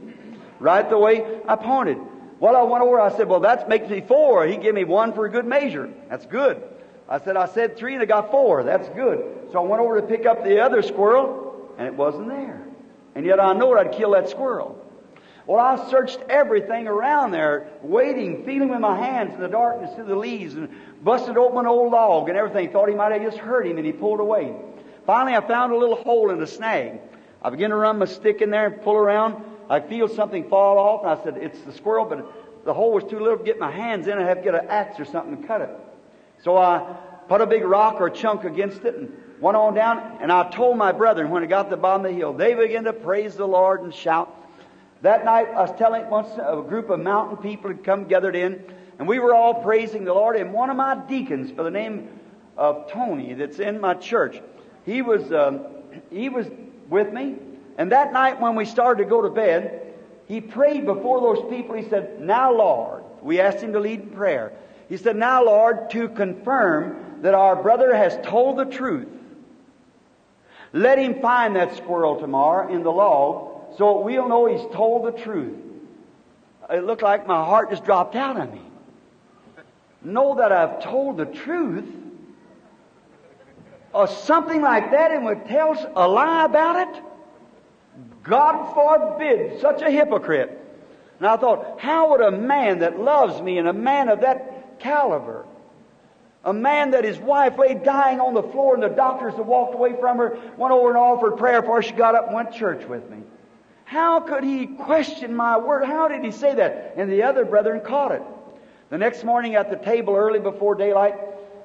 Right 0.61 0.89
the 0.89 0.99
way 0.99 1.41
I 1.49 1.57
pointed. 1.57 1.99
Well, 2.39 2.55
I 2.55 2.63
went 2.63 2.85
over, 2.85 3.01
I 3.01 3.11
said, 3.17 3.27
well, 3.27 3.41
that 3.41 3.69
makes 3.69 3.89
me 3.89 4.03
four. 4.03 4.47
He 4.47 4.57
gave 4.57 4.75
me 4.75 4.85
one 4.85 5.15
for 5.15 5.27
a 5.27 5.29
good 5.29 5.47
measure. 5.47 5.93
That's 6.09 6.27
good. 6.27 6.63
I 7.09 7.19
said, 7.19 7.37
I 7.37 7.47
said 7.47 7.77
three 7.77 7.95
and 7.95 8.03
I 8.03 8.07
got 8.07 8.31
four. 8.31 8.63
That's 8.63 8.89
good. 8.91 9.49
So 9.51 9.59
I 9.59 9.67
went 9.67 9.83
over 9.83 10.01
to 10.01 10.07
pick 10.07 10.27
up 10.27 10.45
the 10.45 10.61
other 10.61 10.83
squirrel, 10.83 11.75
and 11.77 11.89
it 11.89 11.95
wasn't 11.95 12.29
there. 12.29 12.66
And 13.17 13.25
yet 13.25 13.41
I 13.41 13.55
know 13.55 13.77
I'd 13.79 13.93
kill 13.93 14.11
that 14.11 14.29
squirrel. 14.29 14.79
Well, 15.47 15.59
I 15.59 15.89
searched 15.91 16.19
everything 16.29 16.87
around 16.87 17.31
there, 17.31 17.69
waiting, 17.81 18.45
feeling 18.45 18.69
with 18.69 18.81
my 18.81 18.95
hands 18.95 19.35
in 19.35 19.41
the 19.41 19.49
darkness 19.49 19.95
through 19.95 20.05
the 20.05 20.17
leaves, 20.17 20.55
and 20.55 20.69
busted 21.03 21.39
open 21.39 21.61
an 21.61 21.67
old 21.67 21.93
log 21.93 22.29
and 22.29 22.37
everything. 22.37 22.71
Thought 22.71 22.91
he 22.91 22.95
might 22.95 23.13
have 23.13 23.23
just 23.23 23.39
hurt 23.39 23.67
him, 23.67 23.79
and 23.79 23.87
he 23.87 23.93
pulled 23.93 24.21
away. 24.21 24.55
Finally, 25.07 25.35
I 25.35 25.41
found 25.41 25.73
a 25.73 25.77
little 25.79 25.97
hole 25.97 26.31
in 26.31 26.39
the 26.39 26.47
snag. 26.47 27.01
I 27.41 27.49
began 27.49 27.71
to 27.71 27.77
run 27.77 27.99
my 27.99 28.05
stick 28.05 28.43
in 28.43 28.51
there 28.51 28.67
and 28.67 28.83
pull 28.83 28.97
around. 28.97 29.43
I 29.71 29.81
feel 29.81 30.09
something 30.09 30.51
fall 30.51 30.79
off, 30.79 31.03
and 31.03 31.11
I 31.11 31.25
said, 31.25 31.43
It's 31.43 31.61
the 31.63 31.73
squirrel, 31.73 32.05
but 32.05 32.65
the 32.67 32.75
hole 32.75 32.93
was 32.93 33.05
too 33.05 33.19
little 33.19 33.39
to 33.39 33.45
get 33.45 33.59
my 33.59 33.71
hands 33.71 34.09
in. 34.09 34.19
I 34.19 34.25
have 34.25 34.39
to 34.39 34.45
get 34.45 34.55
an 34.55 34.69
axe 34.69 35.01
or 35.01 35.07
something 35.07 35.41
to 35.41 35.47
cut 35.47 35.63
it. 35.63 35.71
So 36.43 36.59
I 36.59 36.97
put 37.29 37.41
a 37.41 37.47
big 37.47 37.65
rock 37.65 37.99
or 37.99 38.09
a 38.09 38.13
chunk 38.13 38.45
against 38.45 38.85
it 38.85 38.95
and 38.95 39.11
went 39.41 39.57
on 39.57 39.75
down, 39.75 40.19
and 40.21 40.33
I 40.33 40.49
told 40.51 40.77
my 40.77 40.93
brethren 40.93 41.31
when 41.31 41.43
I 41.43 41.47
got 41.47 41.65
to 41.65 41.71
the 41.71 41.77
bottom 41.77 42.07
of 42.07 42.13
the 42.13 42.17
hill, 42.17 42.33
they 42.33 42.55
began 42.55 42.85
to 42.85 42.93
praise 42.93 43.37
the 43.37 43.47
Lord 43.47 43.83
and 43.83 43.95
shout. 43.95 44.35
That 45.03 45.25
night, 45.25 45.49
I 45.49 45.61
was 45.63 45.79
telling 45.79 46.09
once 46.09 46.29
a 46.39 46.63
group 46.67 46.91
of 46.91 47.01
mountain 47.01 47.37
people 47.37 47.71
had 47.71 47.85
come 47.85 48.05
gathered 48.05 48.35
in, 48.35 48.65
and 48.99 49.07
we 49.07 49.19
were 49.19 49.35
all 49.35 49.63
praising 49.63 50.05
the 50.05 50.15
Lord. 50.15 50.37
And 50.37 50.53
one 50.53 50.71
of 50.71 50.77
my 50.77 50.97
deacons, 51.07 51.53
by 51.53 51.65
the 51.65 51.71
name 51.71 52.09
of 52.57 52.91
Tony, 52.91 53.35
that's 53.35 53.59
in 53.59 53.81
my 53.81 53.95
church, 53.95 54.41
he 54.85 55.03
was 55.03 55.31
um, 55.33 55.67
he 56.11 56.29
was 56.29 56.47
with 56.89 57.13
me. 57.13 57.37
And 57.79 57.93
that 57.93 58.13
night 58.13 58.41
when 58.41 58.55
we 58.55 58.65
started 58.65 59.05
to 59.05 59.09
go 59.09 59.21
to 59.23 59.29
bed, 59.29 59.95
he 60.27 60.41
prayed 60.41 60.87
before 60.87 61.21
those 61.21 61.51
people. 61.51 61.77
He 61.77 61.89
said, 61.89 62.21
Now, 62.21 62.53
Lord, 62.53 63.05
we 63.23 63.41
asked 63.41 63.59
him 63.59 63.73
to 63.75 63.81
lead 63.81 64.01
in 64.01 64.11
prayer. 64.11 64.53
He 64.89 64.97
said, 64.97 65.17
Now, 65.17 65.45
Lord, 65.45 65.91
to 65.91 66.09
confirm 66.09 67.23
that 67.23 67.35
our 67.35 67.61
brother 67.61 67.95
has 67.95 68.19
told 68.25 68.59
the 68.59 68.65
truth, 68.65 69.09
let 70.77 70.99
him 70.99 71.21
find 71.21 71.57
that 71.57 71.77
squirrel 71.77 72.21
tomorrow 72.21 72.73
in 72.73 72.83
the 72.83 72.93
log 72.93 73.77
so 73.79 74.01
we'll 74.01 74.29
know 74.29 74.47
he's 74.47 74.67
told 74.75 75.07
the 75.07 75.19
truth. 75.23 75.57
It 76.71 76.85
looked 76.85 77.03
like 77.03 77.27
my 77.27 77.45
heart 77.45 77.71
just 77.71 77.85
dropped 77.85 78.15
out 78.15 78.39
of 78.39 78.53
me. 78.53 78.61
Know 80.03 80.37
that 80.37 80.53
I've 80.53 80.83
told 80.83 81.17
the 81.17 81.27
truth 81.27 81.85
or 83.93 84.07
something 84.07 84.61
like 84.61 84.91
that 84.91 85.11
and 85.13 85.25
would 85.25 85.47
tell 85.47 85.75
a 85.97 86.07
lie 86.07 86.45
about 86.45 86.89
it? 86.89 87.03
God 88.23 88.75
forbid 88.75 89.61
such 89.61 89.83
a 89.83 89.91
hypocrite. 89.91 90.63
And 91.19 91.27
I 91.27 91.37
thought, 91.37 91.81
how 91.81 92.11
would 92.11 92.21
a 92.21 92.31
man 92.31 92.81
that 92.81 92.99
loves 92.99 93.41
me 93.41 93.59
and 93.59 93.69
a 93.69 93.73
man 93.73 94.09
of 94.09 94.21
that 94.21 94.79
caliber, 94.79 95.47
a 96.47 96.53
man 96.53 96.93
that 96.93 97.03
his 97.03 97.19
wife 97.19 97.59
lay 97.59 97.75
dying 97.75 98.21
on 98.21 98.33
the 98.33 98.43
floor 98.43 98.75
and 98.75 98.83
the 98.83 98.89
doctors 98.89 99.35
had 99.35 99.45
walked 99.45 99.75
away 99.75 99.95
from 99.99 100.19
her, 100.19 100.39
went 100.57 100.73
over 100.73 100.89
and 100.89 100.97
offered 100.97 101.37
prayer 101.37 101.61
before 101.61 101.83
she 101.83 101.91
got 101.91 102.15
up 102.15 102.27
and 102.27 102.37
went 102.37 102.53
to 102.53 102.59
church 102.59 102.87
with 102.87 103.11
me. 103.11 103.19
How 103.85 104.21
could 104.21 104.45
he 104.45 104.67
question 104.67 105.35
my 105.35 105.59
word? 105.59 105.85
How 105.85 106.07
did 106.07 106.25
he 106.25 106.31
say 106.31 106.55
that? 106.55 106.95
And 106.97 107.11
the 107.11 107.25
other 107.25 107.45
brethren 107.45 107.81
caught 107.85 108.13
it. 108.13 108.23
The 108.91 108.99
next 108.99 109.25
morning 109.25 109.57
at 109.57 109.71
the 109.71 109.77
table 109.77 110.15
early 110.15 110.39
before 110.39 110.77
daylight, 110.77 111.15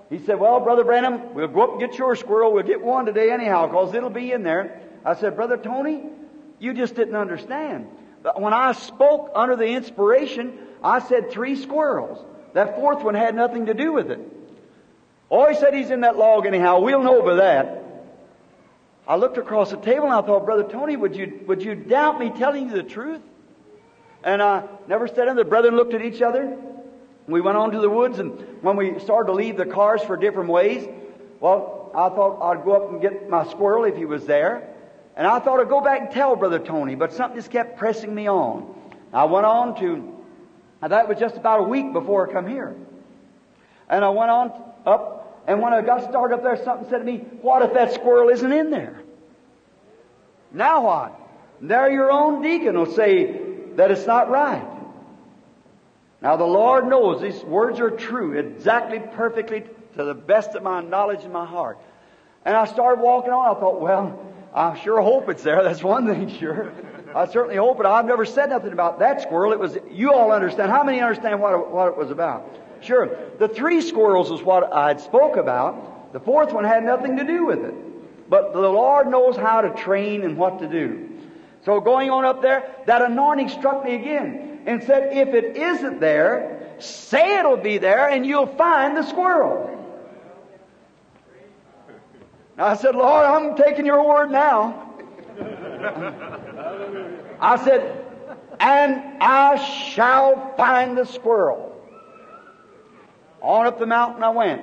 he 0.10 0.18
said, 0.18 0.40
Well, 0.40 0.60
Brother 0.60 0.84
Branham, 0.84 1.36
we'll 1.36 1.48
go 1.48 1.62
up 1.62 1.72
and 1.72 1.80
get 1.80 2.00
your 2.00 2.16
squirrel. 2.16 2.52
We'll 2.52 2.64
get 2.64 2.82
one 2.82 3.06
today 3.06 3.32
anyhow, 3.32 3.68
because 3.68 3.94
it'll 3.94 4.10
be 4.10 4.32
in 4.32 4.42
there. 4.42 4.82
I 5.06 5.14
said, 5.14 5.36
Brother 5.36 5.58
Tony, 5.58 6.10
You 6.60 6.74
just 6.74 6.96
didn't 6.96 7.16
understand. 7.16 7.88
But 8.24 8.42
when 8.42 8.54
I 8.54 8.72
spoke 8.72 9.32
under 9.36 9.56
the 9.56 9.68
inspiration, 9.68 10.58
I 10.84 11.00
said 11.00 11.32
three 11.32 11.56
squirrels. 11.56 12.24
That 12.54 12.76
fourth 12.76 13.04
one 13.04 13.14
had 13.16 13.36
nothing 13.36 13.68
to 13.68 13.76
do 13.76 13.94
with 13.94 14.10
it. 14.10 14.20
Oh, 15.32 15.48
he 15.50 15.56
said 15.56 15.74
he's 15.74 15.90
in 15.90 16.02
that 16.02 16.18
log 16.18 16.46
anyhow. 16.46 16.82
We'll 16.82 17.02
know 17.02 17.22
by 17.22 17.36
that. 17.36 17.84
I 19.08 19.16
looked 19.16 19.38
across 19.38 19.72
the 19.72 19.78
table 19.78 20.06
and 20.06 20.14
I 20.14 20.22
thought, 20.22 20.46
Brother 20.46 20.68
Tony, 20.70 20.98
would 20.98 21.16
you, 21.16 21.42
would 21.48 21.64
you 21.64 21.74
doubt 21.74 22.20
me 22.20 22.30
telling 22.30 22.70
you 22.70 22.76
the 22.76 22.84
truth? 22.84 23.22
And 24.24 24.42
I 24.42 24.68
never 24.88 25.08
said 25.08 25.20
anything. 25.20 25.38
The 25.38 25.46
brethren 25.46 25.76
looked 25.76 25.94
at 25.94 26.02
each 26.02 26.22
other. 26.22 26.58
We 27.28 27.40
went 27.40 27.58
on 27.58 27.72
to 27.72 27.80
the 27.80 27.90
woods, 27.90 28.20
and 28.20 28.62
when 28.62 28.76
we 28.76 29.00
started 29.00 29.28
to 29.28 29.34
leave 29.34 29.56
the 29.56 29.66
cars 29.66 30.02
for 30.02 30.18
different 30.18 30.50
ways, 30.50 30.88
well, 31.40 31.92
I 31.96 32.10
thought 32.10 32.42
I'd 32.42 32.64
go 32.66 32.74
up 32.74 32.92
and 32.92 33.02
get 33.02 33.30
my 33.30 33.48
squirrel 33.50 33.86
if 33.86 33.96
he 33.96 34.06
was 34.06 34.26
there. 34.26 34.68
And 35.16 35.26
I 35.26 35.40
thought 35.40 35.60
I'd 35.60 35.70
go 35.70 35.82
back 35.82 36.02
and 36.02 36.12
tell 36.12 36.36
Brother 36.36 36.60
Tony, 36.60 36.96
but 36.96 37.14
something 37.14 37.38
just 37.38 37.52
kept 37.52 37.78
pressing 37.78 38.14
me 38.14 38.28
on. 38.30 38.76
I 39.14 39.26
went 39.26 39.46
on 39.46 39.80
to, 39.80 40.24
that 40.82 41.08
was 41.08 41.18
just 41.20 41.38
about 41.38 41.62
a 41.62 41.64
week 41.64 41.94
before 41.94 42.30
I 42.30 42.34
come 42.34 42.48
here. 42.48 42.76
And 43.90 44.06
I 44.06 44.10
went 44.10 44.32
on 44.32 44.52
up, 44.86 45.21
and 45.48 45.62
when 45.62 45.74
I 45.74 45.82
got 45.82 46.10
started 46.10 46.36
up 46.36 46.44
there, 46.44 46.64
something 46.64 46.90
said 46.90 47.00
to 47.00 47.04
me, 47.04 47.18
what 47.42 47.62
if 47.64 47.74
that 47.74 47.94
squirrel 47.94 48.30
isn't 48.30 48.52
in 48.52 48.70
there? 48.70 49.02
Now 50.52 50.86
what? 50.86 51.20
There 51.62 51.90
your 51.92 52.12
own 52.12 52.42
deacon 52.42 52.78
will 52.78 52.92
say 52.92 53.40
that 53.76 53.92
it's 53.92 54.06
not 54.06 54.30
right. 54.30 54.68
Now 56.22 56.36
the 56.36 56.46
Lord 56.46 56.88
knows 56.88 57.22
these 57.22 57.42
words 57.44 57.80
are 57.80 57.90
true, 57.90 58.38
exactly 58.38 59.00
perfectly 59.00 59.64
to 59.96 60.04
the 60.04 60.14
best 60.14 60.56
of 60.56 60.64
my 60.64 60.82
knowledge 60.82 61.24
in 61.24 61.32
my 61.32 61.46
heart. 61.46 61.80
And 62.46 62.56
I 62.56 62.66
started 62.66 63.02
walking 63.02 63.32
on. 63.32 63.56
I 63.56 63.60
thought, 63.60 63.82
well, 63.82 64.20
I 64.54 64.78
sure 64.80 65.02
hope 65.02 65.30
it's 65.30 65.44
there. 65.44 65.64
That's 65.64 65.84
one 65.84 66.08
thing, 66.08 66.30
sure. 66.40 66.72
I 67.16 67.28
certainly 67.28 67.58
hope 67.58 67.80
it. 67.80 67.86
I've 67.86 68.06
never 68.06 68.26
said 68.26 68.50
nothing 68.50 68.72
about 68.72 69.00
that 69.00 69.22
squirrel. 69.22 69.52
It 69.52 69.60
was, 69.60 69.78
you 69.90 70.14
all 70.14 70.32
understand. 70.32 70.72
How 70.72 70.84
many 70.84 71.02
understand 71.02 71.40
what 71.42 71.72
what 71.72 71.88
it 71.90 71.98
was 71.98 72.10
about? 72.10 72.58
Sure. 72.82 73.10
The 73.38 73.48
three 73.48 73.82
squirrels 73.82 74.32
is 74.32 74.42
what 74.42 74.74
I 74.74 74.90
had 74.90 75.02
spoke 75.02 75.38
about. 75.38 76.14
The 76.14 76.20
fourth 76.20 76.52
one 76.52 76.64
had 76.64 76.84
nothing 76.84 77.18
to 77.18 77.24
do 77.24 77.46
with 77.46 77.60
it. 77.64 78.30
But 78.30 78.54
the 78.54 78.60
Lord 78.60 79.08
knows 79.08 79.36
how 79.36 79.62
to 79.62 79.70
train 79.76 80.24
and 80.24 80.38
what 80.38 80.60
to 80.60 80.68
do. 80.68 81.10
So 81.64 81.80
going 81.80 82.10
on 82.10 82.26
up 82.26 82.42
there, 82.42 82.76
that 82.88 83.02
anointing 83.02 83.50
struck 83.50 83.84
me 83.86 83.96
again 83.96 84.64
and 84.66 84.84
said, 84.84 85.16
if 85.16 85.30
it 85.30 85.56
isn't 85.58 86.00
there, 86.00 86.76
say 86.80 87.38
it'll 87.38 87.58
be 87.58 87.78
there 87.78 88.10
and 88.10 88.26
you'll 88.26 88.48
find 88.48 88.98
the 88.98 89.04
squirrel. 89.04 89.68
I 92.58 92.76
said, 92.76 92.96
Lord, 92.96 93.26
I'm 93.26 93.56
taking 93.56 93.86
your 93.86 94.08
word 94.08 94.32
now. 94.32 94.88
I 97.40 97.64
said, 97.64 98.06
and 98.60 99.22
I 99.22 99.56
shall 99.58 100.56
find 100.56 100.98
the 100.98 101.06
squirrel. 101.06 101.71
On 103.42 103.66
up 103.66 103.80
the 103.80 103.86
mountain 103.86 104.24
I 104.24 104.30
went. 104.30 104.62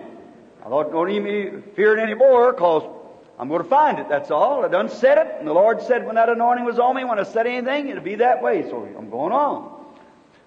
I 0.65 0.69
thought, 0.69 0.93
don't 0.93 1.11
even 1.11 1.63
fear 1.75 1.97
it 1.97 2.03
any 2.03 2.15
more, 2.15 2.53
because 2.53 2.83
I'm 3.39 3.49
going 3.49 3.63
to 3.63 3.69
find 3.69 3.99
it, 3.99 4.09
that's 4.09 4.31
all. 4.31 4.65
I 4.65 4.69
done 4.69 4.89
said 4.89 5.19
it, 5.19 5.37
and 5.39 5.47
the 5.47 5.53
Lord 5.53 5.83
said 5.83 6.05
when 6.05 6.17
that 6.17 6.29
anointing 6.29 6.65
was 6.65 6.79
on 6.79 6.97
me, 6.97 7.05
when 7.05 7.19
I 7.19 7.23
said 7.23 7.47
anything, 7.47 7.89
it'll 7.89 8.03
be 8.03 8.17
that 8.17 8.43
way, 8.43 8.63
so 8.69 8.89
I'm 8.99 9.11
going 9.11 9.33
on. 9.33 9.85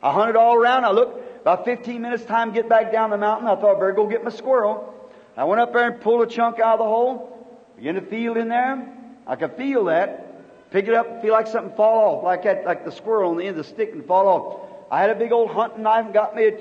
I 0.03 0.11
hunted 0.11 0.35
all 0.35 0.55
around, 0.55 0.85
I 0.85 0.91
looked, 0.91 1.41
about 1.41 1.65
15 1.65 2.01
minutes 2.01 2.25
time 2.25 2.51
get 2.51 2.67
back 2.67 2.91
down 2.91 3.09
the 3.09 3.17
mountain, 3.17 3.47
I 3.47 3.55
thought 3.55 3.77
I 3.77 3.79
better 3.79 3.93
go 3.93 4.07
get 4.07 4.23
my 4.23 4.31
squirrel. 4.31 4.93
I 5.37 5.45
went 5.45 5.61
up 5.61 5.73
there 5.73 5.89
and 5.89 6.01
pulled 6.01 6.21
a 6.21 6.27
chunk 6.27 6.59
out 6.59 6.73
of 6.73 6.79
the 6.79 6.85
hole, 6.85 7.31
Begin 7.81 7.95
to 7.95 8.01
feel 8.01 8.37
in 8.37 8.47
there. 8.47 8.87
I 9.25 9.35
could 9.35 9.53
feel 9.57 9.85
that. 9.85 10.69
Pick 10.69 10.87
it 10.87 10.93
up, 10.93 11.23
feel 11.23 11.33
like 11.33 11.47
something 11.47 11.75
fall 11.75 12.17
off, 12.19 12.23
like 12.23 12.43
that, 12.43 12.63
like 12.63 12.85
the 12.85 12.91
squirrel 12.91 13.31
on 13.31 13.37
the 13.37 13.47
end 13.47 13.57
of 13.57 13.65
the 13.65 13.71
stick 13.73 13.91
and 13.93 14.05
fall 14.05 14.27
off. 14.27 14.69
I 14.91 15.01
had 15.01 15.09
a 15.09 15.15
big 15.15 15.31
old 15.31 15.49
hunting 15.49 15.81
knife 15.81 16.05
and 16.05 16.13
got 16.13 16.35
me 16.35 16.45
a, 16.45 16.51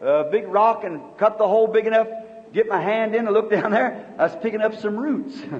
a 0.00 0.24
big 0.30 0.46
rock 0.48 0.84
and 0.84 1.00
cut 1.18 1.38
the 1.38 1.46
hole 1.46 1.66
big 1.66 1.86
enough. 1.86 2.08
Get 2.52 2.68
my 2.68 2.80
hand 2.80 3.14
in 3.14 3.26
and 3.26 3.34
look 3.34 3.50
down 3.56 3.70
there. 3.70 4.14
I 4.18 4.24
was 4.24 4.36
picking 4.42 4.60
up 4.60 4.78
some 4.80 4.96
roots. 4.96 5.36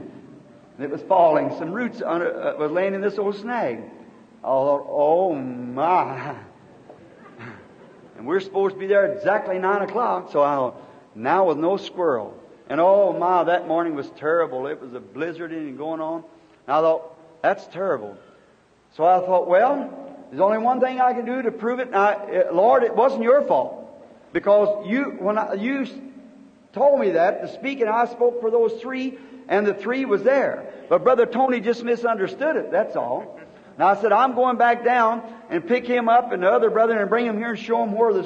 And 0.77 0.87
it 0.87 0.93
was 0.93 1.03
falling. 1.03 1.51
Some 1.59 1.73
roots 1.73 2.01
under, 2.01 2.43
uh, 2.43 2.57
was 2.57 2.71
laying 2.71 2.95
in 2.95 3.03
this 3.03 3.19
old 3.19 3.37
snag. 3.37 3.83
I 4.39 4.47
thought, 4.47 4.87
oh 4.89 5.35
my. 5.35 6.37
And 8.17 8.27
we're 8.27 8.41
supposed 8.41 8.77
to 8.77 8.81
be 8.81 8.87
there 8.87 9.13
exactly 9.13 9.59
nine 9.59 9.83
o'clock, 9.83 10.33
so 10.33 10.43
I 10.43 10.73
now 11.15 11.49
with 11.49 11.59
no 11.59 11.77
squirrel. 11.77 12.35
And 12.69 12.81
oh 12.81 13.13
my, 13.13 13.45
that 13.45 13.67
morning 13.67 13.95
was 13.95 14.11
terrible. 14.17 14.67
It 14.69 14.81
was 14.81 14.95
a 14.95 15.01
blizzard 15.01 15.53
and 15.53 15.77
going 15.77 16.01
on. 16.01 16.25
And 16.67 16.77
I 16.77 16.81
thought, 16.81 17.43
that's 17.43 17.67
terrible. 17.67 18.17
So 18.97 19.05
I 19.05 19.21
thought, 19.21 19.49
well, 19.49 20.25
there's 20.31 20.41
only 20.41 20.59
one 20.59 20.81
thing 20.81 21.01
I 21.01 21.13
can 21.13 21.25
do 21.25 21.43
to 21.43 21.51
prove 21.51 21.81
it. 21.81 21.93
I, 21.93 22.15
eh, 22.31 22.43
Lord, 22.53 22.85
it 22.85 22.95
wasn't 22.95 23.23
your 23.23 23.43
fault. 23.47 23.80
Because 24.33 24.87
you, 24.89 25.17
when 25.19 25.39
I, 25.39 25.55
you 25.55 25.87
told 26.73 27.01
me 27.01 27.11
that 27.11 27.43
to 27.43 27.53
speak 27.53 27.81
and 27.81 27.89
I 27.89 28.07
spoke 28.07 28.41
for 28.41 28.51
those 28.51 28.81
three 28.81 29.19
and 29.49 29.67
the 29.67 29.75
three 29.75 30.05
was 30.05 30.23
there. 30.23 30.73
But 30.89 31.03
Brother 31.03 31.27
Tony 31.27 31.61
just 31.61 31.83
misunderstood 31.83 32.57
it, 32.57 32.71
that's 32.71 32.97
all. 32.97 33.41
Now 33.79 33.89
I 33.89 34.01
said, 34.01 34.13
I'm 34.13 34.35
going 34.35 34.57
back 34.57 34.85
down 34.85 35.23
and 35.49 35.67
pick 35.67 35.87
him 35.87 36.09
up 36.09 36.33
and 36.33 36.43
the 36.43 36.51
other 36.51 36.71
brother 36.71 36.99
and 36.99 37.09
bring 37.09 37.27
him 37.27 37.39
here 37.39 37.51
and 37.51 37.59
show 37.59 37.83
him 37.83 37.93
where 37.93 38.13
the, 38.13 38.23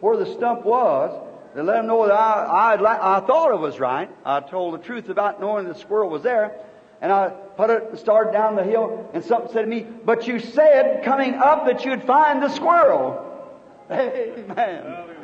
where 0.00 0.16
the 0.16 0.26
stump 0.34 0.64
was 0.64 1.22
to 1.54 1.62
let 1.62 1.80
him 1.80 1.86
know 1.86 2.06
that 2.06 2.12
I, 2.12 2.74
I, 2.74 3.16
I 3.16 3.20
thought 3.20 3.52
it 3.52 3.60
was 3.60 3.80
right. 3.80 4.10
I 4.24 4.40
told 4.40 4.74
the 4.74 4.84
truth 4.84 5.08
about 5.08 5.40
knowing 5.40 5.66
the 5.66 5.74
squirrel 5.74 6.10
was 6.10 6.22
there. 6.22 6.60
And 7.00 7.12
I 7.12 7.28
put 7.28 7.70
it, 7.70 7.98
started 7.98 8.32
down 8.32 8.56
the 8.56 8.64
hill, 8.64 9.10
and 9.14 9.24
something 9.24 9.52
said 9.52 9.62
to 9.62 9.66
me, 9.66 9.80
but 9.80 10.26
you 10.26 10.38
said 10.38 11.04
coming 11.04 11.34
up 11.34 11.66
that 11.66 11.84
you'd 11.84 12.04
find 12.04 12.42
the 12.42 12.48
squirrel. 12.48 13.22
Amen. 13.90 15.15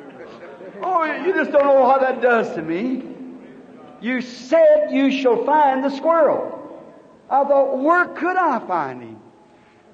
Oh, 0.82 1.04
you 1.04 1.32
just 1.32 1.52
don't 1.52 1.64
know 1.64 1.86
how 1.86 1.98
that 1.98 2.20
does 2.20 2.54
to 2.54 2.62
me. 2.62 3.02
You 4.00 4.20
said 4.20 4.88
you 4.90 5.10
shall 5.10 5.44
find 5.44 5.84
the 5.84 5.90
squirrel. 5.90 6.58
I 7.30 7.44
thought, 7.44 7.78
where 7.78 8.06
could 8.06 8.36
I 8.36 8.58
find 8.66 9.02
him? 9.02 9.20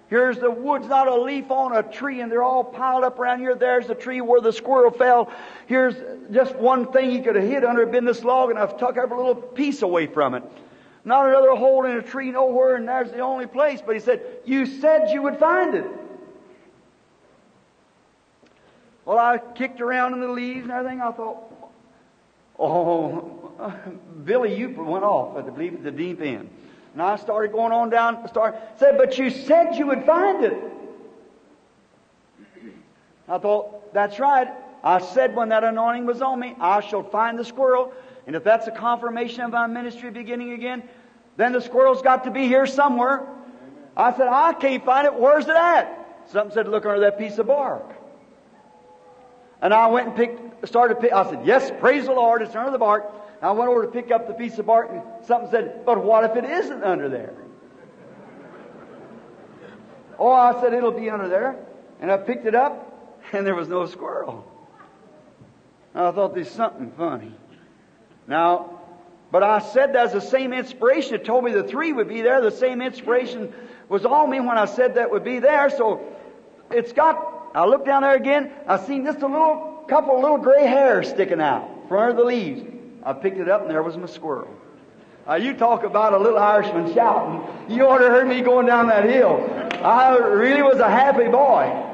Here's 0.08 0.38
the 0.38 0.50
woods, 0.50 0.88
not 0.88 1.06
a 1.06 1.14
leaf 1.14 1.50
on 1.50 1.76
a 1.76 1.82
tree, 1.82 2.22
and 2.22 2.32
they're 2.32 2.42
all 2.42 2.64
piled 2.64 3.04
up 3.04 3.18
around 3.18 3.40
here. 3.40 3.54
There's 3.54 3.86
the 3.86 3.94
tree 3.94 4.22
where 4.22 4.40
the 4.40 4.52
squirrel 4.52 4.90
fell. 4.90 5.30
Here's 5.66 5.94
just 6.32 6.56
one 6.56 6.90
thing 6.90 7.10
he 7.10 7.20
could 7.20 7.36
have 7.36 7.44
hid 7.44 7.62
under. 7.62 7.84
Been 7.84 8.06
this 8.06 8.24
log, 8.24 8.48
and 8.48 8.58
I've 8.58 8.78
tucked 8.78 8.96
every 8.96 9.16
little 9.18 9.34
piece 9.34 9.82
away 9.82 10.06
from 10.06 10.34
it. 10.34 10.42
Not 11.04 11.28
another 11.28 11.54
hole 11.54 11.84
in 11.84 11.98
a 11.98 12.02
tree 12.02 12.30
nowhere, 12.30 12.76
and 12.76 12.88
there's 12.88 13.10
the 13.10 13.20
only 13.20 13.46
place. 13.46 13.82
But 13.84 13.96
he 13.96 14.00
said, 14.00 14.22
You 14.46 14.64
said 14.64 15.10
you 15.10 15.20
would 15.22 15.38
find 15.38 15.74
it. 15.74 15.84
Well, 19.08 19.18
I 19.18 19.38
kicked 19.38 19.80
around 19.80 20.12
in 20.12 20.20
the 20.20 20.28
leaves 20.28 20.64
and 20.64 20.70
everything. 20.70 21.00
I 21.00 21.10
thought, 21.12 21.38
Oh, 22.58 23.50
Billy 24.24 24.50
Uper 24.50 24.84
went 24.84 25.02
off 25.02 25.38
at 25.38 25.46
the, 25.46 25.50
believe 25.50 25.76
at 25.76 25.82
the 25.82 25.90
deep 25.90 26.20
end. 26.20 26.50
And 26.92 27.00
I 27.00 27.16
started 27.16 27.52
going 27.52 27.72
on 27.72 27.88
down, 27.88 28.28
started, 28.28 28.60
said, 28.76 28.98
but 28.98 29.16
you 29.16 29.30
said 29.30 29.76
you 29.76 29.86
would 29.86 30.04
find 30.04 30.44
it. 30.44 30.58
I 33.26 33.38
thought, 33.38 33.94
that's 33.94 34.18
right. 34.18 34.48
I 34.84 34.98
said 34.98 35.34
when 35.34 35.48
that 35.48 35.64
anointing 35.64 36.04
was 36.04 36.20
on 36.20 36.38
me, 36.38 36.54
I 36.60 36.80
shall 36.82 37.02
find 37.02 37.38
the 37.38 37.46
squirrel. 37.46 37.94
And 38.26 38.36
if 38.36 38.44
that's 38.44 38.66
a 38.66 38.72
confirmation 38.72 39.40
of 39.40 39.52
my 39.52 39.66
ministry 39.68 40.10
beginning 40.10 40.52
again, 40.52 40.82
then 41.38 41.54
the 41.54 41.62
squirrel's 41.62 42.02
got 42.02 42.24
to 42.24 42.30
be 42.30 42.46
here 42.46 42.66
somewhere. 42.66 43.26
I 43.96 44.14
said, 44.14 44.28
I 44.28 44.52
can't 44.52 44.84
find 44.84 45.06
it. 45.06 45.14
Where's 45.14 45.46
it 45.46 45.56
at? 45.56 46.26
Something 46.30 46.52
said, 46.52 46.68
look 46.68 46.84
under 46.84 47.00
that 47.00 47.18
piece 47.18 47.38
of 47.38 47.46
bark. 47.46 47.97
And 49.60 49.74
I 49.74 49.88
went 49.88 50.08
and 50.08 50.16
picked, 50.16 50.68
started 50.68 51.00
pick, 51.00 51.12
I 51.12 51.28
said, 51.28 51.44
yes, 51.44 51.70
praise 51.80 52.06
the 52.06 52.12
Lord, 52.12 52.42
it's 52.42 52.54
under 52.54 52.70
the 52.70 52.78
bark. 52.78 53.12
And 53.40 53.48
I 53.48 53.52
went 53.52 53.70
over 53.70 53.82
to 53.84 53.90
pick 53.90 54.10
up 54.10 54.28
the 54.28 54.34
piece 54.34 54.58
of 54.58 54.66
bark 54.66 54.90
and 54.90 55.02
something 55.26 55.50
said, 55.50 55.84
but 55.84 56.02
what 56.02 56.24
if 56.24 56.36
it 56.36 56.44
isn't 56.44 56.84
under 56.84 57.08
there? 57.08 57.34
Oh, 60.18 60.32
I 60.32 60.60
said, 60.60 60.74
it'll 60.74 60.90
be 60.90 61.10
under 61.10 61.28
there. 61.28 61.56
And 62.00 62.10
I 62.10 62.16
picked 62.16 62.46
it 62.46 62.54
up 62.54 63.20
and 63.32 63.46
there 63.46 63.54
was 63.54 63.68
no 63.68 63.86
squirrel. 63.86 64.44
I 65.94 66.10
thought 66.12 66.34
there's 66.34 66.50
something 66.50 66.92
funny. 66.92 67.32
Now, 68.26 68.80
but 69.30 69.42
I 69.42 69.58
said 69.58 69.94
that's 69.94 70.12
the 70.12 70.20
same 70.20 70.52
inspiration 70.52 71.12
that 71.12 71.24
told 71.24 71.44
me 71.44 71.52
the 71.52 71.64
three 71.64 71.92
would 71.92 72.08
be 72.08 72.22
there. 72.22 72.40
The 72.40 72.50
same 72.50 72.80
inspiration 72.80 73.52
was 73.88 74.04
on 74.04 74.30
me 74.30 74.40
when 74.40 74.56
I 74.58 74.64
said 74.64 74.94
that 74.94 75.10
would 75.10 75.24
be 75.24 75.38
there. 75.38 75.70
So 75.70 76.00
it's 76.70 76.92
got, 76.92 77.37
I 77.58 77.64
looked 77.64 77.86
down 77.86 78.02
there 78.02 78.14
again. 78.14 78.52
I 78.68 78.78
seen 78.78 79.04
just 79.04 79.20
a 79.20 79.26
little 79.26 79.84
couple 79.88 80.14
of 80.14 80.22
little 80.22 80.38
gray 80.38 80.64
hairs 80.64 81.08
sticking 81.08 81.40
out 81.40 81.88
from 81.88 81.98
under 81.98 82.12
the 82.12 82.22
leaves. 82.22 82.62
I 83.02 83.12
picked 83.14 83.38
it 83.38 83.48
up 83.48 83.62
and 83.62 83.70
there 83.70 83.82
was 83.82 83.96
my 83.96 84.06
squirrel. 84.06 84.48
Uh, 85.28 85.34
you 85.34 85.54
talk 85.54 85.82
about 85.82 86.12
a 86.12 86.18
little 86.18 86.38
Irishman 86.38 86.94
shouting. 86.94 87.42
You 87.68 87.88
ought 87.88 87.98
to 87.98 88.10
heard 88.10 88.28
me 88.28 88.42
going 88.42 88.66
down 88.66 88.86
that 88.86 89.06
hill. 89.06 89.44
I 89.84 90.16
really 90.18 90.62
was 90.62 90.78
a 90.78 90.88
happy 90.88 91.26
boy. 91.26 91.84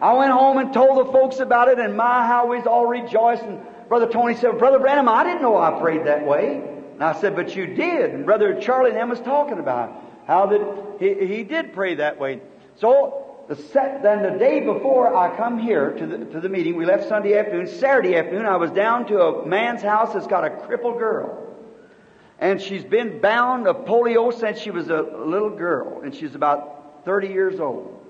I 0.00 0.12
went 0.12 0.30
home 0.30 0.58
and 0.58 0.72
told 0.72 1.06
the 1.08 1.10
folks 1.10 1.40
about 1.40 1.66
it, 1.66 1.80
and 1.80 1.96
my, 1.96 2.24
how 2.24 2.46
we 2.46 2.58
all 2.60 2.86
rejoiced. 2.86 3.42
And 3.42 3.60
Brother 3.88 4.06
Tony 4.06 4.36
said, 4.36 4.58
Brother 4.60 4.78
Branham, 4.78 5.08
I 5.08 5.24
didn't 5.24 5.42
know 5.42 5.56
I 5.56 5.80
prayed 5.80 6.06
that 6.06 6.24
way. 6.24 6.62
And 6.94 7.02
I 7.02 7.20
said, 7.20 7.34
but 7.34 7.56
you 7.56 7.66
did. 7.66 8.10
And 8.12 8.24
Brother 8.24 8.60
Charlie 8.60 8.90
and 8.90 8.98
them 8.98 9.08
was 9.08 9.20
talking 9.20 9.58
about 9.58 9.92
how 10.28 10.46
that 10.46 11.00
he, 11.00 11.26
he 11.26 11.42
did 11.42 11.72
pray 11.72 11.96
that 11.96 12.20
way. 12.20 12.40
So 12.76 13.21
the 13.54 13.62
set, 13.64 14.02
then 14.02 14.22
the 14.22 14.38
day 14.38 14.60
before 14.60 15.14
I 15.14 15.36
come 15.36 15.58
here 15.58 15.90
to 15.90 16.06
the, 16.06 16.24
to 16.24 16.40
the 16.40 16.48
meeting, 16.48 16.74
we 16.74 16.86
left 16.86 17.06
Sunday 17.06 17.36
afternoon. 17.36 17.66
Saturday 17.66 18.16
afternoon, 18.16 18.46
I 18.46 18.56
was 18.56 18.70
down 18.70 19.06
to 19.08 19.20
a 19.20 19.46
man's 19.46 19.82
house 19.82 20.14
that's 20.14 20.26
got 20.26 20.42
a 20.42 20.48
crippled 20.48 20.98
girl. 20.98 21.54
And 22.38 22.58
she's 22.58 22.82
been 22.82 23.20
bound 23.20 23.68
of 23.68 23.84
polio 23.84 24.32
since 24.32 24.58
she 24.58 24.70
was 24.70 24.88
a 24.88 25.02
little 25.02 25.50
girl, 25.50 26.00
and 26.02 26.14
she's 26.14 26.34
about 26.34 27.04
30 27.04 27.28
years 27.28 27.60
old. 27.60 28.02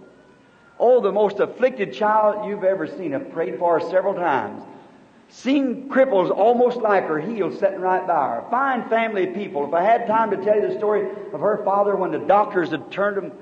Oh, 0.79 1.01
the 1.01 1.11
most 1.11 1.41
afflicted 1.41 1.93
child 1.93 2.49
you've 2.49 2.63
ever 2.63 2.87
seen. 2.87 3.13
I've 3.13 3.33
prayed 3.33 3.59
for 3.59 3.81
her 3.81 3.91
several 3.91 4.15
times. 4.15 4.63
Seen 5.29 5.89
cripples 5.89 6.31
almost 6.31 6.77
like 6.77 7.09
her 7.09 7.19
healed 7.19 7.59
sitting 7.59 7.81
right 7.81 8.07
by 8.07 8.29
her. 8.29 8.45
Fine 8.49 8.89
family 8.89 9.27
people. 9.27 9.67
If 9.67 9.75
I 9.75 9.83
had 9.83 10.07
time 10.07 10.31
to 10.31 10.37
tell 10.37 10.55
you 10.55 10.69
the 10.69 10.79
story 10.79 11.09
of 11.33 11.41
her 11.41 11.65
father 11.65 11.97
when 11.97 12.13
the 12.13 12.19
doctors 12.21 12.71
had 12.71 12.93
turned 12.93 13.19
him 13.19 13.33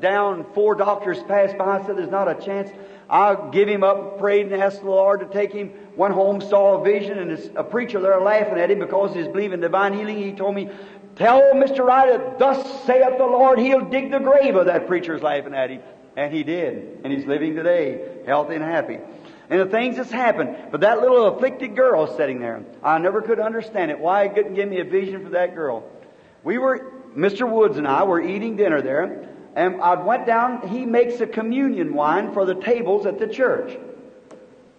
down, 0.00 0.44
four 0.54 0.74
doctors 0.74 1.22
passed 1.22 1.56
by, 1.56 1.84
said 1.84 1.96
there's 1.96 2.10
not 2.10 2.28
a 2.28 2.34
chance. 2.34 2.70
I 3.08 3.36
give 3.50 3.68
him 3.68 3.84
up, 3.84 4.18
prayed 4.18 4.52
and 4.52 4.62
asked 4.62 4.82
the 4.82 4.90
Lord 4.90 5.20
to 5.20 5.26
take 5.26 5.52
him. 5.52 5.72
Went 5.96 6.14
home, 6.14 6.40
saw 6.40 6.80
a 6.80 6.84
vision, 6.84 7.18
and 7.18 7.56
a 7.56 7.64
preacher 7.64 8.00
there 8.00 8.20
laughing 8.20 8.58
at 8.58 8.70
him 8.70 8.80
because 8.80 9.14
he's 9.14 9.28
believing 9.28 9.60
divine 9.60 9.94
healing. 9.94 10.18
He 10.18 10.32
told 10.32 10.54
me, 10.54 10.70
Tell 11.16 11.40
Mr. 11.54 11.84
Wright, 11.84 12.38
thus 12.38 12.84
saith 12.84 13.18
the 13.18 13.24
Lord, 13.24 13.58
he'll 13.58 13.84
dig 13.84 14.10
the 14.10 14.20
grave 14.20 14.54
of 14.54 14.66
that 14.66 14.86
preacher's 14.86 15.22
laughing 15.22 15.54
at 15.54 15.70
him. 15.70 15.82
And 16.16 16.32
he 16.32 16.44
did. 16.44 17.00
And 17.02 17.12
he's 17.12 17.26
living 17.26 17.56
today, 17.56 18.22
healthy 18.26 18.54
and 18.54 18.62
happy 18.62 18.98
and 19.50 19.60
the 19.60 19.66
things 19.66 19.96
that's 19.96 20.10
happened. 20.10 20.56
But 20.70 20.82
that 20.82 21.00
little 21.00 21.26
afflicted 21.26 21.74
girl 21.74 22.16
sitting 22.16 22.40
there, 22.40 22.62
I 22.82 22.98
never 22.98 23.22
could 23.22 23.40
understand 23.40 23.90
it. 23.90 23.98
Why 23.98 24.28
he 24.28 24.34
couldn't 24.34 24.54
give 24.54 24.68
me 24.68 24.80
a 24.80 24.84
vision 24.84 25.24
for 25.24 25.30
that 25.30 25.54
girl. 25.54 25.88
We 26.44 26.58
were, 26.58 26.92
Mr. 27.16 27.50
Woods 27.50 27.78
and 27.78 27.88
I 27.88 28.04
were 28.04 28.20
eating 28.20 28.56
dinner 28.56 28.82
there, 28.82 29.28
and 29.58 29.82
I 29.82 29.94
went 29.94 30.24
down, 30.24 30.68
he 30.68 30.86
makes 30.86 31.20
a 31.20 31.26
communion 31.26 31.92
wine 31.92 32.32
for 32.32 32.46
the 32.46 32.54
tables 32.54 33.06
at 33.06 33.18
the 33.18 33.26
church. 33.26 33.76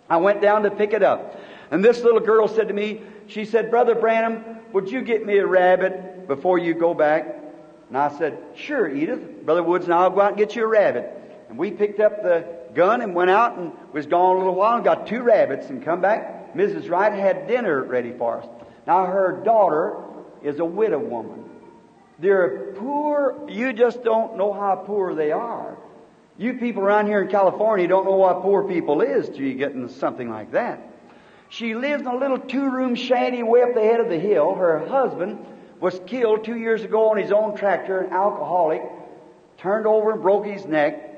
I 0.10 0.16
went 0.16 0.42
down 0.42 0.64
to 0.64 0.72
pick 0.72 0.94
it 0.94 1.04
up. 1.04 1.38
And 1.70 1.84
this 1.84 2.02
little 2.02 2.22
girl 2.22 2.48
said 2.48 2.70
to 2.70 2.74
me, 2.74 3.02
she 3.28 3.44
said, 3.44 3.72
Brother 3.72 3.94
Branham, 3.94 4.42
would 4.72 4.90
you 4.90 5.02
get 5.02 5.26
me 5.26 5.38
a 5.38 5.46
rabbit 5.46 6.30
before 6.30 6.58
you 6.60 6.74
go 6.74 6.94
back? 6.94 7.28
And 7.90 7.98
I 7.98 8.18
said, 8.18 8.42
Sure, 8.56 8.88
Edith. 8.90 9.44
Brother 9.44 9.64
Woods 9.64 9.84
and 9.84 9.94
I'll 9.94 10.12
go 10.12 10.22
out 10.22 10.30
and 10.30 10.38
get 10.38 10.56
you 10.56 10.64
a 10.64 10.68
rabbit. 10.68 11.12
And 11.50 11.58
we 11.58 11.72
picked 11.72 12.00
up 12.00 12.24
the 12.24 12.48
gun 12.74 13.02
and 13.02 13.14
went 13.14 13.32
out 13.32 13.58
and 13.58 13.74
was 13.92 14.06
gone 14.06 14.38
a 14.38 14.40
little 14.40 14.56
while 14.56 14.76
and 14.76 14.86
got 14.86 15.08
two 15.08 15.24
rabbits 15.24 15.68
and 15.68 15.84
come 15.84 16.00
back. 16.00 16.54
Mrs. 16.56 16.90
Wright 16.90 17.12
had 17.12 17.50
dinner 17.50 17.84
ready 17.84 18.14
for 18.14 18.40
us. 18.40 18.48
Now 18.88 19.08
her 19.08 19.42
daughter 19.44 19.98
is 20.42 20.60
a 20.60 20.66
widow 20.66 21.00
woman. 21.00 21.49
They're 22.20 22.74
poor. 22.76 23.48
You 23.48 23.74
just 23.74 24.04
don't 24.04 24.38
know 24.38 24.54
how 24.54 24.76
poor 24.76 25.16
they 25.16 25.32
are. 25.32 25.78
You 26.38 26.54
people 26.54 26.84
around 26.84 27.08
here 27.08 27.22
in 27.22 27.30
California 27.30 27.88
don't 27.88 28.06
know 28.06 28.16
what 28.16 28.42
poor 28.42 28.68
people 28.68 29.02
is 29.02 29.28
till 29.28 29.42
you 29.42 29.56
get 29.56 29.72
into 29.72 29.90
something 29.90 30.30
like 30.30 30.52
that. 30.52 30.82
She 31.50 31.76
lives 31.76 32.02
in 32.02 32.08
a 32.08 32.16
little 32.16 32.38
two-room 32.38 32.96
shanty 32.96 33.44
way 33.44 33.64
up 33.64 33.74
the 33.74 33.82
head 33.82 34.00
of 34.00 34.10
the 34.10 34.20
hill. 34.20 34.54
Her 34.54 34.88
husband 34.88 35.46
was 35.80 36.00
killed 36.06 36.46
two 36.46 36.56
years 36.56 36.84
ago 36.84 37.10
on 37.10 37.18
his 37.18 37.32
own 37.32 37.58
tractor, 37.58 38.02
an 38.02 38.14
alcoholic, 38.14 38.84
turned 39.58 39.88
over 39.88 40.12
and 40.12 40.22
broke 40.22 40.46
his 40.46 40.66
neck. 40.66 41.10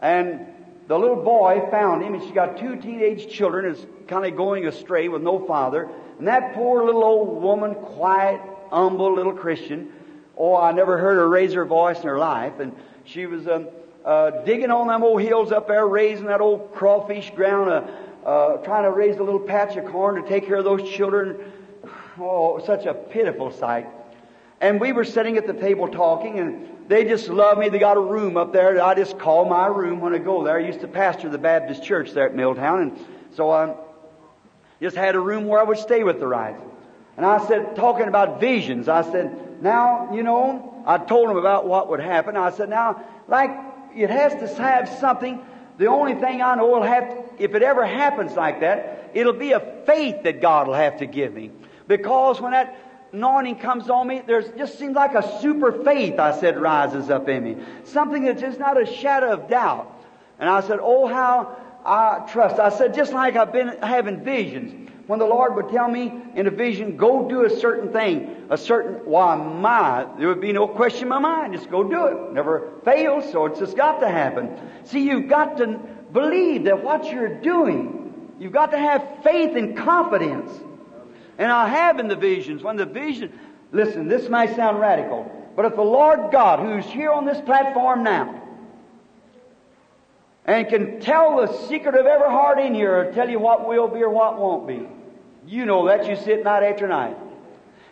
And 0.00 0.46
the 0.86 0.98
little 0.98 1.22
boy 1.22 1.66
found 1.70 2.02
him, 2.02 2.14
and 2.14 2.22
she 2.22 2.32
got 2.32 2.58
two 2.58 2.76
teenage 2.76 3.28
children, 3.28 3.64
is 3.64 3.86
kind 4.06 4.26
of 4.26 4.36
going 4.36 4.66
astray 4.66 5.08
with 5.08 5.22
no 5.22 5.46
father. 5.46 5.88
And 6.18 6.28
that 6.28 6.54
poor 6.54 6.84
little 6.84 7.02
old 7.02 7.42
woman, 7.42 7.74
quiet, 7.74 8.40
humble 8.70 9.14
little 9.14 9.32
Christian, 9.32 9.92
oh, 10.36 10.56
I 10.56 10.72
never 10.72 10.98
heard 10.98 11.16
her 11.16 11.28
raise 11.28 11.52
her 11.54 11.64
voice 11.64 11.98
in 11.98 12.08
her 12.08 12.18
life. 12.18 12.60
And 12.60 12.74
she 13.04 13.26
was 13.26 13.46
um, 13.46 13.68
uh, 14.04 14.30
digging 14.44 14.70
on 14.70 14.88
them 14.88 15.02
old 15.02 15.22
hills 15.22 15.52
up 15.52 15.68
there, 15.68 15.86
raising 15.86 16.26
that 16.26 16.40
old 16.40 16.74
crawfish 16.74 17.30
ground, 17.30 17.70
uh, 17.70 18.28
uh, 18.28 18.56
trying 18.58 18.84
to 18.84 18.90
raise 18.90 19.16
a 19.16 19.22
little 19.22 19.40
patch 19.40 19.76
of 19.76 19.86
corn 19.86 20.22
to 20.22 20.28
take 20.28 20.46
care 20.46 20.56
of 20.56 20.64
those 20.64 20.88
children. 20.90 21.52
Oh, 22.18 22.62
such 22.64 22.86
a 22.86 22.94
pitiful 22.94 23.50
sight. 23.50 23.86
And 24.60 24.80
we 24.80 24.92
were 24.92 25.04
sitting 25.04 25.36
at 25.36 25.46
the 25.46 25.52
table 25.52 25.88
talking, 25.88 26.38
and 26.38 26.68
they 26.88 27.04
just 27.04 27.28
love 27.28 27.58
me. 27.58 27.68
They 27.68 27.78
got 27.78 27.96
a 27.96 28.00
room 28.00 28.36
up 28.36 28.52
there 28.52 28.74
that 28.74 28.84
I 28.84 28.94
just 28.94 29.18
call 29.18 29.44
my 29.44 29.66
room 29.66 30.00
when 30.00 30.14
I 30.14 30.18
go 30.18 30.44
there. 30.44 30.56
I 30.56 30.60
used 30.60 30.80
to 30.80 30.88
pastor 30.88 31.28
the 31.28 31.38
Baptist 31.38 31.82
church 31.82 32.12
there 32.12 32.28
at 32.28 32.34
Milltown, 32.34 32.82
and 32.82 33.06
so 33.34 33.50
I 33.50 33.74
just 34.80 34.96
had 34.96 35.16
a 35.16 35.20
room 35.20 35.46
where 35.46 35.60
I 35.60 35.64
would 35.64 35.78
stay 35.78 36.04
with 36.04 36.20
the 36.20 36.26
Wrights. 36.26 36.62
And 37.16 37.24
I 37.24 37.46
said, 37.46 37.76
talking 37.76 38.08
about 38.08 38.40
visions, 38.40 38.88
I 38.88 39.02
said, 39.02 39.53
now, 39.64 40.12
you 40.12 40.22
know, 40.22 40.84
I 40.86 40.98
told 40.98 41.30
him 41.30 41.38
about 41.38 41.66
what 41.66 41.88
would 41.88 41.98
happen. 41.98 42.36
I 42.36 42.50
said, 42.50 42.68
now, 42.68 43.02
like, 43.26 43.50
it 43.96 44.10
has 44.10 44.34
to 44.34 44.62
have 44.62 44.90
something. 45.00 45.40
The 45.78 45.86
only 45.86 46.14
thing 46.16 46.42
I 46.42 46.54
know 46.54 46.66
will 46.66 46.82
have, 46.82 47.08
to, 47.08 47.42
if 47.42 47.54
it 47.54 47.62
ever 47.62 47.86
happens 47.86 48.34
like 48.34 48.60
that, 48.60 49.12
it'll 49.14 49.32
be 49.32 49.52
a 49.52 49.60
faith 49.86 50.24
that 50.24 50.42
God 50.42 50.66
will 50.66 50.74
have 50.74 50.98
to 50.98 51.06
give 51.06 51.32
me. 51.32 51.50
Because 51.88 52.42
when 52.42 52.52
that 52.52 52.76
anointing 53.14 53.58
comes 53.60 53.88
on 53.88 54.06
me, 54.06 54.20
there 54.26 54.42
just 54.42 54.78
seems 54.78 54.96
like 54.96 55.14
a 55.14 55.40
super 55.40 55.72
faith, 55.82 56.18
I 56.18 56.38
said, 56.38 56.60
rises 56.60 57.08
up 57.08 57.26
in 57.30 57.42
me. 57.42 57.56
Something 57.84 58.24
that's 58.24 58.42
just 58.42 58.58
not 58.58 58.78
a 58.78 58.84
shadow 58.84 59.32
of 59.32 59.48
doubt. 59.48 59.90
And 60.38 60.46
I 60.46 60.60
said, 60.60 60.78
oh, 60.82 61.06
how 61.06 61.56
I 61.86 62.28
trust. 62.30 62.60
I 62.60 62.68
said, 62.68 62.92
just 62.92 63.14
like 63.14 63.34
I've 63.36 63.52
been 63.52 63.78
having 63.82 64.22
visions. 64.22 64.90
When 65.06 65.18
the 65.18 65.26
Lord 65.26 65.54
would 65.56 65.68
tell 65.68 65.88
me 65.88 66.12
in 66.34 66.46
a 66.46 66.50
vision, 66.50 66.96
go 66.96 67.28
do 67.28 67.44
a 67.44 67.50
certain 67.50 67.92
thing, 67.92 68.46
a 68.48 68.56
certain, 68.56 69.04
why 69.04 69.36
my, 69.36 70.06
there 70.18 70.28
would 70.28 70.40
be 70.40 70.52
no 70.52 70.66
question 70.66 71.02
in 71.02 71.08
my 71.10 71.18
mind. 71.18 71.52
Just 71.52 71.70
go 71.70 71.82
do 71.84 72.06
it. 72.06 72.32
Never 72.32 72.72
fails, 72.84 73.30
so 73.30 73.44
it's 73.46 73.58
just 73.58 73.76
got 73.76 74.00
to 74.00 74.08
happen. 74.08 74.56
See, 74.84 75.06
you've 75.06 75.28
got 75.28 75.58
to 75.58 75.78
believe 76.12 76.64
that 76.64 76.82
what 76.82 77.04
you're 77.12 77.40
doing, 77.40 78.32
you've 78.38 78.52
got 78.52 78.70
to 78.70 78.78
have 78.78 79.06
faith 79.22 79.54
and 79.56 79.76
confidence. 79.76 80.50
And 81.36 81.52
I 81.52 81.68
have 81.68 81.98
in 81.98 82.08
the 82.08 82.16
visions, 82.16 82.62
when 82.62 82.76
the 82.76 82.86
vision, 82.86 83.38
listen, 83.72 84.08
this 84.08 84.30
may 84.30 84.54
sound 84.54 84.80
radical, 84.80 85.30
but 85.54 85.66
if 85.66 85.74
the 85.74 85.82
Lord 85.82 86.32
God, 86.32 86.60
who's 86.60 86.86
here 86.86 87.12
on 87.12 87.26
this 87.26 87.40
platform 87.42 88.04
now, 88.04 88.40
and 90.46 90.68
can 90.68 91.00
tell 91.00 91.38
the 91.38 91.52
secret 91.68 91.94
of 91.94 92.06
every 92.06 92.28
heart 92.28 92.58
in 92.58 92.74
here, 92.74 93.00
or 93.00 93.12
tell 93.12 93.28
you 93.28 93.38
what 93.38 93.66
will 93.66 93.88
be 93.88 94.02
or 94.02 94.10
what 94.10 94.38
won't 94.38 94.66
be, 94.66 94.86
you 95.46 95.66
know 95.66 95.86
that 95.86 96.06
you 96.06 96.16
sit 96.16 96.44
night 96.44 96.62
after 96.62 96.88
night. 96.88 97.16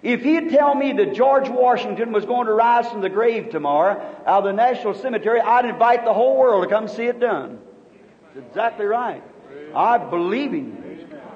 If 0.03 0.23
he'd 0.23 0.51
tell 0.51 0.75
me 0.75 0.93
that 0.95 1.15
George 1.15 1.49
Washington 1.49 2.13
was 2.13 2.25
going 2.25 2.47
to 2.47 2.53
rise 2.53 2.89
from 2.89 3.03
the 3.03 3.09
grave 3.09 3.51
tomorrow 3.51 4.01
out 4.27 4.39
of 4.39 4.45
the 4.45 4.53
National 4.53 4.95
Cemetery, 4.95 5.41
I'd 5.41 5.65
invite 5.65 6.05
the 6.05 6.13
whole 6.13 6.37
world 6.37 6.65
to 6.65 6.69
come 6.69 6.89
see 6.89 7.05
it 7.05 7.21
done. 7.21 7.61
That's 8.35 8.47
exactly 8.49 8.87
right. 8.87 9.23
I 9.75 9.99
believe 9.99 10.53
him. 10.53 10.83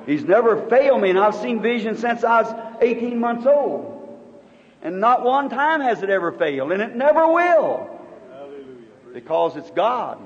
He's 0.05 0.25
never 0.25 0.69
failed 0.69 1.01
me, 1.01 1.11
and 1.11 1.19
I've 1.19 1.35
seen 1.35 1.63
visions 1.63 2.01
since 2.01 2.23
I 2.25 2.43
was 2.43 2.77
18 2.81 3.19
months 3.19 3.47
old. 3.47 3.93
And 4.83 5.01
not 5.01 5.25
one 5.25 5.49
time 5.49 5.81
has 5.81 6.03
it 6.03 6.11
ever 6.11 6.33
failed, 6.33 6.73
and 6.73 6.83
it 6.83 6.95
never 6.95 7.27
will. 7.33 7.91
Because 9.13 9.57
it's 9.57 9.71
God. 9.71 10.19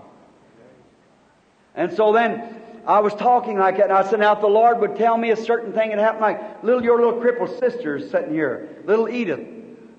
And 1.75 1.93
so 1.93 2.13
then 2.13 2.60
I 2.87 3.01
was 3.01 3.15
talking 3.15 3.59
like 3.59 3.77
that, 3.77 3.85
and 3.85 3.93
I 3.93 4.09
said, 4.09 4.21
now 4.21 4.35
if 4.35 4.41
the 4.41 4.47
Lord 4.47 4.81
would 4.81 4.97
tell 4.97 5.17
me 5.17 5.31
a 5.31 5.37
certain 5.37 5.73
thing, 5.73 5.93
it 5.93 5.99
happened 5.99 6.23
like 6.23 6.63
little 6.63 6.83
your 6.83 6.97
little 6.99 7.21
crippled 7.21 7.59
sisters 7.59 8.11
sitting 8.11 8.33
here, 8.33 8.69
little 8.85 9.09
Edith. 9.09 9.47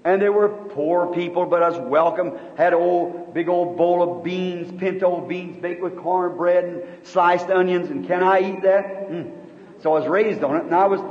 And 0.03 0.19
they 0.19 0.29
were 0.29 0.49
poor 0.49 1.13
people, 1.13 1.45
but 1.45 1.61
was 1.61 1.79
welcome. 1.79 2.33
Had 2.57 2.73
old, 2.73 3.35
big 3.35 3.47
old 3.47 3.77
bowl 3.77 4.01
of 4.01 4.23
beans, 4.23 4.71
pinto 4.79 5.21
beans 5.21 5.61
baked 5.61 5.83
with 5.83 5.95
cornbread 5.95 6.63
and 6.63 6.83
sliced 7.03 7.51
onions, 7.51 7.91
and 7.91 8.07
can 8.07 8.23
I 8.23 8.39
eat 8.39 8.63
that? 8.63 9.09
Mm. 9.09 9.31
So 9.83 9.93
I 9.93 9.99
was 9.99 10.07
raised 10.07 10.43
on 10.43 10.55
it, 10.57 10.63
and 10.63 10.73
I 10.73 10.87
was 10.87 11.01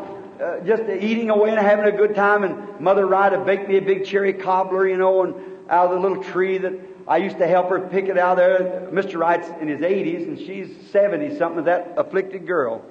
uh, 0.41 0.59
just 0.67 0.83
eating 0.83 1.31
away 1.31 1.51
and 1.51 1.59
having 1.61 1.85
a 1.85 1.97
good 1.97 2.17
time. 2.17 2.43
And 2.43 2.81
Mother 2.81 3.07
had 3.31 3.47
baked 3.47 3.69
me 3.69 3.77
a 3.77 3.83
big 3.83 4.07
cherry 4.07 4.33
cobbler, 4.33 4.89
you 4.89 4.97
know, 4.97 5.23
and 5.23 5.35
out 5.69 5.87
of 5.87 5.93
the 5.93 6.01
little 6.01 6.25
tree 6.25 6.59
that 6.59 6.73
I 7.09 7.19
used 7.19 7.39
to 7.39 7.47
help 7.47 7.69
her 7.71 7.81
pick 7.81 8.07
it 8.07 8.19
out 8.19 8.37
there. 8.37 8.89
Mr. 8.93 9.19
Wright's 9.19 9.49
in 9.61 9.69
his 9.69 9.81
80s, 9.81 10.29
and 10.29 10.39
she's 10.39 10.91
70 10.91 11.37
something. 11.37 11.65
That 11.65 11.95
afflicted 11.97 12.47
girl. 12.47 12.85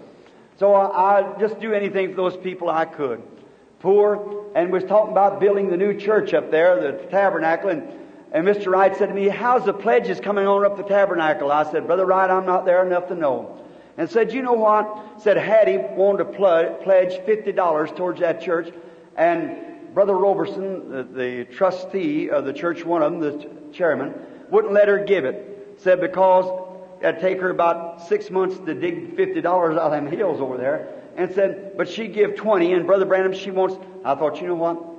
So 0.58 0.74
I, 0.74 1.20
I 1.20 1.40
just 1.40 1.60
do 1.60 1.74
anything 1.74 2.10
for 2.10 2.16
those 2.16 2.38
people 2.38 2.70
I 2.70 2.86
could. 2.86 3.22
Poor, 3.80 4.46
and 4.56 4.72
was 4.72 4.84
talking 4.84 5.12
about 5.12 5.40
building 5.40 5.70
the 5.70 5.78
new 5.78 5.98
church 5.98 6.34
up 6.34 6.52
there, 6.52 6.82
the 6.82 6.98
tabernacle, 7.08 7.70
and 7.70 7.94
and 8.32 8.46
Mr. 8.46 8.68
Wright 8.72 8.96
said 8.96 9.08
to 9.08 9.14
me, 9.16 9.28
How's 9.28 9.66
the 9.66 9.74
pledges 9.74 10.20
coming 10.20 10.46
on 10.46 10.64
up 10.64 10.78
the 10.78 10.84
tabernacle? 10.84 11.52
I 11.52 11.70
said, 11.72 11.88
Brother 11.88 12.06
Wright, 12.06 12.30
I'm 12.30 12.46
not 12.46 12.64
there 12.64 12.86
enough 12.86 13.08
to 13.08 13.16
know 13.16 13.60
and 14.00 14.10
said, 14.10 14.32
you 14.32 14.42
know 14.42 14.54
what? 14.54 15.22
Said 15.22 15.36
Hattie 15.36 15.78
wanted 15.78 16.24
to 16.24 16.30
pledge 16.30 17.12
$50 17.12 17.96
towards 17.98 18.22
that 18.22 18.42
church. 18.42 18.74
And 19.18 19.69
Brother 19.94 20.16
Roberson, 20.16 20.90
the, 20.90 21.04
the, 21.04 21.46
trustee 21.46 22.30
of 22.30 22.46
the 22.46 22.54
church, 22.54 22.86
one 22.86 23.02
of 23.02 23.12
them, 23.12 23.20
the 23.22 23.74
chairman, 23.74 24.14
wouldn't 24.50 24.74
let 24.74 24.88
her 24.88 25.04
give 25.04 25.26
it. 25.26 25.78
Said 25.78 26.02
because 26.02 26.46
it'd 27.02 27.22
take 27.22 27.40
her 27.40 27.50
about 27.50 28.08
six 28.08 28.30
months 28.30 28.58
to 28.66 28.74
dig 28.74 29.16
$50 29.16 29.46
out 29.46 29.78
of 29.78 29.92
them 29.92 30.08
hills 30.08 30.42
over 30.42 30.58
there. 30.58 30.96
And 31.16 31.34
said, 31.34 31.78
but 31.78 31.90
she 31.90 32.08
give 32.08 32.36
20 32.36 32.74
and 32.74 32.86
Brother 32.86 33.06
Branham, 33.06 33.34
she 33.34 33.52
wants, 33.52 33.78
I 34.06 34.16
thought, 34.16 34.42
you 34.42 34.48
know 34.48 34.56
what? 34.56 34.90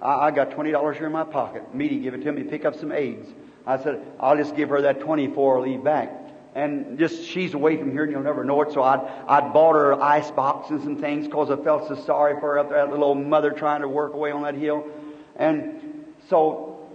I, 0.00 0.26
I 0.26 0.30
got 0.30 0.52
twenty 0.52 0.70
dollars 0.70 0.96
here 0.96 1.06
in 1.06 1.12
my 1.12 1.24
pocket. 1.24 1.74
Meda 1.74 1.96
give 1.96 2.14
it 2.14 2.22
to 2.22 2.32
me, 2.32 2.44
pick 2.44 2.64
up 2.64 2.76
some 2.76 2.92
eggs. 2.92 3.26
I 3.66 3.82
said, 3.82 4.04
I'll 4.20 4.36
just 4.36 4.56
give 4.56 4.68
her 4.70 4.82
that 4.82 5.00
twenty 5.00 5.32
four, 5.32 5.60
leave 5.60 5.82
back. 5.82 6.12
And 6.54 6.98
just 6.98 7.24
she's 7.24 7.54
away 7.54 7.76
from 7.76 7.92
here 7.92 8.02
and 8.02 8.10
you'll 8.12 8.22
never 8.22 8.42
know 8.42 8.62
it. 8.62 8.72
So 8.72 8.82
I'd 8.82 9.00
I'd 9.28 9.52
bought 9.52 9.74
her 9.74 10.00
ice 10.02 10.30
box 10.30 10.70
and 10.70 10.82
some 10.82 10.96
things 10.96 11.26
because 11.26 11.50
I 11.50 11.56
felt 11.56 11.88
so 11.88 11.94
sorry 11.94 12.34
for 12.34 12.52
her 12.52 12.58
up 12.58 12.70
there, 12.70 12.84
that 12.84 12.90
little 12.90 13.14
mother 13.14 13.50
trying 13.50 13.82
to 13.82 13.88
work 13.88 14.14
away 14.14 14.32
on 14.32 14.42
that 14.42 14.54
hill. 14.54 14.86
And 15.36 16.04
so 16.28 16.88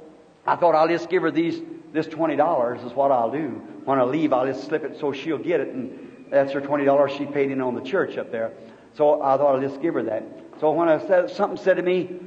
I 0.46 0.56
thought 0.56 0.76
I'll 0.76 0.88
just 0.88 1.10
give 1.10 1.22
her 1.24 1.32
these 1.32 1.62
this 1.94 2.08
twenty 2.08 2.36
dollars 2.36 2.82
is 2.84 2.92
what 2.94 3.12
I'll 3.12 3.32
do. 3.32 3.62
When 3.86 4.00
I 4.00 4.04
leave, 4.04 4.34
I'll 4.34 4.46
just 4.46 4.66
slip 4.66 4.84
it 4.84 5.00
so 5.00 5.14
she'll 5.14 5.38
get 5.38 5.60
it, 5.60 5.70
and 5.70 6.26
that's 6.30 6.52
her 6.54 6.62
twenty 6.62 6.86
dollars 6.86 7.12
she 7.14 7.26
paid 7.26 7.52
in 7.52 7.62
on 7.62 7.76
the 7.76 7.82
church 7.82 8.18
up 8.18 8.32
there. 8.32 8.52
So 8.96 9.22
I 9.22 9.38
thought 9.38 9.56
I'll 9.56 9.62
just 9.62 9.82
give 9.82 9.94
her 9.94 10.04
that. 10.04 10.24
So 10.60 10.72
when 10.72 10.90
I 10.90 11.00
said 11.06 11.30
something 11.30 11.64
said 11.64 11.78
to 11.78 11.84
me, 11.84 12.20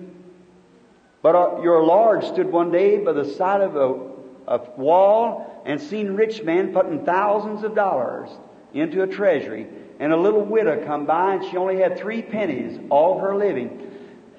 but 1.22 1.34
uh, 1.34 1.60
your 1.62 1.82
Lord 1.84 2.24
stood 2.24 2.50
one 2.50 2.70
day 2.70 2.98
by 2.98 3.12
the 3.12 3.24
side 3.24 3.60
of 3.60 3.76
a, 3.76 4.05
a 4.46 4.58
wall 4.76 5.62
and 5.64 5.80
seen 5.80 6.12
rich 6.12 6.42
men 6.42 6.72
putting 6.72 7.04
thousands 7.04 7.64
of 7.64 7.74
dollars 7.74 8.30
into 8.72 9.02
a 9.02 9.06
treasury, 9.06 9.66
and 9.98 10.12
a 10.12 10.16
little 10.16 10.42
widow 10.42 10.84
come 10.84 11.06
by 11.06 11.34
and 11.34 11.44
she 11.44 11.56
only 11.56 11.78
had 11.78 11.98
three 11.98 12.22
pennies 12.22 12.78
all 12.90 13.18
her 13.20 13.34
living. 13.36 13.82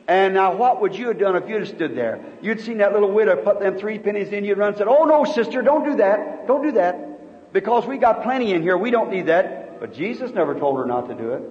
And 0.08 0.36
now, 0.36 0.56
what 0.56 0.80
would 0.80 0.96
you 0.96 1.08
have 1.10 1.20
done 1.20 1.36
if 1.36 1.50
you'd 1.50 1.60
have 1.60 1.70
stood 1.70 1.96
there? 1.96 2.24
You'd 2.42 2.62
seen 2.62 2.78
that 2.78 2.94
little 2.94 3.12
widow 3.12 3.36
put 3.36 3.60
them 3.60 3.78
three 3.78 4.00
pennies 4.00 4.30
in. 4.30 4.46
You'd 4.46 4.58
run 4.58 4.70
and 4.70 4.78
said, 4.78 4.88
"Oh 4.88 5.04
no, 5.04 5.26
sister, 5.26 5.62
don't 5.62 5.84
do 5.84 5.96
that. 5.98 6.48
Don't 6.48 6.64
do 6.64 6.72
that, 6.74 7.52
because 7.52 7.86
we 7.86 7.98
got 7.98 8.24
plenty 8.24 8.54
in 8.54 8.62
here. 8.62 8.78
We 8.78 8.90
don't 8.90 9.12
need 9.12 9.26
that." 9.26 9.82
But 9.82 9.94
Jesus 9.94 10.32
never 10.32 10.58
told 10.58 10.78
her 10.78 10.86
not 10.86 11.10
to 11.10 11.14
do 11.14 11.34
it. 11.34 11.44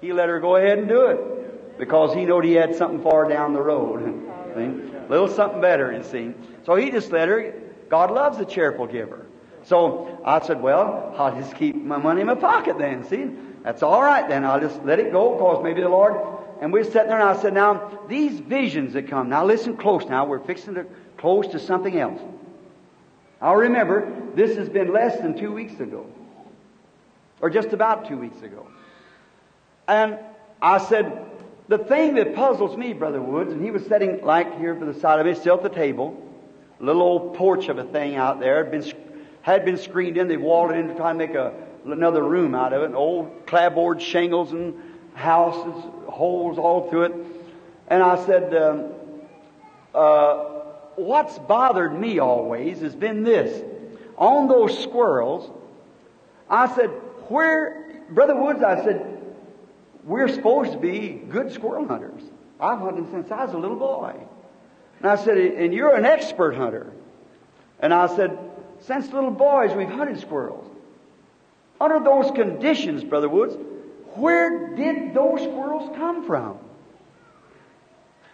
He 0.00 0.12
let 0.12 0.28
her 0.28 0.40
go 0.40 0.56
ahead 0.56 0.78
and 0.78 0.88
do 0.88 1.06
it 1.06 1.78
because 1.78 2.14
he 2.14 2.24
knowed 2.24 2.44
he 2.44 2.54
had 2.54 2.74
something 2.74 3.02
far 3.02 3.28
down 3.28 3.52
the 3.52 3.62
road. 3.62 4.22
Little 5.08 5.28
something 5.28 5.60
better, 5.60 5.92
you 5.92 6.02
see. 6.02 6.34
So 6.66 6.74
he 6.74 6.90
just 6.90 7.12
let 7.12 7.28
her. 7.28 7.54
God 7.88 8.10
loves 8.10 8.38
a 8.38 8.44
cheerful 8.44 8.86
giver. 8.86 9.24
So 9.62 10.20
I 10.24 10.44
said, 10.44 10.60
well, 10.60 11.14
I'll 11.16 11.34
just 11.40 11.54
keep 11.56 11.76
my 11.76 11.96
money 11.96 12.20
in 12.20 12.26
my 12.26 12.34
pocket 12.34 12.76
then. 12.78 13.04
See, 13.04 13.30
that's 13.62 13.82
all 13.82 14.02
right 14.02 14.28
then. 14.28 14.44
I'll 14.44 14.60
just 14.60 14.84
let 14.84 14.98
it 14.98 15.12
go 15.12 15.34
because 15.34 15.62
maybe 15.62 15.80
the 15.80 15.88
Lord. 15.88 16.14
And 16.60 16.72
we're 16.72 16.84
sitting 16.84 17.08
there 17.08 17.20
and 17.20 17.28
I 17.28 17.40
said, 17.40 17.54
now 17.54 18.00
these 18.08 18.40
visions 18.40 18.94
that 18.94 19.08
come. 19.08 19.28
Now 19.28 19.44
listen 19.44 19.76
close. 19.76 20.04
Now 20.06 20.26
we're 20.26 20.40
fixing 20.40 20.74
to 20.74 20.86
close 21.18 21.46
to 21.48 21.60
something 21.60 21.98
else. 21.98 22.20
I'll 23.40 23.56
remember 23.56 24.12
this 24.34 24.56
has 24.56 24.68
been 24.68 24.92
less 24.92 25.18
than 25.18 25.38
two 25.38 25.52
weeks 25.52 25.78
ago, 25.78 26.06
or 27.40 27.50
just 27.50 27.68
about 27.68 28.08
two 28.08 28.16
weeks 28.16 28.40
ago. 28.42 28.66
And 29.86 30.18
I 30.60 30.78
said, 30.78 31.26
the 31.68 31.78
thing 31.78 32.14
that 32.14 32.34
puzzles 32.34 32.76
me, 32.76 32.92
Brother 32.92 33.20
Woods, 33.20 33.52
and 33.52 33.62
he 33.62 33.70
was 33.70 33.84
sitting 33.86 34.24
like 34.24 34.58
here 34.58 34.74
by 34.74 34.86
the 34.86 34.98
side 34.98 35.20
of 35.20 35.26
me, 35.26 35.34
still 35.34 35.56
at 35.56 35.62
the 35.62 35.68
table, 35.68 36.25
little 36.80 37.02
old 37.02 37.34
porch 37.34 37.68
of 37.68 37.78
a 37.78 37.84
thing 37.84 38.16
out 38.16 38.40
there, 38.40 38.64
had 38.64 38.70
been, 38.70 38.92
had 39.42 39.64
been 39.64 39.78
screened 39.78 40.16
in. 40.16 40.28
They 40.28 40.36
walled 40.36 40.70
it 40.70 40.76
in 40.76 40.88
to 40.88 40.94
try 40.94 41.10
and 41.10 41.18
make 41.18 41.34
a, 41.34 41.54
another 41.84 42.22
room 42.22 42.54
out 42.54 42.72
of 42.72 42.82
it, 42.82 42.94
old 42.94 43.46
clapboard 43.46 44.02
shingles 44.02 44.52
and 44.52 44.74
houses, 45.14 45.84
holes 46.08 46.58
all 46.58 46.90
through 46.90 47.02
it. 47.04 47.14
And 47.88 48.02
I 48.02 48.24
said, 48.26 48.54
um, 48.54 48.92
uh, 49.94 50.34
what's 50.96 51.38
bothered 51.38 51.98
me 51.98 52.18
always 52.18 52.80
has 52.80 52.94
been 52.94 53.22
this. 53.22 53.62
On 54.18 54.48
those 54.48 54.82
squirrels, 54.82 55.50
I 56.48 56.74
said, 56.74 56.88
where, 57.28 58.02
Brother 58.10 58.36
Woods, 58.36 58.62
I 58.62 58.82
said, 58.84 59.12
we're 60.04 60.28
supposed 60.28 60.72
to 60.72 60.78
be 60.78 61.08
good 61.08 61.52
squirrel 61.52 61.86
hunters. 61.86 62.22
I've 62.60 62.78
hunted 62.78 63.10
since 63.10 63.30
I 63.30 63.44
was 63.44 63.54
a 63.54 63.58
little 63.58 63.76
boy. 63.76 64.14
And 65.06 65.16
I 65.16 65.22
said, 65.22 65.38
and 65.38 65.72
you're 65.72 65.94
an 65.94 66.04
expert 66.04 66.56
hunter. 66.56 66.92
And 67.78 67.94
I 67.94 68.08
said, 68.16 68.36
since 68.80 69.12
little 69.12 69.30
boys 69.30 69.72
we've 69.72 69.88
hunted 69.88 70.18
squirrels. 70.18 70.68
Under 71.80 72.00
those 72.00 72.32
conditions, 72.32 73.04
Brother 73.04 73.28
Woods, 73.28 73.54
where 74.16 74.74
did 74.74 75.14
those 75.14 75.42
squirrels 75.42 75.94
come 75.96 76.26
from? 76.26 76.58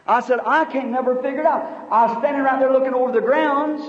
I 0.06 0.20
said, 0.20 0.38
I 0.46 0.64
can't 0.64 0.88
never 0.88 1.16
figure 1.16 1.40
it 1.40 1.46
out. 1.46 1.88
I 1.90 2.06
was 2.06 2.16
standing 2.20 2.42
right 2.42 2.58
there 2.58 2.72
looking 2.72 2.94
over 2.94 3.12
the 3.12 3.20
grounds, 3.20 3.82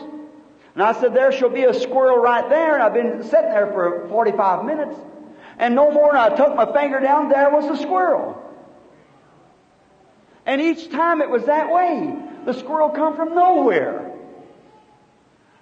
and 0.74 0.84
I 0.84 0.92
said, 0.92 1.14
there 1.14 1.32
shall 1.32 1.52
be 1.52 1.64
a 1.64 1.74
squirrel 1.74 2.18
right 2.18 2.50
there, 2.50 2.74
and 2.74 2.84
I've 2.84 2.94
been 2.94 3.24
sitting 3.24 3.50
there 3.50 3.72
for 3.72 4.10
45 4.10 4.66
minutes. 4.66 5.00
And 5.58 5.74
no 5.74 5.90
more 5.90 6.12
than 6.12 6.34
I 6.34 6.36
took 6.36 6.54
my 6.54 6.66
finger 6.74 7.00
down, 7.00 7.30
there 7.30 7.50
was 7.50 7.80
a 7.80 7.82
squirrel. 7.82 8.42
And 10.46 10.60
each 10.60 10.92
time 10.92 11.22
it 11.22 11.30
was 11.30 11.46
that 11.46 11.72
way. 11.72 12.32
The 12.46 12.54
squirrel 12.54 12.90
come 12.90 13.16
from 13.16 13.36
nowhere. 13.36 14.12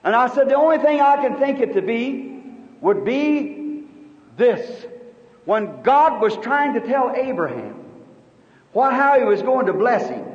And 0.03 0.15
I 0.15 0.33
said, 0.33 0.49
the 0.49 0.55
only 0.55 0.79
thing 0.79 0.99
I 0.99 1.17
can 1.17 1.37
think 1.37 1.59
it 1.59 1.73
to 1.73 1.81
be 1.81 2.41
would 2.81 3.05
be 3.05 3.83
this. 4.35 4.85
When 5.45 5.81
God 5.83 6.21
was 6.21 6.35
trying 6.37 6.73
to 6.73 6.79
tell 6.81 7.13
Abraham 7.15 7.83
what, 8.73 8.93
how 8.93 9.19
he 9.19 9.25
was 9.25 9.41
going 9.41 9.67
to 9.67 9.73
bless 9.73 10.07
him, 10.09 10.25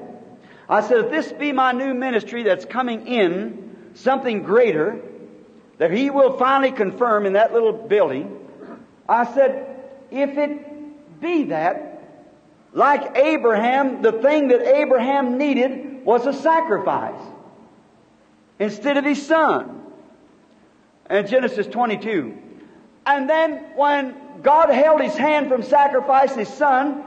I 0.68 0.86
said, 0.86 1.06
if 1.06 1.10
this 1.10 1.32
be 1.32 1.52
my 1.52 1.72
new 1.72 1.94
ministry 1.94 2.42
that's 2.42 2.64
coming 2.64 3.06
in, 3.06 3.92
something 3.94 4.42
greater, 4.42 5.00
that 5.78 5.90
he 5.90 6.10
will 6.10 6.36
finally 6.36 6.72
confirm 6.72 7.26
in 7.26 7.34
that 7.34 7.52
little 7.52 7.72
building, 7.72 8.36
I 9.08 9.32
said, 9.32 9.84
if 10.10 10.36
it 10.36 11.20
be 11.20 11.44
that, 11.44 11.92
like 12.72 13.16
Abraham, 13.16 14.02
the 14.02 14.12
thing 14.12 14.48
that 14.48 14.60
Abraham 14.60 15.38
needed 15.38 15.95
was 16.06 16.24
a 16.24 16.32
sacrifice 16.32 17.20
instead 18.58 18.96
of 18.96 19.04
his 19.04 19.26
son. 19.26 19.82
In 21.10 21.26
Genesis 21.26 21.66
22. 21.66 22.36
And 23.04 23.30
then 23.30 23.64
when 23.76 24.16
God 24.42 24.70
held 24.70 25.00
his 25.00 25.16
hand 25.16 25.48
from 25.48 25.62
sacrificing 25.62 26.38
his 26.38 26.48
son, 26.48 27.04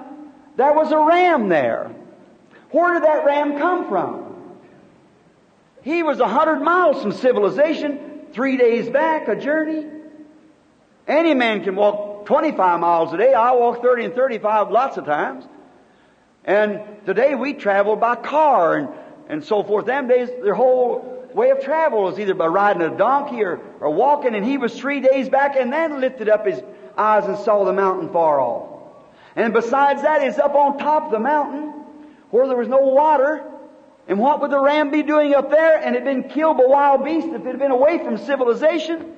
there 0.56 0.72
was 0.72 0.92
a 0.92 0.98
ram 0.98 1.50
there. 1.50 1.92
Where 2.72 2.94
did 2.94 3.04
that 3.04 3.26
ram 3.26 3.58
come 3.58 3.90
from? 3.90 4.58
He 5.82 6.04
was 6.04 6.20
a 6.20 6.28
hundred 6.28 6.62
miles 6.62 7.02
from 7.02 7.12
civilization, 7.12 8.28
three 8.32 8.58
days 8.58 8.90
back, 8.90 9.28
a 9.28 9.36
journey. 9.36 9.86
Any 11.08 11.34
man 11.34 11.64
can 11.64 11.76
walk 11.76 12.26
25 12.26 12.80
miles 12.80 13.14
a 13.14 13.18
day. 13.18 13.34
I 13.34 13.52
walk 13.52 13.82
30 13.82 14.06
and 14.06 14.14
35 14.14 14.72
lots 14.72 14.98
of 14.98 15.06
times. 15.06 15.46
And 16.46 16.82
today 17.06 17.36
we 17.36 17.54
travel 17.54 17.96
by 17.96 18.16
car 18.16 18.78
and, 18.78 18.90
and 19.28 19.44
so 19.44 19.64
forth. 19.64 19.86
Them 19.86 20.08
days, 20.08 20.30
their 20.42 20.56
whole 20.56 21.28
way 21.34 21.52
of 21.52 21.62
travel 21.62 22.04
was 22.04 22.20
either 22.20 22.34
by 22.34 22.48
riding 22.48 22.82
a 22.82 22.96
donkey 22.96 23.44
or, 23.44 23.60
or 23.80 23.90
walking. 23.92 24.36
And 24.36 24.46
he 24.46 24.58
was 24.58 24.78
three 24.78 25.02
days 25.02 25.30
back 25.30 25.56
and 25.56 25.72
then 25.72 26.02
lifted 26.02 26.30
up 26.30 26.46
his 26.46 26.62
eyes 26.98 27.26
and 27.26 27.38
saw 27.38 27.66
the 27.66 27.74
mountain 27.74 28.10
far 28.12 28.40
off. 28.40 28.70
And 29.36 29.54
besides 29.54 30.02
that, 30.02 30.22
he's 30.22 30.38
up 30.38 30.56
on 30.56 30.78
top 30.78 31.06
of 31.06 31.12
the 31.12 31.20
mountain 31.20 31.70
where 32.32 32.48
there 32.48 32.58
was 32.58 32.68
no 32.68 32.80
water. 32.80 33.44
And 34.08 34.18
what 34.18 34.42
would 34.42 34.52
the 34.52 34.60
ram 34.60 34.92
be 34.92 35.04
doing 35.04 35.36
up 35.36 35.52
there? 35.52 35.78
And 35.78 35.96
it 35.96 36.04
had 36.04 36.06
been 36.06 36.30
killed 36.30 36.58
by 36.58 36.66
wild 36.66 37.06
beasts 37.06 37.30
if 37.32 37.42
it 37.42 37.46
had 37.46 37.60
been 37.60 37.72
away 37.72 38.00
from 38.04 38.18
civilization. 38.18 39.16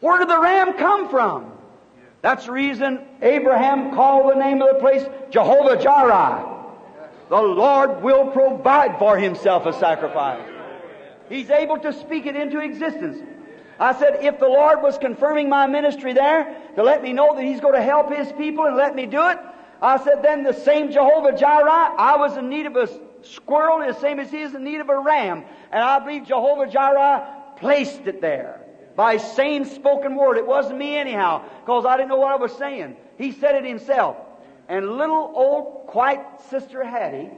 Where 0.00 0.18
did 0.18 0.28
the 0.28 0.38
ram 0.38 0.74
come 0.74 1.08
from? 1.08 1.51
That's 2.22 2.46
the 2.46 2.52
reason 2.52 3.00
Abraham 3.20 3.94
called 3.94 4.30
the 4.30 4.38
name 4.38 4.62
of 4.62 4.68
the 4.74 4.80
place 4.80 5.04
Jehovah 5.30 5.82
Jireh. 5.82 6.48
The 7.28 7.42
Lord 7.42 8.02
will 8.02 8.30
provide 8.30 8.98
for 8.98 9.18
himself 9.18 9.66
a 9.66 9.72
sacrifice. 9.72 10.48
He's 11.28 11.50
able 11.50 11.78
to 11.78 11.92
speak 11.92 12.26
it 12.26 12.36
into 12.36 12.60
existence. 12.60 13.18
I 13.80 13.98
said, 13.98 14.22
if 14.22 14.38
the 14.38 14.46
Lord 14.46 14.82
was 14.82 14.98
confirming 14.98 15.48
my 15.48 15.66
ministry 15.66 16.12
there 16.12 16.56
to 16.76 16.82
let 16.84 17.02
me 17.02 17.12
know 17.12 17.34
that 17.34 17.42
He's 17.42 17.60
going 17.60 17.74
to 17.74 17.82
help 17.82 18.14
His 18.14 18.30
people 18.32 18.66
and 18.66 18.76
let 18.76 18.94
me 18.94 19.06
do 19.06 19.28
it, 19.28 19.38
I 19.80 20.02
said, 20.04 20.22
then 20.22 20.44
the 20.44 20.52
same 20.52 20.92
Jehovah 20.92 21.36
Jireh, 21.36 21.96
I 21.98 22.16
was 22.16 22.36
in 22.36 22.48
need 22.48 22.66
of 22.66 22.76
a 22.76 22.88
squirrel 23.22 23.84
the 23.84 23.98
same 23.98 24.20
as 24.20 24.30
He 24.30 24.40
is 24.40 24.54
in 24.54 24.62
need 24.62 24.80
of 24.80 24.88
a 24.88 24.98
ram. 24.98 25.44
And 25.72 25.82
I 25.82 25.98
believe 25.98 26.26
Jehovah 26.26 26.70
Jireh 26.70 27.26
placed 27.56 28.06
it 28.06 28.20
there 28.20 28.61
by 28.96 29.16
same 29.16 29.64
spoken 29.64 30.16
word. 30.16 30.36
It 30.36 30.46
wasn't 30.46 30.78
me 30.78 30.96
anyhow, 30.96 31.44
because 31.60 31.86
I 31.86 31.96
didn't 31.96 32.10
know 32.10 32.16
what 32.16 32.32
I 32.32 32.36
was 32.36 32.52
saying. 32.52 32.96
He 33.18 33.32
said 33.32 33.54
it 33.54 33.64
himself. 33.64 34.16
And 34.68 34.96
little 34.96 35.32
old 35.34 35.86
quiet 35.86 36.20
Sister 36.50 36.84
Hattie, 36.84 37.30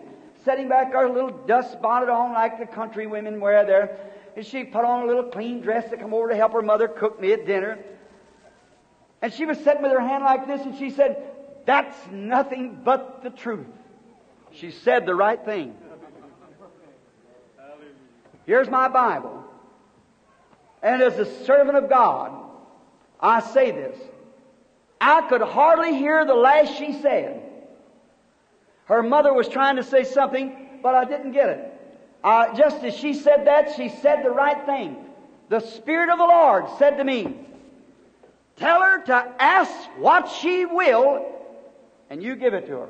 setting 0.44 0.68
back 0.68 0.92
her 0.92 1.08
little 1.08 1.30
dust 1.30 1.80
bonnet 1.80 2.08
on 2.08 2.32
like 2.32 2.58
the 2.58 2.66
country 2.66 3.06
women 3.06 3.40
wear 3.40 3.64
there, 3.64 3.98
and 4.36 4.44
she 4.44 4.64
put 4.64 4.84
on 4.84 5.04
a 5.04 5.06
little 5.06 5.24
clean 5.24 5.60
dress 5.60 5.88
to 5.90 5.96
come 5.96 6.12
over 6.12 6.28
to 6.28 6.36
help 6.36 6.52
her 6.52 6.62
mother 6.62 6.88
cook 6.88 7.20
me 7.20 7.32
at 7.32 7.46
dinner. 7.46 7.78
And 9.22 9.32
she 9.32 9.46
was 9.46 9.58
sitting 9.58 9.82
with 9.82 9.92
her 9.92 10.00
hand 10.00 10.24
like 10.24 10.46
this, 10.46 10.60
and 10.62 10.76
she 10.76 10.90
said, 10.90 11.22
That's 11.66 11.96
nothing 12.10 12.80
but 12.84 13.22
the 13.22 13.30
truth. 13.30 13.66
She 14.52 14.70
said 14.70 15.06
the 15.06 15.14
right 15.14 15.42
thing. 15.44 15.76
Here's 18.46 18.68
my 18.68 18.88
Bible. 18.88 19.43
And 20.84 21.02
as 21.02 21.18
a 21.18 21.24
servant 21.46 21.78
of 21.78 21.88
God, 21.88 22.30
I 23.18 23.40
say 23.40 23.70
this. 23.70 23.98
I 25.00 25.22
could 25.22 25.40
hardly 25.40 25.96
hear 25.96 26.26
the 26.26 26.34
last 26.34 26.76
she 26.76 26.92
said. 27.00 27.42
Her 28.84 29.02
mother 29.02 29.32
was 29.32 29.48
trying 29.48 29.76
to 29.76 29.82
say 29.82 30.04
something, 30.04 30.80
but 30.82 30.94
I 30.94 31.06
didn't 31.06 31.32
get 31.32 31.48
it. 31.48 31.70
Uh, 32.22 32.54
just 32.54 32.84
as 32.84 32.94
she 32.94 33.14
said 33.14 33.46
that, 33.46 33.74
she 33.76 33.88
said 33.88 34.22
the 34.22 34.30
right 34.30 34.66
thing. 34.66 34.96
The 35.48 35.60
Spirit 35.60 36.10
of 36.10 36.18
the 36.18 36.24
Lord 36.24 36.66
said 36.78 36.98
to 36.98 37.04
me, 37.04 37.34
Tell 38.56 38.82
her 38.82 39.02
to 39.04 39.34
ask 39.38 39.72
what 39.96 40.28
she 40.28 40.66
will, 40.66 41.26
and 42.10 42.22
you 42.22 42.36
give 42.36 42.52
it 42.52 42.66
to 42.66 42.72
her. 42.76 42.88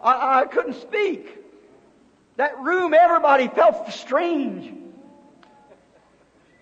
I, 0.00 0.42
I 0.42 0.46
couldn't 0.46 0.80
speak. 0.80 1.43
That 2.36 2.58
room, 2.60 2.94
everybody 2.94 3.48
felt 3.48 3.92
strange. 3.92 4.72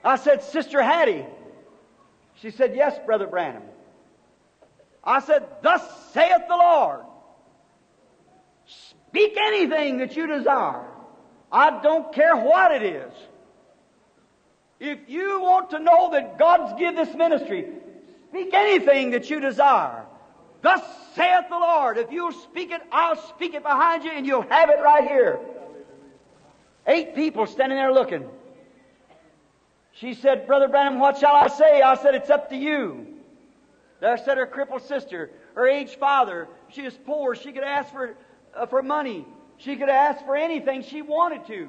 I 0.05 0.17
said, 0.17 0.43
Sister 0.43 0.83
Hattie. 0.83 1.25
She 2.37 2.51
said, 2.51 2.75
Yes, 2.75 2.99
Brother 3.07 3.27
Branham. 3.27 3.63
I 5.05 5.21
said, 5.21 5.47
Thus 5.63 5.83
saith 6.13 6.43
the 6.49 6.57
Lord. 6.57 7.01
Speak 8.67 9.37
anything 9.37 9.99
that 9.99 10.17
you 10.17 10.27
desire. 10.27 10.87
I 11.51 11.83
don't 11.83 12.13
care 12.13 12.35
what 12.37 12.73
it 12.73 12.83
is. 12.83 13.13
If 14.81 14.99
you 15.09 15.41
want 15.41 15.71
to 15.71 15.79
know 15.79 16.11
that 16.13 16.39
God's 16.39 16.79
give 16.79 16.97
this 16.97 17.15
ministry, 17.15 17.69
speak 18.31 18.53
anything 18.53 19.11
that 19.11 19.31
you 19.31 19.39
desire. 19.39 20.05
Thus 20.63 20.81
saith 21.15 21.45
the 21.49 21.59
Lord. 21.59 21.99
If 21.99 22.11
you'll 22.11 22.33
speak 22.33 22.71
it, 22.71 22.81
I'll 22.91 23.17
speak 23.29 23.55
it 23.55 23.63
behind 23.63 24.05
you 24.05 24.11
and 24.11 24.27
you'll 24.27 24.43
have 24.43 24.71
it 24.71 24.81
right 24.83 25.07
here. 25.07 25.39
Eight 26.87 27.15
people 27.15 27.47
standing 27.47 27.79
there 27.79 27.93
looking. 27.93 28.29
She 29.93 30.15
said, 30.15 30.47
Brother 30.47 30.69
Branham, 30.69 30.99
what 30.99 31.19
shall 31.19 31.35
I 31.35 31.49
say? 31.49 31.83
I 31.83 31.95
said, 31.97 32.15
it's 32.15 32.31
up 32.31 32.49
to 32.49 32.57
you. 32.57 33.07
There 34.01 34.17
sat 34.17 34.37
her 34.37 34.47
crippled 34.47 34.83
sister, 34.83 35.31
her 35.55 35.67
aged 35.67 35.97
father. 35.97 36.49
She 36.71 36.83
was 36.83 36.95
poor. 37.07 37.37
She 37.37 37.53
could 37.53 37.63
ask 37.63 37.93
for, 37.93 38.17
uh, 38.57 38.67
for 38.67 38.83
money. 38.83 39.27
She 39.59 39.77
could 39.77 39.89
ask 39.89 40.25
for 40.25 40.35
anything 40.35 40.83
she 40.83 41.03
wanted 41.03 41.47
to. 41.47 41.69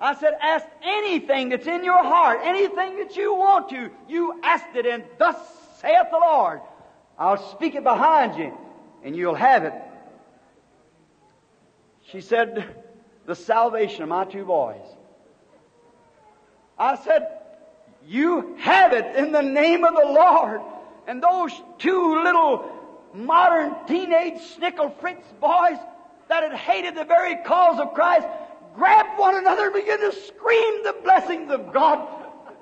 I 0.00 0.14
said, 0.14 0.36
ask 0.40 0.66
anything 0.82 1.48
that's 1.50 1.66
in 1.66 1.84
your 1.84 2.02
heart, 2.02 2.40
anything 2.42 2.98
that 2.98 3.16
you 3.16 3.34
want 3.34 3.68
to. 3.70 3.90
You 4.08 4.40
asked 4.42 4.74
it, 4.74 4.86
and 4.86 5.04
thus 5.18 5.36
saith 5.80 6.06
the 6.10 6.18
Lord. 6.18 6.60
I'll 7.18 7.52
speak 7.52 7.74
it 7.74 7.84
behind 7.84 8.36
you, 8.36 8.56
and 9.04 9.14
you'll 9.14 9.34
have 9.34 9.64
it. 9.64 9.74
She 12.10 12.20
said, 12.20 12.74
the 13.28 13.36
salvation 13.36 14.02
of 14.02 14.08
my 14.08 14.24
two 14.24 14.46
boys. 14.46 14.80
I 16.78 16.96
said, 16.96 17.28
you 18.06 18.56
have 18.58 18.94
it 18.94 19.16
in 19.16 19.32
the 19.32 19.42
name 19.42 19.84
of 19.84 19.94
the 19.94 20.06
Lord. 20.06 20.62
And 21.06 21.22
those 21.22 21.52
two 21.76 22.22
little 22.24 22.70
modern 23.12 23.74
teenage 23.86 24.40
snickle 24.56 24.98
fritz 24.98 25.26
boys 25.42 25.76
that 26.28 26.42
had 26.42 26.54
hated 26.54 26.94
the 26.94 27.04
very 27.04 27.36
cause 27.44 27.78
of 27.78 27.92
Christ 27.92 28.26
grabbed 28.74 29.18
one 29.18 29.36
another 29.36 29.66
and 29.66 29.74
began 29.74 30.00
to 30.00 30.12
scream 30.12 30.82
the 30.84 30.96
blessings 31.04 31.50
of 31.50 31.70
God. 31.70 32.08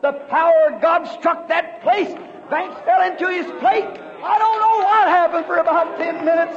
The 0.02 0.14
power 0.28 0.72
of 0.72 0.82
God 0.82 1.04
struck 1.04 1.46
that 1.46 1.80
place. 1.82 2.12
Banks 2.50 2.80
fell 2.84 3.02
into 3.08 3.28
his 3.28 3.46
plate. 3.60 3.84
I 3.84 4.38
don't 4.38 4.60
know 4.60 4.78
what 4.84 5.08
happened 5.08 5.46
for 5.46 5.58
about 5.58 5.96
ten 5.96 6.24
minutes. 6.24 6.56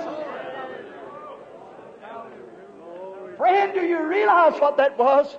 Friend, 3.40 3.74
do 3.74 3.80
you 3.80 4.06
realize 4.06 4.60
what 4.60 4.76
that 4.78 5.00
was? 5.00 5.36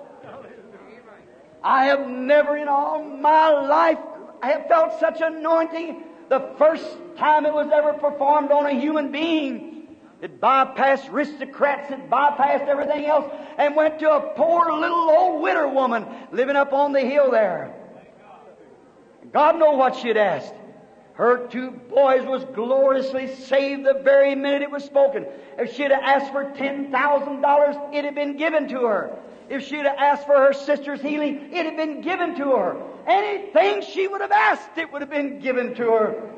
I 1.63 1.85
have 1.85 2.07
never 2.07 2.57
in 2.57 2.67
all 2.67 3.03
my 3.03 3.49
life 3.49 3.99
I 4.41 4.47
have 4.53 4.67
felt 4.67 4.99
such 4.99 5.21
anointing 5.21 6.03
the 6.29 6.39
first 6.57 6.83
time 7.17 7.45
it 7.45 7.53
was 7.53 7.69
ever 7.71 7.93
performed 7.93 8.51
on 8.51 8.65
a 8.65 8.71
human 8.71 9.11
being. 9.11 9.97
It 10.19 10.41
bypassed 10.41 11.11
aristocrats, 11.11 11.91
it 11.91 12.09
bypassed 12.09 12.67
everything 12.67 13.05
else, 13.05 13.31
and 13.59 13.75
went 13.75 13.99
to 13.99 14.09
a 14.09 14.33
poor 14.35 14.71
little 14.71 15.11
old 15.11 15.43
widow 15.43 15.71
woman 15.71 16.07
living 16.31 16.55
up 16.55 16.73
on 16.73 16.93
the 16.93 17.01
hill 17.01 17.29
there. 17.29 17.75
God 19.31 19.59
know 19.59 19.73
what 19.73 19.95
she'd 19.95 20.17
asked. 20.17 20.55
Her 21.13 21.47
two 21.47 21.71
boys 21.71 22.25
was 22.25 22.45
gloriously 22.55 23.35
saved 23.35 23.85
the 23.85 24.01
very 24.03 24.33
minute 24.33 24.61
it 24.61 24.71
was 24.71 24.83
spoken. 24.83 25.25
If 25.57 25.73
she'd 25.75 25.91
have 25.91 26.03
asked 26.03 26.31
for 26.31 26.45
$10,000, 26.45 27.93
it'd 27.93 28.05
have 28.05 28.15
been 28.15 28.37
given 28.37 28.69
to 28.69 28.85
her. 28.85 29.19
If 29.49 29.67
she'd 29.67 29.85
have 29.85 29.97
asked 29.97 30.25
for 30.25 30.37
her 30.37 30.53
sister's 30.53 31.01
healing, 31.01 31.49
it'd 31.51 31.65
have 31.65 31.77
been 31.77 32.01
given 32.01 32.35
to 32.37 32.55
her. 32.55 32.81
Anything 33.05 33.81
she 33.81 34.07
would 34.07 34.21
have 34.21 34.31
asked, 34.31 34.77
it 34.77 34.91
would 34.93 35.01
have 35.01 35.09
been 35.09 35.39
given 35.39 35.75
to 35.75 35.83
her. 35.83 36.31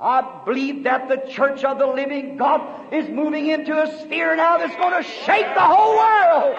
I 0.00 0.42
believe 0.44 0.84
that 0.84 1.08
the 1.08 1.16
church 1.32 1.64
of 1.64 1.78
the 1.78 1.86
living 1.86 2.36
God 2.36 2.92
is 2.92 3.08
moving 3.08 3.48
into 3.48 3.80
a 3.80 4.00
sphere 4.00 4.36
now 4.36 4.58
that's 4.58 4.76
going 4.76 5.02
to 5.02 5.08
shake 5.08 5.54
the 5.54 5.60
whole 5.60 5.96
world. 5.96 6.56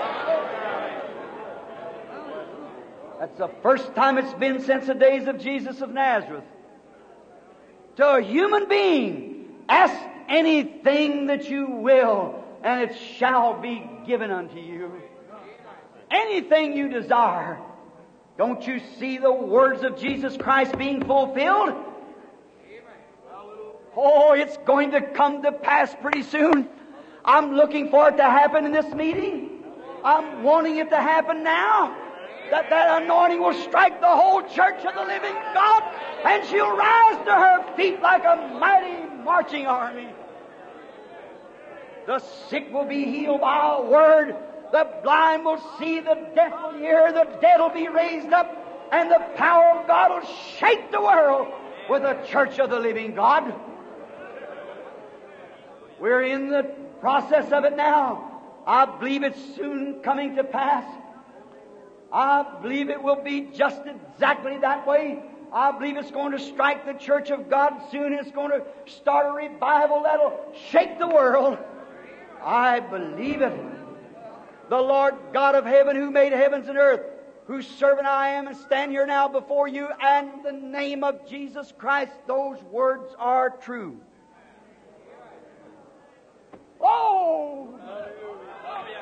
That's 3.20 3.38
the 3.38 3.50
first 3.62 3.96
time 3.96 4.18
it's 4.18 4.34
been 4.34 4.62
since 4.62 4.88
the 4.88 4.94
days 4.94 5.28
of 5.28 5.40
Jesus 5.40 5.82
of 5.82 5.92
Nazareth. 5.92 6.44
To 7.98 8.16
a 8.16 8.22
human 8.22 8.68
being, 8.68 9.64
ask 9.70 9.96
anything 10.28 11.28
that 11.28 11.50
you 11.50 11.68
will, 11.68 12.44
and 12.64 12.82
it 12.82 12.98
shall 13.18 13.62
be 13.62 13.90
given 14.06 14.32
unto 14.32 14.60
you. 14.60 14.92
Anything 16.12 16.76
you 16.76 16.90
desire. 16.90 17.60
Don't 18.38 18.66
you 18.68 18.82
see 19.00 19.18
the 19.18 19.32
words 19.32 19.84
of 19.84 19.98
Jesus 19.98 20.36
Christ 20.36 20.78
being 20.78 21.06
fulfilled? 21.06 21.74
Oh, 23.96 24.34
it's 24.34 24.58
going 24.58 24.92
to 24.92 25.02
come 25.02 25.42
to 25.44 25.54
pass 25.54 25.96
pretty 26.02 26.24
soon. 26.24 26.68
I'm 27.24 27.54
looking 27.54 27.90
for 27.90 28.10
it 28.10 28.18
to 28.18 28.24
happen 28.24 28.66
in 28.66 28.74
this 28.74 28.94
meeting. 28.94 29.64
I'm 30.04 30.44
wanting 30.44 30.78
it 30.78 30.90
to 30.90 30.98
happen 30.98 31.44
now. 31.44 32.05
That 32.52 32.70
that 32.70 33.02
anointing 33.02 33.42
will 33.42 33.54
strike 33.54 34.00
the 34.02 34.08
whole 34.08 34.42
church 34.44 34.86
of 34.86 34.94
the 34.94 35.04
living 35.04 35.34
God 35.54 35.84
and 36.26 36.46
she'll 36.48 36.76
rise 36.76 37.26
to 37.26 37.32
her 37.32 37.76
feet 37.76 38.02
like 38.02 38.24
a 38.24 38.58
mighty 38.60 39.06
marching 39.24 39.66
army. 39.68 40.10
The 42.08 42.20
sick 42.20 42.72
will 42.72 42.86
be 42.86 43.06
healed 43.06 43.42
by 43.42 43.78
a 43.78 43.82
word. 43.82 44.36
The 44.72 44.88
blind 45.04 45.46
will 45.46 45.62
see, 45.80 46.00
the 46.00 46.16
deaf 46.36 46.54
will 46.62 46.80
hear, 46.80 47.12
the 47.12 47.28
dead 47.42 47.60
will 47.60 47.70
be 47.70 47.88
raised 47.88 48.32
up, 48.34 48.90
and 48.92 49.10
the 49.10 49.20
power 49.36 49.80
of 49.80 49.88
God 49.88 50.12
will 50.12 50.30
shake 50.58 50.92
the 50.92 51.02
world 51.02 51.48
with 51.90 52.04
the 52.04 52.14
church 52.28 52.60
of 52.60 52.70
the 52.70 52.80
living 52.80 53.16
God. 53.16 53.54
We're 56.00 56.24
in 56.24 56.50
the 56.50 56.64
process 57.00 57.52
of 57.52 57.64
it 57.66 57.76
now. 57.76 58.42
I 58.68 58.86
believe 58.86 59.24
it's 59.24 59.56
soon 59.56 60.02
coming 60.02 60.36
to 60.36 60.44
pass. 60.44 60.86
I 62.16 62.46
believe 62.62 62.90
it 62.90 63.04
will 63.04 63.22
be 63.22 63.42
just 63.42 63.82
exactly 63.86 64.58
that 64.60 64.88
way. 64.88 65.22
I 65.52 65.74
believe 65.74 65.98
it's 65.98 66.12
going 66.12 66.32
to 66.32 66.40
strike 66.40 66.86
the 66.86 66.94
church 66.94 67.30
of 67.30 67.50
God 67.50 67.74
soon. 67.92 68.14
It's 68.14 68.32
going 68.32 68.52
to 68.52 68.64
start 68.90 69.26
a 69.26 69.32
revival 69.32 70.04
that'll 70.04 70.54
shake 70.70 70.98
the 70.98 71.10
world. 71.10 71.58
I 72.42 72.80
believe 72.80 73.42
it. 73.42 73.54
The 74.70 74.80
Lord 74.80 75.16
God 75.34 75.56
of 75.56 75.66
heaven 75.66 75.98
who 75.98 76.10
made 76.10 76.32
heavens 76.32 76.70
and 76.70 76.78
earth, 76.78 77.02
whose 77.48 77.68
servant 77.68 78.08
I 78.08 78.30
am 78.30 78.48
and 78.48 78.56
stand 78.56 78.92
here 78.92 79.06
now 79.06 79.28
before 79.28 79.68
you, 79.68 79.90
and 80.02 80.42
the 80.42 80.54
name 80.54 81.04
of 81.04 81.28
Jesus 81.28 81.74
Christ, 81.78 82.14
those 82.28 82.64
words 82.64 83.14
are 83.20 83.50
true. 83.50 84.00
Oh! 86.80 87.78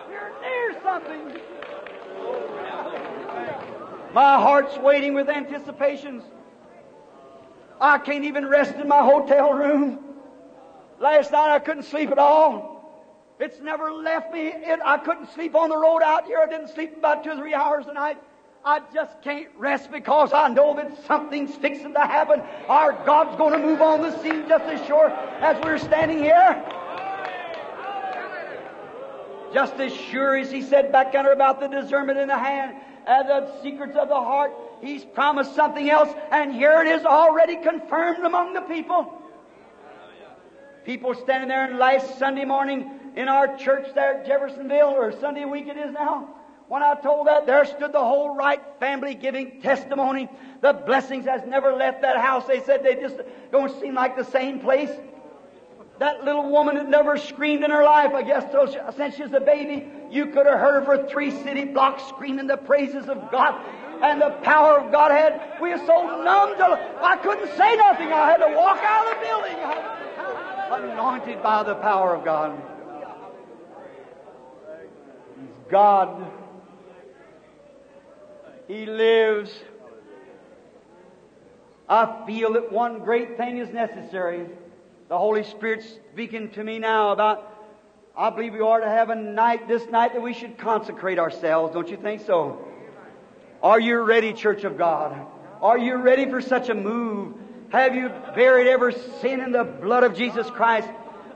You're 0.10 0.41
near 0.41 0.81
something. 0.81 1.52
My 4.14 4.35
heart's 4.35 4.77
waiting 4.77 5.15
with 5.15 5.27
anticipations. 5.27 6.23
I 7.81 7.98
can't 7.98 8.26
even 8.26 8.48
rest 8.48 8.76
in 8.76 8.88
my 8.88 9.02
hotel 9.02 9.53
room. 9.53 9.99
Last 10.99 11.31
night 11.31 11.49
I 11.49 11.57
couldn't 11.57 11.84
sleep 11.84 12.11
at 12.11 12.19
all. 12.19 12.72
It's 13.40 13.60
never 13.60 13.91
left 13.91 14.31
me. 14.31 14.49
It, 14.53 14.80
I 14.85 14.99
couldn't 14.99 15.34
sleep 15.34 15.56
on 15.56 15.69
the 15.69 15.77
road 15.77 16.03
out 16.03 16.26
here. 16.26 16.38
I 16.40 16.45
didn't 16.45 16.69
sleep 16.69 16.95
about 16.95 17.23
two 17.23 17.31
or 17.31 17.38
three 17.38 17.56
hours 17.56 17.88
a 17.88 17.94
night. 17.94 18.18
I 18.64 18.81
just 18.94 19.19
can't 19.23 19.49
rest 19.57 19.91
because 19.91 20.31
I 20.31 20.48
know 20.48 20.76
that 20.76 21.06
something's 21.06 21.56
fixing 21.56 21.94
to 21.95 21.99
happen. 21.99 22.41
Our 22.69 22.94
God's 23.06 23.35
going 23.35 23.53
to 23.53 23.60
move 23.60 23.81
on 23.81 24.02
the 24.02 24.18
scene 24.22 24.48
just 24.48 24.65
as 24.65 24.85
sure 24.85 25.10
as 25.10 25.61
we're 25.64 25.80
standing 25.80 26.19
here. 26.19 26.64
Just 29.53 29.73
as 29.76 29.91
sure 29.91 30.38
as 30.38 30.52
he 30.52 30.61
said 30.61 30.91
back 30.91 31.15
under 31.15 31.31
about 31.31 31.60
the 31.60 31.68
discernment 31.68 32.19
in 32.19 32.27
the 32.27 32.38
hand 32.38 32.77
and 33.07 33.30
the 33.30 33.61
secrets 33.61 33.95
of 33.95 34.09
the 34.09 34.15
heart, 34.15 34.51
he's 34.81 35.03
promised 35.03 35.55
something 35.55 35.89
else, 35.89 36.09
and 36.31 36.53
here 36.53 36.81
it 36.81 36.88
is 36.88 37.05
already 37.05 37.57
confirmed 37.57 38.25
among 38.25 38.53
the 38.53 38.61
people. 38.61 39.19
People 40.85 41.13
standing 41.13 41.47
there, 41.49 41.65
and 41.65 41.80
last 41.80 42.19
Sunday 42.19 42.45
morning 42.45 42.89
in 43.15 43.27
our 43.27 43.55
church 43.57 43.88
there 43.95 44.19
at 44.19 44.25
Jeffersonville, 44.25 44.89
or 44.89 45.11
Sunday 45.19 45.45
week 45.45 45.67
it 45.67 45.77
is 45.77 45.93
now, 45.93 46.27
When 46.67 46.81
I 46.81 46.95
told 46.95 47.27
that, 47.27 47.45
there 47.45 47.65
stood 47.65 47.93
the 47.93 47.99
whole 47.99 48.35
Wright 48.35 48.61
family 48.80 49.15
giving 49.15 49.61
testimony. 49.61 50.30
The 50.61 50.73
blessings 50.73 51.25
has 51.25 51.45
never 51.45 51.73
left 51.73 52.01
that 52.01 52.17
house. 52.17 52.45
They 52.47 52.61
said 52.61 52.84
they 52.84 52.95
just 52.95 53.17
don't 53.51 53.80
seem 53.80 53.93
like 53.93 54.15
the 54.15 54.23
same 54.23 54.59
place. 54.59 54.89
That 55.99 56.24
little 56.24 56.49
woman 56.49 56.76
had 56.76 56.90
never 56.90 57.18
screamed 57.18 57.64
in 57.64 57.72
her 57.72 57.84
life, 57.84 58.14
I 58.14 58.24
guess, 58.24 58.52
so 58.52 58.65
she, 58.65 58.78
since 58.98 59.15
she 59.15 59.24
was 59.24 59.34
a 59.34 59.40
baby. 59.40 59.88
You 60.10 60.28
could 60.28 60.45
have 60.45 60.60
heard 60.60 60.86
her 60.86 61.07
three 61.07 61.32
city 61.44 61.65
blocks 61.65 62.03
screaming 62.10 62.48
the 62.48 62.57
praises 62.57 63.07
of 63.07 63.32
God 63.32 63.64
and 64.03 64.22
the 64.22 64.32
power 64.41 64.80
of 64.80 64.91
Godhead. 64.91 65.61
We 65.61 65.70
were 65.70 65.78
so 65.78 66.24
numb 66.24 66.57
to, 66.57 66.99
I 67.02 67.18
couldn't 67.18 67.56
say 67.56 67.76
nothing. 67.76 68.11
I 68.11 68.32
had 68.32 68.38
to 68.38 68.56
walk 68.56 68.80
out 68.82 69.07
of 69.07 69.20
the 69.20 69.26
building. 69.26 69.57
Anointed 70.91 71.44
by 71.44 71.64
the 71.64 71.76
power 71.76 72.15
of 72.15 72.26
God. 72.26 72.61
God. 75.70 76.32
He 78.68 78.86
lives. 78.86 79.52
I 81.88 82.26
feel 82.26 82.53
that 82.53 82.72
one 82.72 82.99
great 82.99 83.38
thing 83.38 83.57
is 83.57 83.70
necessary. 83.70 84.48
The 85.14 85.19
Holy 85.19 85.44
Spirit's 85.44 85.85
speaking 86.11 86.49
to 86.53 86.64
me 86.64 86.80
now 86.80 87.11
about, 87.11 87.48
I 88.18 88.31
believe 88.31 88.53
we 88.53 88.61
ought 88.61 88.80
to 88.80 88.90
have 88.90 89.11
a 89.11 89.15
night, 89.15 89.68
this 89.68 89.88
night, 89.91 90.14
that 90.14 90.23
we 90.23 90.34
should 90.34 90.57
consecrate 90.57 91.19
ourselves. 91.19 91.72
Don't 91.72 91.88
you 91.88 91.98
think 91.98 92.26
so? 92.26 92.68
Are 93.61 93.80
you 93.80 93.99
ready, 93.99 94.34
Church 94.34 94.64
of 94.64 94.76
God? 94.76 95.15
Are 95.61 95.77
you 95.77 95.98
ready 95.98 96.27
for 96.27 96.41
such 96.41 96.69
a 96.69 96.73
move? 96.73 97.35
Have 97.72 97.94
you 97.94 98.10
buried 98.34 98.65
every 98.65 98.95
sin 99.22 99.40
in 99.40 99.52
the 99.52 99.64
blood 99.64 100.03
of 100.03 100.15
Jesus 100.15 100.49
Christ? 100.49 100.90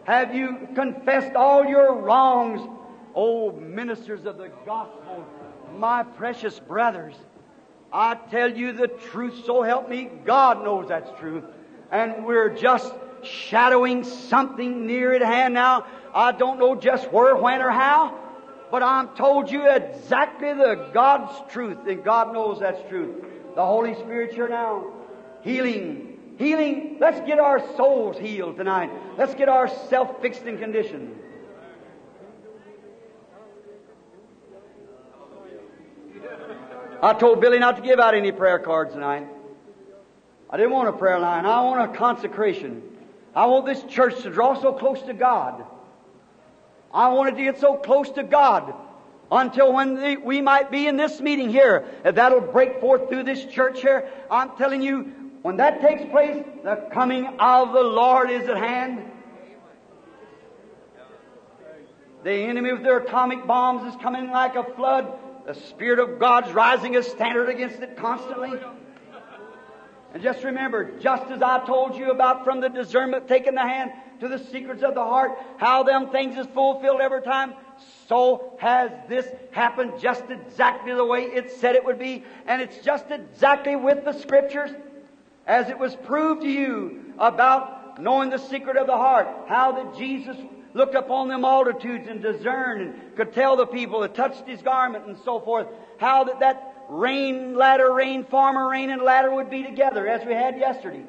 Have 0.05 0.33
you 0.33 0.69
confessed 0.73 1.35
all 1.35 1.63
your 1.63 2.01
wrongs? 2.01 2.67
Oh, 3.13 3.51
ministers 3.51 4.25
of 4.25 4.39
the 4.39 4.49
gospel, 4.65 5.23
my 5.75 6.01
precious 6.01 6.59
brothers, 6.59 7.13
I 7.93 8.15
tell 8.15 8.51
you 8.51 8.73
the 8.73 8.87
truth, 8.87 9.45
so 9.45 9.61
help 9.61 9.87
me, 9.87 10.09
God 10.25 10.63
knows 10.63 10.87
that's 10.87 11.11
true. 11.19 11.43
And 11.91 12.25
we're 12.25 12.49
just 12.49 12.91
shadowing 13.23 14.03
something 14.03 14.85
near 14.85 15.13
at 15.13 15.21
hand 15.21 15.53
now. 15.53 15.85
I 16.13 16.31
don't 16.31 16.59
know 16.59 16.75
just 16.75 17.11
where, 17.11 17.35
when, 17.35 17.61
or 17.61 17.69
how, 17.69 18.17
but 18.71 18.83
I'm 18.83 19.09
told 19.15 19.51
you 19.51 19.69
exactly 19.69 20.53
the 20.53 20.89
God's 20.93 21.51
truth, 21.51 21.77
and 21.87 22.03
God 22.03 22.33
knows 22.33 22.59
that's 22.59 22.81
truth. 22.89 23.23
The 23.55 23.65
Holy 23.65 23.95
Spirit's 23.95 24.35
here 24.35 24.49
now. 24.49 24.91
Healing. 25.41 26.35
Healing. 26.37 26.97
Let's 26.99 27.19
get 27.25 27.39
our 27.39 27.59
souls 27.75 28.17
healed 28.17 28.57
tonight. 28.57 28.91
Let's 29.17 29.33
get 29.33 29.49
ourselves 29.49 30.11
fixed 30.21 30.43
in 30.43 30.57
condition. 30.57 31.15
I 37.01 37.13
told 37.13 37.41
Billy 37.41 37.59
not 37.59 37.75
to 37.75 37.81
give 37.81 37.99
out 37.99 38.15
any 38.15 38.31
prayer 38.31 38.59
cards 38.59 38.93
tonight. 38.93 39.27
I 40.49 40.57
didn't 40.57 40.71
want 40.71 40.89
a 40.89 40.93
prayer 40.93 41.19
line. 41.19 41.45
I 41.45 41.61
want 41.61 41.91
a 41.91 41.97
consecration. 41.97 42.81
I 43.37 43.45
want 43.45 43.67
this 43.67 43.83
church 43.83 44.23
to 44.23 44.31
draw 44.31 44.59
so 44.59 44.73
close 44.73 44.99
to 45.03 45.13
God. 45.13 45.63
I 46.91 47.09
wanted 47.09 47.37
to 47.37 47.43
get 47.43 47.59
so 47.59 47.75
close 47.75 48.09
to 48.13 48.23
God 48.23 48.73
until 49.31 49.73
when 49.73 50.23
we 50.25 50.41
might 50.41 50.71
be 50.71 50.87
in 50.87 50.97
this 50.97 51.21
meeting 51.21 51.51
here. 51.51 51.85
That'll 52.03 52.41
break 52.41 52.81
forth 52.81 53.09
through 53.09 53.25
this 53.25 53.45
church 53.45 53.79
here, 53.81 54.09
I'm 54.31 54.57
telling 54.57 54.81
you, 54.81 55.13
when 55.43 55.57
that 55.57 55.81
takes 55.81 56.03
place, 56.09 56.43
the 56.63 56.89
coming 56.91 57.27
of 57.39 57.73
the 57.73 57.83
Lord 57.83 58.31
is 58.31 58.49
at 58.49 58.57
hand. 58.57 59.11
The 62.23 62.33
enemy 62.33 62.73
with 62.73 62.81
their 62.81 62.97
atomic 62.97 63.45
bombs 63.45 63.93
is 63.93 64.01
coming 64.01 64.31
like 64.31 64.55
a 64.55 64.63
flood. 64.63 65.13
The 65.45 65.53
Spirit 65.53 65.99
of 65.99 66.17
God's 66.17 66.51
rising 66.53 66.95
a 66.95 67.03
standard 67.03 67.49
against 67.49 67.81
it 67.81 67.97
constantly. 67.97 68.59
And 70.17 70.23
just 70.23 70.43
remember, 70.43 70.97
just 70.99 71.29
as 71.29 71.43
I 71.43 71.63
told 71.63 71.95
you 71.95 72.09
about 72.09 72.43
from 72.43 72.59
the 72.59 72.69
discernment 72.69 73.27
taking 73.27 73.53
the 73.53 73.61
hand 73.61 73.91
to 74.19 74.27
the 74.27 74.39
secrets 74.39 74.81
of 74.81 74.95
the 74.95 75.03
heart, 75.03 75.37
how 75.57 75.83
them 75.83 76.09
things 76.09 76.35
is 76.35 76.47
fulfilled 76.55 77.01
every 77.01 77.21
time, 77.21 77.53
so 78.07 78.57
has 78.57 78.89
this 79.07 79.27
happened 79.51 79.99
just 79.99 80.23
exactly 80.31 80.91
the 80.95 81.05
way 81.05 81.25
it 81.25 81.51
said 81.51 81.75
it 81.75 81.85
would 81.85 81.99
be. 81.99 82.23
And 82.47 82.63
it's 82.63 82.83
just 82.83 83.11
exactly 83.11 83.75
with 83.75 84.05
the 84.05 84.13
scriptures 84.13 84.71
as 85.45 85.69
it 85.69 85.77
was 85.77 85.95
proved 85.95 86.41
to 86.41 86.49
you 86.49 87.13
about 87.19 88.01
knowing 88.01 88.31
the 88.31 88.39
secret 88.39 88.75
of 88.75 88.87
the 88.87 88.97
heart, 88.97 89.27
how 89.47 89.73
that 89.73 89.99
Jesus 89.99 90.35
looked 90.73 90.95
upon 90.95 91.27
the 91.27 91.37
multitudes 91.37 92.07
and 92.07 92.23
discerned 92.23 92.81
and 92.81 93.15
could 93.15 93.33
tell 93.33 93.55
the 93.55 93.67
people 93.67 93.99
that 93.99 94.15
touched 94.15 94.47
his 94.47 94.63
garment 94.63 95.05
and 95.05 95.15
so 95.23 95.39
forth, 95.39 95.67
how 95.99 96.23
that 96.23 96.39
that 96.39 96.76
rain 96.89 97.55
latter, 97.55 97.91
rain 97.93 98.23
farmer, 98.25 98.69
rain 98.69 98.89
and 98.89 99.01
latter 99.01 99.33
would 99.33 99.49
be 99.49 99.63
together 99.63 100.07
as 100.07 100.25
we 100.25 100.33
had 100.33 100.57
yesterday. 100.57 101.03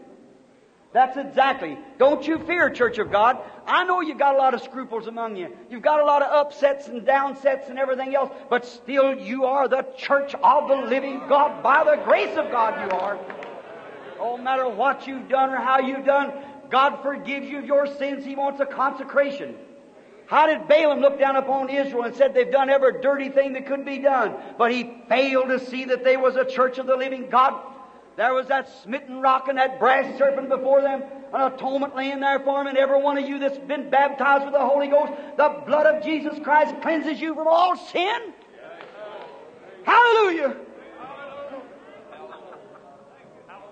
That's 0.92 1.18
exactly. 1.18 1.78
Don't 1.98 2.26
you 2.26 2.38
fear, 2.38 2.70
Church 2.70 2.98
of 2.98 3.12
God. 3.12 3.38
I 3.66 3.84
know 3.84 4.00
you've 4.00 4.18
got 4.18 4.34
a 4.34 4.38
lot 4.38 4.54
of 4.54 4.62
scruples 4.62 5.06
among 5.06 5.36
you. 5.36 5.54
You've 5.70 5.82
got 5.82 6.00
a 6.00 6.04
lot 6.04 6.22
of 6.22 6.32
upsets 6.32 6.88
and 6.88 7.02
downsets 7.02 7.68
and 7.68 7.78
everything 7.78 8.14
else, 8.14 8.30
but 8.48 8.64
still 8.64 9.14
you 9.14 9.44
are 9.44 9.68
the 9.68 9.86
church 9.98 10.34
of 10.34 10.68
the 10.68 10.76
living 10.76 11.20
God. 11.28 11.62
By 11.62 11.84
the 11.84 12.02
grace 12.04 12.36
of 12.38 12.50
God 12.50 12.90
you 12.90 12.96
are. 12.96 13.18
No 14.18 14.38
matter 14.38 14.68
what 14.68 15.06
you've 15.06 15.28
done 15.28 15.50
or 15.50 15.58
how 15.58 15.78
you've 15.78 16.06
done, 16.06 16.32
God 16.70 17.02
forgives 17.02 17.46
you 17.46 17.60
your 17.60 17.86
sins. 17.86 18.24
He 18.24 18.34
wants 18.34 18.60
a 18.60 18.66
consecration. 18.66 19.56
How 20.28 20.46
did 20.46 20.68
Balaam 20.68 21.00
look 21.00 21.18
down 21.18 21.36
upon 21.36 21.70
Israel 21.70 22.04
and 22.04 22.14
said 22.14 22.34
they've 22.34 22.50
done 22.50 22.68
every 22.68 23.00
dirty 23.00 23.30
thing 23.30 23.54
that 23.54 23.66
could 23.66 23.86
be 23.86 23.98
done? 23.98 24.34
But 24.58 24.70
he 24.70 24.92
failed 25.08 25.48
to 25.48 25.58
see 25.58 25.86
that 25.86 26.04
they 26.04 26.18
was 26.18 26.36
a 26.36 26.44
church 26.44 26.76
of 26.76 26.86
the 26.86 26.96
living 26.96 27.30
God. 27.30 27.54
There 28.16 28.34
was 28.34 28.46
that 28.48 28.68
smitten 28.82 29.22
rock 29.22 29.48
and 29.48 29.56
that 29.56 29.78
brass 29.78 30.18
serpent 30.18 30.50
before 30.50 30.82
them, 30.82 31.02
an 31.32 31.52
atonement 31.52 31.96
laying 31.96 32.20
there 32.20 32.40
for 32.40 32.58
them, 32.58 32.66
and 32.66 32.76
every 32.76 33.00
one 33.00 33.16
of 33.16 33.26
you 33.26 33.38
that's 33.38 33.56
been 33.56 33.88
baptized 33.88 34.44
with 34.44 34.52
the 34.52 34.60
Holy 34.60 34.88
Ghost, 34.88 35.12
the 35.38 35.62
blood 35.64 35.86
of 35.86 36.04
Jesus 36.04 36.38
Christ 36.44 36.74
cleanses 36.82 37.18
you 37.18 37.34
from 37.34 37.46
all 37.48 37.74
sin. 37.76 38.34
Hallelujah. 39.84 40.56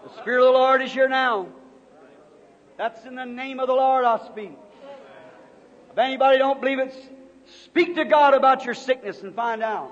The 0.04 0.22
Spirit 0.22 0.40
of 0.40 0.46
the 0.46 0.58
Lord 0.58 0.80
is 0.80 0.90
here 0.90 1.08
now. 1.08 1.48
That's 2.78 3.04
in 3.04 3.14
the 3.14 3.26
name 3.26 3.60
of 3.60 3.66
the 3.66 3.74
Lord 3.74 4.06
I 4.06 4.24
speak. 4.26 4.56
If 5.96 6.00
anybody 6.00 6.36
don't 6.36 6.60
believe 6.60 6.78
it, 6.78 6.94
speak 7.64 7.94
to 7.94 8.04
God 8.04 8.34
about 8.34 8.66
your 8.66 8.74
sickness 8.74 9.22
and 9.22 9.34
find 9.34 9.62
out. 9.62 9.90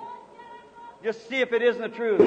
Just 1.03 1.31
see 1.31 1.37
if 1.37 1.55
it 1.55 1.63
isn't 1.63 1.81
the 1.81 1.89
truth. 1.89 2.21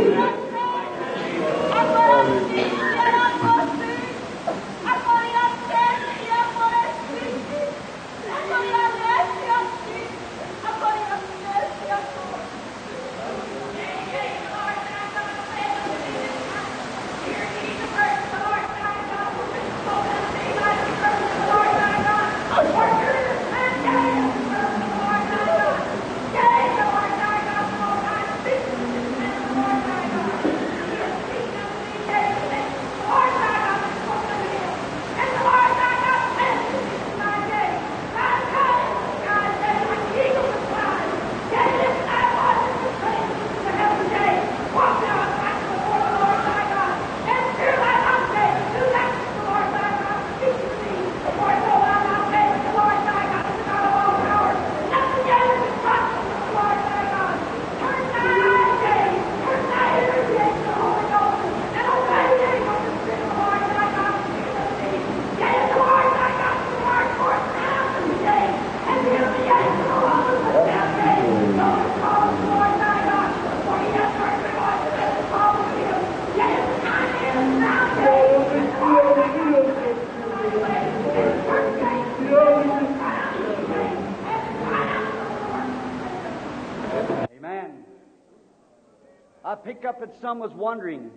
Some 90.21 90.39
was 90.39 90.51
wondering. 90.51 91.11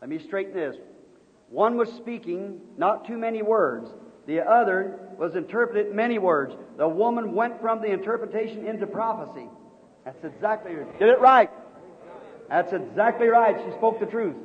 Let 0.00 0.10
me 0.10 0.18
straighten 0.18 0.54
this. 0.54 0.76
One 1.48 1.76
was 1.76 1.90
speaking 1.92 2.60
not 2.76 3.06
too 3.06 3.18
many 3.18 3.42
words. 3.42 3.90
The 4.26 4.40
other 4.40 4.98
was 5.18 5.34
interpreted 5.34 5.94
many 5.94 6.18
words. 6.18 6.54
The 6.78 6.88
woman 6.88 7.34
went 7.34 7.60
from 7.60 7.80
the 7.80 7.88
interpretation 7.88 8.66
into 8.66 8.86
prophecy. 8.86 9.48
That's 10.04 10.24
exactly 10.24 10.72
Get 10.98 11.08
it 11.08 11.20
right. 11.20 11.50
That's 12.48 12.72
exactly 12.72 13.28
right. 13.28 13.56
She 13.64 13.70
spoke 13.72 14.00
the 14.00 14.06
truth. 14.06 14.36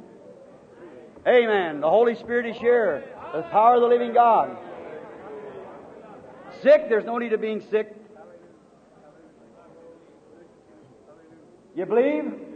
Amen. 1.27 1.81
The 1.81 1.89
Holy 1.89 2.15
Spirit 2.15 2.45
is 2.45 2.57
here. 2.57 3.03
The 3.33 3.41
power 3.43 3.75
of 3.75 3.81
the 3.81 3.87
living 3.87 4.13
God. 4.13 4.57
Sick, 6.61 6.89
there's 6.89 7.05
no 7.05 7.17
need 7.17 7.33
of 7.33 7.41
being 7.41 7.61
sick. 7.69 7.93
You 11.75 11.85
believe? 11.85 12.46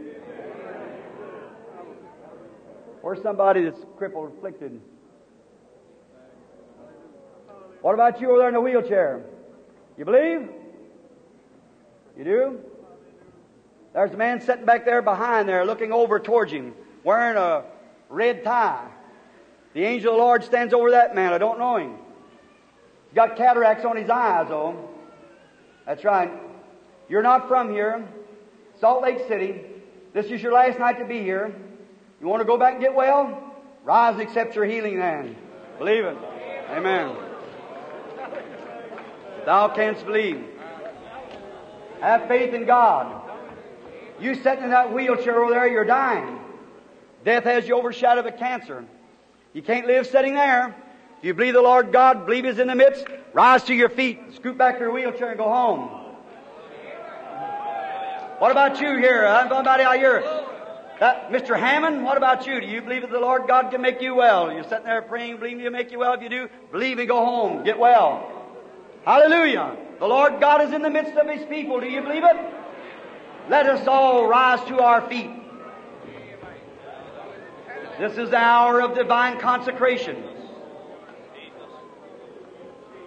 Or 3.02 3.16
somebody 3.16 3.64
that's 3.64 3.80
crippled, 3.96 4.32
afflicted. 4.36 4.80
What 7.80 7.94
about 7.94 8.20
you 8.20 8.30
over 8.30 8.38
there 8.38 8.48
in 8.48 8.54
the 8.54 8.60
wheelchair? 8.60 9.24
You 9.98 10.04
believe? 10.04 10.48
You 12.16 12.24
do? 12.24 12.60
There's 13.92 14.12
a 14.12 14.16
man 14.16 14.40
sitting 14.40 14.64
back 14.64 14.84
there 14.84 15.02
behind 15.02 15.48
there 15.48 15.66
looking 15.66 15.92
over 15.92 16.20
towards 16.20 16.52
him, 16.52 16.74
wearing 17.02 17.36
a 17.36 17.64
red 18.08 18.44
tie. 18.44 18.88
The 19.74 19.84
angel 19.84 20.12
of 20.12 20.18
the 20.18 20.22
Lord 20.22 20.44
stands 20.44 20.72
over 20.72 20.92
that 20.92 21.14
man. 21.14 21.32
I 21.32 21.38
don't 21.38 21.58
know 21.58 21.76
him. 21.76 21.96
He's 23.08 23.16
got 23.16 23.36
cataracts 23.36 23.84
on 23.84 23.96
his 23.96 24.08
eyes, 24.08 24.48
though. 24.48 24.88
That's 25.86 26.04
right. 26.04 26.30
You're 27.08 27.22
not 27.22 27.48
from 27.48 27.70
here. 27.70 28.06
Salt 28.80 29.02
Lake 29.02 29.26
City. 29.28 29.60
This 30.14 30.26
is 30.26 30.42
your 30.42 30.52
last 30.52 30.78
night 30.78 30.98
to 30.98 31.04
be 31.04 31.20
here. 31.20 31.54
You 32.22 32.28
want 32.28 32.40
to 32.40 32.46
go 32.46 32.56
back 32.56 32.74
and 32.74 32.80
get 32.80 32.94
well? 32.94 33.52
Rise 33.82 34.12
and 34.14 34.22
accept 34.22 34.54
your 34.54 34.64
healing 34.64 34.96
then. 34.96 35.36
Believe 35.78 36.04
it. 36.04 36.16
Amen. 36.70 37.16
Thou 39.44 39.68
canst 39.74 40.06
believe. 40.06 40.40
Have 42.00 42.28
faith 42.28 42.54
in 42.54 42.64
God. 42.64 43.28
You 44.20 44.36
sitting 44.36 44.62
in 44.62 44.70
that 44.70 44.92
wheelchair 44.92 45.42
over 45.42 45.52
there, 45.52 45.66
you're 45.66 45.84
dying. 45.84 46.38
Death 47.24 47.42
has 47.42 47.66
you 47.66 47.76
overshadowed 47.76 48.24
with 48.24 48.38
cancer. 48.38 48.84
You 49.52 49.62
can't 49.62 49.88
live 49.88 50.06
sitting 50.06 50.34
there. 50.34 50.76
If 51.18 51.24
you 51.24 51.34
believe 51.34 51.54
the 51.54 51.62
Lord 51.62 51.92
God, 51.92 52.24
believe 52.26 52.44
He's 52.44 52.60
in 52.60 52.68
the 52.68 52.76
midst, 52.76 53.04
rise 53.32 53.64
to 53.64 53.74
your 53.74 53.88
feet, 53.88 54.20
scoot 54.36 54.56
back 54.56 54.78
your 54.78 54.92
wheelchair 54.92 55.30
and 55.30 55.38
go 55.38 55.48
home. 55.48 55.88
What 58.38 58.52
about 58.52 58.80
you 58.80 58.96
here? 58.98 59.26
I'm 59.26 59.48
somebody 59.48 59.82
out 59.82 59.96
here. 59.96 60.51
Uh, 61.02 61.30
that, 61.30 61.32
Mr. 61.32 61.58
Hammond, 61.58 62.04
what 62.04 62.16
about 62.16 62.46
you? 62.46 62.60
Do 62.60 62.66
you 62.68 62.80
believe 62.80 63.02
that 63.02 63.10
the 63.10 63.18
Lord 63.18 63.48
God 63.48 63.72
can 63.72 63.82
make 63.82 64.00
you 64.00 64.14
well? 64.14 64.52
You're 64.52 64.62
sitting 64.62 64.84
there 64.84 65.02
praying, 65.02 65.38
believing 65.38 65.58
He'll 65.58 65.72
make 65.72 65.90
you 65.90 65.98
well. 65.98 66.12
If 66.12 66.22
you 66.22 66.28
do, 66.28 66.48
believe 66.70 67.00
and 67.00 67.08
go 67.08 67.24
home. 67.24 67.64
Get 67.64 67.76
well. 67.76 68.30
Hallelujah. 69.04 69.76
The 69.98 70.06
Lord 70.06 70.38
God 70.38 70.62
is 70.62 70.72
in 70.72 70.80
the 70.80 70.90
midst 70.90 71.14
of 71.14 71.28
His 71.28 71.44
people. 71.46 71.80
Do 71.80 71.88
you 71.88 72.02
believe 72.02 72.22
it? 72.22 72.36
Let 73.48 73.66
us 73.66 73.88
all 73.88 74.28
rise 74.28 74.64
to 74.68 74.78
our 74.78 75.00
feet. 75.08 75.28
This 77.98 78.16
is 78.16 78.30
the 78.30 78.36
hour 78.36 78.80
of 78.80 78.94
divine 78.94 79.40
consecration. 79.40 80.22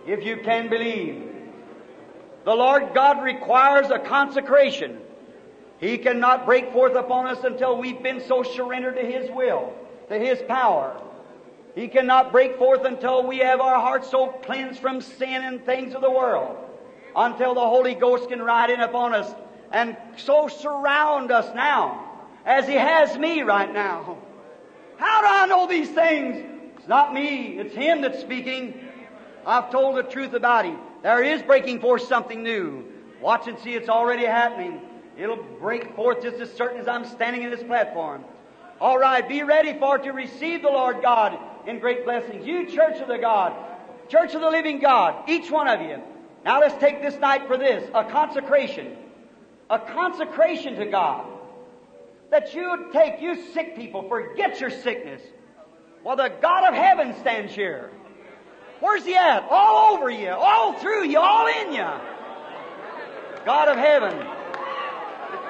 If 0.06 0.22
you 0.26 0.42
can 0.44 0.68
believe. 0.68 1.32
The 2.44 2.54
Lord 2.54 2.94
God 2.94 3.24
requires 3.24 3.90
a 3.90 4.00
consecration. 4.00 5.00
He 5.80 5.98
cannot 5.98 6.46
break 6.46 6.72
forth 6.72 6.96
upon 6.96 7.28
us 7.28 7.44
until 7.44 7.78
we've 7.78 8.02
been 8.02 8.22
so 8.28 8.44
surrendered 8.44 8.96
to 8.96 9.06
His 9.06 9.30
will, 9.32 9.74
to 10.10 10.18
His 10.18 10.42
power. 10.48 11.00
He 11.76 11.90
cannot 11.90 12.32
break 12.32 12.58
forth 12.58 12.86
until 12.86 13.28
we 13.28 13.40
have 13.40 13.60
our 13.60 13.80
hearts 13.80 14.10
so 14.10 14.28
cleansed 14.28 14.80
from 14.80 15.02
sin 15.02 15.44
and 15.44 15.66
things 15.66 15.94
of 15.94 16.02
the 16.02 16.10
world. 16.10 16.58
Until 17.16 17.54
the 17.54 17.62
Holy 17.62 17.96
Ghost 17.96 18.30
can 18.30 18.42
ride 18.42 18.70
in 18.70 18.80
upon 18.80 19.14
us 19.14 19.34
and 19.72 19.98
so 20.16 20.48
surround 20.48 21.32
us 21.32 21.54
now 21.54 22.06
as 22.46 22.68
He 22.68 22.76
has 22.76 23.18
me 23.18 23.42
right 23.42 23.72
now. 23.72 24.18
How 24.98 25.22
do 25.22 25.28
I 25.28 25.46
know 25.48 25.68
these 25.68 25.90
things? 25.90 26.78
It's 26.78 26.88
not 26.88 27.14
me, 27.14 27.60
it's 27.60 27.76
Him 27.76 28.02
that's 28.02 28.22
speaking. 28.22 28.88
I've 29.46 29.70
told 29.70 29.98
the 29.98 30.04
truth 30.04 30.34
about 30.34 30.66
Him. 30.66 30.78
There 31.04 31.22
is 31.22 31.42
breaking 31.42 31.82
forth 31.82 32.04
something 32.04 32.42
new. 32.42 32.86
Watch 33.20 33.48
and 33.48 33.60
see, 33.60 33.74
it's 33.74 33.90
already 33.90 34.26
happening. 34.26 34.82
It'll 35.18 35.38
break 35.38 35.96
forth 35.96 36.22
just 36.22 36.38
as 36.38 36.52
certain 36.54 36.80
as 36.80 36.88
I'm 36.88 37.06
standing 37.06 37.44
in 37.44 37.52
this 37.52 37.64
platform. 37.64 38.24
All 38.82 38.98
right, 38.98 39.28
be 39.28 39.44
ready 39.44 39.78
for 39.80 39.98
to 39.98 40.12
receive 40.12 40.62
the 40.62 40.70
Lord 40.70 41.02
God 41.02 41.40
in 41.66 41.80
great 41.80 42.04
blessings. 42.04 42.46
You, 42.46 42.66
Church 42.66 43.00
of 43.00 43.08
the 43.08 43.18
God, 43.18 43.54
Church 44.10 44.36
of 44.36 44.42
the 44.42 44.50
Living 44.50 44.80
God, 44.80 45.30
each 45.30 45.50
one 45.50 45.68
of 45.68 45.82
you. 45.82 46.02
Now 46.44 46.60
let's 46.60 46.78
take 46.80 47.02
this 47.02 47.16
night 47.20 47.48
for 47.48 47.58
this 47.58 47.90
a 47.94 48.04
consecration. 48.04 48.98
A 49.70 49.80
consecration 49.80 50.76
to 50.76 50.86
God. 50.86 51.26
That 52.32 52.54
you 52.54 52.70
would 52.70 52.92
take, 52.92 53.22
you 53.22 53.52
sick 53.54 53.76
people, 53.76 54.08
forget 54.10 54.60
your 54.60 54.70
sickness. 54.70 55.22
Well, 56.04 56.18
the 56.18 56.32
God 56.42 56.68
of 56.68 56.76
heaven 56.76 57.16
stands 57.22 57.54
here. 57.54 57.90
Where's 58.80 59.06
He 59.06 59.16
at? 59.16 59.48
All 59.50 59.96
over 59.96 60.10
you, 60.10 60.30
all 60.30 60.74
through 60.74 61.06
you, 61.06 61.20
all 61.20 61.48
in 61.48 61.74
you. 61.74 61.88
God 63.46 63.70
of 63.70 63.78
heaven. 63.78 64.35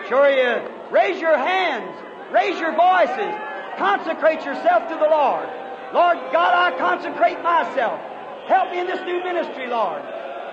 Sure 0.07 0.29
you. 0.29 0.69
Raise 0.91 1.19
your 1.19 1.37
hands. 1.37 1.95
Raise 2.31 2.59
your 2.59 2.75
voices. 2.75 3.33
Consecrate 3.77 4.45
yourself 4.45 4.87
to 4.89 4.95
the 4.95 5.09
Lord. 5.09 5.49
Lord 5.93 6.17
God, 6.31 6.53
I 6.53 6.77
consecrate 6.77 7.41
myself. 7.41 7.99
Help 8.47 8.71
me 8.71 8.79
in 8.79 8.87
this 8.87 9.01
new 9.01 9.23
ministry, 9.23 9.67
Lord. 9.67 10.01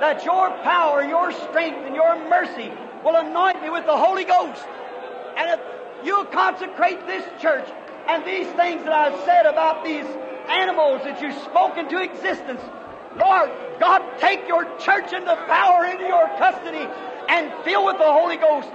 That 0.01 0.25
your 0.25 0.51
power, 0.63 1.05
your 1.05 1.33
strength, 1.33 1.85
and 1.85 1.95
your 1.95 2.17
mercy 2.29 2.73
will 3.05 3.17
anoint 3.17 3.63
me 3.63 3.69
with 3.71 3.85
the 3.85 3.97
Holy 3.97 4.25
Ghost. 4.25 4.65
And 5.37 5.51
if 5.51 5.61
you'll 6.05 6.25
consecrate 6.27 7.07
this 7.07 7.25
church 7.41 7.69
and 8.09 8.25
these 8.25 8.47
things 8.55 8.85
that 8.85 8.93
I've 8.93 9.25
said 9.25 9.47
about 9.47 9.85
these 9.85 10.07
animals 10.49 11.03
that 11.05 11.21
you've 11.21 11.41
spoken 11.43 11.89
to 11.91 12.03
existence, 12.03 12.63
Lord 13.19 13.51
God, 13.79 14.03
take 14.19 14.49
your 14.49 14.65
church 14.79 15.13
and 15.13 15.27
the 15.27 15.37
power 15.47 15.85
into 15.85 16.05
your 16.05 16.27
custody 16.39 16.89
and 17.29 17.53
fill 17.65 17.85
with 17.85 17.99
the 17.99 18.11
Holy 18.13 18.37
Ghost. 18.37 18.69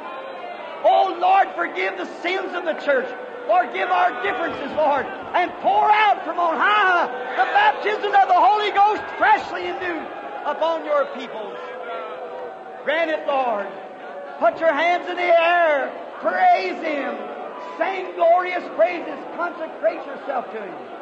Oh 0.87 1.17
Lord, 1.19 1.49
forgive 1.55 1.97
the 1.97 2.07
sins 2.23 2.55
of 2.55 2.63
the 2.63 2.79
church. 2.79 3.11
Forgive 3.47 3.89
our 3.91 4.23
differences, 4.23 4.71
Lord, 4.75 5.05
and 5.35 5.51
pour 5.59 5.91
out 5.91 6.23
from 6.23 6.39
on 6.39 6.55
high 6.55 7.07
the 7.35 7.47
baptism 7.51 8.15
of 8.15 8.27
the 8.27 8.39
Holy 8.39 8.71
Ghost 8.71 9.03
freshly 9.17 9.67
and 9.67 9.79
new 9.83 9.99
upon 10.47 10.85
your 10.85 11.05
peoples. 11.11 11.59
Grant 12.83 13.11
it, 13.11 13.27
Lord. 13.27 13.67
Put 14.39 14.59
your 14.59 14.73
hands 14.73 15.09
in 15.09 15.15
the 15.17 15.23
air. 15.23 15.91
Praise 16.19 16.79
Him. 16.79 17.15
Sing 17.77 18.15
glorious 18.15 18.63
praises. 18.75 19.19
Consecrate 19.35 20.05
yourself 20.05 20.45
to 20.53 20.61
Him. 20.61 20.97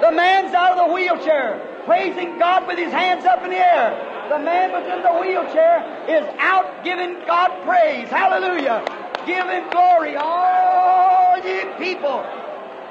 The 0.00 0.10
man's 0.10 0.52
out 0.52 0.78
of 0.78 0.88
the 0.88 0.94
wheelchair, 0.94 1.60
praising 1.84 2.38
God 2.38 2.66
with 2.66 2.76
his 2.76 2.92
hands 2.92 3.24
up 3.24 3.44
in 3.44 3.50
the 3.50 3.56
air. 3.56 4.11
The 4.28 4.38
man 4.38 4.70
was 4.72 4.86
in 4.86 5.02
the 5.02 5.12
wheelchair 5.18 5.82
is 6.08 6.24
out 6.38 6.84
giving 6.84 7.18
God 7.26 7.50
praise. 7.64 8.08
Hallelujah. 8.08 8.84
Giving 9.26 9.68
glory. 9.70 10.16
All 10.16 11.38
ye 11.38 11.64
people. 11.78 12.24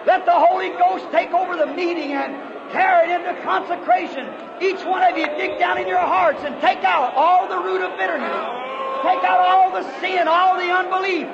Let 0.06 0.26
the 0.26 0.34
Holy 0.34 0.70
Ghost 0.70 1.06
take 1.12 1.32
over 1.32 1.56
the 1.56 1.68
meeting 1.68 2.14
and 2.14 2.36
carry 2.72 3.12
it 3.12 3.22
into 3.22 3.42
consecration. 3.44 4.28
Each 4.62 4.84
one 4.86 5.04
of 5.04 5.18
you 5.18 5.26
dig 5.38 5.58
down 5.58 5.78
in 5.78 5.88
your 5.88 6.04
hearts 6.04 6.42
and 6.44 6.60
take 6.62 6.84
out 6.84 7.14
all 7.16 7.48
the 7.48 7.58
root 7.58 7.82
of 7.82 7.98
bitterness. 7.98 8.38
Take 9.04 9.24
out 9.24 9.40
all 9.40 9.72
the 9.72 9.84
sin, 10.00 10.28
all 10.28 10.58
the 10.58 10.70
unbelief, 10.70 11.28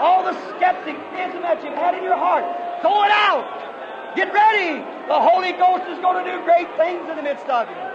all 0.00 0.24
the 0.24 0.34
skepticism 0.56 1.42
that 1.42 1.62
you've 1.62 1.74
had 1.74 1.94
in 1.94 2.02
your 2.02 2.16
heart. 2.16 2.44
Throw 2.82 3.04
it 3.04 3.12
out. 3.12 4.16
Get 4.16 4.32
ready. 4.32 4.82
The 5.06 5.20
Holy 5.20 5.52
Ghost 5.52 5.84
is 5.88 5.98
going 6.00 6.24
to 6.24 6.30
do 6.30 6.42
great 6.44 6.68
things 6.76 7.08
in 7.08 7.16
the 7.16 7.22
midst 7.22 7.46
of 7.46 7.68
you. 7.68 7.93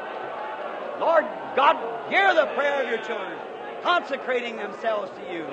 Lord 0.99 1.25
God, 1.55 1.77
hear 2.09 2.33
the 2.33 2.47
prayer 2.55 2.83
of 2.83 2.89
your 2.89 2.99
children, 2.99 3.37
consecrating 3.83 4.57
themselves 4.57 5.11
to 5.17 5.33
you. 5.33 5.45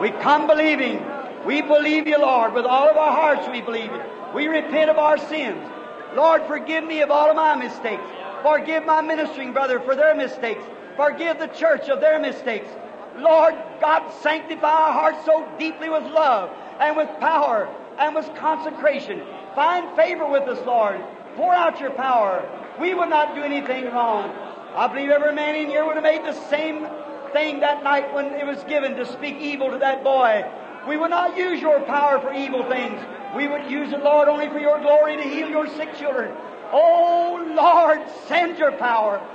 We 0.00 0.10
come 0.22 0.46
believing. 0.46 1.04
We 1.44 1.62
believe 1.62 2.06
you, 2.06 2.18
Lord. 2.18 2.52
With 2.52 2.66
all 2.66 2.88
of 2.88 2.96
our 2.96 3.12
hearts, 3.12 3.48
we 3.50 3.60
believe 3.60 3.90
you. 3.90 4.02
We 4.34 4.46
repent 4.46 4.90
of 4.90 4.98
our 4.98 5.18
sins. 5.18 5.62
Lord, 6.14 6.46
forgive 6.46 6.84
me 6.84 7.00
of 7.00 7.10
all 7.10 7.30
of 7.30 7.36
my 7.36 7.54
mistakes. 7.54 8.02
Forgive 8.42 8.84
my 8.84 9.00
ministering 9.00 9.52
brother 9.52 9.80
for 9.80 9.94
their 9.94 10.14
mistakes. 10.14 10.62
Forgive 10.96 11.38
the 11.38 11.48
church 11.48 11.88
of 11.88 12.00
their 12.00 12.18
mistakes. 12.18 12.68
Lord 13.18 13.54
God, 13.80 14.10
sanctify 14.22 14.68
our 14.68 14.92
hearts 14.92 15.24
so 15.24 15.46
deeply 15.58 15.88
with 15.88 16.04
love 16.04 16.50
and 16.78 16.96
with 16.96 17.08
power 17.20 17.68
and 17.98 18.14
with 18.14 18.34
consecration. 18.36 19.22
Find 19.54 19.94
favor 19.96 20.26
with 20.26 20.48
us, 20.48 20.64
Lord. 20.66 21.02
Pour 21.40 21.54
out 21.54 21.80
your 21.80 21.92
power. 21.92 22.46
We 22.78 22.92
would 22.92 23.08
not 23.08 23.34
do 23.34 23.40
anything 23.40 23.86
wrong. 23.86 24.30
I 24.76 24.86
believe 24.88 25.08
every 25.08 25.34
man 25.34 25.56
in 25.56 25.68
here 25.68 25.86
would 25.86 25.94
have 25.94 26.04
made 26.04 26.22
the 26.22 26.38
same 26.50 26.86
thing 27.32 27.60
that 27.60 27.82
night 27.82 28.12
when 28.12 28.26
it 28.34 28.44
was 28.44 28.62
given 28.64 28.94
to 28.96 29.06
speak 29.06 29.36
evil 29.40 29.70
to 29.70 29.78
that 29.78 30.04
boy. 30.04 30.44
We 30.86 30.98
would 30.98 31.08
not 31.08 31.38
use 31.38 31.58
your 31.58 31.80
power 31.80 32.20
for 32.20 32.34
evil 32.34 32.68
things. 32.68 33.00
We 33.34 33.48
would 33.48 33.70
use 33.70 33.90
it, 33.90 34.04
Lord, 34.04 34.28
only 34.28 34.50
for 34.50 34.58
your 34.58 34.80
glory 34.80 35.16
to 35.16 35.22
heal 35.22 35.48
your 35.48 35.66
sick 35.66 35.96
children. 35.96 36.36
Oh, 36.72 37.42
Lord, 37.56 38.02
send 38.28 38.58
your 38.58 38.72
power. 38.72 39.26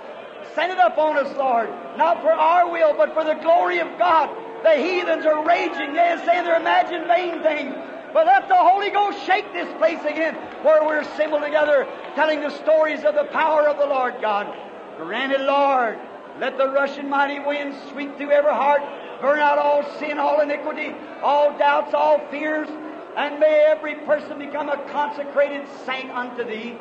Send 0.53 0.73
it 0.73 0.77
upon 0.77 1.18
us, 1.18 1.36
Lord. 1.36 1.72
Not 1.98 2.22
for 2.22 2.32
our 2.32 2.69
will, 2.72 2.94
but 2.94 3.15
for 3.15 3.23
the 3.23 3.34
glory 3.34 3.80
of 3.80 3.88
God. 3.98 4.30
The 4.61 4.76
heathens 4.76 5.26
are 5.26 5.44
raging. 5.44 5.94
They 5.94 6.10
are 6.11 6.23
saying 6.23 6.44
they're 6.44 6.61
imagining 6.61 7.07
vain 7.07 7.41
things. 7.41 7.73
But 8.16 8.28
let 8.28 8.48
the 8.48 8.56
Holy 8.56 8.92
Ghost 8.92 9.26
shake 9.26 9.52
this 9.52 9.68
place 9.78 10.00
again 10.06 10.36
where 10.64 10.82
we're 10.86 11.02
assembled 11.02 11.44
together 11.44 11.86
telling 12.16 12.40
the 12.40 12.50
stories 12.50 13.04
of 13.04 13.14
the 13.14 13.26
power 13.26 13.68
of 13.68 13.78
the 13.78 13.86
Lord 13.86 14.22
God. 14.22 14.48
Granted, 14.96 15.42
Lord, 15.42 16.00
let 16.40 16.58
the 16.58 16.70
rushing 16.70 17.10
mighty 17.10 17.40
wind 17.40 17.76
sweep 17.92 18.16
through 18.16 18.32
every 18.32 18.54
heart, 18.54 18.82
burn 19.20 19.40
out 19.40 19.58
all 19.58 19.84
sin, 20.00 20.18
all 20.18 20.40
iniquity, 20.40 20.96
all 21.22 21.58
doubts, 21.58 21.94
all 21.94 22.26
fears, 22.32 22.70
and 23.18 23.38
may 23.38 23.66
every 23.68 23.96
person 23.96 24.40
become 24.40 24.70
a 24.70 24.78
consecrated 24.92 25.68
saint 25.86 26.10
unto 26.12 26.46
Thee. 26.46 26.78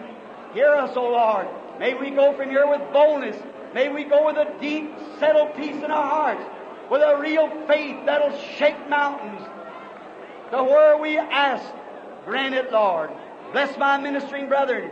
Hear 0.52 0.69
us, 0.69 0.97
O 0.97 1.02
Lord. 1.02 1.48
May 1.81 1.94
we 1.94 2.11
go 2.11 2.32
from 2.36 2.48
here 2.48 2.69
with 2.69 2.81
boldness. 2.93 3.43
May 3.74 3.89
we 3.89 4.05
go 4.05 4.27
with 4.27 4.36
a 4.36 4.55
deep, 4.61 4.94
settled 5.19 5.56
peace 5.56 5.82
in 5.82 5.90
our 5.90 6.09
hearts, 6.09 6.44
with 6.93 7.02
a 7.02 7.19
real 7.19 7.51
faith 7.66 8.06
that'll 8.06 8.39
shake 8.56 8.89
mountains. 8.89 9.43
To 10.55 10.62
where 10.62 10.97
we 10.97 11.18
ask, 11.18 11.64
grant 12.24 12.55
it, 12.55 12.70
Lord. 12.70 13.10
Bless 13.51 13.76
my 13.76 13.98
ministering 13.98 14.47
brethren. 14.47 14.89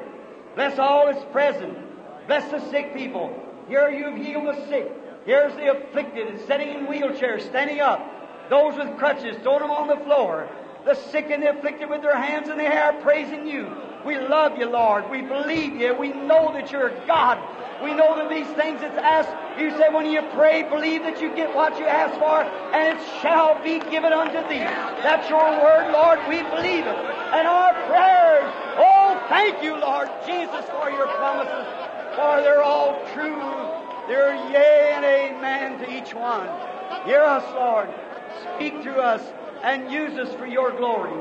Bless 0.57 0.77
all 0.77 1.07
that's 1.07 1.25
present. 1.31 1.79
Bless 2.27 2.51
the 2.51 2.69
sick 2.71 2.97
people. 2.97 3.33
Here 3.69 3.89
you've 3.89 4.17
healed 4.17 4.49
the 4.49 4.67
sick. 4.67 4.91
Here's 5.25 5.55
the 5.55 5.71
afflicted 5.71 6.45
sitting 6.49 6.69
in 6.71 6.87
wheelchairs, 6.89 7.43
standing 7.43 7.79
up. 7.79 8.51
Those 8.51 8.77
with 8.77 8.99
crutches, 8.99 9.37
throwing 9.45 9.61
them 9.61 9.71
on 9.71 9.87
the 9.87 10.05
floor. 10.05 10.49
The 10.85 10.95
sick 10.95 11.31
and 11.31 11.41
the 11.41 11.57
afflicted 11.57 11.89
with 11.89 12.03
their 12.03 12.21
hands 12.21 12.49
in 12.49 12.59
the 12.59 12.65
air, 12.65 12.95
praising 13.01 13.47
you. 13.47 13.73
We 14.05 14.19
love 14.19 14.59
you, 14.59 14.69
Lord. 14.69 15.09
We 15.11 15.23
believe 15.23 15.77
you. 15.77 15.95
We 15.95 16.09
know 16.09 16.53
that 16.55 16.73
you're 16.73 16.91
God. 17.07 17.39
We 17.83 17.95
know 17.95 18.17
that 18.17 18.31
these 18.31 18.47
things 18.55 18.81
it's 18.83 18.97
asked. 18.97 19.35
You 19.61 19.71
said 19.77 19.93
when 19.93 20.07
you 20.07 20.23
pray, 20.35 20.63
believe 20.63 21.03
that 21.03 21.21
you 21.21 21.35
get 21.35 21.55
what 21.55 21.79
you 21.79 21.85
ask 21.85 22.15
for, 22.19 22.43
and 22.73 22.99
it 22.99 23.05
shall 23.21 23.61
be 23.63 23.81
given 23.91 24.13
unto 24.13 24.41
thee. 24.49 24.65
That's 25.03 25.29
your 25.29 25.45
word, 25.63 25.93
Lord. 25.93 26.19
We 26.29 26.43
believe 26.43 26.87
it. 26.87 26.99
And 27.35 27.47
our 27.47 27.73
prayers, 27.91 28.53
oh, 28.79 29.21
thank 29.29 29.63
you, 29.63 29.77
Lord 29.77 30.09
Jesus, 30.27 30.65
for 30.71 30.91
your 30.91 31.09
promises, 31.19 31.67
for 32.15 32.41
they're 32.41 32.63
all 32.63 33.01
true. 33.13 33.41
They're 34.09 34.35
yea 34.51 34.93
and 34.95 35.05
amen 35.05 35.79
to 35.81 35.91
each 35.91 36.15
one. 36.15 36.49
Hear 37.05 37.23
us, 37.23 37.45
Lord. 37.55 37.89
Speak 38.57 38.83
to 38.85 38.97
us 38.97 39.23
and 39.63 39.91
use 39.91 40.19
us 40.19 40.35
for 40.35 40.47
your 40.47 40.73
glory. 40.73 41.13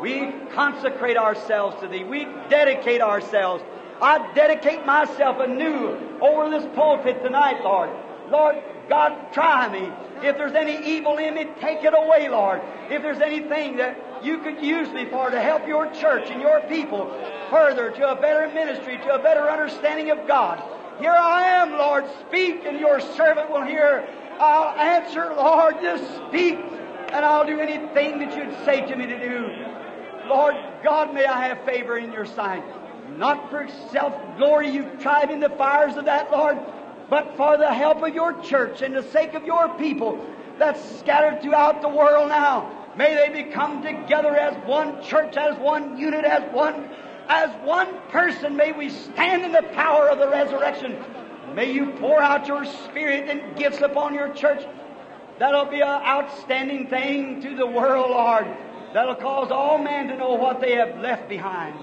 We 0.00 0.32
consecrate 0.52 1.16
ourselves 1.16 1.80
to 1.80 1.88
Thee. 1.88 2.04
We 2.04 2.24
dedicate 2.48 3.00
ourselves. 3.00 3.62
I 4.00 4.32
dedicate 4.34 4.84
myself 4.86 5.38
anew 5.40 6.18
over 6.20 6.50
this 6.50 6.64
pulpit 6.74 7.22
tonight, 7.22 7.62
Lord. 7.62 7.90
Lord 8.30 8.56
God, 8.88 9.32
try 9.32 9.68
me. 9.68 9.90
If 10.26 10.36
there's 10.36 10.54
any 10.54 10.84
evil 10.86 11.18
in 11.18 11.34
me, 11.34 11.46
take 11.60 11.84
it 11.84 11.94
away, 11.96 12.28
Lord. 12.28 12.60
If 12.90 13.02
there's 13.02 13.20
anything 13.20 13.76
that 13.76 14.24
you 14.24 14.38
could 14.38 14.62
use 14.62 14.88
me 14.90 15.06
for 15.06 15.30
to 15.30 15.40
help 15.40 15.66
your 15.66 15.90
church 15.92 16.30
and 16.30 16.40
your 16.40 16.60
people 16.62 17.06
further 17.50 17.90
to 17.90 18.12
a 18.12 18.20
better 18.20 18.52
ministry, 18.52 18.98
to 18.98 19.14
a 19.14 19.18
better 19.18 19.50
understanding 19.50 20.10
of 20.10 20.26
God, 20.26 20.62
here 20.98 21.10
I 21.10 21.46
am, 21.46 21.72
Lord. 21.72 22.04
Speak, 22.28 22.64
and 22.64 22.78
your 22.78 23.00
servant 23.00 23.50
will 23.50 23.64
hear. 23.64 24.08
I'll 24.38 24.78
answer, 24.78 25.32
Lord. 25.34 25.80
Just 25.80 26.04
speak, 26.28 26.56
and 27.12 27.24
I'll 27.24 27.46
do 27.46 27.58
anything 27.58 28.18
that 28.20 28.36
you'd 28.36 28.64
say 28.64 28.86
to 28.86 28.96
me 28.96 29.06
to 29.06 29.18
do. 29.18 29.50
Lord 30.28 30.54
God, 30.84 31.12
may 31.12 31.26
I 31.26 31.46
have 31.46 31.64
favor 31.64 31.98
in 31.98 32.12
your 32.12 32.26
sight. 32.26 32.62
Not 33.18 33.50
for 33.50 33.68
self 33.90 34.14
glory, 34.36 34.70
you've 34.70 35.00
tried 35.00 35.30
in 35.30 35.40
the 35.40 35.50
fires 35.50 35.96
of 35.96 36.06
that, 36.06 36.30
Lord, 36.30 36.58
but 37.10 37.36
for 37.36 37.56
the 37.56 37.72
help 37.72 38.02
of 38.02 38.14
your 38.14 38.40
church 38.40 38.82
and 38.82 38.94
the 38.94 39.02
sake 39.02 39.34
of 39.34 39.44
your 39.44 39.68
people 39.76 40.24
that's 40.58 40.98
scattered 40.98 41.42
throughout 41.42 41.82
the 41.82 41.88
world 41.88 42.28
now. 42.28 42.70
May 42.96 43.14
they 43.14 43.44
become 43.44 43.82
together 43.82 44.36
as 44.36 44.54
one 44.66 45.02
church, 45.02 45.36
as 45.36 45.58
one 45.58 45.96
unit, 45.96 46.24
as 46.24 46.42
one, 46.52 46.90
as 47.28 47.50
one 47.66 47.88
person. 48.10 48.56
May 48.56 48.72
we 48.72 48.90
stand 48.90 49.44
in 49.44 49.52
the 49.52 49.62
power 49.74 50.08
of 50.08 50.18
the 50.18 50.28
resurrection. 50.28 51.02
May 51.54 51.72
you 51.72 51.92
pour 51.92 52.20
out 52.20 52.46
your 52.46 52.64
spirit 52.64 53.28
and 53.28 53.56
gifts 53.56 53.80
upon 53.80 54.14
your 54.14 54.32
church. 54.34 54.64
That'll 55.38 55.64
be 55.64 55.80
an 55.80 55.88
outstanding 55.88 56.88
thing 56.88 57.40
to 57.42 57.56
the 57.56 57.66
world, 57.66 58.10
Lord. 58.10 58.46
That'll 58.92 59.14
cause 59.14 59.50
all 59.50 59.78
men 59.78 60.08
to 60.08 60.16
know 60.16 60.34
what 60.34 60.60
they 60.60 60.74
have 60.76 61.00
left 61.00 61.28
behind. 61.28 61.78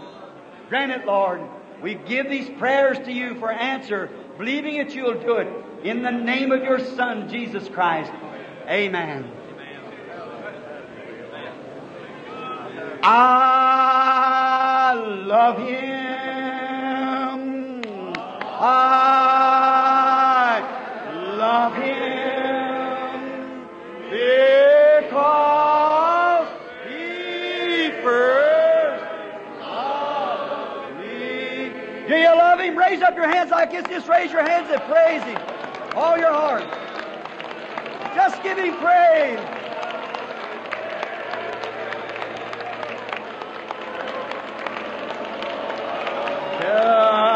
Grant 0.69 0.91
it, 0.91 1.05
Lord. 1.05 1.41
We 1.81 1.95
give 1.95 2.29
these 2.29 2.47
prayers 2.59 2.99
to 2.99 3.11
you 3.11 3.35
for 3.39 3.51
answer, 3.51 4.09
believing 4.37 4.77
that 4.77 4.93
you'll 4.93 5.19
do 5.19 5.37
it. 5.37 5.47
In 5.83 6.03
the 6.03 6.11
name 6.11 6.51
of 6.51 6.61
your 6.63 6.77
Son, 6.79 7.27
Jesus 7.27 7.67
Christ. 7.69 8.11
Amen. 8.67 9.31
I 13.01 14.93
love 15.25 15.57
him. 15.57 15.99
I 18.61 19.41
love 21.37 21.73
him 21.75 21.98
you 32.29 32.37
love 32.37 32.59
him? 32.59 32.77
Raise 32.77 33.01
up 33.01 33.15
your 33.15 33.27
hands 33.27 33.51
like 33.51 33.71
this. 33.71 33.85
Just 33.87 34.07
raise 34.07 34.31
your 34.31 34.43
hands 34.43 34.69
and 34.71 34.81
praise 34.83 35.23
him. 35.23 35.41
All 35.95 36.17
your 36.17 36.31
heart. 36.31 36.63
Just 38.15 38.43
give 38.43 38.57
him 38.57 38.77
praise. 38.77 39.39
Calvary 46.59 47.28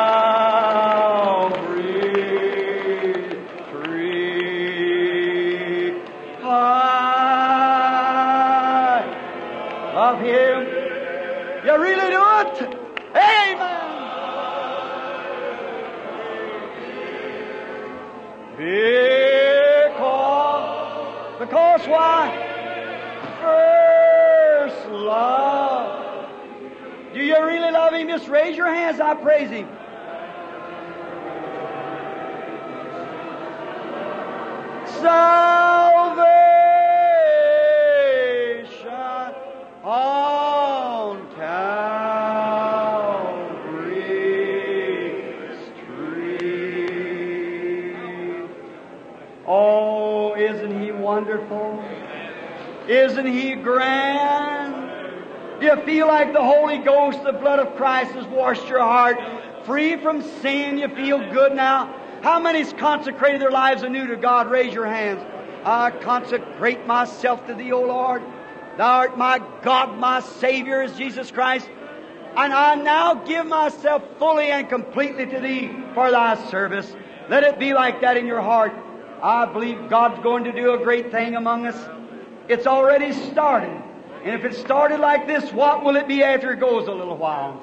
Love. 25.14 26.26
Do 27.14 27.20
you 27.20 27.46
really 27.46 27.72
love 27.72 27.94
Him? 27.94 28.08
Just 28.08 28.28
raise 28.28 28.58
your 28.58 28.74
hands. 28.74 29.00
I 29.00 29.14
praise 29.14 29.52
Him. 29.52 29.68
Salvation 34.88 36.24
on 39.84 41.28
Calvary 41.36 42.74
Street. 45.76 46.40
Oh, 49.46 50.34
isn't 50.36 50.82
He 50.82 50.92
wonderful? 50.92 51.84
Isn't 52.88 53.28
He 53.28 53.54
grand? 53.54 54.33
You 55.64 55.78
feel 55.86 56.08
like 56.08 56.34
the 56.34 56.44
Holy 56.44 56.78
Ghost, 56.78 57.24
the 57.24 57.32
blood 57.32 57.58
of 57.58 57.78
Christ 57.78 58.12
has 58.16 58.26
washed 58.26 58.68
your 58.68 58.82
heart 58.82 59.18
free 59.64 59.96
from 59.96 60.22
sin? 60.42 60.78
You 60.78 60.90
feel 60.90 61.20
good 61.32 61.56
now? 61.56 61.86
How 62.22 62.38
many's 62.38 62.74
consecrated 62.74 63.40
their 63.40 63.50
lives 63.50 63.82
anew 63.82 64.06
to 64.08 64.18
God? 64.18 64.52
Raise 64.52 64.74
your 64.74 64.86
hands. 64.86 65.22
I 65.64 65.92
consecrate 65.92 66.86
myself 66.86 67.48
to 67.48 67.54
Thee, 67.54 67.72
O 67.72 67.80
Lord. 67.80 68.22
Thou 68.76 68.92
art 68.92 69.18
my 69.18 69.40
God, 69.62 69.98
my 69.98 70.20
Savior 70.20 70.84
is 70.84 70.98
Jesus 70.98 71.32
Christ. 71.32 71.70
And 72.36 72.52
I 72.52 72.76
now 72.76 73.14
give 73.14 73.46
myself 73.46 74.04
fully 74.20 74.48
and 74.48 74.68
completely 74.68 75.26
to 75.28 75.40
Thee 75.40 75.72
for 75.94 76.12
Thy 76.12 76.36
service. 76.50 76.94
Let 77.30 77.46
it 77.46 77.58
be 77.58 77.74
like 77.74 78.02
that 78.02 78.18
in 78.18 78.26
your 78.26 78.42
heart. 78.42 78.74
I 79.22 79.46
believe 79.46 79.90
God's 79.90 80.22
going 80.24 80.44
to 80.44 80.52
do 80.52 80.74
a 80.74 80.84
great 80.84 81.10
thing 81.10 81.38
among 81.38 81.68
us. 81.68 81.90
It's 82.50 82.68
already 82.68 83.14
started. 83.14 83.82
And 84.24 84.34
if 84.34 84.46
it 84.46 84.56
started 84.56 85.00
like 85.02 85.28
this, 85.28 85.52
what 85.52 85.84
will 85.84 85.98
it 85.98 86.08
be 86.08 86.24
after 86.24 86.54
it 86.54 86.60
goes 86.60 86.88
a 86.88 86.92
little 86.92 87.18
while? 87.18 87.62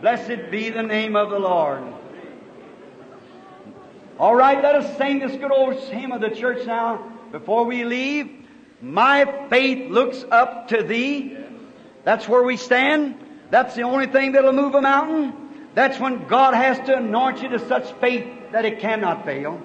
Blessed 0.00 0.50
be 0.50 0.70
the 0.70 0.82
name 0.82 1.14
of 1.14 1.30
the 1.30 1.38
Lord. 1.38 1.82
All 4.18 4.34
right, 4.34 4.62
let 4.62 4.76
us 4.76 4.96
sing 4.96 5.18
this 5.18 5.32
good 5.32 5.52
old 5.52 5.74
hymn 5.74 6.12
of 6.12 6.20
the 6.20 6.30
church 6.30 6.66
now 6.66 7.12
before 7.32 7.64
we 7.64 7.84
leave. 7.84 8.30
My 8.80 9.24
faith 9.50 9.90
looks 9.90 10.24
up 10.30 10.68
to 10.68 10.82
thee. 10.82 11.36
That's 12.04 12.28
where 12.28 12.42
we 12.42 12.56
stand. 12.56 13.16
That's 13.50 13.74
the 13.74 13.82
only 13.82 14.06
thing 14.06 14.32
that'll 14.32 14.52
move 14.52 14.74
a 14.74 14.80
mountain. 14.80 15.68
That's 15.74 15.98
when 15.98 16.26
God 16.28 16.54
has 16.54 16.78
to 16.86 16.96
anoint 16.96 17.42
you 17.42 17.48
to 17.50 17.58
such 17.68 17.92
faith 17.94 18.26
that 18.52 18.64
it 18.64 18.80
cannot 18.80 19.24
fail. 19.24 19.60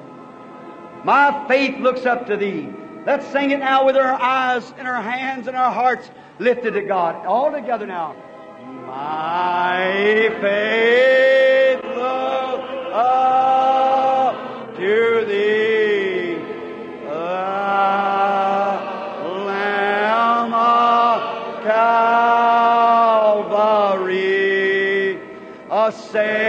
My 1.03 1.47
faith 1.47 1.79
looks 1.79 2.05
up 2.05 2.27
to 2.27 2.35
thee. 2.35 2.67
Let's 3.05 3.25
sing 3.27 3.51
it 3.51 3.59
now 3.59 3.85
with 3.85 3.95
our 3.95 4.13
eyes 4.13 4.73
and 4.77 4.85
our 4.85 5.01
hands 5.01 5.47
and 5.47 5.55
our 5.55 5.71
hearts 5.71 6.11
lifted 6.37 6.73
to 6.73 6.81
God. 6.81 7.25
All 7.25 7.49
together 7.51 7.85
now. 7.87 8.13
My 8.85 10.29
faith 10.41 11.81
looks 11.85 12.91
up 12.93 14.35
to 14.75 15.25
thee. 15.25 16.35
The 17.05 17.15
Lamb 19.45 20.53
of 20.53 21.63
Calvary, 24.03 25.19
a 25.71 25.91
Savior 25.91 26.48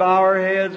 bow 0.00 0.22
our 0.22 0.40
heads. 0.40 0.76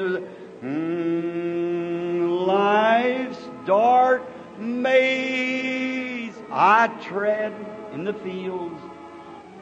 Mm, 0.62 2.46
life's 2.46 3.40
dark 3.66 4.22
maze 4.60 6.36
I 6.52 6.88
tread 7.02 7.54
in 7.94 8.04
the 8.04 8.14
fields, 8.14 8.82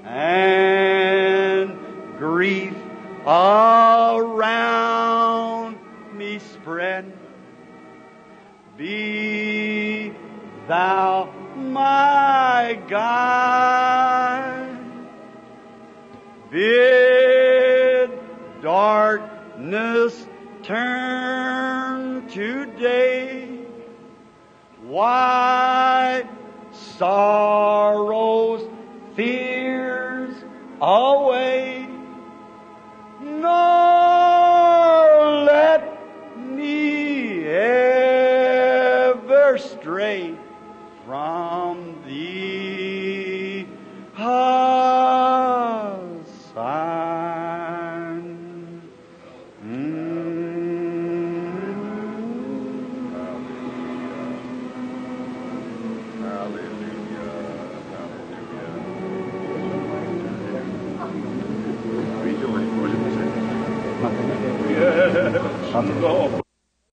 and 0.04 1.78
grief 2.18 2.74
around 3.28 4.58
me 6.12 6.40
spread. 6.40 7.16
Be 8.78 10.12
thou 10.68 11.32
my 11.56 12.80
guide. 12.90 14.80
Bid 16.50 17.12
darkness 19.72 20.28
turn 20.64 22.28
to 22.30 22.66
day. 22.78 23.60
Why 24.84 26.28
sorrows, 26.72 28.70
fears 29.16 30.36
away. 30.82 31.88
Nor 33.22 33.46
let 35.46 35.84
me 36.38 37.46
ever 37.46 38.28
stray 39.58 40.36
from 41.06 41.61
Hallelujah. 65.72 66.08
Hallelujah. 66.08 66.31